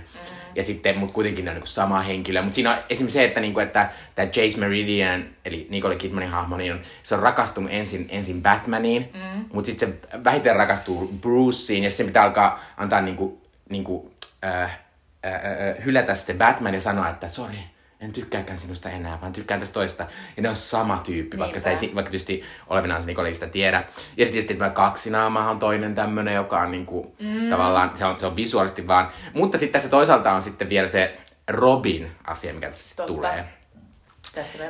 ja 0.55 0.63
sitten, 0.63 0.97
mutta 0.97 1.13
kuitenkin 1.13 1.45
ne 1.45 1.51
on 1.51 1.55
niinku 1.55 1.67
sama 1.67 2.01
henkilö. 2.01 2.41
Mutta 2.41 2.55
siinä 2.55 2.71
on 2.71 2.77
esimerkiksi 2.89 3.17
se, 3.19 3.23
että, 3.23 3.39
niinku, 3.39 3.59
että 3.59 3.89
tämä 4.15 4.27
Chase 4.27 4.57
Meridian, 4.59 5.25
eli 5.45 5.67
Nicole 5.69 5.95
Kidmanin 5.95 6.29
hahmo, 6.29 6.57
niin 6.57 6.73
on, 6.73 6.81
se 7.03 7.15
on 7.15 7.21
rakastunut 7.21 7.71
ensin, 7.73 8.07
ensin 8.09 8.41
Batmaniin, 8.41 9.09
mm. 9.13 9.45
mutta 9.53 9.65
sitten 9.65 9.89
se 9.89 10.23
vähiten 10.23 10.55
rakastuu 10.55 11.07
Bruceen, 11.21 11.83
ja 11.83 11.89
sen 11.89 12.05
pitää 12.05 12.23
alkaa 12.23 12.59
antaa 12.77 13.01
niinku, 13.01 13.41
niinku, 13.69 14.13
äh, 14.45 14.79
ää, 15.23 15.33
ää, 15.33 15.75
hylätä 15.86 16.15
se 16.15 16.33
Batman 16.33 16.73
ja 16.73 16.81
sanoa, 16.81 17.09
että 17.09 17.29
sori, 17.29 17.59
en 17.99 18.11
tykkääkään 18.11 18.57
sinusta 18.57 18.89
enää, 18.89 19.21
vaan 19.21 19.33
tykkään 19.33 19.59
tästä 19.59 19.73
toista. 19.73 20.07
Ja 20.37 20.43
ne 20.43 20.49
on 20.49 20.55
sama 20.55 20.97
tyyppi, 20.97 21.37
vaikka, 21.37 21.59
sitä 21.59 21.71
ei, 21.71 21.91
vaikka 21.95 22.11
tietysti 22.11 22.43
olevinaan 22.67 23.01
se 23.01 23.07
Nicole 23.07 23.27
ei 23.27 23.33
sitä 23.33 23.47
tiedä. 23.47 23.77
Ja 23.77 24.25
sitten 24.25 24.31
tietysti 24.31 24.53
tämä 24.53 24.69
kaksinaama 24.69 25.49
on 25.49 25.59
toinen 25.59 25.95
tämmönen, 25.95 26.35
joka 26.35 26.59
on 26.59 26.71
niinku, 26.71 27.15
mm. 27.19 27.49
tavallaan, 27.49 27.95
se 27.95 28.05
on, 28.05 28.19
se 28.19 28.25
on 28.25 28.35
visuaalisesti 28.35 28.87
vaan. 28.87 29.09
Mutta 29.33 29.57
sitten 29.57 29.73
tässä 29.73 29.89
toisaalta 29.89 30.31
on 30.31 30.41
sitten 30.41 30.69
vielä 30.69 30.87
se 30.87 31.17
Robin-asia, 31.47 32.53
mikä 32.53 32.69
tässä 32.69 32.95
Totta. 32.95 33.13
tulee. 33.13 33.45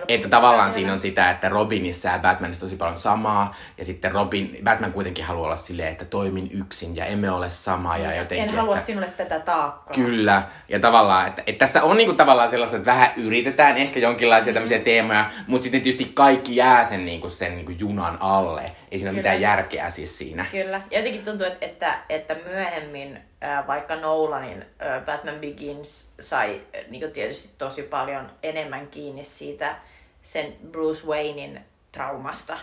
Että 0.08 0.30
tavallaan 0.30 0.72
siinä 0.72 0.92
on 0.92 1.00
sitä, 1.00 1.30
että 1.30 1.50
Robinissa 1.50 2.10
ja 2.10 2.20
Batmanissa 2.20 2.66
tosi 2.66 2.76
paljon 2.76 2.98
samaa, 2.98 3.56
ja 3.78 3.86
sitten 3.86 4.12
Robin, 4.12 4.58
Batman 4.64 4.94
kuitenkin 4.94 5.26
haluaa 5.26 5.46
olla 5.46 5.56
silleen, 5.56 5.92
että 5.92 6.06
toimin 6.06 6.50
yksin, 6.52 6.96
ja 6.96 7.06
emme 7.06 7.32
ole 7.32 7.50
sama, 7.50 7.98
ja 7.98 8.16
jotenkin, 8.16 8.50
En 8.50 8.56
halua 8.56 8.76
että... 8.76 8.86
sinulle 8.86 9.10
tätä 9.18 9.40
taakkaa. 9.40 9.96
Kyllä, 9.96 10.44
ja 10.70 10.80
tavallaan, 10.80 11.28
että, 11.28 11.44
että 11.48 11.60
tässä 11.60 11.84
on 11.84 11.98
niinku 11.98 12.14
tavallaan 12.14 12.50
sellaista, 12.50 12.78
että 12.78 12.92
vähän 12.92 13.10
yritetään 13.18 13.78
ehkä 13.78 14.00
jonkinlaisia 14.00 14.52
Mm. 14.52 14.54
tämmöisiä 14.54 14.80
teemoja, 14.80 15.30
mutta 15.48 15.64
sitten 15.64 15.82
tietysti 15.82 16.12
kaikki 16.14 16.56
jää 16.56 16.84
sen, 16.84 17.06
niinku, 17.06 17.30
sen 17.30 17.56
niinku 17.56 17.72
junan 17.72 18.18
alle. 18.20 18.62
Ei 18.62 18.98
siinä 18.98 19.10
ole 19.10 19.10
Kyllä. 19.10 19.12
mitään 19.12 19.42
järkeä 19.42 19.90
siis 19.90 20.18
siinä. 20.18 20.46
Kyllä. 20.52 20.82
Ja 20.92 20.98
jotenkin 21.00 21.26
tuntuu, 21.26 21.48
että, 21.48 21.66
että, 21.66 21.96
että 22.10 22.36
myöhemmin 22.46 23.20
vaikka 23.68 23.96
Nolanin 23.96 24.62
äh, 24.62 25.06
Batman 25.06 25.40
Begins 25.40 26.12
sai 26.20 26.62
niin 26.88 27.12
tietysti 27.12 27.50
tosi 27.58 27.84
paljon 27.84 28.32
enemmän 28.44 28.88
kiinni 28.88 29.24
siitä 29.24 29.76
sen 30.22 30.56
Bruce 30.72 31.08
Waynein 31.08 31.62
traumasta 31.92 32.58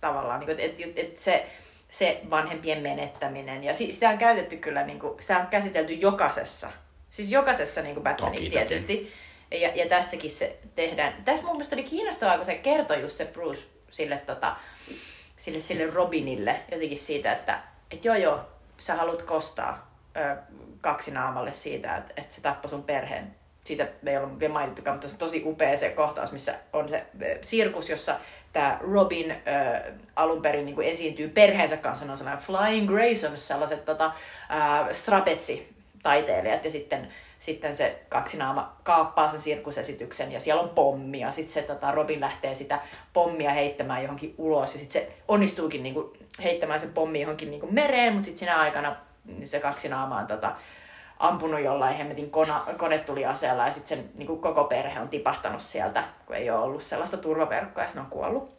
tavallaan. 0.00 0.40
Niin 0.40 0.50
että 0.50 0.82
et, 0.82 0.98
et 0.98 1.18
se, 1.18 1.46
se 1.88 2.20
vanhempien 2.30 2.82
menettäminen. 2.82 3.64
Ja 3.64 3.74
si- 3.74 3.92
sitä 3.92 4.08
on 4.10 4.18
käytetty 4.18 4.56
kyllä, 4.56 4.82
niin 4.82 4.98
kuin, 4.98 5.22
sitä 5.22 5.38
on 5.38 5.46
käsitelty 5.46 5.92
jokaisessa. 5.92 6.70
Siis 7.10 7.32
jokaisessa 7.32 7.82
niin 7.82 8.02
Batmanissa 8.02 8.46
Toki, 8.46 8.56
toki. 8.56 8.66
tietysti. 8.66 9.12
Ja, 9.50 9.68
ja 9.74 9.88
tässäkin 9.88 10.30
se 10.30 10.56
tehdään. 10.74 11.24
Tässä 11.24 11.44
mun 11.44 11.54
mielestä 11.56 11.76
oli 11.76 11.84
kiinnostavaa, 11.84 12.36
kun 12.36 12.46
se 12.46 12.54
kertoi 12.54 13.00
just 13.00 13.16
se 13.16 13.24
Bruce 13.24 13.62
sille, 13.90 14.16
tota, 14.16 14.56
sille, 15.36 15.60
sille 15.60 15.86
Robinille 15.86 16.60
jotenkin 16.72 16.98
siitä, 16.98 17.32
että 17.32 17.58
et 17.90 18.04
joo 18.04 18.14
joo, 18.16 18.40
sä 18.78 18.94
haluat 18.94 19.22
kostaa 19.22 19.87
ö, 20.18 20.36
kaksi 20.80 21.10
naamalle 21.10 21.52
siitä, 21.52 21.96
että, 21.96 22.14
että 22.16 22.34
se 22.34 22.40
tappoi 22.40 22.70
sun 22.70 22.82
perheen. 22.82 23.34
Siitä 23.64 23.88
me 24.02 24.10
ei 24.10 24.18
ole 24.18 24.40
vielä 24.40 24.52
mainittukaan, 24.52 24.94
mutta 24.94 25.08
se 25.08 25.14
on 25.14 25.18
tosi 25.18 25.42
upea 25.46 25.76
se 25.76 25.90
kohtaus, 25.90 26.32
missä 26.32 26.54
on 26.72 26.88
se 26.88 27.06
sirkus, 27.40 27.90
jossa 27.90 28.16
tämä 28.52 28.78
Robin 28.80 29.30
ö, 29.30 29.92
alun 30.16 30.42
perin 30.42 30.66
niin 30.66 30.82
esiintyy 30.82 31.28
perheensä 31.28 31.76
kanssa. 31.76 32.04
Ne 32.04 32.10
on 32.10 32.18
sellainen 32.18 32.44
Flying 32.44 32.88
Graysons, 32.88 33.48
sellaiset 33.48 33.84
tota, 33.84 34.12
ä, 34.50 34.92
strapetsi 34.92 35.78
taiteilijat 36.02 36.64
ja 36.64 36.70
sitten, 36.70 37.08
sitten 37.38 37.74
se 37.74 38.02
kaksinaama 38.08 38.76
kaappaa 38.82 39.28
sen 39.28 39.40
sirkusesityksen 39.40 40.32
ja 40.32 40.40
siellä 40.40 40.62
on 40.62 40.68
pommi 40.68 41.20
ja 41.20 41.30
sitten 41.30 41.52
se 41.52 41.62
tota, 41.62 41.92
Robin 41.92 42.20
lähtee 42.20 42.54
sitä 42.54 42.80
pommia 43.12 43.50
heittämään 43.50 44.02
johonkin 44.02 44.34
ulos 44.38 44.72
ja 44.72 44.78
sitten 44.78 45.02
se 45.02 45.12
onnistuukin 45.28 45.82
niinku, 45.82 46.16
heittämään 46.44 46.80
sen 46.80 46.92
pommi 46.92 47.20
johonkin 47.20 47.50
niinku, 47.50 47.68
mereen, 47.70 48.12
mutta 48.12 48.24
sitten 48.24 48.38
sinä 48.38 48.60
aikana 48.60 48.96
niin 49.28 49.46
se 49.46 49.60
kaksinaama 49.60 50.18
on 50.18 50.26
tota, 50.26 50.56
ampunut 51.18 51.60
jollain 51.60 51.96
hemmetin 51.96 52.30
kona, 52.30 52.64
konetuliaseella 52.76 53.64
ja 53.64 53.70
sitten 53.70 53.98
sen 53.98 54.10
niinku, 54.18 54.36
koko 54.36 54.64
perhe 54.64 55.00
on 55.00 55.08
tipahtanut 55.08 55.62
sieltä, 55.62 56.04
kun 56.26 56.36
ei 56.36 56.50
ole 56.50 56.60
ollut 56.60 56.82
sellaista 56.82 57.16
turvaverkkoa 57.16 57.84
ja 57.84 57.90
se 57.90 58.00
on 58.00 58.06
kuollut 58.06 58.58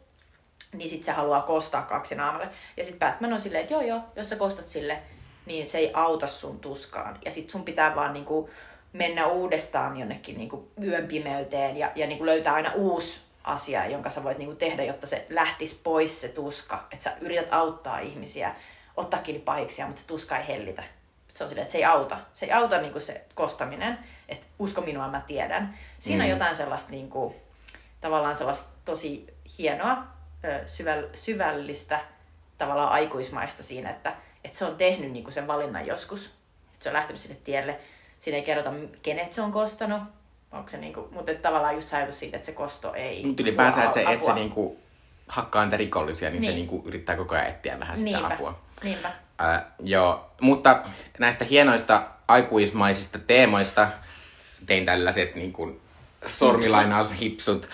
niin 0.74 0.90
sit 0.90 1.04
se 1.04 1.12
haluaa 1.12 1.42
kostaa 1.42 1.82
kaksi 1.82 2.16
naamalle. 2.16 2.50
Ja 2.78 2.84
sit 2.84 3.00
Batman 3.00 3.34
on 3.34 3.40
silleen, 3.40 3.62
että 3.62 3.74
joo 3.74 3.82
joo, 3.82 4.02
jos 4.16 4.30
sä 4.30 4.36
kostat 4.36 4.70
sille, 4.70 5.00
niin 5.46 5.68
se 5.68 5.78
ei 5.78 5.92
auta 5.94 6.28
sun 6.28 6.60
tuskaan. 6.60 7.18
Ja 7.26 7.32
sit 7.32 7.50
sun 7.50 7.64
pitää 7.64 7.96
vaan 7.96 8.14
niinku 8.14 8.50
mennä 8.94 9.28
uudestaan 9.28 9.98
jonnekin 9.98 10.38
niinku 10.38 10.72
yön 10.84 11.08
pimeyteen 11.08 11.78
ja, 11.78 11.92
ja 11.96 12.08
niinku 12.08 12.26
löytää 12.26 12.54
aina 12.54 12.72
uusi 12.74 13.22
asia, 13.44 13.88
jonka 13.88 14.10
sä 14.10 14.24
voit 14.24 14.38
niinku 14.38 14.56
tehdä, 14.56 14.84
jotta 14.84 15.08
se 15.08 15.26
lähtisi 15.30 15.80
pois 15.84 16.22
se 16.22 16.28
tuska. 16.28 16.88
Että 16.92 17.04
sä 17.04 17.14
yrität 17.22 17.48
auttaa 17.54 18.00
ihmisiä, 18.00 18.56
ottaa 19.00 19.20
kiinni 19.20 19.42
pahiksia, 19.42 19.88
mutta 19.88 20.02
se 20.02 20.08
tuska 20.08 20.38
ei 20.38 20.48
hellitä. 20.48 20.84
Se 21.28 21.44
on 21.44 21.50
silleen, 21.50 21.64
että 21.64 21.72
se 21.72 21.78
ei 21.78 21.86
auta. 21.86 22.18
Se 22.34 22.46
ei 22.46 22.52
auta 22.52 22.82
niinku 22.82 23.00
se 23.00 23.26
kostaminen, 23.36 24.00
että 24.30 24.46
usko 24.60 24.82
minua, 24.82 25.08
mä 25.08 25.22
tiedän. 25.28 25.78
Siinä 26.00 26.24
on 26.24 26.30
jotain 26.30 26.56
sellaista 26.56 26.92
niinku, 26.92 27.36
tavallaan 28.02 28.36
sellaista 28.36 28.70
tosi 28.86 29.28
hienoa, 29.58 29.98
syväl, 30.66 31.08
syvällistä, 31.14 32.00
tavallaan 32.58 32.92
aikuismaista 32.92 33.64
siinä, 33.64 33.90
että, 33.90 34.14
että 34.44 34.58
se 34.58 34.66
on 34.66 34.76
tehnyt 34.76 35.12
niinku 35.12 35.32
sen 35.32 35.48
valinnan 35.48 35.88
joskus. 35.88 36.26
Että 36.74 36.84
se 36.84 36.90
on 36.90 36.94
lähtenyt 36.94 37.22
sinne 37.22 37.38
tielle. 37.44 37.80
Siinä 38.20 38.38
ei 38.38 38.44
kerrota, 38.44 38.74
kenet 39.02 39.34
se 39.34 39.42
on 39.42 39.52
kostanut. 39.52 40.02
Onko 40.52 40.70
se 40.70 40.78
niinku, 40.78 41.08
mutta 41.12 41.32
että 41.32 41.50
tavallaan 41.50 41.76
just 41.76 41.94
ajatus 41.94 42.20
siitä, 42.20 42.38
että 42.38 42.46
se 42.46 42.52
kosto 42.52 42.94
ei 42.94 43.26
Mutta 43.26 43.44
ylipäänsä, 43.44 43.84
että 43.84 43.94
se, 43.94 44.14
että 44.14 44.26
se 44.26 44.34
niinku 44.34 44.80
hakkaa 45.28 45.64
niitä 45.64 45.78
rikollisia, 45.78 46.30
niin, 46.30 46.34
niin. 46.34 46.44
se 46.44 46.56
Niin. 46.56 46.68
niinku 46.68 46.88
yrittää 46.88 47.16
koko 47.16 47.36
ajan 47.36 47.48
etsiä 47.48 47.80
vähän 47.80 47.98
sitä 47.98 48.10
Niinpä, 48.10 48.34
apua. 48.34 48.60
Niinpä. 48.84 49.12
Äh, 49.42 49.62
joo, 49.84 50.32
mutta 50.42 50.84
näistä 51.20 51.46
hienoista 51.46 52.04
aikuismaisista 52.28 53.20
teemoista 53.20 53.88
tein 54.66 54.86
tällaiset 54.86 55.36
niin 55.36 55.54
kuin 55.54 55.82
sormilainaushipsut, 56.26 57.70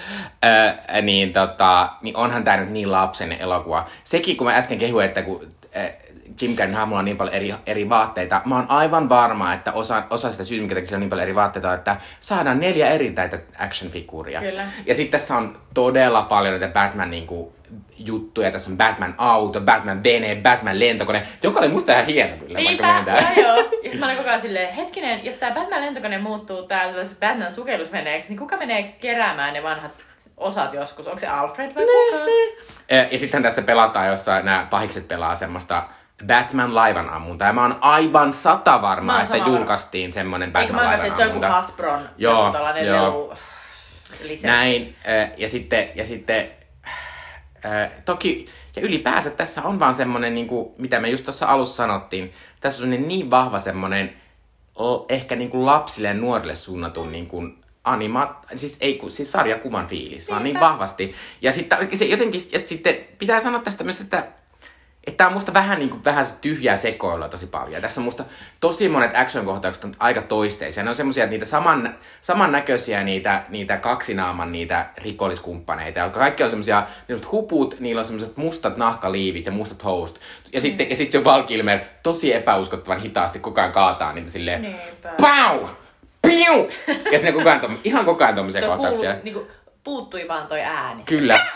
äh, 0.46 1.02
niin, 1.02 1.34
tota, 1.34 1.90
niin 2.02 2.18
onhan 2.18 2.44
tämä 2.44 2.58
nyt 2.58 2.70
niin 2.70 2.92
lapsen 2.92 3.32
elokuva. 3.32 3.88
Sekin, 4.04 4.38
kun 4.38 4.48
mä 4.48 4.54
äsken 4.54 4.80
kehuin, 4.80 5.06
että 5.06 5.22
kun 5.22 5.48
äh, 5.78 5.92
Jim 6.42 6.56
Carreyn 6.56 6.78
hahmolla 6.78 7.00
on 7.00 7.06
niin 7.06 7.18
paljon 7.18 7.36
eri, 7.36 7.54
eri 7.66 7.90
vaatteita, 7.90 8.42
mä 8.46 8.56
oon 8.56 8.66
aivan 8.70 9.10
varma, 9.10 9.54
että 9.54 9.72
osa, 9.72 10.04
osa 10.10 10.32
sitä 10.32 10.44
syytä, 10.44 10.62
minkä 10.62 10.76
takia 10.76 10.86
sillä 10.86 10.98
on 10.98 11.00
niin 11.00 11.10
paljon 11.10 11.24
eri 11.24 11.36
vaatteita, 11.36 11.70
on, 11.70 11.76
että 11.76 11.98
saadaan 12.20 12.60
neljä 12.60 12.90
eri 12.90 13.16
action-figuuria. 13.60 14.40
Kyllä. 14.40 14.64
Ja 14.86 14.96
sitten 14.96 15.20
tässä 15.20 15.38
on 15.38 15.58
todella 15.74 16.22
paljon 16.22 16.60
näitä 16.60 16.74
Batman 16.74 17.12
niin 17.12 17.28
kuin, 17.28 17.55
juttuja. 17.98 18.52
Tässä 18.52 18.72
on 18.72 18.78
Batman-auto, 18.78 19.60
Batman-vene, 19.62 20.36
Batman-lentokone, 20.42 21.28
joka 21.44 21.60
oli 21.60 21.68
musta 21.68 21.92
ihan 21.92 22.06
hieno 22.06 22.38
kyllä. 22.38 22.60
Niinpä, 22.60 22.84
vaikka 22.84 23.12
myöntää. 23.12 23.34
joo, 23.42 23.56
joo. 23.56 23.70
Ja 23.84 23.92
sit 23.92 24.00
mä 24.00 24.06
olin 24.06 24.18
koko 24.18 24.30
ajan 24.30 24.42
silleen, 24.42 24.74
hetkinen, 24.74 25.26
jos 25.26 25.38
tää 25.38 25.52
Batman-lentokone 25.52 26.18
muuttuu 26.18 26.64
tää 26.64 26.86
sellaiseksi 26.88 27.20
Batman 27.20 27.52
sukellusveneeksi, 27.52 28.30
niin 28.30 28.40
kuka 28.40 28.58
menee 28.58 28.84
keräämään 28.84 29.54
ne 29.54 29.64
vanhat 29.64 29.92
osat 30.38 30.74
joskus? 30.74 31.08
Onko 31.08 31.20
se 31.20 31.28
Alfred 31.28 31.76
vai 31.76 31.86
kuka? 31.86 32.32
Eh, 32.90 33.12
Ja 33.12 33.20
sitten 33.20 33.44
tässä 33.44 33.62
pelataan, 33.62 34.08
jossa 34.08 34.42
nämä 34.42 34.68
pahikset 34.70 35.08
pelaa 35.08 35.36
semmoista 35.36 35.84
Batman 36.28 36.76
laivan 36.76 37.10
ammuntaa. 37.10 37.48
Ja 37.48 37.54
mä 37.54 37.62
oon 37.62 37.78
aivan 37.82 38.34
sata 38.34 38.82
varma, 38.82 39.14
Mä 39.14 39.22
että 39.22 39.38
julkaistiin 39.38 40.12
semmonen 40.12 40.48
Eikö 40.48 40.60
Batman 40.60 40.76
mä 40.76 40.78
laivan 40.78 40.94
arvasin, 40.94 41.08
että 41.08 41.18
se 41.18 41.24
on 41.24 41.30
joku 41.30 41.46
ammunta. 41.46 41.62
Hasbron 41.62 42.10
Joo, 42.18 42.54
joo. 42.86 43.36
Näin. 44.44 44.96
Ja 45.38 45.50
sitten, 45.50 45.90
ja 45.96 46.06
sitten 46.06 46.48
eh, 47.66 47.92
toki, 48.06 48.48
ja 48.76 48.82
ylipäänsä 48.82 49.30
tässä 49.30 49.64
on 49.64 49.80
vaan 49.80 49.96
semmonen, 49.96 50.36
niin 50.36 50.48
kuin, 50.48 50.74
mitä 50.78 51.00
me 51.00 51.10
just 51.10 51.24
tuossa 51.24 51.46
alussa 51.46 51.76
sanottiin, 51.76 52.34
tässä 52.60 52.84
on 52.84 52.90
niin 52.90 53.30
vahva 53.30 53.60
semmonen 53.60 54.14
l- 54.80 55.06
ehkä 55.10 55.36
niin 55.36 55.50
kuin 55.50 55.66
lapsille 55.66 56.08
ja 56.08 56.14
nuorille 56.14 56.56
suunnatun 56.56 57.12
niin 57.12 57.28
kuin 57.28 57.58
anima, 57.84 58.42
siis 58.56 58.78
ei 58.82 58.94
kun, 58.94 59.12
siis 59.12 59.32
sarjakuvan 59.32 59.88
fiilis, 59.88 60.30
vaan 60.30 60.44
niin 60.44 60.60
vahvasti. 60.60 61.16
Ja 61.42 61.52
sitten 61.52 61.98
se 61.98 62.06
jotenkin, 62.06 62.42
ja 62.52 62.60
sitten 62.60 62.96
pitää 63.18 63.42
sanoa 63.42 63.60
tästä 63.60 63.84
myös, 63.84 64.02
että 64.02 64.28
että 65.08 65.18
tää 65.18 65.28
on 65.28 65.34
musta 65.34 65.54
vähän, 65.54 65.80
niin 65.80 65.90
kuin, 65.90 66.06
vähän 66.06 66.26
tyhjää 66.42 66.76
sekoilua 66.76 67.30
tosi 67.30 67.48
paljon. 67.48 67.82
Tässä 67.82 68.02
on 68.02 68.06
musta 68.06 68.26
tosi 68.60 68.90
monet 68.90 69.12
action-kohtaukset 69.16 69.84
on 69.84 69.94
aika 70.00 70.22
toisteisia. 70.22 70.84
Ne 70.84 70.90
on 70.90 70.96
semmosia, 70.96 71.24
että 71.24 71.32
niitä 71.32 71.46
saman, 71.46 71.96
samannäköisiä 72.22 73.04
niitä, 73.04 73.44
niitä 73.50 73.78
kaksinaaman 73.78 74.52
niitä 74.52 74.90
rikolliskumppaneita. 74.98 76.00
Jotka 76.00 76.20
kaikki 76.20 76.44
on 76.44 76.50
semmosia, 76.50 76.84
niillä 77.08 77.22
on 77.26 77.32
huput, 77.32 77.80
niillä 77.80 78.00
on 78.00 78.06
semmoset 78.06 78.38
mustat 78.38 78.78
nahkaliivit 78.78 79.46
ja 79.46 79.52
mustat 79.52 79.84
housut. 79.84 80.20
Ja 80.54 80.62
sitten, 80.62 80.90
ja 80.90 80.96
sitten 80.96 81.22
se 81.22 81.24
Val 81.24 81.44
Kilmer 81.44 81.80
tosi 82.04 82.34
epäuskottavan 82.34 83.02
hitaasti 83.02 83.40
koko 83.40 83.62
ajan 83.62 83.72
kaataa 83.74 84.14
niitä 84.14 84.32
silleen 84.32 84.62
Niinpä. 84.62 85.10
PAU! 85.22 85.70
Piu! 86.22 86.70
Ja 87.12 87.18
sinne 87.18 87.32
koko 87.32 87.50
ajan, 87.50 87.62
tom, 87.62 87.78
ihan 87.84 88.06
koko 88.06 88.24
ajan 88.24 88.36
tommosia 88.36 88.62
kohtauksia. 88.62 89.10
kuulu, 89.10 89.24
niinku, 89.24 89.48
puuttui 89.84 90.28
vaan 90.28 90.48
toi 90.48 90.62
ääni. 90.62 91.04
Kyllä. 91.04 91.48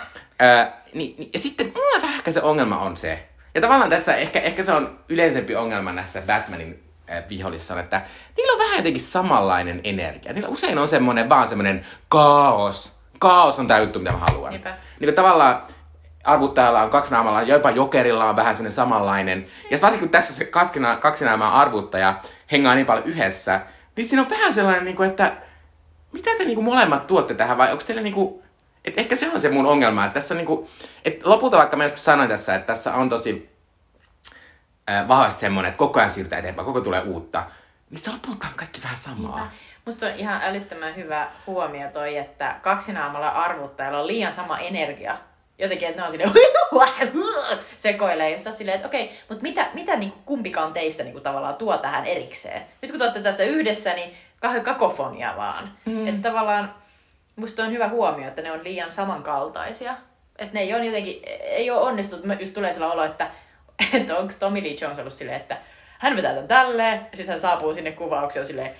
Ö, 0.42 0.72
niin, 0.94 1.16
niin, 1.18 1.30
ja 1.34 1.40
sitten 1.40 1.72
mulla 1.76 2.02
vähän 2.02 2.34
se 2.34 2.42
ongelma 2.42 2.80
on 2.80 2.98
se. 2.98 3.29
Ja 3.60 3.62
tavallaan 3.62 3.90
tässä 3.90 4.16
ehkä, 4.16 4.40
ehkä 4.40 4.64
se 4.64 4.72
on 4.72 5.00
yleisempi 5.10 5.56
ongelma 5.56 5.92
näissä 5.92 6.22
Batmanin 6.22 6.84
äh, 7.12 7.24
vihollissa, 7.30 7.80
että 7.80 8.02
niillä 8.38 8.54
on 8.54 8.60
vähän 8.60 8.78
jotenkin 8.78 9.02
samanlainen 9.02 9.82
energia. 9.84 10.34
Niillä 10.34 10.50
usein 10.50 10.78
on 10.78 10.88
semmoinen 10.88 11.30
vaan 11.30 11.48
semmoinen 11.48 11.86
kaos. 12.10 13.00
Kaos 13.20 13.60
on 13.60 13.68
tää 13.68 13.80
juttu, 13.80 14.00
mitä 14.00 14.12
mä 14.12 14.18
haluan. 14.18 14.52
Niinpä. 14.52 14.70
Niin 14.70 15.08
kuin 15.08 15.16
tavallaan 15.16 15.62
arvuttajalla 16.24 16.82
on 16.82 16.90
kaksi 16.90 17.12
naamalla, 17.12 17.42
jopa 17.42 17.72
jokerilla 17.72 18.30
on 18.30 18.36
vähän 18.36 18.56
semmoinen 18.56 18.72
samanlainen. 18.72 19.46
Ja 19.72 19.78
varsinkin 19.82 20.08
kun 20.08 20.10
tässä 20.10 20.34
se 20.34 20.46
kaskina, 20.46 20.98
kaksinaaman 20.98 21.54
arvuttaja 21.54 22.20
hengaa 22.52 22.76
niin 22.76 22.86
paljon 22.86 23.06
yhdessä, 23.06 23.62
niin 23.96 24.06
siinä 24.06 24.22
on 24.22 24.30
vähän 24.30 24.54
sellainen, 24.54 24.86
niin 24.86 24.96
kuin, 24.96 25.10
että 25.10 25.34
mitä 26.12 26.32
te 26.38 26.46
niinku 26.46 26.62
molemmat 26.62 27.08
tuotte 27.08 27.34
tähän 27.34 27.58
vai 27.58 27.72
onko 27.72 27.84
teillä 27.88 28.04
niinku... 28.04 28.44
Et 28.86 29.00
ehkä 29.00 29.16
se 29.16 29.30
on 29.30 29.42
se 29.42 29.50
mun 29.50 29.66
ongelma, 29.66 30.06
että 30.06 30.14
tässä 30.14 30.36
niinku... 30.36 30.70
Et 31.06 31.26
lopulta 31.26 31.58
vaikka 31.58 31.78
mä 31.78 31.84
just 31.84 31.98
sanoin 31.98 32.30
tässä, 32.30 32.56
että 32.56 32.68
tässä 32.68 32.94
on 32.94 33.10
tosi 33.10 33.50
äh, 34.90 35.08
vahvasti 35.08 35.40
semmoinen, 35.40 35.70
että 35.70 35.80
koko 35.80 36.00
ajan 36.00 36.12
siirrytään 36.12 36.40
eteenpäin, 36.40 36.66
koko 36.66 36.82
tulee 36.82 37.02
uutta. 37.02 37.44
Niin 37.90 38.00
se 38.00 38.12
lopulta 38.12 38.48
on 38.48 38.54
kaikki 38.56 38.84
vähän 38.84 38.98
samaa. 38.98 39.52
Musta 39.86 40.06
on 40.06 40.16
ihan 40.16 40.42
älyttömän 40.44 40.96
hyvä 40.96 41.28
huomio 41.48 41.90
toi, 41.94 42.18
että 42.18 42.56
kaksinaamalla 42.62 43.30
arvuttajalla 43.30 44.00
on 44.00 44.08
liian 44.08 44.34
sama 44.34 44.60
energia. 44.60 45.18
Jotenkin, 45.60 45.88
että 45.88 46.02
ne 46.02 46.06
on 46.06 46.12
silleen 46.12 46.32
sekoilee 47.78 48.30
ja 48.30 48.38
sitten 48.38 48.58
silleen, 48.58 48.76
että 48.76 48.88
okei, 48.88 49.20
mutta 49.30 49.42
mitä, 49.42 49.70
mitä 49.74 49.96
niin 49.96 50.14
kumpikaan 50.26 50.74
teistä 50.74 51.04
niin 51.04 51.22
tavallaan 51.22 51.56
tuo 51.56 51.78
tähän 51.78 52.06
erikseen? 52.06 52.62
Nyt 52.82 52.92
kun 52.92 53.00
te 53.00 53.04
olette 53.04 53.22
tässä 53.22 53.44
yhdessä, 53.44 53.94
niin 53.94 54.14
kauhean 54.40 54.64
kakofonia 54.64 55.34
vaan. 55.38 55.72
Mm. 55.86 56.08
Että 56.08 56.30
tavallaan 56.30 56.76
musta 57.40 57.64
on 57.64 57.72
hyvä 57.72 57.88
huomio, 57.88 58.28
että 58.28 58.42
ne 58.42 58.52
on 58.52 58.64
liian 58.64 58.92
samankaltaisia. 58.92 59.96
Että 60.38 60.54
ne 60.54 60.62
ei 60.62 60.74
ole 60.74 60.86
jotenkin, 60.86 61.22
ei 61.42 61.72
ole 61.72 61.82
onnistunut. 61.82 62.26
Mä 62.26 62.34
just 62.34 62.54
tulee 62.54 62.74
sellainen 62.74 63.00
olo, 63.00 63.06
että, 63.06 63.28
että 63.94 64.18
onko 64.18 64.34
Tommy 64.40 64.64
Lee 64.64 64.76
Jones 64.82 65.00
ollut 65.00 65.14
silleen, 65.14 65.42
että 65.42 65.58
hän 66.00 66.16
vetää 66.16 66.34
tämän 66.34 66.48
tälleen, 66.48 67.08
ja 67.12 67.18
sitten 67.18 67.34
hän 67.34 67.42
saapuu 67.42 67.74
sinne 67.74 67.92
kuvaukseen 67.92 68.46
silleen, 68.46 68.72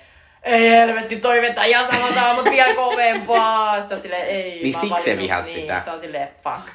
ei 0.42 0.70
helvetti, 0.70 1.16
toi 1.16 1.42
vetää 1.42 1.64
ihan 1.64 1.86
samalta, 1.86 2.34
mutta 2.34 2.50
vielä 2.50 2.74
kovempaa. 2.74 3.80
Sitten 3.80 3.96
on 3.96 4.02
silleen, 4.02 4.26
ei. 4.26 4.62
Niin 4.62 4.80
siksi 4.80 5.04
se 5.04 5.10
valinnut- 5.10 5.22
vihas 5.22 5.44
niin, 5.46 5.60
sitä. 5.60 5.80
Se 5.80 5.90
on 5.90 6.00
silleen, 6.00 6.28
fuck. 6.42 6.68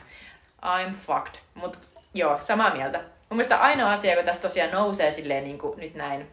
I'm 0.63 0.93
fucked. 1.07 1.41
Mut 1.53 1.77
joo, 2.13 2.37
samaa 2.41 2.73
mieltä. 2.73 2.97
Mun 2.97 3.37
mielestä 3.37 3.57
ainoa 3.57 3.91
asia, 3.91 4.11
joka 4.11 4.23
tässä 4.23 4.41
tosiaan 4.41 4.71
nousee 4.71 5.11
silleen 5.11 5.43
niin 5.43 5.57
kuin 5.57 5.79
nyt 5.79 5.95
näin 5.95 6.27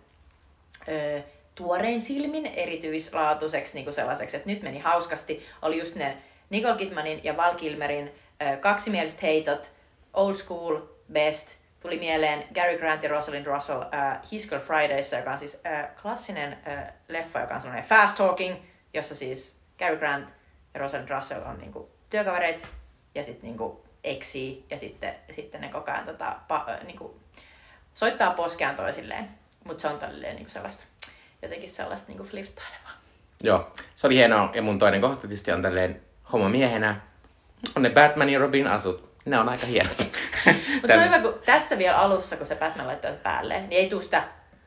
öö, 0.89 1.21
tuorein 1.55 2.01
silmin 2.01 2.47
erityislaatuiseksi 2.47 3.75
niin 3.75 3.85
kuin 3.85 3.95
sellaiseksi, 3.95 4.37
että 4.37 4.49
nyt 4.49 4.63
meni 4.63 4.79
hauskasti, 4.79 5.47
oli 5.63 5.79
just 5.79 5.97
ne 5.97 6.17
Nicole 6.51 6.77
Kidmanin 6.77 7.21
ja 7.25 7.37
Val 7.37 7.55
Kilmerin 7.55 8.13
kaksimieliset 8.61 9.23
heitot, 9.23 9.71
old 10.13 10.35
school, 10.35 10.81
best, 11.13 11.59
tuli 11.81 11.99
mieleen 11.99 12.45
Gary 12.55 12.79
Grant 12.79 13.03
ja 13.03 13.09
Rosalind 13.09 13.47
Russell 13.47 13.83
äh, 13.83 14.19
His 14.33 14.49
Girl 14.49 14.61
Fridays, 14.61 15.13
joka 15.13 15.31
on 15.31 15.39
siis 15.39 15.61
äh, 15.67 15.89
klassinen 16.03 16.59
äh, 16.69 16.93
leffa, 17.09 17.41
joka 17.41 17.55
on 17.55 17.61
sellainen 17.61 17.89
fast 17.89 18.17
talking, 18.17 18.57
jossa 18.95 19.15
siis 19.15 19.59
Gary 19.79 19.97
Grant 19.97 20.35
ja 20.75 20.81
Rosalind 20.81 21.09
Russell 21.09 21.43
on 21.43 21.59
niinku 21.59 21.91
työkavereita 22.11 22.67
ja 23.15 23.23
sitten 23.23 23.43
niinku 23.43 23.85
eksii 24.05 24.67
ja 24.71 24.79
sitten, 24.79 25.15
sitten 25.31 25.61
ne 25.61 25.69
koko 25.69 25.91
ajan 25.91 26.07
tota, 26.07 26.37
pa, 26.49 26.67
äh, 26.69 26.85
niinku, 26.85 27.21
soittaa 27.95 28.31
poskeaan 28.31 28.77
toisilleen. 28.77 29.29
Mutta 29.65 29.81
se 29.83 29.89
on 29.89 29.99
tälleen 29.99 30.37
niinku 30.37 30.51
sellaista, 30.51 30.85
jotenkin 31.43 31.69
sellaista 31.69 32.09
niinku 32.09 32.25
flirttailevaa. 32.25 32.93
Joo, 33.43 33.73
se 33.95 34.07
oli 34.07 34.15
hienoa. 34.15 34.51
Ja 34.55 34.63
mun 34.63 34.79
toinen 34.79 35.01
kohta 35.01 35.21
tietysti 35.21 35.53
on 35.53 35.63
tälleen 35.63 36.03
homomiehenä. 36.33 37.01
On 37.77 37.83
ne 37.83 37.91
Batman 37.91 38.31
ja 38.31 38.39
Robin 38.39 38.67
asut. 38.67 39.13
Ne 39.27 39.39
on 39.39 39.49
aika 39.49 39.67
hienot. 39.67 39.97
Mutta 40.75 40.87
se 40.89 40.99
on 40.99 41.05
hyvä, 41.05 41.19
kun 41.19 41.35
tässä 41.47 41.79
vielä 41.79 41.97
alussa, 41.99 42.37
kun 42.37 42.47
se 42.47 42.55
Batman 42.57 42.87
laittaa 42.87 43.13
päälle, 43.23 43.55
niin 43.61 43.73
ei 43.73 43.89
tule 43.91 44.03
sitä 44.03 44.25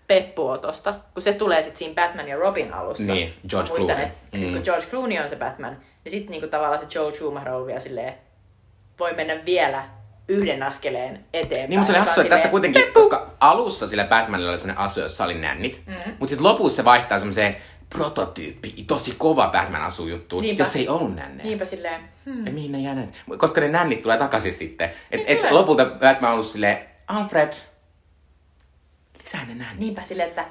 peppuotosta, 0.08 0.94
kun 1.14 1.22
se 1.22 1.34
tulee 1.34 1.62
sitten 1.62 1.78
siinä 1.80 1.94
Batman 1.96 2.28
ja 2.28 2.38
Robin 2.38 2.74
alussa. 2.74 3.14
Niin, 3.14 3.34
George 3.50 3.70
Mä 3.72 3.78
muistan, 3.78 3.96
Clooney. 3.96 4.06
että 4.06 4.38
sit, 4.38 4.48
Mm. 4.48 4.54
kun 4.54 4.62
George 4.64 4.86
Clooney 4.88 5.20
on 5.20 5.30
se 5.30 5.36
Batman, 5.36 5.78
niin 6.04 6.12
sitten 6.12 6.32
niinku 6.32 6.48
tavallaan 6.48 6.80
se 6.92 7.00
Joel 7.00 7.12
Schumacher 7.14 7.54
on 7.54 7.68
vielä 7.68 7.80
silleen, 7.80 8.14
voi 9.00 9.14
mennä 9.14 9.46
vielä 9.46 9.84
yhden 10.28 10.64
askeleen 10.64 11.26
eteenpäin. 11.34 11.70
Niin, 11.70 11.80
mutta 11.80 11.94
se 11.94 12.00
oli 12.00 12.06
hassu, 12.06 12.22
että 12.22 12.36
tässä 12.36 12.50
kuitenkin, 12.50 12.82
"Peppu!" 12.84 13.00
koska 13.00 13.32
alussa 13.40 13.88
sillä 13.88 14.04
Batmanilla 14.04 14.50
oli 14.52 14.58
sellainen 14.58 14.84
asu, 14.86 15.00
jossa 15.00 15.24
oli 15.24 15.34
nännit, 15.34 15.82
mm-hmm. 15.88 16.12
mutta 16.20 16.28
sitten 16.28 16.44
lopussa 16.44 16.76
se 16.76 16.86
vaihtaa 16.86 17.20
semmoiseen 17.20 17.58
prototyyppi, 17.90 18.74
tosi 18.88 19.16
kova 19.18 19.48
Batman 19.48 19.82
asu 19.82 20.08
juttuun, 20.08 20.42
Niinpä. 20.42 20.62
jos 20.62 20.76
ei 20.76 20.88
ollut 20.90 21.16
nänneä. 21.16 21.46
Niinpä 21.46 21.66
silleen, 21.66 22.02
Hmm. 22.26 22.54
Mihin 22.54 22.72
ne 22.72 22.80
jää 22.80 22.96
nännit? 22.96 23.16
Koska 23.38 23.62
ne 23.62 23.68
nännit 23.68 24.02
tulee 24.02 24.18
takaisin 24.18 24.54
sitten. 24.54 24.90
Et, 24.90 25.20
Niin 25.20 25.26
et 25.28 25.38
tulee. 25.38 25.52
lopulta 25.54 25.86
Batman 25.86 26.24
on 26.30 26.34
ollut 26.34 26.46
silleen, 26.46 26.78
Alfred, 27.08 27.54
lisää 29.24 29.46
ne 29.46 29.56
nännit. 29.56 29.80
niinpä 29.80 30.02
silleen, 30.02 30.30
että 30.30 30.46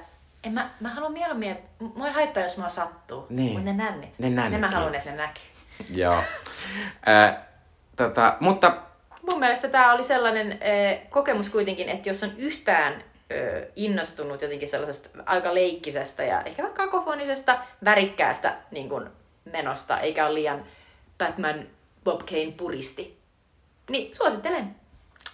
en 0.44 0.52
mä, 0.52 0.70
mä 0.80 0.88
haluan 0.88 1.12
mieluummin, 1.12 1.50
että 1.50 1.84
mua 1.94 2.06
ei 2.06 2.12
haittaa, 2.12 2.42
jos 2.42 2.58
mua 2.58 2.68
sattuu. 2.68 3.26
Niin. 3.30 3.52
Mutta 3.52 3.64
ne 3.64 3.72
nännit. 3.72 4.10
Ne 4.18 4.30
nännit 4.30 4.52
Ne 4.60 4.66
mä 4.66 4.70
haluan, 4.74 4.94
että 4.94 5.10
ne 5.10 5.16
näkyy. 5.16 5.44
Joo. 5.90 6.22
Äh, 7.08 7.36
tota, 7.96 8.36
mutta 8.40 8.72
Mun 9.30 9.40
mielestä 9.40 9.68
tämä 9.68 9.92
oli 9.92 10.04
sellainen 10.04 10.52
äh, 10.52 11.10
kokemus 11.10 11.48
kuitenkin, 11.48 11.88
että 11.88 12.08
jos 12.08 12.22
on 12.22 12.32
yhtään 12.38 12.92
äh, 12.92 13.00
innostunut 13.76 14.42
jotenkin 14.42 14.68
sellaisesta 14.68 15.08
aika 15.26 15.54
leikkisestä 15.54 16.24
ja 16.24 16.42
ehkä 16.42 16.62
vähän 16.62 16.76
kakofonisesta, 16.76 17.58
värikkäästä 17.84 18.54
niin 18.70 18.88
kun, 18.88 19.10
menosta, 19.44 20.00
eikä 20.00 20.26
ole 20.26 20.34
liian 20.34 20.64
Batman 21.18 21.66
Bob 22.04 22.20
Kane 22.20 22.52
puristi, 22.56 23.18
niin 23.90 24.14
suosittelen. 24.14 24.74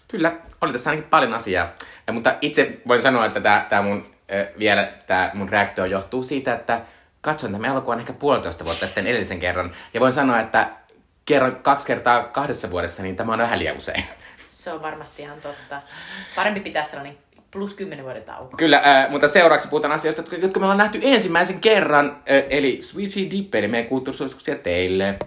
Kyllä, 0.09 0.33
oli 0.61 0.73
tässä 0.73 0.91
ainakin 0.91 1.11
paljon 1.11 1.35
asiaa. 1.35 1.73
Ja, 2.07 2.13
mutta 2.13 2.35
itse 2.41 2.81
voin 2.89 3.03
sanoa, 3.03 3.27
että 3.27 3.41
tämä, 3.41 3.67
tämä 3.69 3.83
mun, 3.83 4.07
vielä 4.59 4.93
tämä 5.07 5.31
mun 5.35 5.49
reaktio 5.49 5.85
johtuu 5.85 6.23
siitä, 6.23 6.53
että 6.53 6.81
katsoin 7.21 7.53
tämän 7.53 7.71
elokuvan 7.71 8.01
ehkä 8.01 8.13
puolitoista 8.13 8.65
vuotta 8.65 8.87
sitten 8.87 9.07
edellisen 9.07 9.41
kerran. 9.41 9.73
Ja 9.95 10.01
voin 10.01 10.13
sanoa, 10.13 10.41
että 10.41 10.71
kerran 11.31 11.57
kaksi 11.57 11.87
kertaa 11.87 12.23
kahdessa 12.23 12.71
vuodessa, 12.71 13.03
niin 13.03 13.17
tämä 13.17 13.33
on 13.33 13.39
vähän 13.39 13.59
liian 13.59 13.77
usein. 13.77 14.05
Se 14.49 14.73
on 14.73 14.83
varmasti 14.83 15.23
ihan 15.23 15.41
totta. 15.41 15.83
Parempi 16.37 16.61
pitää 16.61 16.85
sellainen 16.85 17.19
plus 17.51 17.75
10 17.75 18.05
vuoden 18.05 18.23
tauko. 18.23 18.57
Kyllä, 18.57 18.77
äh, 18.77 19.11
mutta 19.11 19.29
seuraavaksi 19.29 19.69
puhutaan 19.69 19.93
asioista, 19.93 20.23
jotka- 20.23 20.37
jotka 20.37 20.61
me 20.61 20.65
ollaan 20.67 20.79
nähty 20.79 21.01
ensimmäisen 21.03 21.61
kerran, 21.61 22.11
äh, 22.11 22.45
eli 22.51 22.79
Switchy 22.83 23.31
Dip, 23.31 23.55
eli 23.55 23.69
meidän 23.69 23.89
kulttuurisuosituksia 23.89 24.57
teille. 24.57 25.19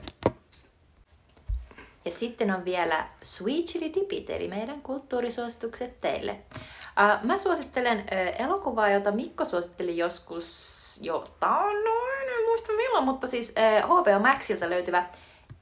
Ja 2.06 2.12
sitten 2.12 2.52
on 2.52 2.66
vielä 2.66 3.06
Sweet 3.22 3.66
Chili 3.66 3.94
Dipit, 3.94 4.30
eli 4.30 4.48
meidän 4.48 4.82
kulttuurisuositukset 4.82 6.02
teille. 6.02 6.32
Uh, 6.32 7.28
mä 7.28 7.38
suosittelen 7.38 7.98
uh, 7.98 8.46
elokuvaa, 8.46 8.90
jota 8.90 9.12
Mikko 9.12 9.46
suositteli 9.46 9.98
joskus 9.98 10.74
jo 11.02 11.28
taannoin, 11.40 12.30
en 12.38 12.46
muista 12.46 12.74
milloin, 12.74 13.06
mutta 13.06 13.28
siis 13.28 13.54
uh, 13.86 14.02
HBO 14.02 14.20
Maxilta 14.20 14.70
löytyvä 14.70 15.06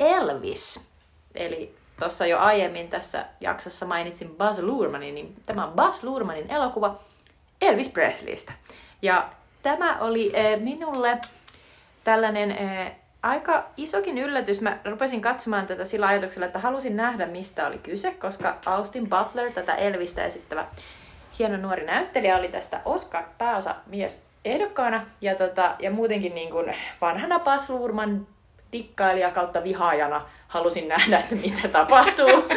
Elvis. 0.02 0.88
Eli 1.36 1.76
tuossa 1.99 2.26
jo 2.26 2.39
aiemmin 2.39 2.88
tässä 2.88 3.26
jaksossa 3.39 3.86
mainitsin 3.86 4.36
Buzz 4.36 4.60
Luhrmannin, 4.60 5.16
niin 5.16 5.36
tämä 5.45 5.66
on 5.66 5.74
Buzz 5.74 6.04
Luhrmannin 6.04 6.52
elokuva 6.52 6.99
Elvis 7.62 7.89
Presleystä. 7.89 8.54
Ja 9.02 9.30
tämä 9.64 9.97
oli 9.99 10.28
uh, 10.28 10.62
minulle 10.62 11.18
tällainen 12.04 12.52
äh, 12.52 12.91
aika 13.24 13.66
isokin 13.78 14.18
yllätys. 14.18 14.62
Mä 14.62 14.78
rupesin 14.86 15.22
katsomaan 15.22 15.68
tätä 15.68 15.86
sillä 15.86 16.08
ajatuksella, 16.08 16.45
että 16.45 16.60
halusin 16.60 16.97
nähdä, 16.97 17.26
mistä 17.26 17.68
oli 17.68 17.78
kyse, 17.78 18.12
koska 18.12 18.58
Austin 18.66 19.10
Butler, 19.10 19.52
tätä 19.52 19.76
Elvistä 19.76 20.26
esittävä 20.26 20.66
hieno 21.39 21.58
nuori 21.58 21.86
näyttelijä, 21.86 22.38
oli 22.38 22.47
tästä 22.47 22.82
Oscar 22.86 23.24
pääosa 23.38 23.76
mies 23.86 24.26
ehdokkaana. 24.45 25.06
Ja, 25.22 25.36
tota, 25.36 25.76
ja 25.80 25.91
muutenkin 25.91 26.36
niin 26.36 26.49
kuin 26.52 26.76
vanhana 27.02 27.39
Baz 27.39 27.70
Luhrmann 27.70 28.28
dikkailija 28.72 29.32
kautta 29.32 29.64
vihaajana 29.64 30.26
halusin 30.48 30.88
nähdä, 30.88 31.20
että 31.20 31.36
mitä 31.36 31.68
tapahtuu. 31.68 32.44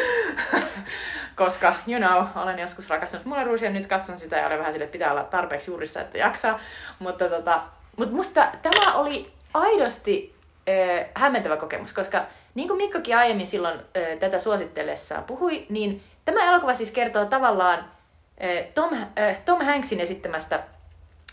Koska, 1.36 1.74
you 1.86 2.00
know, 2.00 2.44
olen 2.44 2.58
joskus 2.58 2.90
rakastanut 2.90 3.44
Rougea, 3.44 3.70
nyt 3.70 3.86
katson 3.86 4.18
sitä 4.18 4.36
ja 4.36 4.46
olen 4.46 4.58
vähän 4.58 4.72
sille, 4.72 4.84
että 4.84 4.92
pitää 4.92 5.10
olla 5.10 5.24
tarpeeksi 5.24 5.70
juurissa, 5.70 6.00
että 6.00 6.18
jaksaa. 6.18 6.60
Mutta 6.98 7.28
tota, 7.28 7.62
mut 7.96 8.12
musta 8.12 8.48
tämä 8.62 8.94
oli 8.94 9.32
aidosti 9.54 10.34
äh, 10.68 11.06
hämmentävä 11.14 11.56
kokemus, 11.56 11.92
koska 11.92 12.22
niin 12.54 12.68
kuin 12.68 12.76
Mikkokin 12.76 13.16
aiemmin 13.16 13.46
silloin 13.46 13.78
äh, 13.78 14.18
tätä 14.18 14.38
suositellessaan 14.38 15.24
puhui, 15.24 15.66
niin 15.68 16.02
tämä 16.24 16.48
elokuva 16.48 16.74
siis 16.74 16.90
kertoo 16.90 17.24
tavallaan 17.24 17.78
äh, 17.78 18.66
Tom, 18.74 18.94
äh, 18.94 19.38
Tom 19.44 19.64
Hanksin 19.64 20.00
esittämästä 20.00 20.62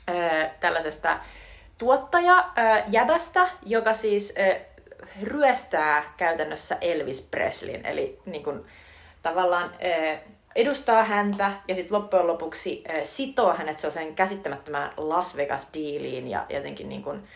äh, 0.09 0.51
tällaisesta 0.59 1.19
tuottaja-jäbästä, 1.77 3.49
joka 3.65 3.93
siis 3.93 4.33
äh, 4.39 4.70
ryöstää 5.23 6.13
käytännössä 6.17 6.77
Elvis 6.81 7.21
Presleyn, 7.21 7.85
eli 7.85 8.19
niin 8.25 8.43
kuin, 8.43 8.65
tavallaan 9.23 9.75
äh, 9.85 10.19
edustaa 10.55 11.03
häntä 11.03 11.51
ja 11.67 11.75
sitten 11.75 11.97
loppujen 11.97 12.27
lopuksi 12.27 12.83
äh, 12.89 12.95
sitoo 13.03 13.53
hänet 13.53 13.79
sellaiseen 13.79 14.15
käsittämättömään 14.15 14.93
Las 14.97 15.37
Vegas-diiliin 15.37 16.27
ja 16.27 16.45
jotenkin 16.49 16.89
niin 16.89 17.03
kuin, 17.03 17.27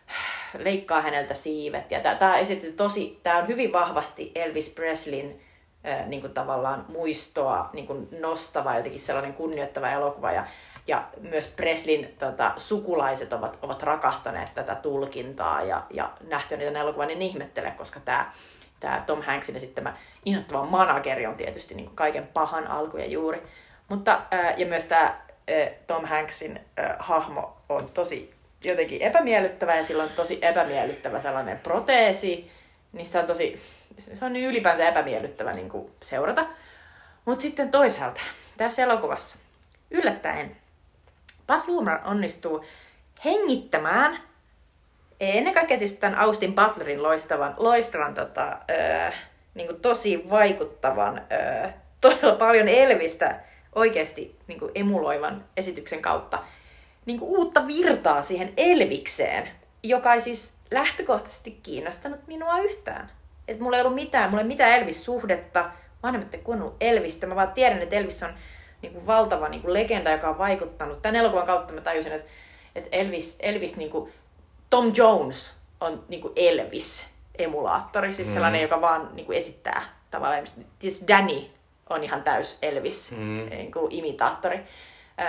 leikkaa 0.58 1.02
häneltä 1.02 1.34
siivet. 1.34 1.90
Ja 1.90 2.00
tämä 2.00 2.36
esitetty 2.36 2.72
tosi, 2.72 3.20
tämä 3.22 3.38
on 3.38 3.48
hyvin 3.48 3.72
vahvasti 3.72 4.32
Elvis 4.34 4.70
Presleyn 4.70 5.40
äh, 5.86 6.06
niin 6.06 6.20
kuin 6.20 6.34
tavallaan 6.34 6.84
muistoa 6.88 7.70
niin 7.72 7.86
kuin 7.86 8.08
nostava, 8.20 8.76
jotenkin 8.76 9.00
sellainen 9.00 9.34
kunnioittava 9.34 9.90
elokuva. 9.90 10.32
Ja, 10.32 10.46
ja 10.88 11.04
myös 11.20 11.46
Preslin 11.46 12.16
tota, 12.18 12.52
sukulaiset 12.56 13.32
ovat, 13.32 13.58
ovat 13.62 13.82
rakastaneet 13.82 14.50
tätä 14.54 14.74
tulkintaa 14.74 15.62
ja, 15.62 15.82
ja 15.90 16.12
nähty 16.28 16.56
niitä 16.56 16.80
elokuvan, 16.80 17.08
niin 17.08 17.22
ihmettele, 17.22 17.70
koska 17.70 18.00
tämä 18.00 18.32
tämä 18.80 19.02
Tom 19.06 19.22
Hanksin 19.22 19.56
esittämä 19.56 19.96
innoittava 20.24 20.66
manageri 20.66 21.26
on 21.26 21.34
tietysti 21.34 21.74
niin 21.74 21.90
kaiken 21.94 22.26
pahan 22.26 22.66
alku 22.66 22.96
ja 22.96 23.06
juuri. 23.06 23.42
Mutta, 23.88 24.20
ää, 24.30 24.54
ja 24.56 24.66
myös 24.66 24.84
tämä 24.84 25.20
Tom 25.86 26.04
Hanksin 26.04 26.60
ää, 26.76 26.96
hahmo 26.98 27.56
on 27.68 27.90
tosi 27.94 28.34
jotenkin 28.64 29.02
epämiellyttävä 29.02 29.76
ja 29.76 29.84
sillä 29.84 30.02
on 30.02 30.10
tosi 30.16 30.38
epämiellyttävä 30.42 31.20
sellainen 31.20 31.58
proteesi. 31.58 32.50
Niistä 32.92 33.20
on 33.20 33.26
tosi, 33.26 33.62
se 33.98 34.24
on 34.24 34.32
niin 34.32 34.46
ylipäänsä 34.46 34.88
epämiellyttävä 34.88 35.52
niin 35.52 35.68
kuin 35.68 35.90
seurata. 36.02 36.46
Mutta 37.24 37.42
sitten 37.42 37.70
toisaalta 37.70 38.20
tässä 38.56 38.82
elokuvassa 38.82 39.38
yllättäen 39.90 40.56
Baz 41.48 41.68
Luhrmann 41.68 42.04
onnistuu 42.04 42.64
hengittämään 43.24 44.18
ennen 45.20 45.54
kaikkea 45.54 45.78
tietysti 45.78 46.00
tämän 46.00 46.18
Austin 46.18 46.54
Butlerin 46.54 47.02
loistavan, 47.02 47.54
loistavan 47.56 48.14
tota, 48.14 48.58
öö, 48.70 49.10
niin 49.54 49.66
kuin 49.66 49.80
tosi 49.80 50.24
vaikuttavan, 50.30 51.22
öö, 51.32 51.70
todella 52.00 52.36
paljon 52.36 52.68
Elvistä 52.68 53.40
oikeasti 53.74 54.38
niin 54.46 54.58
kuin 54.58 54.72
emuloivan 54.74 55.44
esityksen 55.56 56.02
kautta 56.02 56.38
niin 57.06 57.18
kuin 57.18 57.30
uutta 57.38 57.66
virtaa 57.66 58.22
siihen 58.22 58.52
Elvikseen, 58.56 59.48
joka 59.82 60.14
ei 60.14 60.20
siis 60.20 60.56
lähtökohtaisesti 60.70 61.60
kiinnostanut 61.62 62.26
minua 62.26 62.58
yhtään. 62.58 63.10
Et 63.48 63.60
mulla 63.60 63.76
ei 63.76 63.82
ollut 63.82 63.94
mitään, 63.94 64.30
mulla 64.30 64.42
ei 64.42 64.48
mitään 64.48 64.72
Elvis-suhdetta. 64.72 65.70
Vanhemmat 66.02 66.34
ei 66.34 66.40
kuunnellut 66.40 66.76
Elvistä. 66.80 67.26
Mä 67.26 67.36
vaan 67.36 67.52
tiedän, 67.52 67.82
että 67.82 67.96
Elvis 67.96 68.22
on 68.22 68.34
niin 68.82 68.92
kuin 68.92 69.06
valtava 69.06 69.48
niin 69.48 69.62
kuin 69.62 69.74
legenda, 69.74 70.10
joka 70.10 70.28
on 70.28 70.38
vaikuttanut. 70.38 71.02
Tämän 71.02 71.16
elokuvan 71.16 71.46
kautta 71.46 71.72
mä 71.72 71.80
tajusin, 71.80 72.12
että, 72.12 72.30
että 72.74 72.88
Elvis, 72.92 73.36
Elvis 73.40 73.76
niin 73.76 73.90
kuin, 73.90 74.12
Tom 74.70 74.92
Jones 74.96 75.54
on 75.80 76.04
niin 76.08 76.20
kuin 76.20 76.32
Elvis-emulaattori, 76.36 78.12
siis 78.12 78.28
mm. 78.28 78.34
sellainen, 78.34 78.62
joka 78.62 78.80
vaan 78.80 79.10
niin 79.12 79.26
kuin 79.26 79.38
esittää 79.38 79.82
tavallaan. 80.10 80.44
Tietysti 80.78 81.08
Danny 81.08 81.42
on 81.90 82.04
ihan 82.04 82.22
täys 82.22 82.58
Elvis, 82.62 83.10
mm. 83.10 83.48
niin. 83.50 83.72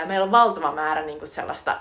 Meillä 0.05 0.23
on 0.23 0.31
valtava 0.31 0.71
määrä 0.71 1.05
niin 1.05 1.19
kuin 1.19 1.29
sellaista 1.29 1.79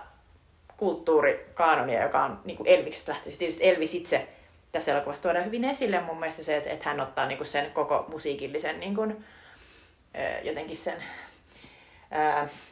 kulttuurikaanonia, 0.77 2.03
joka 2.03 2.25
on 2.25 2.41
niin 2.45 2.57
kuin 2.57 2.69
Elviksestä 2.69 3.13
lähtöisin. 3.13 3.39
Tietysti 3.39 3.69
Elvis 3.69 3.95
itse 3.95 4.29
tässä 4.73 4.93
elokuvassa 4.93 5.23
tuodaan 5.23 5.45
hyvin 5.45 5.65
esille 5.65 6.01
mun 6.01 6.21
mielestä 6.21 6.43
se, 6.43 6.57
että, 6.57 6.71
että 6.71 6.89
hän 6.89 7.01
ottaa 7.01 7.27
niin 7.27 7.39
kuin 7.39 7.47
sen 7.47 7.71
koko 7.71 8.05
musiikillisen 8.09 8.81
niin 8.81 8.95
kuin, 8.95 9.25
jotenkin 10.43 10.77
sen 10.77 11.03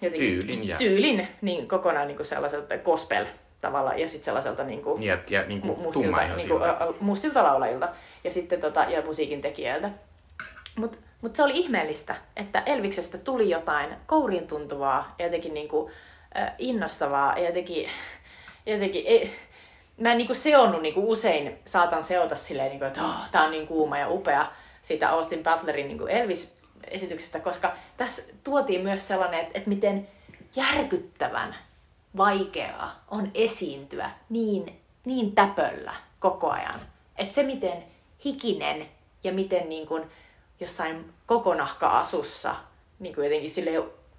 jotenkin, 0.02 0.30
tyylin, 0.30 0.68
ja... 0.68 0.76
tyylin 0.76 1.28
niin 1.40 1.68
kokonaan 1.68 2.06
niin 2.06 2.16
kuin 2.16 2.26
sellaiselta 2.26 2.78
gospel 2.78 3.26
tavalla 3.60 3.94
ja 3.94 4.08
sitten 4.08 4.24
sellaiselta 4.24 4.64
niin 4.64 4.82
kuin, 4.82 5.02
ja, 5.02 5.18
ja 5.30 5.42
niin 5.46 5.60
kuin 5.60 5.78
mustilta, 5.78 6.36
niin 6.36 6.48
kuin, 6.48 6.60
mustilta 7.00 7.44
laulajilta 7.44 7.88
ja 8.24 8.32
sitten 8.32 8.60
tota, 8.60 8.84
ja 8.88 9.02
musiikin 9.02 9.40
tekijöiltä. 9.40 9.90
Mutta 10.76 10.98
mut 11.20 11.36
se 11.36 11.42
oli 11.42 11.56
ihmeellistä, 11.56 12.14
että 12.36 12.62
Elviksestä 12.66 13.18
tuli 13.18 13.50
jotain 13.50 13.96
kouriin 14.06 14.46
tuntuvaa 14.46 15.14
ja 15.18 15.24
jotenkin 15.24 15.54
niin 15.54 15.68
kuin, 15.68 15.92
äh, 16.38 16.52
innostavaa 16.58 17.38
ja 17.38 17.46
jotenkin, 17.46 17.88
jotenkin 18.66 19.02
ei, 19.06 19.30
mä 20.00 20.12
en 20.12 20.18
niin 20.18 20.28
kuin 20.28 20.36
seonnut 20.36 20.82
niin 20.82 20.94
kuin 20.94 21.06
usein, 21.06 21.58
saatan 21.64 22.04
seota 22.04 22.36
silleen, 22.36 22.68
niin 22.68 22.78
kuin, 22.78 22.86
että 22.86 23.02
oh, 23.02 23.30
tää 23.32 23.44
on 23.44 23.50
niin 23.50 23.66
kuuma 23.66 23.98
ja 23.98 24.08
upea 24.08 24.46
siitä 24.82 25.10
Austin 25.10 25.42
Butlerin 25.42 25.88
niin 25.88 25.98
kuin 25.98 26.10
Elvis 26.10 26.55
esityksestä, 26.90 27.40
koska 27.40 27.72
tässä 27.96 28.22
tuotiin 28.44 28.80
myös 28.80 29.08
sellainen, 29.08 29.40
että, 29.40 29.52
että 29.58 29.68
miten 29.68 30.08
järkyttävän 30.56 31.54
vaikeaa 32.16 33.04
on 33.08 33.30
esiintyä 33.34 34.10
niin, 34.28 34.80
niin 35.04 35.34
täpöllä 35.34 35.94
koko 36.20 36.50
ajan. 36.50 36.80
Että 37.18 37.34
se, 37.34 37.42
miten 37.42 37.84
hikinen 38.24 38.88
ja 39.24 39.32
miten 39.32 39.68
niin 39.68 39.86
kuin 39.86 40.02
jossain 40.60 41.12
kokonahka-asussa 41.26 42.54
niin 42.98 43.14
kuin 43.14 43.24
jotenkin, 43.24 43.50
sille, 43.50 43.70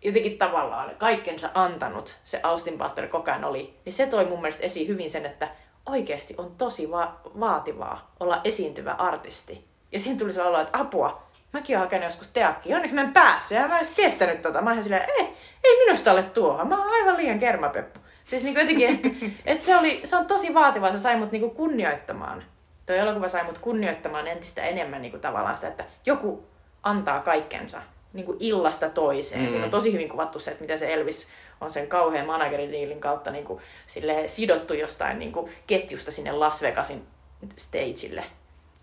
jotenkin 0.01 0.38
tavallaan 0.38 0.95
kaikkensa 0.97 1.49
antanut 1.53 2.15
se 2.26 2.39
Austin 2.43 2.78
Butler 2.78 3.07
koko 3.07 3.32
ajan 3.32 3.43
oli, 3.43 3.74
niin 3.86 3.93
se 3.93 4.07
toi 4.07 4.26
mun 4.26 4.41
mielestä 4.41 4.63
esiin 4.63 4.88
hyvin 4.88 5.11
sen, 5.11 5.26
että 5.26 5.49
oikeasti 5.86 6.36
on 6.38 6.55
tosi 6.57 6.91
va- 6.91 7.20
vaativaa 7.39 8.11
olla 8.20 8.41
esiintyvä 8.43 8.91
artisti. 8.91 9.65
Ja 9.91 9.99
siinä 9.99 10.20
tuli 10.20 10.34
se 10.34 10.43
olo, 10.43 10.59
että 10.59 10.80
apua, 10.80 11.26
mäkin 11.54 11.76
olen 11.76 11.86
hakenut 11.86 12.06
joskus 12.06 12.28
teakkiin. 12.28 12.76
Onneksi 12.76 12.95
mä 12.95 13.02
en 13.02 13.14
päässyt 13.14 13.58
ja 13.58 13.68
mä 13.68 13.80
en 13.80 13.86
kestänyt 13.95 14.41
tota. 14.41 14.62
Mä 14.62 14.72
ihan 14.72 14.84
silleen, 14.84 15.10
ei, 15.18 15.34
ei 15.64 15.86
minusta 15.86 16.12
ole 16.12 16.24
tuohon. 16.24 16.68
Mä 16.68 16.84
oon 16.84 16.93
aivan 16.93 17.18
liian 17.18 17.39
kermapeppu. 17.39 18.00
Siis 18.26 18.43
niinku 18.43 18.60
jotenkin, 18.60 18.89
että 18.95 19.10
et 19.45 19.62
se, 19.62 19.78
oli, 19.78 20.02
se 20.04 20.16
on 20.16 20.26
tosi 20.26 20.54
vaativaa. 20.54 20.91
Se 20.91 20.98
sai 20.98 21.18
mut 21.18 21.32
niinku 21.32 21.50
kunnioittamaan. 21.50 22.43
Tuo 22.86 22.95
elokuva 22.95 23.28
sai 23.28 23.43
mut 23.43 23.58
kunnioittamaan 23.58 24.28
entistä 24.28 24.64
enemmän 24.64 25.02
niinku 25.02 25.18
tavallaan 25.18 25.56
sitä, 25.58 25.68
että 25.68 25.86
joku 26.06 26.48
antaa 26.84 27.20
kaikkensa 27.20 27.82
niinku 28.14 28.38
illasta 28.39 28.89
toiseen. 28.89 29.41
Mm. 29.41 29.50
Siinä 29.50 29.66
on 29.66 29.72
tosi 29.72 29.93
hyvin 29.93 30.10
kuvattu 30.10 30.39
se, 30.39 30.52
että 30.52 30.64
miten 30.64 30.80
se 30.80 30.93
Elvis 30.93 31.28
on 31.62 31.72
sen 31.72 31.88
kauhean 31.88 32.26
manageridiilin 32.26 33.00
kautta 33.00 33.32
niinku, 33.32 33.62
sidottu 34.26 34.74
jostain 34.74 35.20
niinku, 35.20 35.50
ketjusta 35.68 36.12
sinne 36.12 36.32
Las 36.32 36.62
Vegasin 36.62 37.08
stageille. 37.58 38.24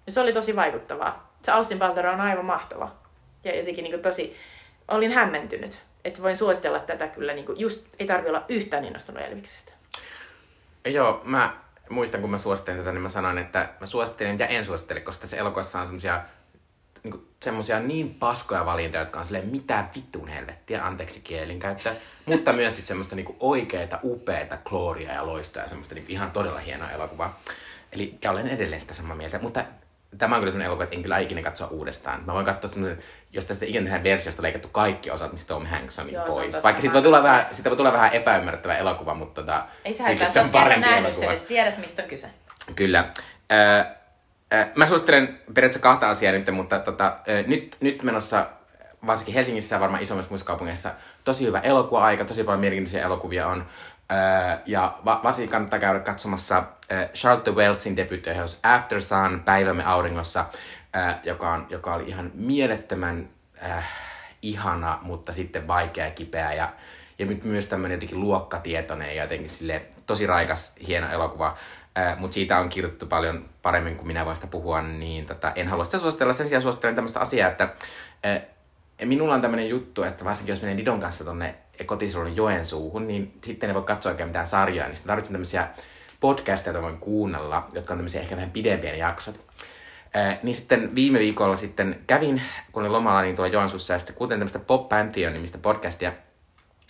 Ja 0.06 0.12
se 0.12 0.20
oli 0.20 0.32
tosi 0.32 0.56
vaikuttavaa 0.56 1.33
se 1.44 1.52
Austin 1.52 1.78
Butler 1.78 2.06
on 2.06 2.20
aivan 2.20 2.44
mahtava. 2.44 2.92
Ja 3.44 3.56
jotenkin 3.56 3.84
niin 3.84 4.02
tosi, 4.02 4.36
olin 4.88 5.12
hämmentynyt. 5.12 5.82
Että 6.04 6.22
voin 6.22 6.36
suositella 6.36 6.78
tätä 6.78 7.06
kyllä, 7.06 7.32
niin 7.32 7.46
kuin, 7.46 7.60
just 7.60 7.86
ei 7.98 8.06
tarvi 8.06 8.28
olla 8.28 8.44
yhtään 8.48 8.84
innostunut 8.84 9.22
Elviksestä. 9.22 9.72
Joo, 10.86 11.20
mä 11.24 11.56
muistan, 11.90 12.20
kun 12.20 12.30
mä 12.30 12.38
suosittelin 12.38 12.80
tätä, 12.80 12.92
niin 12.92 13.02
mä 13.02 13.08
sanoin, 13.08 13.38
että 13.38 13.68
mä 13.80 13.86
suosittelen 13.86 14.38
ja 14.38 14.46
en 14.46 14.64
suosittele, 14.64 15.00
koska 15.00 15.20
tässä 15.20 15.36
elokuvassa 15.36 15.80
on 15.80 15.86
semmosia 15.86 16.20
niin 17.04 17.26
semmosia 17.42 17.80
niin 17.80 18.14
paskoja 18.14 18.66
valintoja, 18.66 19.02
jotka 19.02 19.20
on 19.20 19.26
silleen 19.26 19.48
mitä 19.48 19.84
vittuun 19.96 20.28
helvettiä, 20.28 20.86
anteeksi 20.86 21.20
kielin 21.20 21.58
käyttää, 21.58 21.94
mutta 22.26 22.52
myös 22.62 22.76
sit 22.76 22.86
semmoista 22.86 23.16
niin 23.16 23.36
oikeita, 23.40 23.98
upeita 24.02 24.56
klooria 24.68 25.12
ja 25.12 25.26
loistoa 25.26 25.62
ja 25.62 25.68
semmoista 25.68 25.94
niin 25.94 26.04
ihan 26.08 26.30
todella 26.30 26.58
hienoa 26.58 26.90
elokuvaa. 26.90 27.40
Eli 27.92 28.18
ja 28.22 28.30
olen 28.30 28.48
edelleen 28.48 28.80
sitä 28.80 28.94
samaa 28.94 29.16
mieltä, 29.16 29.38
mutta 29.38 29.64
tämä 30.18 30.34
on 30.34 30.40
kyllä 30.40 30.50
sellainen 30.50 30.66
elokuva, 30.66 30.84
että 30.84 30.96
en 30.96 31.02
kyllä 31.02 31.18
ikinä 31.18 31.42
katsoa 31.42 31.68
uudestaan. 31.68 32.22
Mä 32.26 32.34
voin 32.34 32.46
katsoa 32.46 32.70
semmoisen, 32.70 32.98
jos 33.32 33.44
tästä 33.44 33.64
ikinä 33.64 33.82
tehdään 33.82 34.04
versiosta 34.04 34.42
leikattu 34.42 34.68
kaikki 34.68 35.10
osat, 35.10 35.32
mistä 35.32 35.48
Tom 35.48 35.66
Hanks 35.66 35.98
on 35.98 36.06
niin 36.06 36.14
Joo, 36.14 36.26
pois. 36.26 36.62
Vaikka 36.62 36.80
siitä 36.80 36.94
voi, 36.94 37.02
tulla 37.02 37.22
vähän, 37.22 37.46
siitä 37.52 37.70
voi 37.70 37.76
tulla 37.76 37.92
vähän 37.92 38.12
epäymmärrettävä 38.12 38.76
elokuva, 38.76 39.14
mutta 39.14 39.42
tota, 39.42 39.64
Ei 39.84 39.94
se 39.94 40.18
se 40.32 40.40
on 40.40 40.50
parempi 40.50 40.88
elokuva. 40.88 41.36
Sen, 41.36 41.46
tiedät, 41.48 41.78
mistä 41.78 42.02
on 42.02 42.08
kyse. 42.08 42.28
Kyllä. 42.76 42.98
Äh, 43.52 43.86
äh, 44.60 44.68
mä 44.74 44.86
suosittelen 44.86 45.26
periaatteessa 45.28 45.80
kahta 45.80 46.10
asiaa 46.10 46.32
nyt, 46.32 46.50
mutta 46.52 46.78
tota, 46.78 47.06
äh, 47.06 47.46
nyt, 47.46 47.76
nyt 47.80 48.02
menossa 48.02 48.46
varsinkin 49.06 49.34
Helsingissä 49.34 49.76
ja 49.76 49.80
varmaan 49.80 50.02
isommissa 50.02 50.30
muissa 50.30 50.46
kaupungeissa 50.46 50.90
tosi 51.24 51.46
hyvä 51.46 51.60
elokuva-aika, 51.60 52.24
tosi 52.24 52.44
paljon 52.44 52.60
mielenkiintoisia 52.60 53.06
elokuvia 53.06 53.48
on. 53.48 53.66
Ja 54.66 54.98
va- 55.04 55.20
varsinkin 55.24 55.50
kannattaa 55.50 55.78
käydä 55.78 56.00
katsomassa 56.00 56.64
Charlotte 57.14 57.50
Wellsin 57.50 57.96
debuttiohjaus 57.96 58.60
After 58.62 59.00
Sun, 59.00 59.42
Päivämme 59.44 59.84
auringossa, 59.84 60.44
joka, 61.24 61.52
on, 61.52 61.66
joka 61.70 61.94
oli 61.94 62.08
ihan 62.08 62.30
mielettömän 62.34 63.28
äh, 63.62 63.84
ihana, 64.42 64.98
mutta 65.02 65.32
sitten 65.32 65.66
vaikea 65.66 66.10
kipeä 66.10 66.52
ja, 66.52 66.72
ja 67.18 67.26
myös 67.44 67.66
tämmöinen 67.66 67.96
jotenkin 67.96 68.20
luokkatietoinen 68.20 69.16
ja 69.16 69.22
jotenkin 69.22 69.48
sille 69.48 69.82
tosi 70.06 70.26
raikas, 70.26 70.76
hieno 70.86 71.10
elokuva. 71.10 71.56
Äh, 71.98 72.18
mutta 72.18 72.34
siitä 72.34 72.58
on 72.58 72.68
kirjoitettu 72.68 73.06
paljon 73.06 73.48
paremmin 73.62 73.96
kuin 73.96 74.06
minä 74.06 74.24
voin 74.24 74.36
sitä 74.36 74.48
puhua, 74.48 74.82
niin 74.82 75.26
tota, 75.26 75.52
en 75.54 75.68
halua 75.68 75.84
sitä 75.84 75.98
suositella. 75.98 76.32
Sen 76.32 76.48
sijaan 76.48 76.62
suosittelen 76.62 76.94
tämmöistä 76.94 77.20
asiaa, 77.20 77.50
että 77.50 77.68
äh, 78.26 78.42
minulla 79.04 79.34
on 79.34 79.40
tämmöinen 79.40 79.68
juttu, 79.68 80.02
että 80.02 80.24
varsinkin 80.24 80.52
jos 80.52 80.62
menee 80.62 80.76
Didon 80.76 81.00
kanssa 81.00 81.24
tonne 81.24 81.54
kotisolun 81.86 82.36
Joensuuhun, 82.36 83.08
niin 83.08 83.38
sitten 83.44 83.70
ei 83.70 83.74
voi 83.74 83.82
katsoa 83.82 84.12
oikein 84.12 84.28
mitään 84.28 84.46
sarjaa, 84.46 84.86
niin 84.86 84.96
sitten 84.96 85.08
tarvitsen 85.08 85.32
tämmöisiä 85.32 85.68
podcasteja, 86.20 86.74
joita 86.74 86.86
voin 86.86 86.98
kuunnella, 86.98 87.68
jotka 87.72 87.94
on 87.94 87.98
tämmöisiä 87.98 88.20
ehkä 88.20 88.36
vähän 88.36 88.50
pidempiä 88.50 88.96
jaksot. 88.96 89.40
Ää, 90.14 90.38
niin 90.42 90.56
sitten 90.56 90.94
viime 90.94 91.18
viikolla 91.18 91.56
sitten 91.56 92.00
kävin, 92.06 92.42
kun 92.72 92.82
olin 92.82 92.92
lomalla, 92.92 93.22
niin 93.22 93.36
tuolla 93.36 93.52
Joensuussa, 93.52 93.92
ja 93.92 93.98
sitten 93.98 94.16
kuuntelin 94.16 94.40
tämmöistä 94.40 94.58
Pop 94.58 94.88
Pantheon 94.88 95.32
nimistä 95.32 95.58
podcastia. 95.58 96.12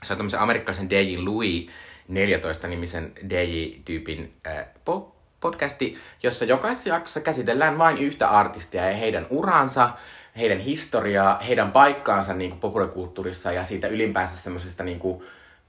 Se 0.03 0.13
on 0.13 0.17
tämmöisen 0.17 0.41
amerikkalaisen 0.41 0.91
DJ 0.91 1.17
Louis 1.19 1.71
14-nimisen 2.11 3.13
DJ-tyypin 3.29 4.33
ää, 4.45 4.67
pop 4.85 5.15
podcasti, 5.45 5.99
jossa 6.23 6.45
jokaisessa 6.45 6.89
jaksossa 6.89 7.21
käsitellään 7.21 7.79
vain 7.79 7.99
yhtä 7.99 8.29
artistia 8.29 8.87
ja 8.87 8.97
heidän 8.97 9.27
uransa, 9.31 9.91
heidän 10.39 10.59
historiaa, 10.59 11.39
heidän 11.39 11.73
paikkaansa 11.73 12.35
niin 12.35 12.51
kuin 12.51 12.61
populaarikulttuurissa 12.61 13.53
ja 13.53 13.65
siitä 13.65 13.89
ylipäänsä 13.89 14.37
semmoisesta 14.37 14.85
niin 14.85 14.99
kuin, 14.99 15.25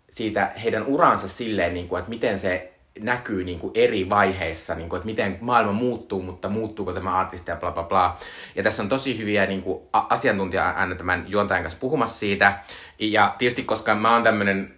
siitä 0.09 0.51
heidän 0.63 0.85
uransa 0.85 1.27
silleen, 1.27 1.73
niin 1.73 1.87
kuin, 1.87 1.99
että 1.99 2.09
miten 2.09 2.39
se 2.39 2.73
näkyy 2.99 3.43
niin 3.43 3.59
kuin 3.59 3.71
eri 3.75 4.09
vaiheissa, 4.09 4.75
niin 4.75 4.89
kuin, 4.89 4.97
että 4.97 5.05
miten 5.05 5.37
maailma 5.41 5.73
muuttuu, 5.73 6.21
mutta 6.21 6.49
muuttuuko 6.49 6.93
tämä 6.93 7.17
artisti 7.17 7.51
ja 7.51 7.55
bla 7.55 7.71
bla 7.71 7.83
bla. 7.83 8.17
Ja 8.55 8.63
tässä 8.63 8.83
on 8.83 8.89
tosi 8.89 9.17
hyviä 9.17 9.45
niin 9.45 9.61
kuin, 9.61 9.81
asiantuntija 9.93 10.69
aina 10.69 10.95
tämän 10.95 11.25
juontajan 11.27 11.63
kanssa 11.63 11.79
puhumassa 11.79 12.19
siitä. 12.19 12.59
Ja 12.99 13.35
tietysti 13.37 13.63
koska 13.63 13.95
mä 13.95 14.13
oon 14.13 14.23
tämmöinen 14.23 14.75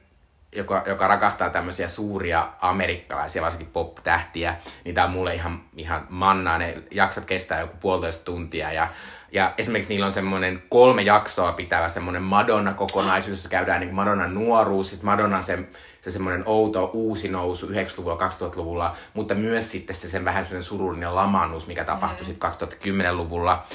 joka, 0.55 0.83
joka 0.85 1.07
rakastaa 1.07 1.49
tämmöisiä 1.49 1.87
suuria 1.87 2.47
amerikkalaisia, 2.61 3.41
varsinkin 3.41 3.71
pop-tähtiä, 3.73 4.55
niin 4.83 4.95
tää 4.95 5.05
on 5.05 5.11
mulle 5.11 5.35
ihan, 5.35 5.61
ihan 5.77 6.07
mannaa. 6.09 6.57
Ne 6.57 6.83
jaksot 6.91 7.25
kestää 7.25 7.59
joku 7.59 7.73
puolitoista 7.79 8.25
tuntia 8.25 8.71
ja 8.71 8.87
ja 9.31 9.53
esimerkiksi 9.57 9.89
niillä 9.89 10.05
on 10.05 10.11
semmoinen 10.11 10.63
kolme 10.69 11.01
jaksoa 11.01 11.51
pitävä 11.51 11.89
semmoinen 11.89 12.23
Madonna-kokonaisuus, 12.23 13.37
jossa 13.37 13.49
käydään 13.49 13.79
niin 13.79 13.95
Madonnan 13.95 14.33
nuoruus, 14.33 14.89
sitten 14.89 15.05
Madonna 15.05 15.41
se, 15.41 15.59
se 16.01 16.11
semmoinen 16.11 16.43
outo 16.45 16.89
uusi 16.93 17.29
nousu 17.29 17.67
90-luvulla, 17.67 18.17
2000-luvulla, 18.17 18.95
mutta 19.13 19.35
myös 19.35 19.71
sitten 19.71 19.95
se 19.95 20.09
sen 20.09 20.25
vähän 20.25 20.43
semmoinen 20.43 20.63
surullinen 20.63 21.15
lamannus, 21.15 21.67
mikä 21.67 21.83
tapahtui 21.83 22.21
mm. 22.21 22.25
sitten 22.25 22.51
2010-luvulla. 22.51 23.65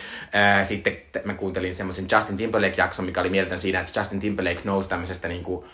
sitten 0.62 0.96
mä 1.24 1.34
kuuntelin 1.34 1.74
semmoisen 1.74 2.06
Justin 2.12 2.36
Timberlake-jakson, 2.36 3.04
mikä 3.04 3.20
oli 3.20 3.30
mieletön 3.30 3.58
siinä, 3.58 3.80
että 3.80 4.00
Justin 4.00 4.20
Timberlake 4.20 4.60
nousi 4.64 4.88
tämmöisestä 4.88 5.28
niin 5.28 5.44
kuin, 5.44 5.64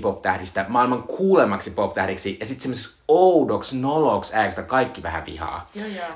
pop-tähdistä 0.00 0.64
maailman 0.68 1.02
kuulemaksi 1.02 1.70
pop-tähdiksi 1.70 2.36
ja 2.40 2.46
sitten 2.46 2.62
semmoisessa 2.62 3.00
oudoksi, 3.08 3.76
noloks 3.76 4.34
ääksistä 4.34 4.62
kaikki 4.62 5.02
vähän 5.02 5.26
vihaa. 5.26 5.70
Joo, 5.74 5.86
joo, 5.86 6.06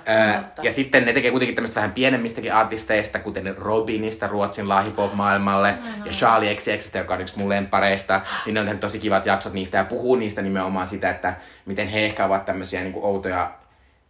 ja 0.63 0.71
sitten 0.71 1.05
ne 1.05 1.13
tekee 1.13 1.31
kuitenkin 1.31 1.55
tämmöistä 1.55 1.77
vähän 1.81 1.93
pienemmistäkin 1.93 2.53
artisteista, 2.53 3.19
kuten 3.19 3.57
Robinista 3.57 4.27
Ruotsin 4.27 4.69
lahipop-maailmalle 4.69 5.75
ja 6.05 6.13
Charlie 6.13 6.55
XCXstä, 6.55 6.99
joka 6.99 7.15
on 7.15 7.21
yksi 7.21 7.39
mun 7.39 7.49
lempareista, 7.49 8.21
niin 8.47 8.55
ne 8.55 8.61
on 8.61 8.67
tehnyt 8.67 8.81
tosi 8.81 8.99
kivat 8.99 9.27
jaksot 9.27 9.53
niistä 9.53 9.79
ja 9.79 9.85
puhuu 9.85 10.17
niistä 10.17 10.43
nimenomaan 10.43 10.87
sitä, 10.87 11.11
että 11.11 11.35
miten 11.67 11.89
he 11.89 12.05
ehkä 12.05 12.25
ovat 12.25 12.45
tämmöisiä 12.45 12.81
niin 12.81 12.93
kuin 12.93 13.05
outoja 13.05 13.51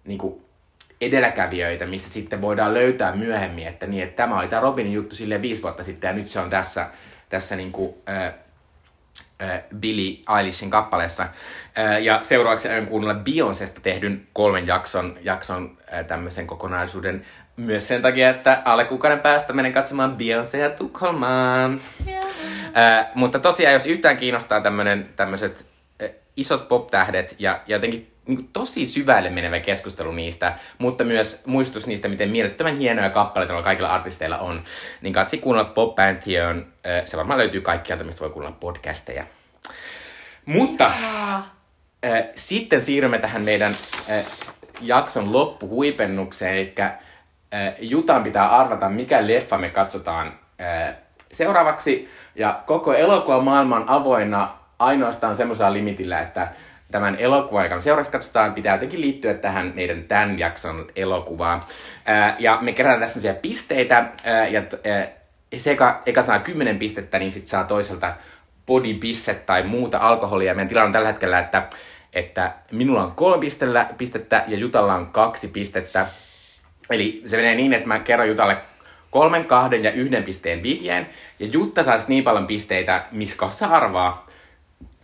niin 0.05 0.19
kuin 0.19 0.45
edelläkävijöitä, 1.01 1.87
missä 1.87 2.11
sitten 2.11 2.43
voidaan 2.43 2.75
löytää 2.75 3.17
myöhemmin, 3.17 3.67
että, 3.67 3.87
niin, 3.87 4.03
että 4.03 4.17
tämä 4.17 4.39
oli 4.39 4.49
tämä 4.49 4.63
Robinin 4.63 4.93
juttu 4.93 5.17
silleen 5.17 5.43
viisi 5.43 5.63
vuotta 5.63 5.83
sitten 5.83 6.09
ja 6.09 6.15
nyt 6.15 6.29
se 6.29 6.41
on 6.41 6.51
tässä, 6.51 6.89
tässä 7.29 7.57
niin 7.57 7.73
kuin, 7.73 7.95
äh, 8.09 8.35
äh, 9.43 9.63
Billie 9.79 10.23
Eilishin 10.39 10.71
kappaleessa. 10.71 11.23
Äh, 11.79 12.03
ja 12.03 12.19
seuraavaksi 12.23 12.69
aion 12.69 12.87
kuunnella 12.87 13.15
Beyoncesta 13.15 13.81
tehdyn 13.81 14.27
kolmen 14.33 14.67
jakson, 14.67 15.19
jakson 15.23 15.79
äh, 15.93 16.05
tämmöisen 16.05 16.47
kokonaisuuden 16.47 17.25
myös 17.57 17.89
sen 17.89 18.03
takia, 18.03 18.31
että 18.31 18.63
alle 18.65 18.85
kuukauden 18.85 19.21
päästä 19.21 19.53
menen 19.53 19.73
katsomaan 19.73 20.17
Beyoncéa 20.17 20.77
Tukholmaan. 20.77 21.81
Äh, 22.77 23.07
mutta 23.15 23.39
tosiaan, 23.39 23.75
jos 23.75 23.87
yhtään 23.87 24.17
kiinnostaa 24.17 24.63
tämmöiset 25.17 25.67
äh, 26.03 26.11
isot 26.37 26.69
pop-tähdet 26.69 27.37
ja, 27.39 27.61
ja 27.67 27.77
jotenkin 27.77 28.14
niin 28.27 28.49
tosi 28.53 28.87
syvälle 28.87 29.31
menevä 29.31 29.61
keskustelu 29.61 30.13
niistä, 30.13 30.59
mutta 30.79 31.05
myös 31.05 31.43
muistus 31.47 31.87
niistä, 31.87 32.09
miten 32.09 32.31
mielettömän 32.31 32.79
hienoja 32.79 33.11
kappaleita 33.11 33.53
noilla 33.53 33.65
kaikilla 33.65 33.89
artisteilla 33.89 34.39
on, 34.39 34.63
niin 35.01 35.13
kansi 35.13 35.39
kuunnella 35.39 35.71
Pop 35.71 35.95
Pantheon. 35.95 36.67
Se 37.05 37.17
varmaan 37.17 37.39
löytyy 37.39 37.61
kaikkialta, 37.61 38.05
mistä 38.05 38.21
voi 38.21 38.31
kuunnella 38.31 38.57
podcasteja. 38.61 39.25
Mutta 40.47 40.91
äh, 42.05 42.25
sitten 42.35 42.81
siirrymme 42.81 43.19
tähän 43.19 43.43
meidän 43.43 43.77
äh, 44.11 44.25
jakson 44.81 45.33
loppuhuipennukseen, 45.33 46.55
eli 46.55 46.75
äh, 46.81 46.93
Jutan 47.81 48.23
pitää 48.23 48.57
arvata, 48.57 48.89
mikä 48.89 49.27
leffa 49.27 49.59
me 49.59 49.71
katsotaan 49.71 50.39
äh, 50.61 50.95
seuraavaksi. 51.33 52.09
Ja 52.35 52.63
koko 52.67 52.95
elokuva 52.95 53.41
maailma 53.41 53.77
on 53.77 53.89
avoinna 53.89 54.59
ainoastaan 54.79 55.37
semmoisella 55.37 55.73
limitillä, 55.73 56.21
että 56.21 56.49
tämän 56.95 57.17
elokuvan, 57.17 57.65
joka 57.65 57.75
me 57.75 57.81
seuraavaksi 57.81 58.13
katsotaan, 58.13 58.55
pitää 58.55 58.75
jotenkin 58.75 59.01
liittyä 59.01 59.35
tähän 59.35 59.73
meidän 59.75 60.05
tämän 60.05 60.39
jakson 60.39 60.87
elokuvaan. 60.97 61.63
Ja 62.39 62.59
me 62.61 62.73
kerätään 62.73 63.01
tässä 63.01 63.21
semmoisia 63.21 63.41
pisteitä, 63.43 64.09
ja 64.51 64.63
ää, 64.85 65.09
se 65.57 65.71
eka, 65.71 66.03
eka 66.07 66.23
saa 66.23 66.39
10 66.39 66.79
pistettä, 66.79 67.19
niin 67.19 67.31
sitten 67.31 67.49
saa 67.49 67.65
toiselta 67.65 68.15
body 68.67 68.95
bisset 68.95 69.47
tai 69.47 69.63
muuta 69.63 69.99
alkoholia. 69.99 70.55
Meidän 70.55 70.69
tilanne 70.69 70.87
on 70.87 70.93
tällä 70.93 71.09
hetkellä, 71.09 71.39
että, 71.39 71.69
että 72.13 72.53
minulla 72.71 73.05
on 73.05 73.13
kolme 73.13 73.41
pistellä, 73.41 73.89
pistettä 73.99 74.45
ja 74.47 74.59
Jutalla 74.59 74.95
on 74.95 75.07
kaksi 75.07 75.49
pistettä. 75.49 76.07
Eli 76.91 77.23
se 77.27 77.37
menee 77.37 77.55
niin, 77.55 77.73
että 77.73 77.89
mä 77.89 77.99
kerron 77.99 78.29
Jutalle 78.29 78.57
kolmen, 79.11 79.45
kahden 79.45 79.85
ja 79.85 79.93
yhden 79.93 80.23
pisteen 80.23 80.63
vihjeen. 80.63 81.07
Ja 81.39 81.47
Jutta 81.47 81.83
saa 81.83 81.97
niin 82.09 82.25
paljon 82.25 82.47
pisteitä, 82.47 83.05
missä 83.13 83.69
arvaa. 83.71 84.27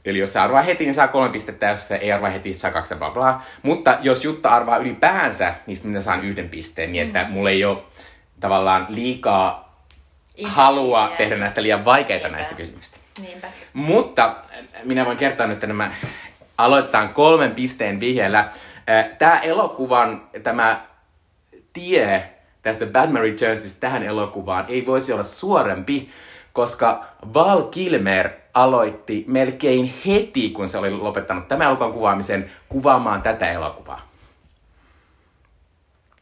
Eli 0.05 0.19
jos 0.19 0.33
se 0.33 0.39
arvaa 0.39 0.63
heti, 0.63 0.85
niin 0.85 0.95
saa 0.95 1.09
kolme 1.09 1.33
pistettä, 1.33 1.67
jos 1.67 1.89
se 1.89 1.95
ei 1.95 2.13
arvaa 2.13 2.31
heti, 2.31 2.49
niin 2.49 2.55
saa 2.59 2.71
kaksi 2.71 2.95
bla 2.95 3.11
bla. 3.11 3.43
Mutta 3.63 3.99
jos 4.03 4.25
Jutta 4.25 4.49
arvaa 4.49 4.77
ylipäänsä, 4.77 5.55
niin 5.67 5.77
sitten 5.77 5.91
minä 5.91 6.01
saan 6.01 6.25
yhden 6.25 6.49
pisteen, 6.49 6.93
niin 6.93 7.07
että 7.07 7.27
mulla 7.29 7.51
ei 7.51 7.65
ole 7.65 7.79
tavallaan 8.41 8.87
liikaa 8.89 9.75
halua 10.45 11.07
Niin, 11.07 11.17
tehdä 11.17 11.37
näistä 11.37 11.63
liian 11.63 11.85
vaikeita 11.85 12.23
Niinpä. 12.25 12.37
näistä 12.37 12.55
kysymyksistä. 12.55 12.99
Niinpä. 13.23 13.49
Mutta 13.73 14.37
minä 14.85 15.07
voin 15.07 15.19
kertoa 15.19 15.47
nyt, 15.47 15.55
että 15.55 15.67
nämä 15.67 15.93
aloitetaan 16.59 17.09
kolmen 17.15 17.55
pisteen 17.55 18.01
vihjeellä. 18.01 18.49
Tämä 19.19 19.39
elokuvan, 19.39 20.23
tämä 20.43 20.83
tie 21.73 22.31
tästä 22.63 22.87
Batman 22.87 23.23
Returnsista 23.23 23.81
tähän 23.81 24.03
elokuvaan 24.03 24.65
ei 24.69 24.87
voisi 24.87 25.13
olla 25.13 25.25
suorempi, 25.25 26.11
koska 26.53 27.05
Val 27.35 27.63
Kilmer 27.63 28.31
aloitti 28.55 29.25
melkein 29.29 29.95
heti, 30.07 30.51
kun 30.51 30.69
se 30.69 30.79
oli 30.79 30.91
lopettanut 30.91 31.49
tämän 31.49 31.67
elokuvan 31.67 31.93
kuvaamisen, 31.93 32.51
kuvaamaan 32.69 33.23
tätä 33.23 33.51
elokuvaa. 33.51 34.09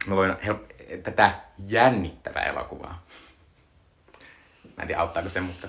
Mä 0.06 0.16
voin 0.16 0.36
tätä 1.02 1.34
jännittävää 1.58 2.42
elokuvaa. 2.42 3.02
Mä 4.76 4.82
en 4.82 4.86
tiedä, 4.86 5.00
auttaako 5.00 5.28
se, 5.28 5.40
mutta 5.40 5.68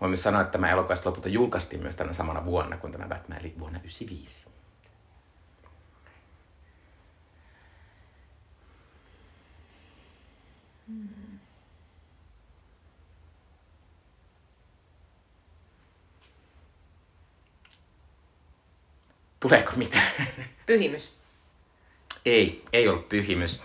Voin 0.00 0.10
myös 0.10 0.22
sanoa, 0.22 0.40
että 0.40 0.52
tämä 0.52 0.70
elokuva 0.70 0.94
lopulta 1.04 1.28
julkaistiin 1.28 1.82
myös 1.82 1.96
tänä 1.96 2.12
samana 2.12 2.44
vuonna 2.44 2.76
kuin 2.76 2.92
tämä 2.92 3.08
Batman, 3.08 3.38
eli 3.38 3.54
vuonna 3.58 3.78
1995. 3.78 4.54
Tuleeko 19.40 19.72
mitään? 19.76 20.12
Pyhimys. 20.66 21.14
Ei, 22.26 22.64
ei 22.72 22.88
ollut 22.88 23.08
pyhimys. 23.08 23.62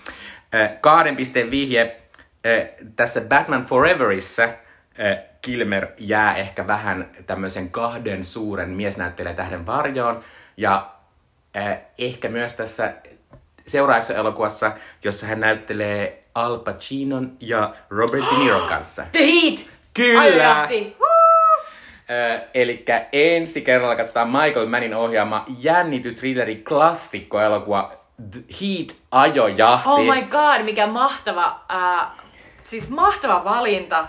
Ö, 0.54 0.70
Kahden 0.82 1.16
pisteen 1.16 1.52
vihje. 1.52 2.02
Ö, 2.46 2.68
Tässä 2.96 3.22
Batman 3.22 3.66
Foreverissa 3.66 4.44
ö, 4.44 5.29
Kilmer 5.42 5.88
jää 5.98 6.36
ehkä 6.36 6.68
vähän 6.68 7.10
tämmöisen 7.28 7.70
kahden 7.70 8.24
suuren 8.24 8.70
miesnäyttelijän 8.70 9.36
tähden 9.36 9.66
varjoon. 9.66 10.24
Ja 10.58 10.92
ö, 11.58 11.78
ehkä 11.98 12.30
myös 12.30 12.54
tässä 12.54 12.94
seuraavaksi 13.68 14.14
elokuvassa, 14.14 14.72
jossa 15.04 15.26
hän 15.28 15.40
näyttelee 15.40 16.24
Al 16.36 16.58
Pacinon 16.58 17.38
ja 17.40 17.74
Robert 17.90 18.26
De 18.32 18.38
Niron 18.44 18.70
kanssa. 18.74 19.06
The 19.12 19.20
Heat! 19.20 19.60
Kyllä! 19.94 20.68
Woo! 21.00 21.10
Eli 22.54 22.86
ensi 23.12 23.62
kerralla 23.62 23.96
katsotaan 23.96 24.30
Michael 24.30 24.68
Mannin 24.68 24.96
ohjaama 24.96 25.46
jännitystrilleri 25.60 26.56
klassikkoelokuva 26.56 27.92
The 28.32 28.40
Heat 28.62 28.96
Ajojahti. 29.12 29.90
Oh 29.90 30.00
my 30.00 30.22
god, 30.22 30.64
mikä 30.64 30.88
mahtava, 30.88 31.62
äh, 31.72 32.08
siis 32.64 32.90
mahtava 32.90 33.44
valinta. 33.44 34.08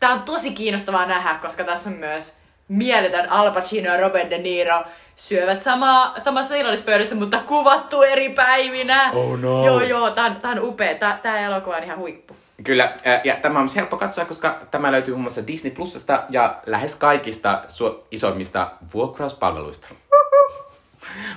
Tää 0.00 0.10
on 0.12 0.22
tosi 0.22 0.52
kiinnostavaa 0.52 1.06
nähdä, 1.06 1.34
koska 1.42 1.64
tässä 1.64 1.90
on 1.90 1.96
myös 1.96 2.34
mieletön 2.68 3.30
Al 3.30 3.50
Pacino 3.50 3.90
ja 3.90 4.00
Robert 4.00 4.30
De 4.30 4.38
Niro 4.38 4.84
syövät 5.16 5.62
samaa, 5.62 6.14
samassa 6.18 6.54
illallispöydässä, 6.54 7.14
mutta 7.14 7.42
kuvattu 7.46 8.02
eri 8.02 8.28
päivinä. 8.28 9.10
Oh 9.12 9.38
no. 9.38 9.66
Joo, 9.66 9.80
joo, 9.80 10.10
tää 10.10 10.24
on, 10.24 10.36
tää 10.36 10.50
on 10.50 10.58
upea. 10.62 10.94
Tää, 10.94 11.18
tää 11.22 11.38
elokuva 11.38 11.76
on 11.76 11.84
ihan 11.84 11.98
huippu. 11.98 12.36
Kyllä, 12.64 12.92
ja 13.24 13.36
tämä 13.36 13.58
on 13.58 13.64
myös 13.64 13.76
helppo 13.76 13.96
katsoa, 13.96 14.24
koska 14.24 14.58
tämä 14.70 14.92
löytyy 14.92 15.14
muun 15.14 15.22
muassa 15.22 15.46
Disney 15.46 15.72
Plusasta 15.72 16.22
ja 16.30 16.56
lähes 16.66 16.96
kaikista 16.96 17.62
su- 17.68 18.04
isoimmista 18.10 18.70
vuokrauspalveluista. 18.94 19.88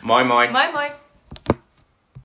moi 0.02 0.24
moi! 0.24 0.48
Moi 0.48 0.72
moi! 0.72 0.92